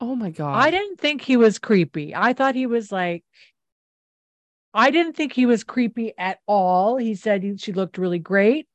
Oh 0.00 0.14
my 0.14 0.30
god. 0.30 0.56
I 0.56 0.70
didn't 0.70 0.98
think 1.00 1.22
he 1.22 1.36
was 1.36 1.58
creepy. 1.58 2.14
I 2.14 2.32
thought 2.34 2.54
he 2.54 2.66
was 2.66 2.92
like, 2.92 3.24
I 4.76 4.90
didn't 4.90 5.14
think 5.14 5.32
he 5.32 5.46
was 5.46 5.64
creepy 5.64 6.12
at 6.18 6.38
all. 6.46 6.96
He 6.96 7.14
said 7.14 7.42
he, 7.42 7.56
she 7.56 7.72
looked 7.72 7.98
really 7.98 8.18
great. 8.18 8.68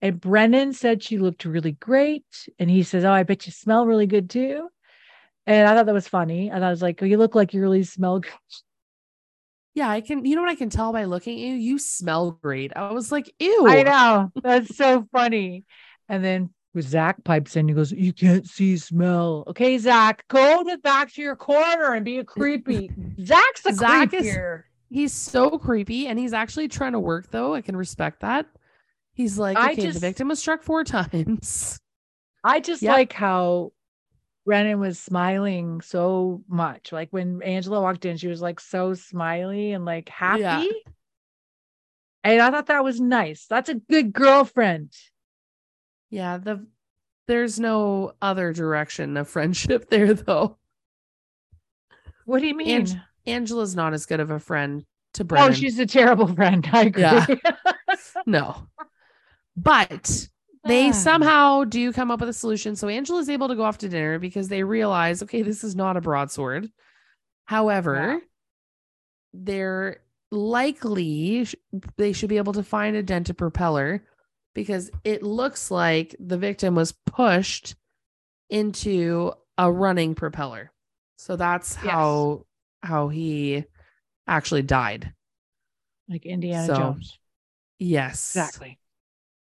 And 0.00 0.20
Brennan 0.20 0.72
said 0.72 1.02
she 1.02 1.18
looked 1.18 1.44
really 1.44 1.72
great. 1.72 2.24
And 2.58 2.70
he 2.70 2.82
says, 2.82 3.04
Oh, 3.04 3.12
I 3.12 3.24
bet 3.24 3.46
you 3.46 3.52
smell 3.52 3.86
really 3.86 4.06
good 4.06 4.30
too. 4.30 4.68
And 5.46 5.68
I 5.68 5.74
thought 5.74 5.86
that 5.86 5.92
was 5.92 6.08
funny. 6.08 6.48
And 6.50 6.64
I 6.64 6.70
was 6.70 6.80
like, 6.80 7.02
Oh, 7.02 7.06
you 7.06 7.18
look 7.18 7.34
like 7.34 7.52
you 7.52 7.60
really 7.60 7.82
smell 7.82 8.20
good. 8.20 8.30
Yeah, 9.74 9.88
I 9.88 10.00
can. 10.00 10.24
You 10.24 10.36
know 10.36 10.42
what 10.42 10.50
I 10.50 10.56
can 10.56 10.70
tell 10.70 10.92
by 10.92 11.04
looking 11.04 11.34
at 11.34 11.40
you? 11.40 11.54
You 11.54 11.78
smell 11.78 12.32
great. 12.32 12.72
I 12.74 12.92
was 12.92 13.12
like, 13.12 13.32
ew. 13.38 13.66
I 13.68 13.82
know. 13.82 14.32
That's 14.42 14.76
so 14.76 15.06
funny. 15.12 15.64
And 16.08 16.24
then 16.24 16.50
with 16.74 16.88
Zack 16.88 17.24
pipes 17.24 17.56
in. 17.56 17.68
He 17.68 17.74
goes, 17.74 17.92
You 17.92 18.12
can't 18.12 18.48
see 18.48 18.76
smell. 18.76 19.44
Okay, 19.48 19.76
Zack, 19.78 20.24
go 20.28 20.62
to 20.64 20.78
back 20.78 21.12
to 21.14 21.22
your 21.22 21.36
corner 21.36 21.94
and 21.94 22.04
be 22.04 22.18
a 22.18 22.24
creepy. 22.24 22.90
Zack's 23.24 23.66
a 23.66 23.74
Zack 23.74 24.10
creep 24.10 24.22
is- 24.22 24.26
here. 24.32 24.66
He's 24.90 25.12
so 25.12 25.56
creepy, 25.58 26.08
and 26.08 26.18
he's 26.18 26.32
actually 26.32 26.68
trying 26.68 26.92
to 26.92 27.00
work. 27.00 27.30
Though 27.30 27.54
I 27.54 27.60
can 27.62 27.76
respect 27.76 28.20
that. 28.20 28.46
He's 29.12 29.38
like, 29.38 29.56
I 29.56 29.72
okay, 29.72 29.90
the 29.90 29.98
victim 29.98 30.28
was 30.28 30.38
struck 30.40 30.62
four 30.62 30.84
times. 30.84 31.78
I 32.42 32.60
just 32.60 32.82
Yeah. 32.82 32.92
like 32.92 33.12
how 33.12 33.72
Brennan 34.46 34.80
was 34.80 34.98
smiling 34.98 35.80
so 35.80 36.42
much. 36.48 36.90
Like 36.90 37.08
when 37.10 37.42
Angela 37.42 37.80
walked 37.80 38.04
in, 38.04 38.16
she 38.16 38.28
was 38.28 38.40
like 38.42 38.58
so 38.60 38.94
smiley 38.94 39.72
and 39.72 39.84
like 39.84 40.08
happy. 40.08 40.40
Yeah. 40.42 40.64
And 42.24 42.40
I 42.42 42.50
thought 42.50 42.66
that 42.66 42.84
was 42.84 43.00
nice. 43.00 43.46
That's 43.46 43.68
a 43.68 43.74
good 43.74 44.12
girlfriend. 44.12 44.92
Yeah, 46.10 46.38
the 46.38 46.66
there's 47.28 47.60
no 47.60 48.14
other 48.20 48.52
direction 48.52 49.16
of 49.16 49.28
friendship 49.28 49.88
there, 49.90 50.14
though. 50.14 50.58
What 52.24 52.40
do 52.40 52.48
you 52.48 52.56
mean? 52.56 52.68
Ange- 52.80 52.96
Angela's 53.26 53.74
not 53.76 53.92
as 53.94 54.06
good 54.06 54.20
of 54.20 54.30
a 54.30 54.38
friend 54.38 54.84
to 55.14 55.24
Brennan. 55.24 55.50
oh, 55.50 55.52
she's 55.52 55.78
a 55.78 55.86
terrible 55.86 56.26
friend. 56.34 56.68
I 56.72 56.82
agree. 56.84 57.02
Yeah. 57.02 57.26
no, 58.26 58.66
but 59.56 60.28
they 60.64 60.88
Ah. 60.88 60.92
somehow 60.92 61.64
do 61.64 61.92
come 61.92 62.10
up 62.10 62.20
with 62.20 62.28
a 62.28 62.32
solution. 62.34 62.76
So 62.76 62.88
Angela's 62.88 63.28
able 63.28 63.48
to 63.48 63.54
go 63.56 63.62
off 63.64 63.78
to 63.78 63.88
dinner 63.88 64.18
because 64.18 64.48
they 64.48 64.62
realize, 64.62 65.22
okay, 65.22 65.42
this 65.42 65.64
is 65.64 65.74
not 65.74 65.96
a 65.96 66.00
broadsword. 66.00 66.70
However, 67.46 68.20
they're 69.32 70.00
likely 70.32 71.46
they 71.96 72.12
should 72.12 72.28
be 72.28 72.36
able 72.36 72.52
to 72.52 72.62
find 72.62 72.94
a 72.96 73.02
dented 73.02 73.36
propeller 73.36 74.04
because 74.54 74.90
it 75.04 75.22
looks 75.24 75.70
like 75.70 76.14
the 76.20 76.38
victim 76.38 76.74
was 76.76 76.92
pushed 77.06 77.74
into 78.48 79.32
a 79.58 79.70
running 79.70 80.14
propeller. 80.14 80.70
So 81.16 81.36
that's 81.36 81.76
Yes. 81.82 81.92
how 81.92 82.46
how 82.82 83.08
he 83.08 83.64
actually 84.26 84.62
died. 84.62 85.12
like 86.08 86.26
Indiana 86.26 86.66
So, 86.66 86.74
Jones. 86.76 87.18
Yes. 87.78 88.30
Exactly. 88.36 88.78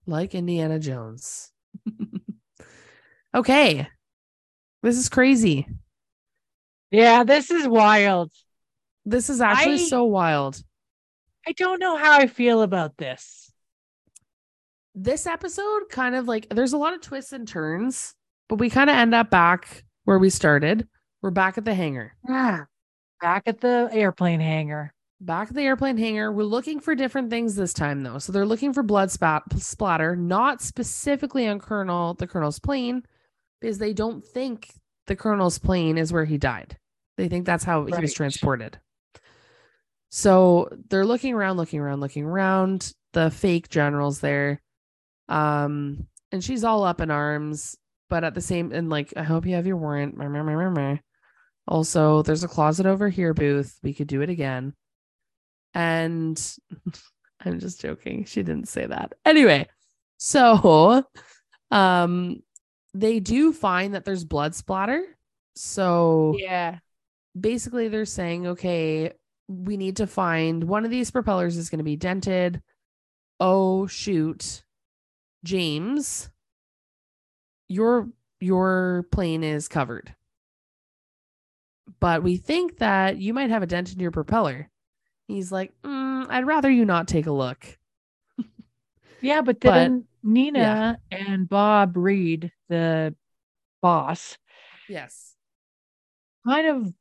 like 0.06 0.34
Indiana 0.34 0.78
Jones. 0.78 1.50
okay. 3.34 3.88
This 4.82 4.98
is 4.98 5.08
crazy. 5.08 5.66
Yeah, 6.90 7.24
this 7.24 7.50
is 7.50 7.66
wild. 7.66 8.30
This 9.04 9.30
is 9.30 9.40
actually 9.40 9.74
I- 9.74 9.88
so 9.88 10.04
wild. 10.04 10.62
I 11.48 11.52
don't 11.52 11.78
know 11.80 11.96
how 11.96 12.18
I 12.18 12.26
feel 12.26 12.62
about 12.62 12.96
this. 12.96 13.50
This 14.96 15.26
episode 15.26 15.82
kind 15.90 16.14
of 16.14 16.26
like 16.26 16.48
there's 16.50 16.72
a 16.72 16.78
lot 16.78 16.94
of 16.94 17.00
twists 17.02 17.32
and 17.32 17.46
turns, 17.46 18.14
but 18.48 18.56
we 18.58 18.68
kind 18.70 18.90
of 18.90 18.96
end 18.96 19.14
up 19.14 19.30
back 19.30 19.84
where 20.04 20.18
we 20.18 20.30
started. 20.30 20.88
We're 21.22 21.30
back 21.30 21.56
at 21.58 21.64
the 21.64 21.74
hangar. 21.74 22.16
Ah, 22.28 22.64
back 23.20 23.42
at 23.46 23.60
the 23.60 23.88
airplane 23.92 24.40
hangar. 24.40 24.92
Back 25.20 25.48
at 25.48 25.54
the 25.54 25.62
airplane 25.62 25.96
hangar. 25.96 26.30
We're 26.30 26.44
looking 26.44 26.80
for 26.80 26.94
different 26.94 27.30
things 27.30 27.54
this 27.54 27.72
time 27.72 28.02
though. 28.02 28.18
So 28.18 28.32
they're 28.32 28.46
looking 28.46 28.72
for 28.72 28.82
blood 28.82 29.10
spat 29.10 29.42
splatter, 29.56 30.14
not 30.14 30.60
specifically 30.60 31.48
on 31.48 31.58
Colonel 31.58 32.14
the 32.14 32.26
Colonel's 32.26 32.58
plane, 32.58 33.04
because 33.60 33.78
they 33.78 33.92
don't 33.92 34.24
think 34.24 34.74
the 35.06 35.16
Colonel's 35.16 35.58
plane 35.58 35.98
is 35.98 36.12
where 36.12 36.24
he 36.24 36.36
died. 36.38 36.76
They 37.16 37.28
think 37.28 37.46
that's 37.46 37.64
how 37.64 37.86
he 37.86 37.98
was 37.98 38.12
transported. 38.12 38.78
So 40.10 40.68
they're 40.90 41.06
looking 41.06 41.34
around, 41.34 41.56
looking 41.56 41.80
around, 41.80 42.00
looking 42.00 42.24
around. 42.24 42.92
The 43.12 43.30
fake 43.30 43.70
general's 43.70 44.20
there. 44.20 44.60
Um, 45.28 46.06
and 46.30 46.44
she's 46.44 46.64
all 46.64 46.84
up 46.84 47.00
in 47.00 47.10
arms, 47.10 47.76
but 48.10 48.22
at 48.24 48.34
the 48.34 48.40
same 48.40 48.72
and 48.72 48.90
like, 48.90 49.14
I 49.16 49.22
hope 49.22 49.46
you 49.46 49.54
have 49.54 49.66
your 49.66 49.78
warrant. 49.78 50.16
Also, 51.68 52.22
there's 52.22 52.44
a 52.44 52.48
closet 52.48 52.86
over 52.86 53.08
here, 53.08 53.34
Booth. 53.34 53.78
We 53.82 53.92
could 53.94 54.06
do 54.06 54.22
it 54.22 54.30
again. 54.30 54.72
And 55.74 56.40
I'm 57.44 57.60
just 57.60 57.80
joking. 57.80 58.24
She 58.24 58.42
didn't 58.42 58.68
say 58.68 58.86
that. 58.86 59.12
Anyway, 59.24 59.68
so 60.18 61.04
um 61.70 62.42
they 62.94 63.20
do 63.20 63.52
find 63.52 63.94
that 63.94 64.04
there's 64.04 64.24
blood 64.24 64.54
splatter. 64.54 65.04
So 65.54 66.34
Yeah. 66.38 66.78
basically 67.38 67.88
they're 67.88 68.06
saying, 68.06 68.46
okay, 68.46 69.12
we 69.48 69.76
need 69.76 69.96
to 69.98 70.06
find 70.06 70.64
one 70.64 70.84
of 70.84 70.90
these 70.90 71.10
propellers 71.10 71.56
is 71.56 71.68
going 71.70 71.78
to 71.78 71.84
be 71.84 71.96
dented. 71.96 72.62
Oh 73.38 73.86
shoot. 73.86 74.64
James, 75.44 76.30
your 77.68 78.08
your 78.40 79.06
plane 79.12 79.44
is 79.44 79.68
covered. 79.68 80.15
But 82.00 82.22
we 82.22 82.36
think 82.36 82.78
that 82.78 83.18
you 83.18 83.32
might 83.32 83.50
have 83.50 83.62
a 83.62 83.66
dent 83.66 83.92
in 83.92 84.00
your 84.00 84.10
propeller. 84.10 84.68
He's 85.28 85.50
like, 85.52 85.72
"Mm, 85.82 86.26
I'd 86.28 86.46
rather 86.46 86.70
you 86.70 86.84
not 86.84 87.08
take 87.08 87.26
a 87.26 87.32
look. 87.32 87.78
Yeah, 89.22 89.40
but 89.40 89.60
But- 89.60 89.74
then 89.74 90.04
Nina 90.22 90.98
and 91.10 91.48
Bob 91.48 91.96
Reed, 91.96 92.52
the 92.68 93.14
boss, 93.80 94.36
Yes. 94.88 95.34
kind 96.46 96.66
of 96.66 96.92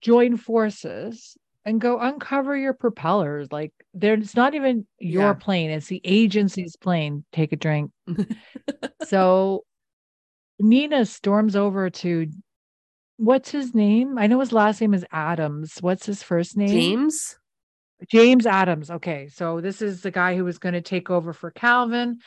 join 0.00 0.36
forces 0.36 1.36
and 1.64 1.80
go 1.80 1.98
uncover 1.98 2.56
your 2.56 2.72
propellers. 2.72 3.52
Like 3.52 3.72
there, 3.94 4.14
it's 4.14 4.34
not 4.34 4.54
even 4.54 4.86
your 4.98 5.22
Yeah. 5.22 5.32
plane; 5.34 5.70
it's 5.70 5.86
the 5.86 6.00
agency's 6.04 6.76
plane. 6.76 7.24
Take 7.32 7.52
a 7.52 7.56
drink. 7.56 7.92
so 9.04 9.64
Nina 10.58 11.04
storms 11.06 11.54
over 11.56 11.90
to 11.90 12.26
what's 13.20 13.50
his 13.50 13.74
name? 13.74 14.18
I 14.18 14.26
know 14.26 14.40
his 14.40 14.52
last 14.52 14.80
name 14.80 14.94
is 14.94 15.04
Adams. 15.12 15.76
What's 15.80 16.06
his 16.06 16.22
first 16.22 16.56
name? 16.56 16.68
James? 16.68 17.38
James 18.10 18.46
Adams. 18.46 18.90
Okay. 18.90 19.28
So 19.28 19.60
this 19.60 19.82
is 19.82 20.00
the 20.00 20.10
guy 20.10 20.34
who 20.36 20.44
was 20.44 20.58
going 20.58 20.72
to 20.72 20.80
take 20.80 21.10
over 21.10 21.34
for 21.34 21.50
Calvin. 21.50 22.18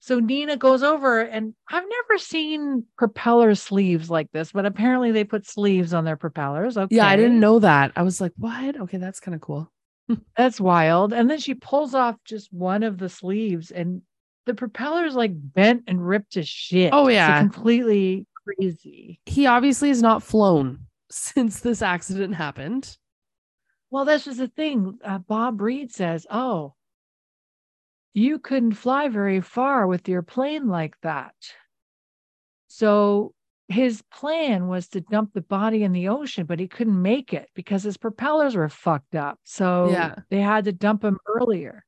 So 0.00 0.18
Nina 0.18 0.56
goes 0.56 0.82
over, 0.82 1.20
and 1.20 1.54
I've 1.70 1.84
never 1.88 2.18
seen 2.18 2.84
propeller 2.98 3.54
sleeves 3.54 4.10
like 4.10 4.32
this, 4.32 4.50
but 4.50 4.66
apparently 4.66 5.12
they 5.12 5.22
put 5.22 5.46
sleeves 5.46 5.94
on 5.94 6.04
their 6.04 6.16
propellers. 6.16 6.76
Okay. 6.76 6.96
Yeah, 6.96 7.06
I 7.06 7.14
didn't 7.14 7.38
know 7.38 7.60
that. 7.60 7.92
I 7.94 8.02
was 8.02 8.20
like, 8.20 8.32
what? 8.36 8.80
Okay, 8.80 8.96
that's 8.96 9.20
kind 9.20 9.34
of 9.34 9.40
cool. 9.40 9.70
That's 10.36 10.60
wild. 10.60 11.12
And 11.12 11.30
then 11.30 11.38
she 11.38 11.54
pulls 11.54 11.94
off 11.94 12.16
just 12.24 12.52
one 12.52 12.82
of 12.82 12.98
the 12.98 13.08
sleeves, 13.08 13.70
and 13.70 14.02
the 14.46 14.54
propeller's 14.54 15.14
like 15.14 15.30
bent 15.32 15.84
and 15.86 16.04
ripped 16.04 16.32
to 16.32 16.42
shit. 16.42 16.90
Oh, 16.92 17.06
yeah. 17.06 17.38
completely 17.38 18.26
crazy. 18.44 19.20
He 19.26 19.46
obviously 19.46 19.88
has 19.88 20.02
not 20.02 20.22
flown 20.22 20.86
since 21.10 21.60
this 21.60 21.82
accident 21.82 22.34
happened. 22.34 22.96
Well, 23.90 24.04
this 24.04 24.26
is 24.26 24.38
the 24.38 24.48
thing. 24.48 24.98
Uh, 25.04 25.18
Bob 25.18 25.60
Reed 25.60 25.92
says, 25.92 26.26
"Oh, 26.30 26.74
you 28.14 28.38
couldn't 28.38 28.72
fly 28.74 29.08
very 29.08 29.40
far 29.40 29.86
with 29.86 30.08
your 30.08 30.22
plane 30.22 30.66
like 30.68 30.98
that." 31.02 31.34
So 32.68 33.34
his 33.68 34.02
plan 34.12 34.68
was 34.68 34.88
to 34.88 35.00
dump 35.00 35.32
the 35.32 35.40
body 35.42 35.82
in 35.82 35.92
the 35.92 36.08
ocean, 36.08 36.46
but 36.46 36.58
he 36.58 36.68
couldn't 36.68 37.00
make 37.00 37.32
it 37.32 37.48
because 37.54 37.82
his 37.82 37.96
propellers 37.96 38.54
were 38.54 38.68
fucked 38.68 39.14
up. 39.14 39.38
So 39.44 39.90
Yeah. 39.90 40.16
they 40.30 40.40
had 40.40 40.64
to 40.64 40.72
dump 40.72 41.04
him 41.04 41.18
earlier. 41.26 41.84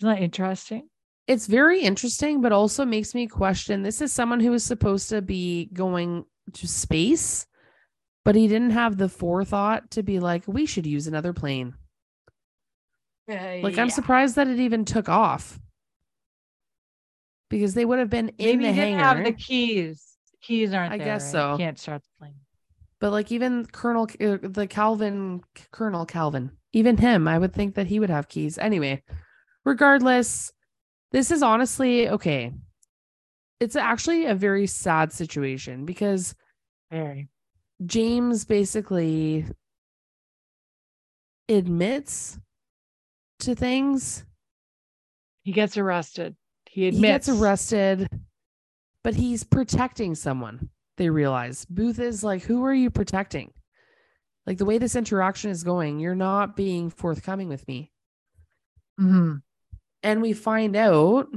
Isn't 0.00 0.14
that 0.14 0.22
interesting? 0.22 0.88
It's 1.32 1.46
very 1.46 1.80
interesting, 1.80 2.42
but 2.42 2.52
also 2.52 2.84
makes 2.84 3.14
me 3.14 3.26
question 3.26 3.82
this 3.82 4.02
is 4.02 4.12
someone 4.12 4.38
who 4.38 4.50
was 4.50 4.62
supposed 4.62 5.08
to 5.08 5.22
be 5.22 5.70
going 5.72 6.26
to 6.52 6.68
space, 6.68 7.46
but 8.22 8.34
he 8.34 8.48
didn't 8.48 8.72
have 8.72 8.98
the 8.98 9.08
forethought 9.08 9.92
to 9.92 10.02
be 10.02 10.20
like, 10.20 10.44
we 10.46 10.66
should 10.66 10.86
use 10.86 11.06
another 11.06 11.32
plane. 11.32 11.74
Like, 13.26 13.78
I'm 13.78 13.88
surprised 13.88 14.36
that 14.36 14.46
it 14.46 14.60
even 14.60 14.84
took 14.84 15.08
off 15.08 15.58
because 17.48 17.72
they 17.72 17.86
would 17.86 17.98
have 17.98 18.10
been 18.10 18.28
in 18.36 18.58
Maybe 18.58 18.64
the 18.66 18.72
hangar. 18.74 18.98
have 18.98 19.24
the 19.24 19.32
keys. 19.32 20.04
Keys 20.42 20.74
aren't 20.74 20.92
I 20.92 20.98
there. 20.98 21.06
guess 21.06 21.24
right? 21.24 21.32
so. 21.32 21.56
Can't 21.56 21.78
start 21.78 22.02
the 22.02 22.08
plane. 22.18 22.34
But 23.00 23.10
like 23.10 23.32
even 23.32 23.64
Colonel 23.64 24.06
uh, 24.20 24.36
the 24.42 24.66
Calvin 24.68 25.42
Colonel 25.70 26.04
Calvin, 26.04 26.50
even 26.74 26.98
him, 26.98 27.26
I 27.26 27.38
would 27.38 27.54
think 27.54 27.76
that 27.76 27.86
he 27.86 28.00
would 28.00 28.10
have 28.10 28.28
keys. 28.28 28.58
Anyway, 28.58 29.02
regardless, 29.64 30.52
this 31.12 31.30
is 31.30 31.42
honestly 31.42 32.08
okay. 32.08 32.52
It's 33.60 33.76
actually 33.76 34.26
a 34.26 34.34
very 34.34 34.66
sad 34.66 35.12
situation 35.12 35.84
because 35.84 36.34
Very. 36.90 37.28
James 37.86 38.44
basically 38.44 39.46
admits 41.48 42.38
to 43.40 43.54
things. 43.54 44.24
He 45.42 45.52
gets 45.52 45.76
arrested. 45.76 46.36
He 46.68 46.88
admits. 46.88 47.26
He 47.26 47.32
gets 47.32 47.40
arrested, 47.40 48.08
but 49.04 49.14
he's 49.14 49.44
protecting 49.44 50.14
someone. 50.14 50.70
They 50.96 51.10
realize 51.10 51.64
Booth 51.64 51.98
is 51.98 52.22
like, 52.22 52.42
Who 52.42 52.64
are 52.64 52.74
you 52.74 52.90
protecting? 52.90 53.52
Like 54.46 54.58
the 54.58 54.64
way 54.64 54.78
this 54.78 54.96
interaction 54.96 55.50
is 55.50 55.62
going, 55.62 56.00
you're 56.00 56.14
not 56.14 56.56
being 56.56 56.90
forthcoming 56.90 57.48
with 57.48 57.66
me. 57.68 57.92
Mhm. 59.00 59.42
And 60.02 60.20
we 60.20 60.32
find 60.32 60.76
out 60.76 61.28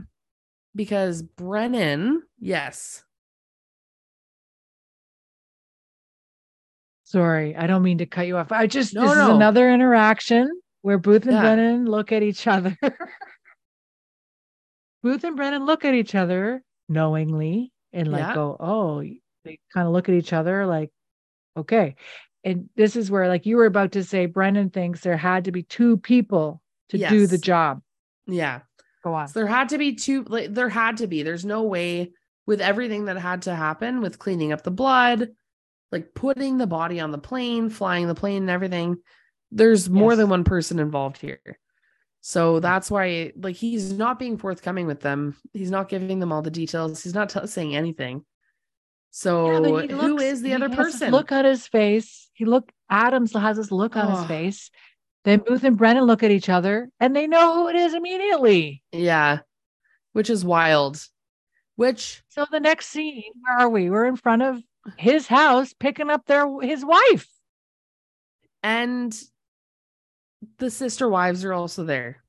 because 0.76 1.22
Brennan, 1.22 2.24
yes, 2.40 3.04
Sorry, 7.06 7.56
I 7.56 7.68
don't 7.68 7.84
mean 7.84 8.00
to 8.00 8.08
cut 8.08 8.26
you 8.26 8.36
off. 8.36 8.52
I 8.52 8.66
just 8.66 8.96
No, 8.96 9.02
this 9.02 9.12
is 9.12 9.28
another 9.28 9.72
interaction 9.72 10.50
where 10.82 10.98
Booth 10.98 11.24
and 11.24 11.34
Yeah. 11.34 11.42
Brennan 11.42 11.86
look 11.86 12.12
at 12.12 12.24
each 12.24 12.48
other. 12.48 12.76
Booth 15.04 15.24
and 15.24 15.36
Brennan 15.36 15.68
look 15.68 15.86
at 15.86 15.94
each 15.94 16.16
other 16.16 16.64
knowingly 16.90 17.72
and 17.94 18.12
like 18.12 18.22
Yeah. 18.22 18.34
go, 18.34 18.58
oh, 18.60 19.02
they 19.44 19.60
kind 19.72 19.88
of 19.88 19.94
look 19.94 20.10
at 20.10 20.16
each 20.16 20.34
other 20.34 20.66
like, 20.66 20.90
okay. 21.56 21.96
And 22.44 22.70
this 22.76 22.96
is 22.96 23.12
where, 23.12 23.28
like 23.28 23.46
you 23.46 23.58
were 23.58 23.68
about 23.68 23.92
to 23.94 24.04
say, 24.04 24.26
Brennan 24.26 24.72
thinks 24.72 25.02
there 25.02 25.16
had 25.16 25.46
to 25.46 25.52
be 25.52 25.62
two 25.62 25.98
people 25.98 26.60
to 26.90 26.98
do 26.98 27.28
the 27.28 27.38
job. 27.38 27.84
Yeah. 28.28 28.62
Go 29.04 29.14
on. 29.14 29.28
So 29.28 29.40
there 29.40 29.48
had 29.48 29.70
to 29.70 29.78
be 29.78 29.96
two, 29.96 30.24
like, 30.24 30.54
there 30.54 30.70
had 30.70 30.98
to 30.98 31.08
be. 31.08 31.22
There's 31.24 31.46
no 31.46 31.64
way 31.64 32.12
with 32.48 32.62
everything 32.62 33.06
that 33.06 33.18
had 33.18 33.44
to 33.44 33.56
happen 33.56 34.02
with 34.02 34.20
cleaning 34.20 34.52
up 34.52 34.64
the 34.64 34.72
blood, 34.72 35.30
like 35.92 36.14
putting 36.16 36.58
the 36.58 36.68
body 36.68 37.00
on 37.00 37.12
the 37.12 37.18
plane, 37.18 37.70
flying 37.70 38.08
the 38.08 38.16
plane, 38.16 38.44
and 38.44 38.50
everything. 38.50 38.98
There's 39.52 39.90
more 39.90 40.12
Yes. 40.12 40.18
than 40.20 40.30
one 40.30 40.44
person 40.44 40.80
involved 40.80 41.18
here. 41.18 41.40
So 42.22 42.60
that's 42.60 42.90
why, 42.90 43.34
like, 43.36 43.56
he's 43.56 43.94
not 43.94 44.18
being 44.18 44.38
forthcoming 44.40 44.88
with 44.88 45.02
them. 45.02 45.36
He's 45.54 45.70
not 45.70 45.90
giving 45.90 46.20
them 46.20 46.32
all 46.32 46.42
the 46.42 46.50
details. 46.50 47.04
He's 47.04 47.14
not 47.14 47.30
t- 47.30 47.46
saying 47.46 47.76
anything. 47.76 48.26
So 49.12 49.62
but 49.62 49.84
he 49.84 49.96
who 49.96 50.08
looks- 50.14 50.24
is 50.24 50.42
the 50.42 50.54
other 50.54 50.70
person? 50.70 51.12
Look 51.12 51.32
at 51.32 51.46
his 51.46 51.68
face. 51.68 52.30
He 52.34 52.46
look 52.46 52.72
Adams 52.90 53.34
has 53.34 53.58
this 53.58 53.72
look 53.72 53.96
on 53.96 54.12
Oh. 54.12 54.16
his 54.18 54.26
face. 54.28 54.72
Then 55.26 55.40
Booth 55.46 55.64
and 55.64 55.76
Brennan 55.78 56.06
look 56.06 56.24
at 56.24 56.32
each 56.32 56.48
other 56.50 56.90
and 57.00 57.16
they 57.16 57.28
know 57.28 57.56
who 57.56 57.68
it 57.68 57.76
is 57.76 57.94
immediately. 57.94 58.84
yeah, 58.92 59.40
which 60.14 60.30
is 60.30 60.46
wild. 60.46 61.04
Which 61.76 62.24
So 62.30 62.46
the 62.50 62.60
next 62.62 62.88
scene, 62.88 63.24
where 63.42 63.58
are 63.66 63.70
we? 63.70 63.90
We're 63.90 64.06
in 64.06 64.16
front 64.16 64.44
of 64.44 64.62
his 64.98 65.28
house 65.28 65.74
picking 65.74 66.10
up 66.10 66.26
their 66.26 66.48
his 66.62 66.86
wife. 66.86 67.28
and 68.64 69.14
the 70.60 70.70
sister 70.70 71.10
wives 71.10 71.44
are 71.44 71.54
also 71.54 71.84
there. 71.84 72.24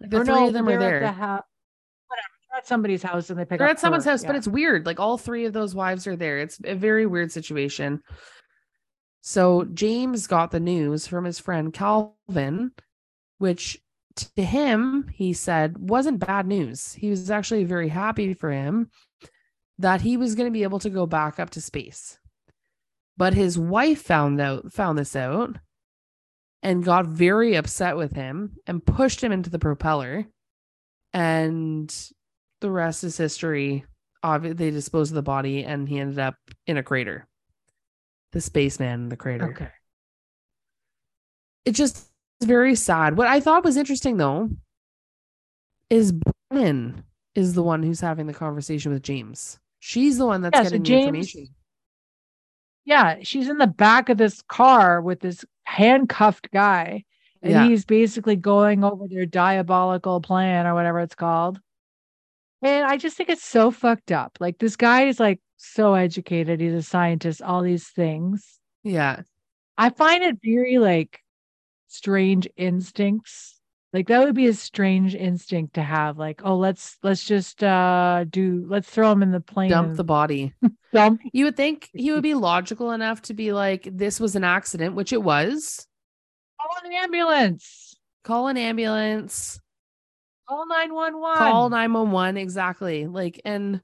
Like, 0.00 0.10
the 0.10 0.18
Or 0.20 0.24
three 0.24 0.34
no, 0.34 0.46
of 0.48 0.52
them 0.52 0.68
are 0.68 0.78
they're 0.78 0.96
at 0.96 1.00
there. 1.00 1.00
the 1.00 1.12
hou- 1.12 1.22
Whatever. 1.22 2.28
They're 2.50 2.58
at 2.58 2.66
somebody's 2.66 3.02
house 3.02 3.30
and 3.30 3.38
they 3.38 3.44
pick 3.46 3.58
They're 3.58 3.68
up 3.68 3.72
at 3.76 3.80
someone's 3.80 4.04
her. 4.04 4.10
house, 4.12 4.24
but 4.24 4.36
it's 4.36 4.46
weird. 4.46 4.86
Like 4.86 5.00
all 5.00 5.16
three 5.18 5.46
of 5.46 5.52
those 5.54 5.74
wives 5.74 6.06
are 6.06 6.14
there. 6.16 6.38
It's 6.38 6.60
a 6.64 6.74
very 6.74 7.06
weird 7.06 7.32
situation. 7.32 8.02
So 9.26 9.64
James 9.72 10.26
got 10.26 10.50
the 10.50 10.60
news 10.60 11.06
from 11.06 11.24
his 11.24 11.38
friend 11.38 11.72
Calvin, 11.72 12.72
which 13.38 13.80
to 14.16 14.44
him, 14.44 15.08
he 15.14 15.32
said 15.32 15.78
wasn't 15.78 16.18
bad 16.18 16.46
news. 16.46 16.92
He 16.92 17.08
was 17.08 17.30
actually 17.30 17.64
very 17.64 17.88
happy 17.88 18.34
for 18.34 18.52
him 18.52 18.90
that 19.78 20.02
he 20.02 20.18
was 20.18 20.34
going 20.34 20.46
to 20.46 20.52
be 20.52 20.62
able 20.62 20.78
to 20.80 20.90
go 20.90 21.06
back 21.06 21.40
up 21.40 21.48
to 21.50 21.62
space. 21.62 22.18
But 23.16 23.32
his 23.32 23.58
wife 23.58 24.02
found 24.02 24.42
out 24.42 24.70
found 24.70 24.98
this 24.98 25.16
out 25.16 25.56
and 26.62 26.84
got 26.84 27.06
very 27.06 27.54
upset 27.54 27.96
with 27.96 28.12
him 28.12 28.56
and 28.66 28.84
pushed 28.84 29.24
him 29.24 29.32
into 29.32 29.48
the 29.48 29.58
propeller. 29.58 30.26
And 31.14 31.90
the 32.60 32.70
rest 32.70 33.04
is 33.04 33.16
history. 33.16 33.86
Obviously, 34.22 34.66
they 34.66 34.70
disposed 34.70 35.12
of 35.12 35.16
the 35.16 35.22
body 35.22 35.64
and 35.64 35.88
he 35.88 35.98
ended 35.98 36.18
up 36.18 36.36
in 36.66 36.76
a 36.76 36.82
crater. 36.82 37.26
The 38.34 38.40
spaceman 38.40 39.02
in 39.04 39.08
the 39.08 39.16
crater. 39.16 39.50
Okay. 39.50 39.68
It 41.64 41.72
just 41.72 41.96
is 42.40 42.46
very 42.48 42.74
sad. 42.74 43.16
What 43.16 43.28
I 43.28 43.38
thought 43.38 43.64
was 43.64 43.76
interesting 43.76 44.16
though 44.16 44.50
is 45.88 46.12
Brennan 46.50 47.04
is 47.36 47.54
the 47.54 47.62
one 47.62 47.82
who's 47.82 48.00
having 48.00 48.26
the 48.26 48.34
conversation 48.34 48.92
with 48.92 49.04
James. 49.04 49.58
She's 49.78 50.18
the 50.18 50.26
one 50.26 50.42
that's 50.42 50.56
Yeah, 50.56 50.64
so 50.64 50.70
getting 50.70 50.82
the 50.82 50.98
information. 50.98 51.48
Yeah, 52.84 53.18
she's 53.22 53.48
in 53.48 53.58
the 53.58 53.68
back 53.68 54.08
of 54.08 54.18
this 54.18 54.42
car 54.42 55.00
with 55.00 55.20
this 55.20 55.44
handcuffed 55.62 56.50
guy. 56.52 57.04
And 57.40 57.52
Yeah. 57.52 57.68
he's 57.68 57.84
basically 57.84 58.36
going 58.36 58.82
over 58.82 59.06
their 59.06 59.26
diabolical 59.26 60.20
plan 60.20 60.66
or 60.66 60.74
whatever 60.74 60.98
it's 60.98 61.14
called. 61.14 61.60
And 62.62 62.84
I 62.84 62.96
just 62.96 63.16
think 63.16 63.28
it's 63.28 63.44
so 63.44 63.70
fucked 63.70 64.10
up. 64.10 64.38
Like 64.40 64.58
this 64.58 64.74
guy 64.74 65.04
is 65.04 65.20
like 65.20 65.40
so 65.56 65.94
educated. 65.94 66.60
He's 66.60 66.74
a 66.74 66.82
scientist, 66.82 67.42
all 67.42 67.62
these 67.62 67.88
things. 67.88 68.58
Yeah. 68.82 69.22
I 69.76 69.90
find 69.90 70.22
it 70.22 70.38
very 70.44 70.78
like 70.78 71.20
strange 71.88 72.48
instincts. 72.56 73.60
Like 73.92 74.08
that 74.08 74.24
would 74.24 74.34
be 74.34 74.46
a 74.48 74.54
strange 74.54 75.14
instinct 75.14 75.74
to 75.74 75.82
have. 75.82 76.18
Like, 76.18 76.42
oh, 76.44 76.56
let's 76.56 76.98
let's 77.02 77.24
just 77.24 77.62
uh 77.62 78.24
do 78.28 78.64
let's 78.68 78.88
throw 78.88 79.12
him 79.12 79.22
in 79.22 79.30
the 79.30 79.40
plane. 79.40 79.70
Dump 79.70 79.96
the 79.96 80.04
body. 80.04 80.52
dump. 80.92 81.20
You 81.32 81.46
would 81.46 81.56
think 81.56 81.88
he 81.92 82.10
would 82.12 82.22
be 82.24 82.34
logical 82.34 82.90
enough 82.90 83.22
to 83.22 83.34
be 83.34 83.52
like, 83.52 83.88
this 83.90 84.18
was 84.18 84.36
an 84.36 84.44
accident, 84.44 84.94
which 84.94 85.12
it 85.12 85.22
was. 85.22 85.86
Call 86.60 86.70
an 86.84 86.92
ambulance. 86.92 87.96
Call 88.24 88.48
an 88.48 88.56
ambulance. 88.56 89.60
Call 90.48 90.66
911. 90.66 91.38
call 91.38 91.70
911 91.70 92.36
exactly 92.36 93.06
like 93.06 93.40
and 93.46 93.80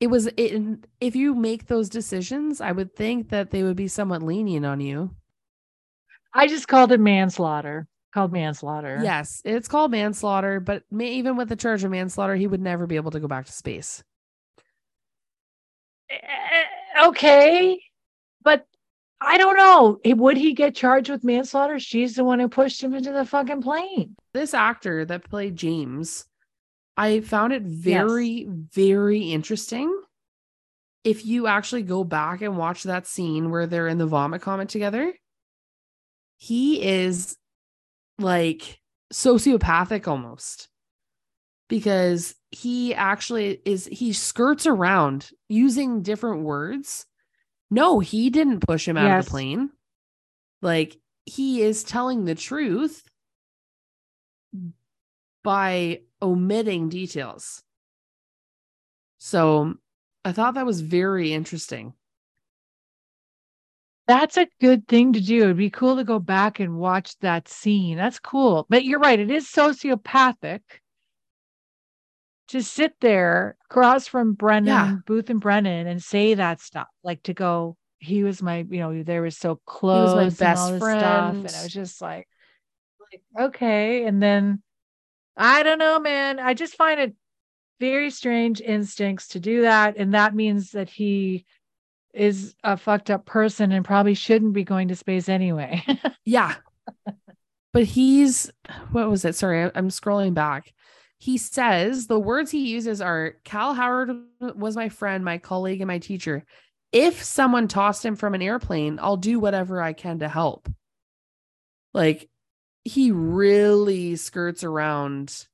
it 0.00 0.08
was 0.08 0.26
it 0.36 0.62
if 1.00 1.14
you 1.14 1.34
make 1.34 1.66
those 1.66 1.88
decisions 1.88 2.60
i 2.60 2.72
would 2.72 2.94
think 2.96 3.28
that 3.28 3.50
they 3.50 3.62
would 3.62 3.76
be 3.76 3.88
somewhat 3.88 4.22
lenient 4.22 4.66
on 4.66 4.80
you 4.80 5.10
I 6.32 6.46
just 6.46 6.68
called 6.68 6.92
it 6.92 7.00
manslaughter. 7.00 7.88
Called 8.14 8.32
manslaughter. 8.32 9.00
yes 9.02 9.42
it's 9.44 9.68
called 9.68 9.90
manslaughter 9.90 10.60
but 10.60 10.84
may, 10.90 11.08
even 11.14 11.36
with 11.36 11.48
the 11.48 11.56
charge 11.56 11.84
of 11.84 11.90
manslaughter 11.90 12.34
he 12.36 12.46
would 12.46 12.60
never 12.60 12.86
be 12.86 12.96
able 12.96 13.10
to 13.12 13.20
go 13.20 13.28
back 13.28 13.46
to 13.46 13.52
space 13.52 14.02
Eh, 16.10 16.16
Okay. 17.06 17.80
But 18.42 18.66
I 19.20 19.38
don't 19.38 19.56
know. 19.56 20.00
Eh, 20.04 20.12
Would 20.14 20.36
he 20.36 20.54
get 20.54 20.74
charged 20.74 21.08
with 21.10 21.22
manslaughter? 21.24 21.78
She's 21.78 22.14
the 22.16 22.24
one 22.24 22.40
who 22.40 22.48
pushed 22.48 22.82
him 22.82 22.94
into 22.94 23.12
the 23.12 23.24
fucking 23.24 23.62
plane. 23.62 24.16
this 24.34 24.54
actor 24.54 25.04
that 25.04 25.28
played 25.28 25.56
james 25.56 26.26
i 27.00 27.20
found 27.20 27.52
it 27.52 27.62
very 27.62 28.46
very 28.48 29.32
interesting. 29.32 29.96
If 31.02 31.24
you 31.24 31.46
actually 31.46 31.82
go 31.82 32.04
back 32.04 32.42
and 32.42 32.58
watch 32.58 32.82
that 32.82 33.06
scene 33.06 33.50
where 33.50 33.66
they're 33.66 33.88
in 33.88 33.98
the 33.98 34.06
vomit 34.06 34.42
comet 34.42 34.68
together 34.68 35.14
he 36.42 36.82
is 36.82 37.36
like 38.18 38.80
sociopathic 39.12 40.08
almost 40.08 40.68
because 41.68 42.34
he 42.50 42.94
actually 42.94 43.60
is 43.66 43.86
he 43.92 44.14
skirts 44.14 44.66
around 44.66 45.30
using 45.48 46.02
different 46.02 46.42
words. 46.42 47.04
No 47.70 48.00
he 48.00 48.30
didn't 48.30 48.66
push 48.66 48.88
him 48.88 48.96
out 48.96 49.18
of 49.18 49.24
the 49.26 49.30
plane. 49.30 49.70
Like 50.62 50.96
he 51.26 51.60
is 51.60 51.84
telling 51.84 52.24
the 52.24 52.34
truth 52.34 53.02
by 55.44 56.00
omitting 56.22 56.88
details 56.88 57.62
so 59.18 59.74
i 60.24 60.32
thought 60.32 60.54
that 60.54 60.66
was 60.66 60.80
very 60.80 61.32
interesting 61.32 61.94
That's 64.06 64.36
a 64.36 64.48
good 64.60 64.88
thing 64.88 65.12
to 65.12 65.20
do. 65.20 65.44
It'd 65.44 65.56
be 65.56 65.70
cool 65.70 65.94
to 65.94 66.02
go 66.02 66.18
back 66.18 66.58
and 66.58 66.78
watch 66.78 67.16
that 67.20 67.46
scene. 67.46 67.96
That's 67.96 68.18
cool. 68.18 68.66
But 68.68 68.84
you're 68.84 68.98
right. 68.98 69.20
It 69.20 69.30
is 69.30 69.46
sociopathic 69.46 70.62
to 72.48 72.60
sit 72.60 72.94
there 73.00 73.56
across 73.70 74.08
from 74.08 74.32
Brennan, 74.32 74.66
Yeah. 74.66 74.96
Booth 75.06 75.30
and 75.30 75.40
Brennan 75.40 75.86
and 75.86 76.02
say 76.02 76.34
that 76.34 76.60
stuff. 76.60 76.88
Like 77.04 77.22
to 77.24 77.34
go, 77.34 77.76
he 78.00 78.24
was 78.24 78.42
my, 78.42 78.66
you 78.68 78.80
know, 78.80 79.04
they 79.04 79.20
were 79.20 79.30
so 79.30 79.60
close. 79.64 80.08
was 80.08 80.14
my 80.16 80.22
and 80.24 80.38
best 80.38 80.72
this 80.72 80.82
Stuff. 80.82 81.34
And 81.34 81.46
I 81.46 81.62
was 81.62 81.72
just 81.72 82.02
like, 82.02 82.26
like, 83.12 83.46
okay. 83.46 84.06
And 84.06 84.20
then 84.20 84.60
I 85.40 85.62
don't 85.62 85.78
know, 85.78 85.98
man. 85.98 86.38
I 86.38 86.54
just 86.54 86.76
find 86.76 87.00
it 87.00 87.14
very 87.80 88.10
strange 88.10 88.60
instincts 88.60 89.28
to 89.28 89.40
do 89.40 89.62
that. 89.62 89.96
And 89.96 90.14
that 90.14 90.34
means 90.34 90.72
that 90.72 90.88
he 90.88 91.46
is 92.12 92.54
a 92.62 92.76
fucked 92.76 93.10
up 93.10 93.24
person 93.24 93.72
and 93.72 93.84
probably 93.84 94.14
shouldn't 94.14 94.52
be 94.52 94.64
going 94.64 94.88
to 94.88 94.96
space 94.96 95.28
anyway. 95.28 95.82
yeah 96.24 96.56
but 97.72 97.84
he's 97.84 98.50
what 98.90 99.08
was 99.08 99.24
it 99.24 99.34
sorry 99.36 99.70
i'm 99.76 99.88
scrolling 99.88 100.34
back 100.34 100.72
he 101.18 101.38
says 101.38 102.08
the 102.08 102.18
words 102.18 102.50
he 102.50 102.68
uses 102.68 103.00
are 103.00 103.36
cal 103.44 103.74
howard 103.74 104.10
was 104.40 104.74
my 104.74 104.88
friend 104.88 105.24
my 105.24 105.38
colleague 105.38 105.80
and 105.80 105.86
my 105.86 105.98
teacher 105.98 106.44
if 106.92 107.22
someone 107.22 107.68
tossed 107.68 108.04
him 108.04 108.16
from 108.16 108.34
an 108.34 108.42
airplane, 108.42 108.98
I'll 109.00 109.16
do 109.16 109.38
whatever 109.38 109.80
I 109.80 109.92
can 109.92 110.20
to 110.20 110.28
help. 110.28 110.68
Like 111.94 112.28
he 112.90 113.12
really 113.12 114.16
skirts 114.16 114.64
around. 114.64 115.46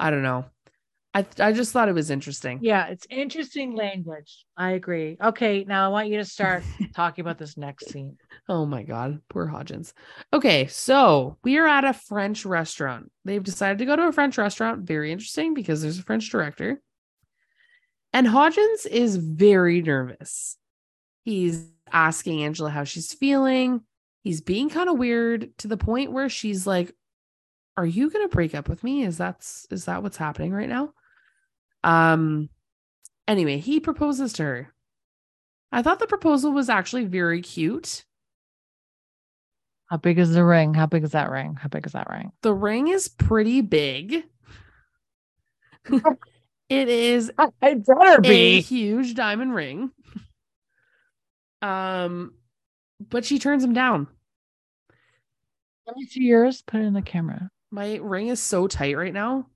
I 0.00 0.10
don't 0.10 0.22
know. 0.22 0.46
I 1.14 1.26
I 1.38 1.52
just 1.52 1.72
thought 1.72 1.90
it 1.90 1.94
was 1.94 2.10
interesting. 2.10 2.60
Yeah, 2.62 2.86
it's 2.86 3.06
interesting 3.10 3.76
language. 3.76 4.46
I 4.56 4.70
agree. 4.70 5.18
Okay, 5.22 5.64
now 5.64 5.84
I 5.84 5.88
want 5.88 6.08
you 6.08 6.16
to 6.16 6.24
start 6.24 6.64
talking 6.94 7.22
about 7.22 7.36
this 7.36 7.58
next 7.58 7.90
scene. 7.90 8.16
Oh 8.48 8.64
my 8.64 8.82
god, 8.82 9.20
poor 9.28 9.46
Hodgins. 9.46 9.92
Okay, 10.32 10.68
so 10.68 11.36
we 11.44 11.58
are 11.58 11.66
at 11.66 11.84
a 11.84 11.92
French 11.92 12.46
restaurant. 12.46 13.12
They've 13.26 13.42
decided 13.44 13.78
to 13.78 13.84
go 13.84 13.94
to 13.94 14.08
a 14.08 14.12
French 14.12 14.38
restaurant. 14.38 14.86
Very 14.86 15.12
interesting 15.12 15.52
because 15.52 15.82
there's 15.82 15.98
a 15.98 16.02
French 16.02 16.30
director. 16.30 16.80
And 18.14 18.26
Hodgins 18.26 18.86
is 18.86 19.16
very 19.16 19.82
nervous. 19.82 20.56
He's 21.24 21.66
asking 21.92 22.42
Angela 22.42 22.70
how 22.70 22.84
she's 22.84 23.12
feeling. 23.12 23.82
He's 24.22 24.40
being 24.40 24.68
kind 24.70 24.88
of 24.88 24.98
weird 24.98 25.56
to 25.58 25.68
the 25.68 25.76
point 25.76 26.12
where 26.12 26.28
she's 26.28 26.66
like, 26.66 26.94
"Are 27.76 27.86
you 27.86 28.10
going 28.10 28.24
to 28.28 28.34
break 28.34 28.54
up 28.54 28.68
with 28.68 28.84
me? 28.84 29.04
Is 29.04 29.18
that's 29.18 29.66
is 29.70 29.84
that 29.86 30.02
what's 30.02 30.16
happening 30.16 30.52
right 30.52 30.68
now?" 30.68 30.92
Um 31.84 32.48
anyway, 33.26 33.58
he 33.58 33.80
proposes 33.80 34.32
to 34.34 34.42
her. 34.44 34.74
I 35.72 35.82
thought 35.82 35.98
the 35.98 36.06
proposal 36.06 36.52
was 36.52 36.68
actually 36.68 37.06
very 37.06 37.40
cute. 37.40 38.04
How 39.86 39.96
big 39.96 40.18
is 40.18 40.32
the 40.32 40.44
ring? 40.44 40.74
How 40.74 40.86
big 40.86 41.04
is 41.04 41.10
that 41.12 41.30
ring? 41.30 41.54
How 41.54 41.68
big 41.68 41.84
is 41.86 41.92
that 41.92 42.08
ring? 42.08 42.32
The 42.42 42.54
ring 42.54 42.88
is 42.88 43.08
pretty 43.08 43.60
big. 43.60 44.24
it 46.68 46.88
is 46.88 47.30
It 47.62 47.86
better 47.86 48.20
a 48.24 48.60
huge 48.60 49.14
diamond 49.14 49.54
ring. 49.54 49.90
Um, 51.60 52.34
but 53.10 53.24
she 53.24 53.38
turns 53.38 53.62
him 53.64 53.72
down. 53.72 54.06
Let 55.86 55.96
me 55.96 56.06
see 56.06 56.22
yours. 56.24 56.62
Put 56.62 56.80
it 56.80 56.84
in 56.84 56.92
the 56.94 57.02
camera. 57.02 57.50
My 57.70 57.96
ring 57.96 58.28
is 58.28 58.40
so 58.40 58.66
tight 58.68 58.96
right 58.96 59.12
now. 59.12 59.46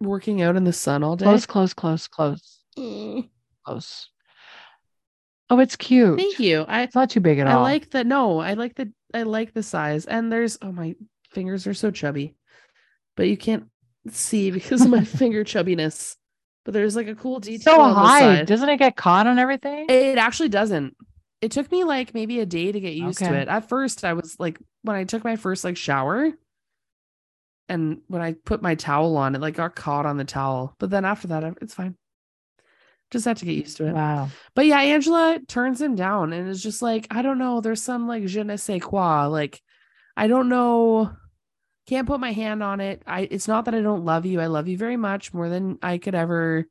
Working 0.00 0.42
out 0.42 0.56
in 0.56 0.64
the 0.64 0.72
sun 0.72 1.04
all 1.04 1.16
day. 1.16 1.24
Close, 1.24 1.46
close, 1.46 1.74
close, 1.74 2.08
close, 2.08 2.58
Mm. 2.76 3.28
close. 3.64 4.08
Oh, 5.48 5.58
it's 5.60 5.76
cute. 5.76 6.18
Thank 6.18 6.40
you. 6.40 6.62
I 6.66 6.82
It's 6.82 6.94
not 6.94 7.10
too 7.10 7.20
big 7.20 7.38
at 7.38 7.46
I 7.46 7.52
all. 7.52 7.62
like 7.62 7.90
the 7.90 8.02
no, 8.02 8.38
I 8.40 8.54
like 8.54 8.74
the 8.74 8.90
I 9.14 9.22
like 9.22 9.52
the 9.52 9.62
size. 9.62 10.06
And 10.06 10.32
there's 10.32 10.58
oh 10.62 10.72
my 10.72 10.96
fingers 11.30 11.66
are 11.66 11.74
so 11.74 11.90
chubby. 11.90 12.34
But 13.16 13.28
you 13.28 13.36
can't 13.36 13.64
see 14.10 14.50
because 14.50 14.80
of 14.80 14.88
my 14.88 15.04
finger 15.04 15.44
chubbiness. 15.44 16.16
But 16.64 16.74
there's 16.74 16.96
like 16.96 17.08
a 17.08 17.14
cool 17.14 17.38
detail 17.38 17.74
so 17.76 17.80
on 17.80 17.90
the 17.90 17.94
high. 18.00 18.42
Doesn't 18.44 18.68
it 18.68 18.78
get 18.78 18.96
caught 18.96 19.26
on 19.26 19.38
everything? 19.38 19.86
It 19.88 20.16
actually 20.18 20.48
doesn't. 20.48 20.96
It 21.42 21.50
took 21.50 21.70
me 21.72 21.82
like 21.82 22.14
maybe 22.14 22.38
a 22.38 22.46
day 22.46 22.70
to 22.70 22.80
get 22.80 22.94
used 22.94 23.18
to 23.18 23.34
it. 23.34 23.48
At 23.48 23.68
first, 23.68 24.04
I 24.04 24.12
was 24.12 24.36
like, 24.38 24.58
when 24.82 24.96
I 24.96 25.04
took 25.04 25.24
my 25.24 25.36
first 25.36 25.64
like 25.64 25.76
shower 25.76 26.30
and 27.68 28.00
when 28.06 28.22
I 28.22 28.34
put 28.44 28.62
my 28.62 28.76
towel 28.76 29.16
on, 29.16 29.34
it 29.34 29.40
like 29.40 29.54
got 29.54 29.74
caught 29.74 30.06
on 30.06 30.16
the 30.16 30.24
towel. 30.24 30.76
But 30.78 30.90
then 30.90 31.04
after 31.04 31.28
that, 31.28 31.42
it's 31.60 31.74
fine. 31.74 31.96
Just 33.10 33.24
have 33.26 33.38
to 33.38 33.44
get 33.44 33.56
used 33.56 33.76
to 33.78 33.88
it. 33.88 33.92
wow. 33.92 34.28
But 34.54 34.66
yeah, 34.66 34.80
Angela 34.80 35.38
turns 35.46 35.80
him 35.80 35.96
down 35.96 36.32
and 36.32 36.48
is 36.48 36.62
just 36.62 36.80
like, 36.80 37.08
I 37.10 37.22
don't 37.22 37.38
know. 37.38 37.60
There's 37.60 37.82
some 37.82 38.06
like 38.06 38.24
je 38.26 38.42
ne 38.42 38.56
sais 38.56 38.80
quoi. 38.82 39.26
Like, 39.26 39.60
I 40.16 40.28
don't 40.28 40.48
know. 40.48 41.12
Can't 41.88 42.06
put 42.06 42.20
my 42.20 42.32
hand 42.32 42.62
on 42.62 42.80
it. 42.80 43.02
I 43.06 43.22
it's 43.30 43.48
not 43.48 43.64
that 43.64 43.74
I 43.74 43.82
don't 43.82 44.04
love 44.04 44.26
you. 44.26 44.40
I 44.40 44.46
love 44.46 44.68
you 44.68 44.78
very 44.78 44.96
much 44.96 45.34
more 45.34 45.48
than 45.48 45.78
I 45.82 45.98
could 45.98 46.14
ever 46.14 46.66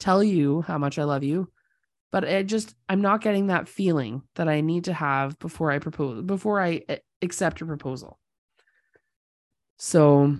tell 0.00 0.24
you 0.24 0.62
how 0.62 0.78
much 0.78 0.98
I 0.98 1.04
love 1.04 1.22
you. 1.22 1.48
But 2.12 2.24
it 2.24 2.46
just 2.46 2.76
I'm 2.88 3.00
not 3.00 3.22
getting 3.22 3.48
that 3.48 3.68
feeling 3.68 4.22
that 4.36 4.48
I 4.48 4.60
need 4.60 4.84
to 4.84 4.92
have 4.92 5.38
before 5.38 5.72
I 5.72 5.78
propose 5.78 6.22
before 6.22 6.60
i 6.60 6.82
eh, 6.88 6.98
accept 7.22 7.60
your 7.60 7.66
proposal. 7.66 8.18
So 9.78 10.36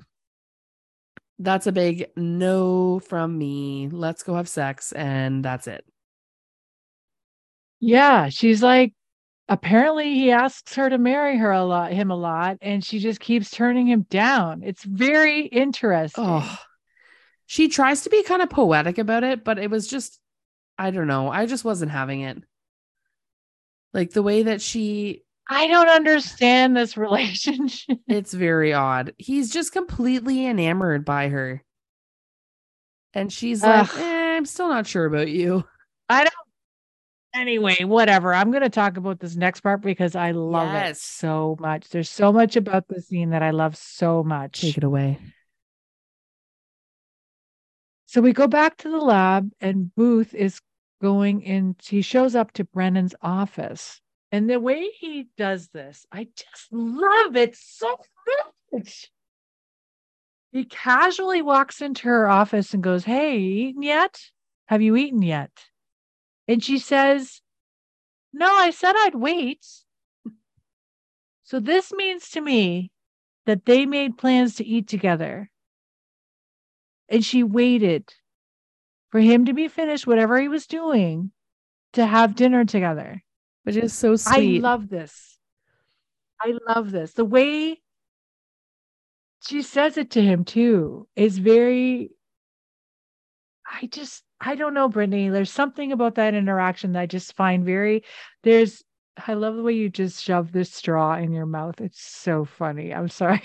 that's 1.39 1.67
a 1.67 1.73
big 1.73 2.07
no 2.17 3.01
from 3.01 3.37
me. 3.37 3.89
Let's 3.91 4.23
go 4.23 4.35
have 4.35 4.49
sex 4.49 4.93
and 4.93 5.45
that's 5.45 5.67
it. 5.67 5.85
Yeah, 7.81 8.29
she's 8.29 8.63
like 8.63 8.95
apparently 9.49 10.15
he 10.15 10.31
asks 10.31 10.75
her 10.77 10.89
to 10.89 10.99
marry 10.99 11.37
her 11.37 11.51
a 11.51 11.65
lot 11.65 11.93
him 11.93 12.11
a 12.11 12.17
lot 12.17 12.59
and 12.63 12.85
she 12.85 12.99
just 13.01 13.19
keeps 13.19 13.51
turning 13.51 13.89
him 13.89 14.07
down. 14.09 14.63
It's 14.63 14.85
very 14.85 15.47
interesting. 15.47 16.25
Oh, 16.27 16.59
she 17.47 17.69
tries 17.69 18.03
to 18.03 18.11
be 18.11 18.23
kind 18.23 18.41
of 18.41 18.51
poetic 18.51 18.99
about 18.99 19.25
it, 19.25 19.45
but 19.45 19.59
it 19.59 19.71
was 19.71 19.87
just, 19.87 20.22
I 20.83 20.91
don't 20.91 21.07
know. 21.07 21.31
I 21.31 21.47
just 21.47 21.65
wasn't 21.65 21.93
having 21.93 22.23
it. 22.23 22.39
Like 23.95 24.11
the 24.11 24.23
way 24.23 24.43
that 24.43 24.61
she, 24.61 25.23
I 25.49 25.69
don't 25.69 25.89
understand 25.89 26.77
this 26.77 26.97
relationship. 26.97 27.99
it's 28.09 28.35
very 28.35 28.73
odd. 28.73 29.15
He's 29.17 29.53
just 29.53 29.73
completely 29.73 30.45
enamored 30.45 31.05
by 31.05 31.29
her. 31.29 31.63
And 33.15 33.33
she's 33.33 33.63
like, 33.63 33.97
eh, 33.97 34.37
I'm 34.37 34.45
still 34.45 34.71
not 34.71 34.89
sure 34.89 35.05
about 35.05 35.29
you. 35.29 35.63
I 36.09 36.25
don't 36.25 36.35
anyway, 37.33 37.85
whatever. 37.85 38.35
I'm 38.35 38.51
going 38.51 38.65
to 38.65 38.69
talk 38.69 38.97
about 38.97 39.21
this 39.21 39.37
next 39.37 39.61
part 39.61 39.83
because 39.83 40.17
I 40.17 40.33
love 40.33 40.75
it 40.75 40.97
so 40.97 41.57
much. 41.61 41.91
There's 41.91 42.11
so 42.11 42.33
much 42.33 42.57
about 42.57 42.89
the 42.89 43.01
scene 43.01 43.31
that 43.31 43.43
I 43.43 43.51
love 43.51 43.77
so 43.77 44.25
much. 44.25 44.63
Take 44.63 44.79
it 44.79 44.85
away. 44.85 45.21
So 48.07 48.21
we 48.21 48.33
go 48.33 48.49
back 48.49 48.79
to 48.79 48.91
the 48.91 48.99
lab, 48.99 49.51
and 49.61 49.95
Booth 49.95 50.35
is 50.35 50.61
going 51.03 51.43
in. 51.43 51.77
He 51.83 52.01
shows 52.01 52.35
up 52.35 52.53
to 52.53 52.65
Brennan's 52.65 53.15
office. 53.21 54.01
And 54.31 54.49
the 54.49 54.61
way 54.61 54.89
he 54.99 55.29
does 55.37 55.69
this, 55.69 56.07
I 56.11 56.29
just 56.35 56.73
love 56.73 57.37
it 57.37 57.55
so 57.57 57.99
much. 58.73 59.11
He 60.53 60.65
casually 60.65 61.43
walks 61.43 61.83
into 61.83 62.09
her 62.09 62.29
office 62.29 62.73
and 62.73 62.83
goes, 62.83 63.05
Hey, 63.05 63.39
eaten 63.39 63.83
yet? 63.83 64.21
Have 64.67 64.81
you 64.81 64.97
eaten 64.97 65.23
yet? 65.23 65.51
And 66.49 66.65
she 66.65 66.79
says, 66.79 67.43
No, 68.33 68.47
I 68.47 68.71
said 68.71 68.95
I'd 68.97 69.15
wait. 69.15 69.67
So 71.43 71.61
this 71.61 71.93
means 71.93 72.31
to 72.31 72.41
me 72.41 72.91
that 73.45 73.67
they 73.67 73.85
made 73.85 74.17
plans 74.17 74.55
to 74.57 74.65
eat 74.65 74.89
together 74.89 75.51
and 77.13 77.23
she 77.23 77.43
waited 77.43 78.15
for 79.13 79.21
him 79.21 79.45
to 79.45 79.53
be 79.53 79.69
finished 79.69 80.07
whatever 80.07 80.41
he 80.41 80.49
was 80.49 80.67
doing 80.67 81.31
to 81.93 82.05
have 82.05 82.35
dinner 82.35 82.65
together. 82.65 83.23
Which 83.65 83.77
is 83.77 83.93
so 83.93 84.17
sweet. 84.17 84.59
I 84.59 84.69
love 84.69 84.89
this. 84.89 85.39
I 86.41 86.55
love 86.67 86.91
this. 86.91 87.13
The 87.13 87.25
way 87.25 87.81
she 89.47 89.63
says 89.63 89.97
it 89.97 90.11
to 90.13 90.23
him 90.23 90.45
too 90.45 91.07
is 91.15 91.39
very 91.39 92.11
I 93.65 93.87
just 93.87 94.25
I 94.41 94.57
don't 94.57 94.75
know, 94.75 94.89
Brittany. 94.89 95.29
There's 95.29 95.53
something 95.53 95.93
about 95.93 96.17
that 96.17 96.35
interaction 96.35 96.93
that 96.93 97.01
I 97.01 97.07
just 97.07 97.37
find 97.37 97.65
very 97.65 98.03
there's 98.43 98.83
I 99.29 99.35
love 99.35 99.57
the 99.57 99.63
way 99.63 99.75
you 99.75 99.91
just 99.91 100.25
shove 100.25 100.51
this 100.51 100.73
straw 100.73 101.17
in 101.17 101.33
your 101.33 101.47
mouth. 101.47 101.81
It's 101.81 102.03
so 102.03 102.45
funny. 102.45 102.93
I'm 102.93 103.09
sorry. 103.09 103.43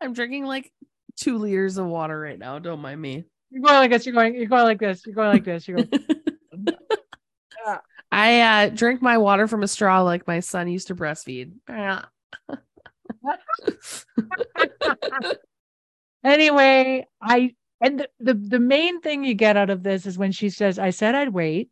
I'm 0.00 0.14
drinking 0.14 0.46
like 0.46 0.72
two 1.16 1.36
liters 1.38 1.76
of 1.76 1.86
water 1.86 2.18
right 2.18 2.38
now. 2.38 2.58
Don't 2.58 2.80
mind 2.80 3.00
me. 3.00 3.24
You're 3.52 3.62
going 3.62 3.74
like 3.74 3.90
this. 3.90 4.06
You're 4.06 4.14
going. 4.14 4.34
You're 4.34 4.46
going 4.46 4.64
like 4.64 4.80
this. 4.80 5.04
You're 5.04 5.14
going 5.14 5.28
like 5.28 5.44
this. 5.44 5.68
You're 5.68 5.82
going. 5.82 5.90
Yeah. 7.66 7.78
I 8.12 8.40
uh, 8.40 8.68
drink 8.70 9.00
my 9.00 9.18
water 9.18 9.46
from 9.46 9.62
a 9.62 9.68
straw 9.68 10.02
like 10.02 10.26
my 10.26 10.40
son 10.40 10.68
used 10.68 10.88
to 10.88 10.94
breastfeed. 10.94 11.52
anyway, 16.24 17.06
I 17.20 17.54
and 17.80 18.00
the, 18.00 18.08
the 18.20 18.34
the 18.34 18.60
main 18.60 19.00
thing 19.00 19.24
you 19.24 19.34
get 19.34 19.56
out 19.56 19.70
of 19.70 19.82
this 19.82 20.06
is 20.06 20.18
when 20.18 20.32
she 20.32 20.50
says, 20.50 20.78
"I 20.78 20.90
said 20.90 21.14
I'd 21.14 21.30
wait." 21.30 21.70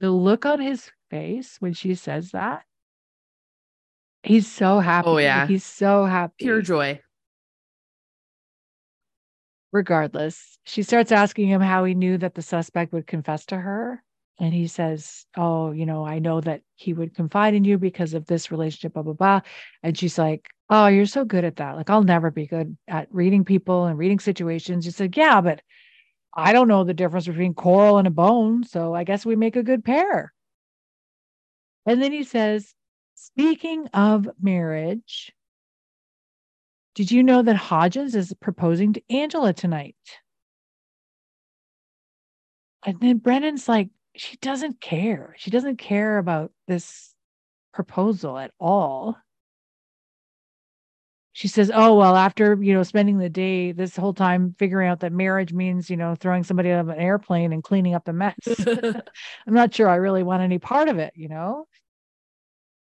The 0.00 0.10
look 0.10 0.46
on 0.46 0.60
his 0.60 0.90
face 1.10 1.56
when 1.60 1.74
she 1.74 1.94
says 1.94 2.30
that, 2.30 2.62
he's 4.22 4.50
so 4.50 4.80
happy. 4.80 5.08
Oh, 5.08 5.18
yeah. 5.18 5.46
he's 5.46 5.64
so 5.64 6.06
happy. 6.06 6.34
Pure 6.38 6.62
joy. 6.62 7.00
Regardless, 9.72 10.58
she 10.64 10.82
starts 10.82 11.12
asking 11.12 11.48
him 11.48 11.60
how 11.60 11.84
he 11.84 11.94
knew 11.94 12.18
that 12.18 12.34
the 12.34 12.42
suspect 12.42 12.92
would 12.92 13.06
confess 13.06 13.46
to 13.46 13.56
her. 13.56 14.02
And 14.38 14.54
he 14.54 14.66
says, 14.66 15.26
Oh, 15.36 15.70
you 15.72 15.84
know, 15.84 16.04
I 16.06 16.18
know 16.18 16.40
that 16.40 16.62
he 16.74 16.94
would 16.94 17.14
confide 17.14 17.54
in 17.54 17.64
you 17.64 17.76
because 17.76 18.14
of 18.14 18.26
this 18.26 18.50
relationship, 18.50 18.94
blah, 18.94 19.02
blah, 19.02 19.12
blah. 19.12 19.40
And 19.82 19.96
she's 19.96 20.18
like, 20.18 20.48
Oh, 20.70 20.86
you're 20.86 21.06
so 21.06 21.24
good 21.24 21.44
at 21.44 21.56
that. 21.56 21.76
Like, 21.76 21.90
I'll 21.90 22.02
never 22.02 22.30
be 22.30 22.46
good 22.46 22.76
at 22.88 23.08
reading 23.12 23.44
people 23.44 23.84
and 23.86 23.98
reading 23.98 24.18
situations. 24.18 24.84
He 24.84 24.90
said, 24.92 25.16
Yeah, 25.16 25.40
but 25.40 25.60
I 26.34 26.52
don't 26.52 26.68
know 26.68 26.84
the 26.84 26.94
difference 26.94 27.26
between 27.26 27.54
coral 27.54 27.98
and 27.98 28.06
a 28.06 28.10
bone. 28.10 28.64
So 28.64 28.94
I 28.94 29.04
guess 29.04 29.26
we 29.26 29.36
make 29.36 29.56
a 29.56 29.62
good 29.62 29.84
pair. 29.84 30.32
And 31.86 32.00
then 32.00 32.12
he 32.12 32.24
says, 32.24 32.74
Speaking 33.14 33.88
of 33.88 34.28
marriage, 34.40 35.32
did 36.94 37.10
you 37.10 37.22
know 37.22 37.42
that 37.42 37.56
Hodgins 37.56 38.14
is 38.14 38.34
proposing 38.40 38.92
to 38.94 39.02
Angela 39.10 39.52
tonight? 39.52 39.96
And 42.84 43.00
then 43.00 43.18
Brennan's 43.18 43.68
like, 43.68 43.90
she 44.16 44.36
doesn't 44.38 44.80
care. 44.80 45.34
She 45.38 45.50
doesn't 45.50 45.76
care 45.76 46.18
about 46.18 46.52
this 46.66 47.14
proposal 47.72 48.38
at 48.38 48.52
all. 48.58 49.16
She 51.32 51.46
says, 51.46 51.70
"Oh 51.72 51.96
well, 51.96 52.16
after 52.16 52.60
you 52.60 52.74
know 52.74 52.82
spending 52.82 53.18
the 53.18 53.28
day 53.28 53.70
this 53.72 53.96
whole 53.96 54.12
time 54.12 54.54
figuring 54.58 54.88
out 54.88 55.00
that 55.00 55.12
marriage 55.12 55.52
means 55.52 55.88
you 55.88 55.96
know 55.96 56.16
throwing 56.16 56.42
somebody 56.42 56.70
out 56.70 56.80
of 56.80 56.88
an 56.88 56.98
airplane 56.98 57.52
and 57.52 57.62
cleaning 57.62 57.94
up 57.94 58.04
the 58.04 58.12
mess. 58.12 58.34
I'm 58.66 59.54
not 59.54 59.72
sure 59.72 59.88
I 59.88 59.94
really 59.96 60.24
want 60.24 60.42
any 60.42 60.58
part 60.58 60.88
of 60.88 60.98
it, 60.98 61.12
you 61.14 61.28
know." 61.28 61.66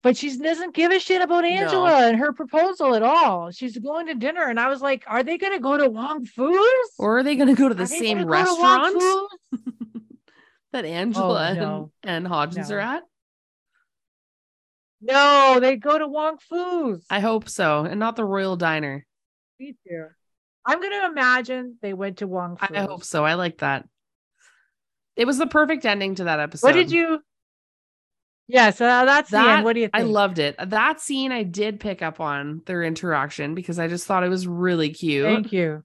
But 0.05 0.17
she 0.19 0.37
doesn't 0.37 0.75
give 0.75 0.93
a 0.93 1.01
shit 1.01 1.23
about 1.23 1.45
Angela 1.47 1.89
No. 1.89 2.09
and 2.09 2.19
her 2.19 2.33
proposal 2.35 2.95
at 2.95 3.03
all. 3.03 3.51
She's 3.51 3.77
going 3.79 4.07
to 4.09 4.15
dinner, 4.15 4.43
and 4.45 4.61
I 4.61 4.69
was 4.69 4.81
like, 4.83 5.03
"Are 5.07 5.23
they 5.25 5.39
going 5.39 5.55
to 5.55 5.59
go 5.59 5.77
to 5.79 5.89
Wong 5.89 6.27
Fu's? 6.27 6.91
Or 6.99 7.19
are 7.19 7.23
they 7.23 7.35
going 7.37 7.49
to 7.49 7.55
go 7.55 7.69
to 7.71 7.75
the 7.75 7.85
Are 7.85 7.87
same 7.87 8.19
gonna 8.19 8.27
go 8.45 8.55
to 8.55 8.61
Wong 8.61 8.95
restaurant 8.95 9.31
that 10.73 10.85
Angela 10.85 11.51
Oh, 11.51 11.55
no. 11.55 11.91
and, 12.03 12.27
and 12.27 12.33
Hodgins 12.33 12.69
No. 12.69 12.77
are 12.77 12.81
at? 12.81 13.03
No, 15.01 15.59
they 15.61 15.77
go 15.77 15.99
to 15.99 16.07
Wong 16.07 16.37
Fu's. 16.39 17.05
I 17.11 17.21
hope 17.21 17.49
so, 17.49 17.85
and 17.85 17.99
not 17.99 18.17
the 18.17 18.25
Royal 18.25 18.57
Diner. 18.57 19.05
Me 19.59 19.75
too. 19.87 20.07
I'm 20.67 20.81
going 20.81 20.93
to 21.01 21.07
imagine 21.07 21.77
they 21.83 21.93
went 21.93 22.19
to 22.19 22.27
Wong 22.27 22.57
Fu's. 22.57 22.71
I 22.77 22.81
hope 22.83 23.05
so. 23.05 23.25
I 23.25 23.35
like 23.35 23.59
that. 23.59 23.87
It 25.17 25.27
was 25.27 25.39
the 25.39 25.47
perfect 25.47 25.85
ending 25.85 26.15
to 26.17 26.25
that 26.25 26.41
episode. 26.41 26.67
What 26.67 26.73
did 26.75 26.91
you? 26.91 27.21
Yes, 28.47 28.77
so 28.79 28.85
that's 28.85 29.31
the 29.31 29.39
That. 29.39 29.65
What 29.65 29.73
do 29.73 29.81
you 29.81 29.87
think? 29.87 29.95
I 29.95 30.03
loved 30.03 30.39
it. 30.39 30.57
That 30.59 31.01
scene 31.01 31.33
I 31.33 31.45
did 31.45 31.81
pick 31.81 32.03
up 32.03 32.21
on 32.21 32.63
their 32.67 32.83
interaction 32.83 33.55
because 33.55 33.79
I 33.79 33.89
just 33.89 34.07
thought 34.07 34.23
it 34.25 34.29
was 34.29 34.47
really 34.47 34.91
cute. 34.91 35.25
Thank 35.25 35.53
you. 35.53 35.83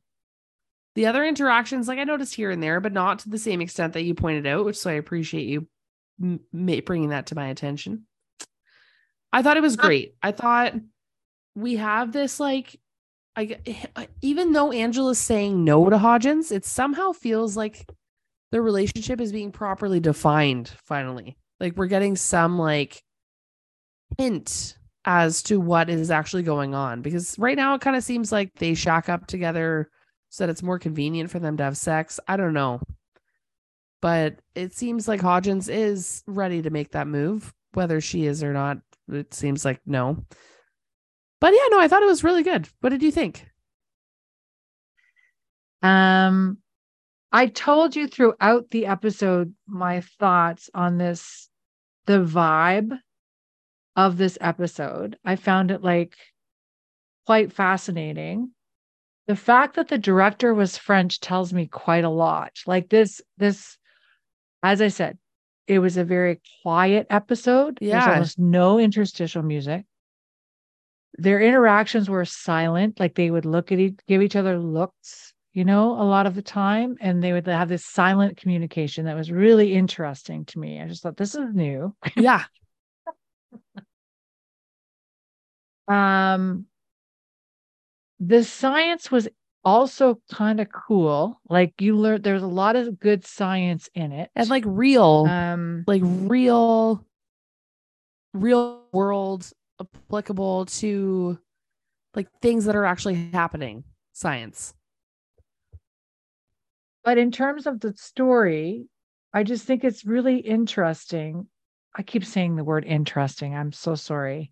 The 0.95 1.05
other 1.05 1.23
interactions, 1.23 1.87
like 1.87 1.99
I 1.99 2.03
noticed 2.03 2.35
here 2.35 2.51
and 2.51 2.61
there, 2.61 2.81
but 2.81 2.91
not 2.91 3.19
to 3.19 3.29
the 3.29 3.37
same 3.37 3.61
extent 3.61 3.93
that 3.93 4.03
you 4.03 4.13
pointed 4.13 4.45
out, 4.45 4.65
which 4.65 4.77
so 4.77 4.89
I 4.89 4.93
appreciate 4.93 5.47
you 5.47 5.67
m- 6.21 6.41
bringing 6.51 7.09
that 7.09 7.27
to 7.27 7.35
my 7.35 7.47
attention. 7.47 8.05
I 9.31 9.41
thought 9.41 9.57
it 9.57 9.63
was 9.63 9.77
great. 9.77 10.15
I 10.21 10.31
thought 10.31 10.73
we 11.55 11.75
have 11.77 12.11
this 12.11 12.39
like, 12.39 12.77
I 13.35 13.45
g- 13.45 13.55
eh, 13.95 14.05
even 14.21 14.51
though 14.51 14.71
Angela's 14.73 15.19
saying 15.19 15.63
no 15.63 15.89
to 15.89 15.97
Hodgins, 15.97 16.51
it 16.51 16.65
somehow 16.65 17.13
feels 17.13 17.55
like 17.55 17.87
the 18.51 18.61
relationship 18.61 19.21
is 19.21 19.31
being 19.31 19.51
properly 19.51 19.99
defined. 19.99 20.69
Finally, 20.83 21.37
like 21.59 21.75
we're 21.75 21.87
getting 21.87 22.15
some 22.15 22.57
like 22.57 23.01
hint 24.17 24.77
as 25.05 25.43
to 25.43 25.59
what 25.59 25.89
is 25.89 26.11
actually 26.11 26.43
going 26.43 26.75
on 26.75 27.01
because 27.01 27.37
right 27.39 27.55
now 27.55 27.73
it 27.73 27.81
kind 27.81 27.95
of 27.95 28.03
seems 28.03 28.31
like 28.31 28.53
they 28.55 28.73
shack 28.73 29.09
up 29.09 29.27
together 29.27 29.89
so 30.29 30.45
that 30.45 30.51
it's 30.51 30.63
more 30.63 30.79
convenient 30.79 31.31
for 31.31 31.39
them 31.39 31.57
to 31.57 31.63
have 31.63 31.77
sex. 31.77 32.19
I 32.27 32.37
don't 32.37 32.53
know. 32.53 32.81
But 34.01 34.39
it 34.55 34.73
seems 34.73 35.07
like 35.07 35.19
Hodgins 35.19 35.69
is 35.69 36.23
ready 36.25 36.61
to 36.61 36.69
make 36.69 36.91
that 36.91 37.07
move, 37.07 37.53
whether 37.73 37.99
she 37.99 38.25
is 38.25 38.43
or 38.43 38.53
not. 38.53 38.77
It 39.11 39.33
seems 39.33 39.65
like 39.65 39.81
no. 39.85 40.23
But 41.41 41.53
yeah, 41.53 41.67
no, 41.71 41.79
I 41.79 41.87
thought 41.87 42.03
it 42.03 42.07
was 42.07 42.23
really 42.23 42.43
good. 42.43 42.69
What 42.81 42.89
did 42.89 43.03
you 43.03 43.11
think? 43.11 43.45
Um, 45.81 46.59
I 47.31 47.47
told 47.47 47.95
you 47.95 48.07
throughout 48.07 48.69
the 48.71 48.85
episode 48.85 49.53
my 49.67 50.01
thoughts 50.01 50.69
on 50.73 50.97
this, 50.97 51.48
the 52.09 52.19
vibe 52.25 52.97
of 53.95 54.17
this 54.17 54.35
episode. 54.41 55.15
I 55.23 55.35
found 55.35 55.69
it 55.69 55.83
like 55.83 56.15
quite 57.27 57.53
fascinating. 57.53 58.49
The 59.27 59.35
fact 59.35 59.75
that 59.75 59.89
the 59.89 59.99
director 59.99 60.55
was 60.55 60.75
French 60.75 61.19
tells 61.19 61.53
me 61.53 61.67
quite 61.67 62.03
a 62.03 62.09
lot. 62.09 62.53
Like 62.65 62.89
this, 62.89 63.21
this, 63.37 63.77
as 64.63 64.81
I 64.81 64.87
said, 64.87 65.19
it 65.67 65.77
was 65.77 65.97
a 65.97 66.03
very 66.03 66.41
quiet 66.63 67.05
episode. 67.11 67.77
There's 67.79 67.91
Yeah. 67.91 68.13
almost 68.13 68.39
no 68.39 68.79
interstitial 68.79 69.43
music. 69.43 69.85
Their 71.19 71.39
interactions 71.39 72.09
were 72.09 72.25
silent, 72.25 72.99
like 72.99 73.13
they 73.13 73.29
would 73.29 73.45
look 73.45 73.71
at 73.71 73.77
each, 73.77 73.99
give 74.07 74.23
each 74.23 74.35
other 74.35 74.57
looks, 74.57 75.28
you 75.59 75.65
know, 75.65 75.91
a 76.01 76.07
lot 76.07 76.25
of 76.25 76.35
the 76.35 76.41
time, 76.41 76.95
and 77.01 77.21
they 77.21 77.33
would 77.33 77.45
have 77.45 77.67
this 77.67 77.85
silent 77.85 78.37
communication 78.37 79.03
that 79.03 79.17
was 79.17 79.29
really 79.29 79.73
interesting 79.73 80.45
to 80.45 80.57
me. 80.57 80.79
I 80.79 80.87
just 80.87 81.03
thought 81.03 81.17
this 81.17 81.35
is 81.35 81.53
new. 81.53 81.93
Yeah. 82.15 82.45
Um, 85.89 86.67
the 88.19 88.43
science 88.43 89.09
was 89.09 89.27
also 89.65 90.21
kind 90.31 90.59
of 90.59 90.67
cool. 90.71 91.41
Like 91.49 91.73
you 91.81 91.97
learned 91.97 92.23
there's 92.23 92.43
a 92.43 92.47
lot 92.47 92.75
of 92.75 92.99
good 92.99 93.25
science 93.25 93.89
in 93.95 94.11
it. 94.11 94.29
And 94.35 94.51
like 94.51 94.65
real, 94.67 95.25
um 95.27 95.83
like 95.87 96.03
real, 96.05 97.03
real 98.35 98.83
world 98.91 99.49
applicable 99.81 100.67
to 100.67 101.39
like 102.13 102.27
things 102.39 102.65
that 102.65 102.75
are 102.75 102.85
actually 102.85 103.31
happening. 103.33 103.83
Science. 104.13 104.75
But 107.03 107.17
in 107.17 107.31
terms 107.31 107.67
of 107.67 107.79
the 107.79 107.93
story, 107.95 108.87
I 109.33 109.43
just 109.43 109.65
think 109.65 109.83
it's 109.83 110.05
really 110.05 110.37
interesting. 110.37 111.47
I 111.95 112.03
keep 112.03 112.25
saying 112.25 112.55
the 112.55 112.63
word 112.63 112.85
interesting. 112.85 113.55
I'm 113.55 113.71
so 113.71 113.95
sorry. 113.95 114.51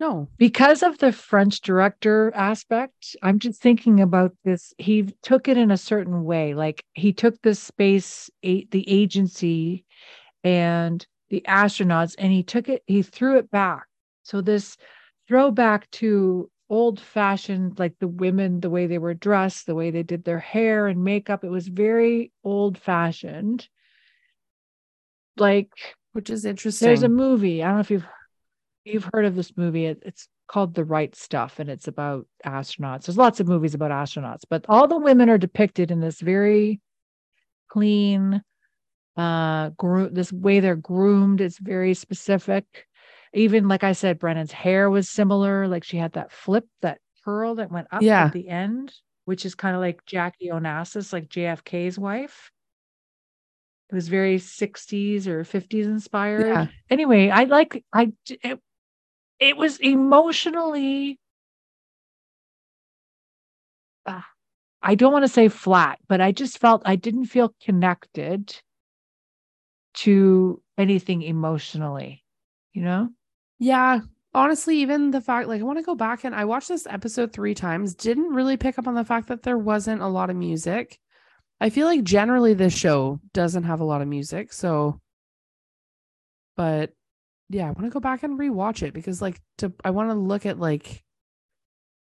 No. 0.00 0.28
because 0.38 0.82
of 0.82 0.98
the 0.98 1.12
French 1.12 1.60
director 1.60 2.32
aspect, 2.34 3.14
I'm 3.22 3.38
just 3.38 3.62
thinking 3.62 4.00
about 4.00 4.32
this. 4.44 4.74
He 4.76 5.14
took 5.22 5.46
it 5.46 5.56
in 5.56 5.70
a 5.70 5.76
certain 5.76 6.24
way. 6.24 6.52
Like 6.54 6.84
he 6.94 7.12
took 7.12 7.40
the 7.42 7.54
space, 7.54 8.28
a- 8.42 8.66
the 8.72 8.84
agency, 8.90 9.84
and 10.42 11.06
the 11.30 11.44
astronauts, 11.46 12.16
and 12.18 12.32
he 12.32 12.42
took 12.42 12.68
it, 12.68 12.82
he 12.86 13.02
threw 13.02 13.38
it 13.38 13.50
back. 13.50 13.84
So 14.24 14.40
this 14.40 14.76
throwback 15.28 15.88
to 15.92 16.50
old 16.70 17.00
fashioned, 17.00 17.78
like 17.78 17.94
the 17.98 18.08
women, 18.08 18.60
the 18.60 18.70
way 18.70 18.86
they 18.86 18.98
were 18.98 19.14
dressed, 19.14 19.66
the 19.66 19.74
way 19.74 19.90
they 19.90 20.02
did 20.02 20.24
their 20.24 20.38
hair 20.38 20.86
and 20.86 21.04
makeup, 21.04 21.44
it 21.44 21.50
was 21.50 21.68
very 21.68 22.32
old 22.42 22.78
fashioned. 22.78 23.68
Like 25.36 25.72
Which 26.12 26.30
is 26.30 26.44
interesting. 26.44 26.86
there's 26.86 27.02
a 27.02 27.08
movie. 27.08 27.62
I 27.62 27.66
don't 27.68 27.76
know 27.76 27.80
if 27.80 27.90
you've 27.90 28.06
you've 28.84 29.08
heard 29.12 29.24
of 29.24 29.34
this 29.34 29.56
movie. 29.56 29.86
It, 29.86 30.02
it's 30.04 30.28
called 30.46 30.74
The 30.74 30.84
Right 30.84 31.14
Stuff, 31.14 31.58
and 31.58 31.70
it's 31.70 31.88
about 31.88 32.26
astronauts. 32.44 33.06
There's 33.06 33.18
lots 33.18 33.40
of 33.40 33.48
movies 33.48 33.74
about 33.74 33.90
astronauts, 33.90 34.42
but 34.48 34.64
all 34.68 34.86
the 34.86 34.98
women 34.98 35.28
are 35.30 35.38
depicted 35.38 35.90
in 35.90 36.00
this 36.00 36.20
very 36.20 36.80
clean, 37.68 38.42
uh, 39.16 39.70
gro- 39.70 40.08
this 40.08 40.32
way 40.32 40.60
they're 40.60 40.76
groomed. 40.76 41.40
It's 41.40 41.58
very 41.58 41.94
specific. 41.94 42.86
Even 43.34 43.68
like 43.68 43.84
I 43.84 43.92
said, 43.92 44.18
Brennan's 44.18 44.52
hair 44.52 44.88
was 44.88 45.08
similar. 45.10 45.66
Like 45.68 45.84
she 45.84 45.96
had 45.96 46.12
that 46.12 46.32
flip, 46.32 46.66
that 46.82 46.98
curl 47.24 47.56
that 47.56 47.70
went 47.70 47.88
up 47.90 48.02
Yeah. 48.02 48.26
at 48.26 48.32
the 48.32 48.48
end, 48.48 48.92
which 49.24 49.44
is 49.44 49.54
kind 49.54 49.74
of 49.74 49.80
like 49.82 50.04
Jackie 50.06 50.48
Onassis, 50.48 51.12
like 51.12 51.28
JFK's 51.28 51.98
wife. 51.98 52.50
It 53.90 53.94
was 53.94 54.08
very 54.08 54.38
60s 54.38 55.26
or 55.28 55.44
50s 55.44 55.86
inspired 55.86 56.46
Yeah. 56.46 56.66
anyway 56.90 57.28
i 57.28 57.44
like 57.44 57.84
I 57.92 58.12
it, 58.28 58.58
it 59.38 59.56
was 59.56 59.78
emotionally 59.78 61.20
uh, 64.06 64.22
i 64.82 64.94
don't 64.94 65.12
want 65.12 65.24
to 65.24 65.28
say 65.32 65.48
flat 65.48 65.98
but 66.08 66.20
i 66.20 66.32
just 66.32 66.58
felt 66.58 66.82
i 66.86 66.96
didn't 66.96 67.26
feel 67.26 67.54
connected 67.62 68.56
to 69.94 70.60
anything 70.76 71.22
emotionally 71.22 72.24
you 72.72 72.82
know 72.82 73.10
Yeah. 73.58 74.00
Honestly, 74.36 74.78
even 74.78 75.12
the 75.12 75.20
fact, 75.20 75.46
like, 75.46 75.60
I 75.60 75.64
want 75.64 75.78
to 75.78 75.84
go 75.84 75.94
back 75.94 76.24
and 76.24 76.34
I 76.34 76.44
watched 76.44 76.68
this 76.68 76.88
episode 76.88 77.32
three 77.32 77.54
times, 77.54 77.94
didn't 77.94 78.34
really 78.34 78.56
pick 78.56 78.78
up 78.80 78.88
on 78.88 78.94
the 78.94 79.04
fact 79.04 79.28
that 79.28 79.44
there 79.44 79.56
wasn't 79.58 80.02
a 80.02 80.08
lot 80.08 80.28
of 80.28 80.34
music. 80.34 80.98
I 81.60 81.70
feel 81.70 81.86
like 81.86 82.02
generally 82.02 82.52
this 82.52 82.76
show 82.76 83.20
doesn't 83.32 83.62
have 83.62 83.80
a 83.80 83.84
lot 83.84 84.02
of 84.02 84.08
music. 84.08 84.52
So, 84.52 85.00
but 86.56 86.94
yeah, 87.48 87.68
I 87.68 87.70
want 87.70 87.84
to 87.84 87.90
go 87.90 88.00
back 88.00 88.24
and 88.24 88.36
rewatch 88.36 88.82
it 88.82 88.92
because, 88.92 89.22
like, 89.22 89.40
to, 89.58 89.72
I 89.84 89.90
want 89.90 90.10
to 90.10 90.14
look 90.14 90.46
at, 90.46 90.58
like, 90.58 91.04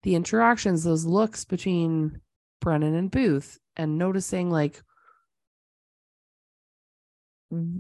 the 0.02 0.14
interactions, 0.14 0.84
those 0.84 1.06
looks 1.06 1.46
between 1.46 2.20
Brennan 2.60 2.94
and 2.94 3.10
Booth 3.10 3.58
and 3.78 3.96
noticing, 3.96 4.50
like, 4.50 4.82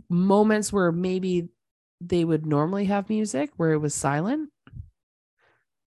moments 0.08 0.72
where 0.72 0.92
maybe 0.92 1.48
they 2.00 2.24
would 2.24 2.46
normally 2.46 2.86
have 2.86 3.08
music 3.10 3.50
where 3.56 3.72
it 3.72 3.78
was 3.78 3.94
silent. 3.94 4.50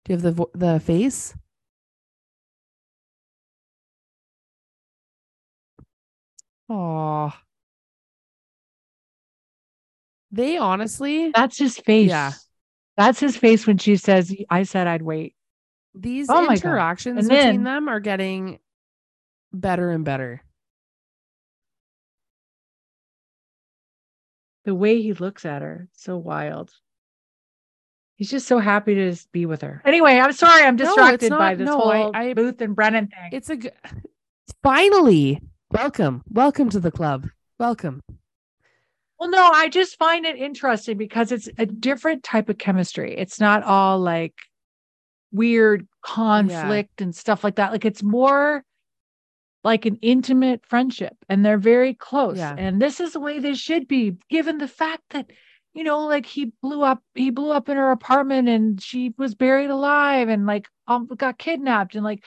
Do 0.04 0.10
you 0.10 0.14
have 0.14 0.22
the 0.22 0.32
vo- 0.32 0.50
the 0.54 0.80
face? 0.80 1.34
Oh, 6.68 7.32
they 10.30 10.56
honestly 10.56 11.30
that's 11.34 11.58
his 11.58 11.76
face 11.78 12.08
Yeah. 12.08 12.32
that's 12.96 13.20
his 13.20 13.36
face 13.36 13.66
when 13.66 13.76
she 13.76 13.96
says 13.96 14.34
i 14.48 14.62
said 14.62 14.86
i'd 14.86 15.02
wait 15.02 15.34
these 15.94 16.28
Oh 16.30 16.50
interactions 16.50 17.28
between 17.28 17.62
then- 17.62 17.64
them 17.64 17.88
are 17.88 18.00
getting 18.00 18.58
better 19.52 19.90
and 19.90 20.02
better. 20.06 20.40
The 24.64 24.74
way 24.74 25.02
he 25.02 25.12
looks 25.12 25.44
at 25.44 25.62
her, 25.62 25.88
so 25.92 26.16
wild. 26.16 26.70
He's 28.16 28.30
just 28.30 28.46
so 28.46 28.58
happy 28.58 28.94
to 28.94 29.10
just 29.10 29.32
be 29.32 29.46
with 29.46 29.62
her. 29.62 29.82
Anyway, 29.84 30.18
I'm 30.18 30.32
sorry, 30.32 30.62
I'm 30.62 30.76
No, 30.76 30.84
it's 30.84 30.94
distracted 30.94 31.30
by 31.30 31.54
this 31.54 31.66
no, 31.66 31.78
whole 31.78 32.10
I- 32.14 32.28
I- 32.30 32.34
Booth 32.34 32.60
and 32.60 32.76
Brennan 32.76 33.08
thing. 33.08 33.30
It's 33.32 33.50
a 33.50 33.56
good. 33.56 33.72
Finally, 34.62 35.40
welcome, 35.70 36.22
welcome 36.28 36.70
to 36.70 36.78
the 36.80 36.90
club. 36.92 37.26
Welcome. 37.58 38.00
Well, 39.18 39.30
no, 39.30 39.50
I 39.52 39.68
just 39.68 39.98
find 39.98 40.24
it 40.26 40.36
interesting 40.36 40.96
because 40.98 41.32
it's 41.32 41.48
a 41.58 41.66
different 41.66 42.22
type 42.22 42.48
of 42.48 42.58
chemistry. 42.58 43.16
It's 43.16 43.40
not 43.40 43.62
all 43.62 43.98
like 43.98 44.34
weird 45.32 45.86
conflict 46.02 47.00
and 47.00 47.14
stuff 47.14 47.42
like 47.42 47.56
that. 47.56 47.72
Like 47.72 47.84
it's 47.84 48.02
more 48.02 48.64
like 49.64 49.86
an 49.86 49.98
intimate 50.02 50.66
friendship 50.66 51.16
and 51.28 51.44
they're 51.44 51.58
very 51.58 51.94
close. 51.94 52.38
Yeah. 52.38 52.54
And 52.56 52.80
this 52.80 53.00
is 53.00 53.12
the 53.12 53.20
way 53.20 53.38
they 53.38 53.54
should 53.54 53.86
be, 53.86 54.16
given 54.28 54.58
the 54.58 54.68
fact 54.68 55.02
that, 55.10 55.30
you 55.72 55.84
know, 55.84 56.06
like 56.06 56.26
he 56.26 56.52
blew 56.62 56.82
up, 56.82 57.02
he 57.14 57.30
blew 57.30 57.52
up 57.52 57.68
in 57.68 57.76
her 57.76 57.90
apartment 57.90 58.48
and 58.48 58.82
she 58.82 59.14
was 59.16 59.34
buried 59.34 59.70
alive 59.70 60.28
and 60.28 60.46
like 60.46 60.68
um 60.88 61.06
got 61.16 61.38
kidnapped 61.38 61.94
and 61.94 62.04
like 62.04 62.24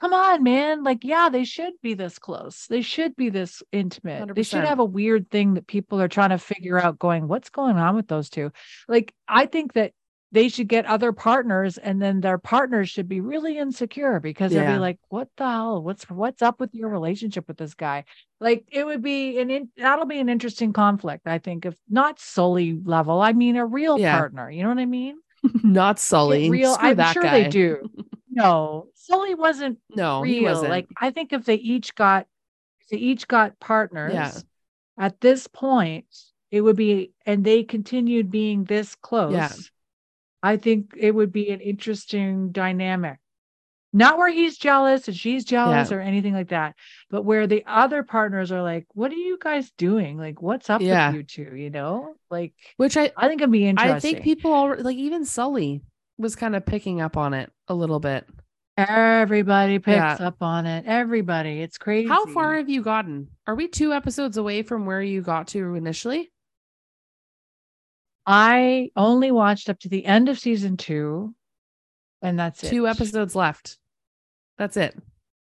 come 0.00 0.12
on, 0.12 0.42
man. 0.42 0.84
Like, 0.84 1.02
yeah, 1.02 1.30
they 1.30 1.44
should 1.44 1.72
be 1.82 1.94
this 1.94 2.18
close. 2.18 2.66
They 2.68 2.82
should 2.82 3.16
be 3.16 3.30
this 3.30 3.62
intimate. 3.72 4.34
They 4.34 4.42
should 4.42 4.64
have 4.64 4.78
a 4.78 4.84
weird 4.84 5.30
thing 5.30 5.54
that 5.54 5.66
people 5.66 5.98
are 6.00 6.08
trying 6.08 6.30
to 6.30 6.38
figure 6.38 6.78
out 6.78 6.98
going, 6.98 7.26
what's 7.26 7.48
going 7.48 7.78
on 7.78 7.96
with 7.96 8.08
those 8.08 8.28
two? 8.28 8.52
Like, 8.86 9.14
I 9.26 9.46
think 9.46 9.72
that 9.72 9.92
they 10.34 10.48
should 10.48 10.68
get 10.68 10.84
other 10.86 11.12
partners 11.12 11.78
and 11.78 12.02
then 12.02 12.20
their 12.20 12.38
partners 12.38 12.90
should 12.90 13.08
be 13.08 13.20
really 13.20 13.56
insecure 13.56 14.18
because 14.20 14.52
they'll 14.52 14.64
be 14.64 14.78
like, 14.78 14.98
what 15.08 15.28
the 15.36 15.44
hell? 15.48 15.82
What's 15.82 16.04
what's 16.10 16.42
up 16.42 16.58
with 16.60 16.74
your 16.74 16.88
relationship 16.88 17.46
with 17.48 17.56
this 17.56 17.74
guy? 17.74 18.04
Like 18.40 18.64
it 18.72 18.84
would 18.84 19.00
be 19.00 19.38
an 19.38 19.50
in, 19.50 19.68
that'll 19.76 20.06
be 20.06 20.18
an 20.18 20.28
interesting 20.28 20.72
conflict, 20.72 21.26
I 21.26 21.38
think, 21.38 21.64
if 21.64 21.76
not 21.88 22.18
Sully 22.18 22.78
level. 22.84 23.22
I 23.22 23.32
mean 23.32 23.56
a 23.56 23.64
real 23.64 23.98
Yeah. 23.98 24.16
partner. 24.16 24.50
You 24.50 24.64
know 24.64 24.70
what 24.70 24.78
I 24.78 24.86
mean? 24.86 25.18
Not 25.62 25.98
Sully. 26.00 26.50
real. 26.50 26.74
Screw 26.74 26.88
I'm 26.90 27.12
sure 27.12 27.22
guy. 27.22 27.44
they 27.44 27.48
do. 27.48 27.90
No, 28.36 28.88
Sully 28.94 29.36
wasn't 29.36 29.78
No, 29.94 30.20
real. 30.20 30.42
wasn't. 30.42 30.70
Like 30.70 30.88
I 31.00 31.10
think 31.10 31.32
if 31.32 31.44
they 31.44 31.54
each 31.54 31.94
got 31.94 32.26
if 32.80 32.88
they 32.88 32.96
each 32.96 33.28
got 33.28 33.60
partners 33.60 34.44
at 34.98 35.20
this 35.20 35.46
point, 35.46 36.06
it 36.50 36.60
would 36.60 36.74
be 36.74 37.12
and 37.24 37.44
they 37.44 37.62
continued 37.62 38.32
being 38.32 38.64
this 38.64 38.96
close. 38.96 39.70
I 40.44 40.58
think 40.58 40.92
it 40.96 41.12
would 41.14 41.32
be 41.32 41.50
an 41.50 41.60
interesting 41.60 42.52
dynamic. 42.52 43.18
Not 43.94 44.18
where 44.18 44.28
he's 44.30 44.58
jealous 44.58 45.06
and 45.06 45.16
she's 45.16 45.44
jealous 45.44 45.92
or 45.92 46.00
anything 46.00 46.34
like 46.34 46.48
that, 46.48 46.74
but 47.10 47.24
where 47.24 47.46
the 47.46 47.62
other 47.66 48.02
partners 48.02 48.50
are 48.50 48.60
like, 48.60 48.86
"What 48.92 49.12
are 49.12 49.16
you 49.30 49.38
guys 49.40 49.70
doing? 49.78 50.18
Like, 50.18 50.42
what's 50.42 50.68
up 50.68 50.80
Yeah. 50.82 51.08
with 51.12 51.16
you 51.16 51.22
two? 51.22 51.56
You 51.56 51.70
know, 51.70 52.14
like 52.28 52.52
which 52.76 52.96
I 52.96 53.12
I 53.16 53.28
think 53.28 53.40
it'd 53.40 53.52
be 53.52 53.66
interesting. 53.68 53.94
I 53.96 54.00
think 54.00 54.22
people 54.24 54.52
already 54.52 54.82
like 54.82 54.96
even 54.96 55.24
Sully 55.24 55.80
was 56.18 56.34
kind 56.36 56.56
of 56.56 56.66
picking 56.66 57.00
up 57.00 57.16
on 57.16 57.34
it 57.34 57.50
a 57.68 57.74
little 57.74 58.00
bit. 58.00 58.26
everybody 58.76 59.78
picks 59.78 59.96
Yeah. 59.96 60.16
up 60.28 60.42
on 60.42 60.66
it. 60.66 60.84
Everybody, 60.86 61.60
it's 61.62 61.78
crazy. 61.78 62.08
How 62.08 62.26
far 62.26 62.56
have 62.56 62.68
you 62.68 62.82
gotten? 62.82 63.28
Are 63.46 63.54
we 63.54 63.68
two 63.68 63.92
episodes 63.92 64.36
away 64.36 64.62
from 64.64 64.84
where 64.84 65.00
you 65.02 65.22
got 65.22 65.46
to 65.48 65.76
initially? 65.76 66.32
I 68.26 68.90
only 68.96 69.30
watched 69.30 69.68
up 69.68 69.78
to 69.80 69.88
the 69.88 70.04
end 70.04 70.28
of 70.28 70.38
season 70.38 70.76
two, 70.76 71.34
and 72.22 72.38
that's 72.38 72.64
it. 72.64 72.70
Two 72.70 72.88
episodes 72.88 73.34
left. 73.34 73.78
That's 74.56 74.76
it. 74.76 74.96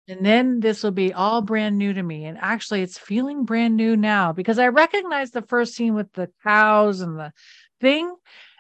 And 0.08 0.26
then 0.26 0.60
this 0.60 0.84
will 0.84 0.92
be 0.92 1.14
all 1.14 1.42
brand 1.42 1.78
new 1.78 1.94
to 1.94 2.04
me. 2.04 2.26
And 2.26 2.38
actually, 2.38 2.82
it's 2.82 2.98
feeling 2.98 3.46
brand 3.46 3.76
new 3.76 3.96
now 3.96 4.34
because 4.34 4.60
I 4.60 4.68
recognized 4.68 5.34
the 5.34 5.42
first 5.42 5.74
scene 5.74 5.94
with 5.94 6.12
the 6.14 6.30
cows 6.44 7.02
and 7.02 7.18
the 7.18 7.32
thing. 7.80 8.14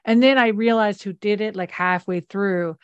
And 0.05 0.21
then 0.21 0.37
I 0.37 0.47
realized 0.47 1.03
who 1.03 1.13
did 1.13 1.41
it 1.41 1.55
like 1.55 1.71
halfway 1.71 2.21
through. 2.21 2.77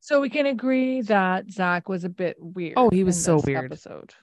So 0.00 0.20
we 0.20 0.30
can 0.30 0.46
agree 0.46 1.02
that 1.02 1.50
Zack 1.50 1.88
was 1.88 2.04
a 2.04 2.08
bit 2.08 2.36
weird. 2.38 2.74
Oh, 2.76 2.90
he 2.90 3.04
was 3.04 3.22
so 3.22 3.40
weird. 3.44 3.66
Episode. 3.66 4.14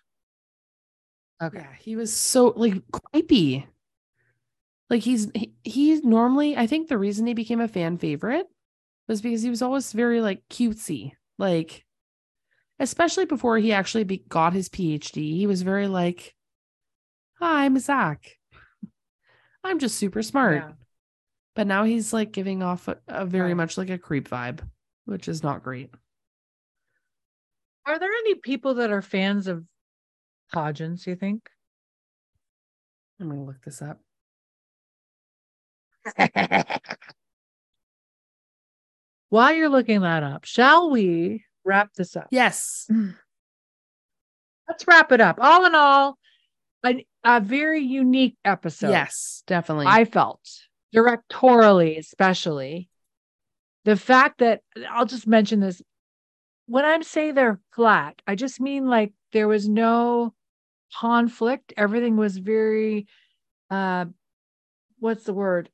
Okay. 1.41 1.59
Yeah, 1.59 1.73
he 1.79 1.95
was 1.95 2.15
so 2.15 2.53
like 2.55 2.81
creepy. 2.91 3.67
Like 4.89 5.03
he's 5.03 5.29
he, 5.35 5.53
he's 5.63 6.03
normally 6.03 6.55
I 6.55 6.67
think 6.67 6.87
the 6.87 6.97
reason 6.97 7.27
he 7.27 7.33
became 7.33 7.59
a 7.59 7.67
fan 7.67 7.97
favorite 7.97 8.45
was 9.07 9.21
because 9.21 9.41
he 9.41 9.49
was 9.49 9.61
always 9.61 9.91
very 9.93 10.21
like 10.21 10.43
cutesy. 10.49 11.11
Like 11.37 11.85
especially 12.79 13.25
before 13.25 13.57
he 13.57 13.73
actually 13.73 14.03
be, 14.03 14.23
got 14.29 14.53
his 14.53 14.69
PhD, 14.69 15.35
he 15.35 15.47
was 15.47 15.61
very 15.61 15.87
like 15.87 16.33
Hi, 17.39 17.65
I'm 17.65 17.77
Zack. 17.79 18.37
I'm 19.63 19.79
just 19.79 19.97
super 19.97 20.23
smart. 20.23 20.63
Yeah. 20.63 20.71
But 21.55 21.67
now 21.67 21.83
he's 21.83 22.13
like 22.13 22.31
giving 22.31 22.63
off 22.63 22.87
a, 22.87 22.97
a 23.07 23.25
very 23.25 23.49
Right. 23.49 23.57
much 23.57 23.77
like 23.77 23.89
a 23.89 23.97
creep 23.97 24.29
vibe, 24.29 24.67
which 25.05 25.27
is 25.27 25.43
not 25.43 25.63
great. 25.63 25.89
Are 27.85 27.99
there 27.99 28.11
any 28.11 28.35
people 28.35 28.75
that 28.75 28.91
are 28.91 29.01
fans 29.01 29.47
of 29.47 29.65
Hodgins, 30.53 31.05
you 31.07 31.15
think? 31.15 31.49
I'm 33.19 33.29
gonna 33.29 33.43
look 33.43 33.61
this 33.63 33.81
up. 33.81 33.99
While 39.29 39.53
you're 39.53 39.69
looking 39.69 40.01
that 40.01 40.23
up, 40.23 40.45
shall 40.45 40.89
we 40.89 41.43
wrap 41.65 41.93
this 41.93 42.15
up? 42.15 42.27
Yes. 42.31 42.89
Let's 44.67 44.87
wrap 44.87 45.11
it 45.11 45.21
up. 45.21 45.37
All 45.41 45.65
in 45.65 45.75
all, 45.75 46.17
a, 46.85 47.05
a 47.23 47.41
very 47.41 47.81
unique 47.81 48.37
episode. 48.45 48.89
yes, 48.89 49.43
definitely. 49.47 49.87
I 49.87 50.05
felt 50.05 50.41
directorially, 50.95 51.97
especially 51.97 52.89
the 53.85 53.95
fact 53.95 54.39
that 54.39 54.61
I'll 54.91 55.05
just 55.05 55.27
mention 55.27 55.59
this. 55.59 55.81
When 56.67 56.83
I'm 56.83 57.03
say 57.03 57.31
they're 57.31 57.59
flat, 57.73 58.21
I 58.27 58.35
just 58.35 58.59
mean 58.59 58.87
like 58.87 59.13
there 59.31 59.47
was 59.47 59.69
no 59.69 60.33
conflict. 60.93 61.73
Everything 61.77 62.17
was 62.17 62.37
very, 62.37 63.07
uh, 63.69 64.05
what's 64.99 65.23
the 65.23 65.33
word? 65.33 65.69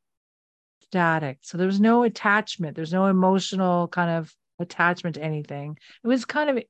Static. 0.94 1.40
So 1.42 1.58
there 1.58 1.66
was 1.66 1.80
no 1.80 2.04
attachment. 2.04 2.76
There's 2.76 2.94
no 2.94 3.08
emotional 3.08 3.88
kind 3.88 4.12
of 4.12 4.32
attachment 4.60 5.16
to 5.16 5.24
anything. 5.24 5.76
It 6.04 6.08
was 6.08 6.24
kind 6.24 6.52
of 6.52 6.64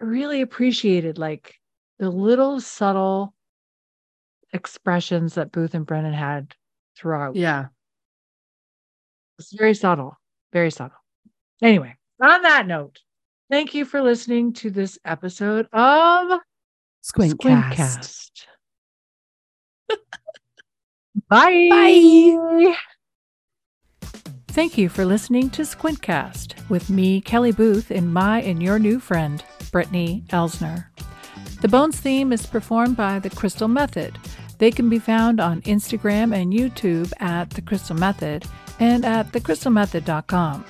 really 0.00 0.40
appreciated, 0.40 1.16
like 1.16 1.54
the 2.00 2.10
little 2.10 2.60
subtle 2.60 3.32
expressions 4.52 5.34
that 5.34 5.52
Booth 5.52 5.74
and 5.74 5.86
Brennan 5.86 6.14
had 6.14 6.52
throughout. 6.96 7.36
yeah. 7.36 7.66
It's 9.38 9.52
very 9.52 9.74
subtle, 9.74 10.18
very 10.52 10.72
subtle. 10.72 10.98
Anyway, 11.62 11.94
on 12.20 12.42
that 12.42 12.66
note, 12.66 12.98
thank 13.52 13.72
you 13.72 13.84
for 13.84 14.02
listening 14.02 14.52
to 14.54 14.70
this 14.70 14.98
episode 15.04 15.68
of 15.72 16.40
Squintcast. 17.04 17.36
Squintcast. 17.38 18.30
Bye. 21.28 21.68
Bye. 21.70 22.76
Thank 24.48 24.76
you 24.76 24.88
for 24.88 25.04
listening 25.04 25.50
to 25.50 25.62
Squintcast 25.62 26.68
with 26.68 26.90
me, 26.90 27.20
Kelly 27.20 27.52
Booth, 27.52 27.90
and 27.90 28.12
my 28.12 28.42
and 28.42 28.62
your 28.62 28.78
new 28.78 28.98
friend, 28.98 29.44
Brittany 29.70 30.24
Elsner. 30.30 30.86
The 31.60 31.68
Bones 31.68 32.00
theme 32.00 32.32
is 32.32 32.46
performed 32.46 32.96
by 32.96 33.18
The 33.20 33.30
Crystal 33.30 33.68
Method. 33.68 34.18
They 34.58 34.70
can 34.70 34.88
be 34.88 34.98
found 34.98 35.40
on 35.40 35.62
Instagram 35.62 36.34
and 36.34 36.52
YouTube 36.52 37.12
at 37.20 37.50
The 37.50 37.62
Crystal 37.62 37.96
Method 37.96 38.44
and 38.80 39.04
at 39.04 39.30
thecrystalmethod.com. 39.30 40.64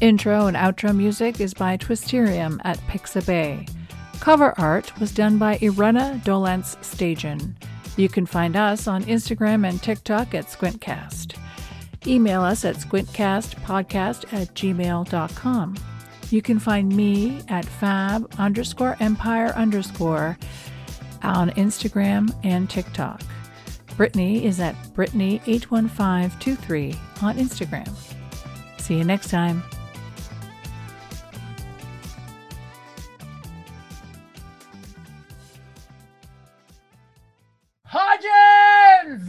Intro 0.00 0.46
and 0.46 0.56
outro 0.56 0.96
music 0.96 1.40
is 1.40 1.54
by 1.54 1.76
Twisterium 1.76 2.60
at 2.64 2.78
Pixabay. 2.88 3.70
Cover 4.18 4.52
art 4.58 4.98
was 4.98 5.12
done 5.12 5.38
by 5.38 5.58
Irena 5.62 6.20
Dolence 6.24 6.76
Stajan. 6.82 7.54
You 7.96 8.08
can 8.08 8.26
find 8.26 8.56
us 8.56 8.88
on 8.88 9.04
Instagram 9.04 9.68
and 9.68 9.80
TikTok 9.82 10.34
at 10.34 10.46
Squintcast. 10.46 11.36
Email 12.06 12.42
us 12.42 12.64
at 12.64 12.76
squintcastpodcast 12.76 14.32
at 14.32 14.54
gmail.com. 14.54 15.76
You 16.30 16.42
can 16.42 16.58
find 16.58 16.96
me 16.96 17.42
at 17.48 17.66
fab 17.66 18.32
underscore 18.38 18.96
empire 19.00 19.48
underscore 19.48 20.38
on 21.22 21.50
Instagram 21.50 22.34
and 22.42 22.70
TikTok. 22.70 23.20
Brittany 23.96 24.44
is 24.44 24.58
at 24.58 24.74
Brittany81523 24.94 27.22
on 27.22 27.36
Instagram. 27.36 27.88
See 28.80 28.96
you 28.96 29.04
next 29.04 29.30
time. 29.30 29.62
Hodgins! 37.92 39.28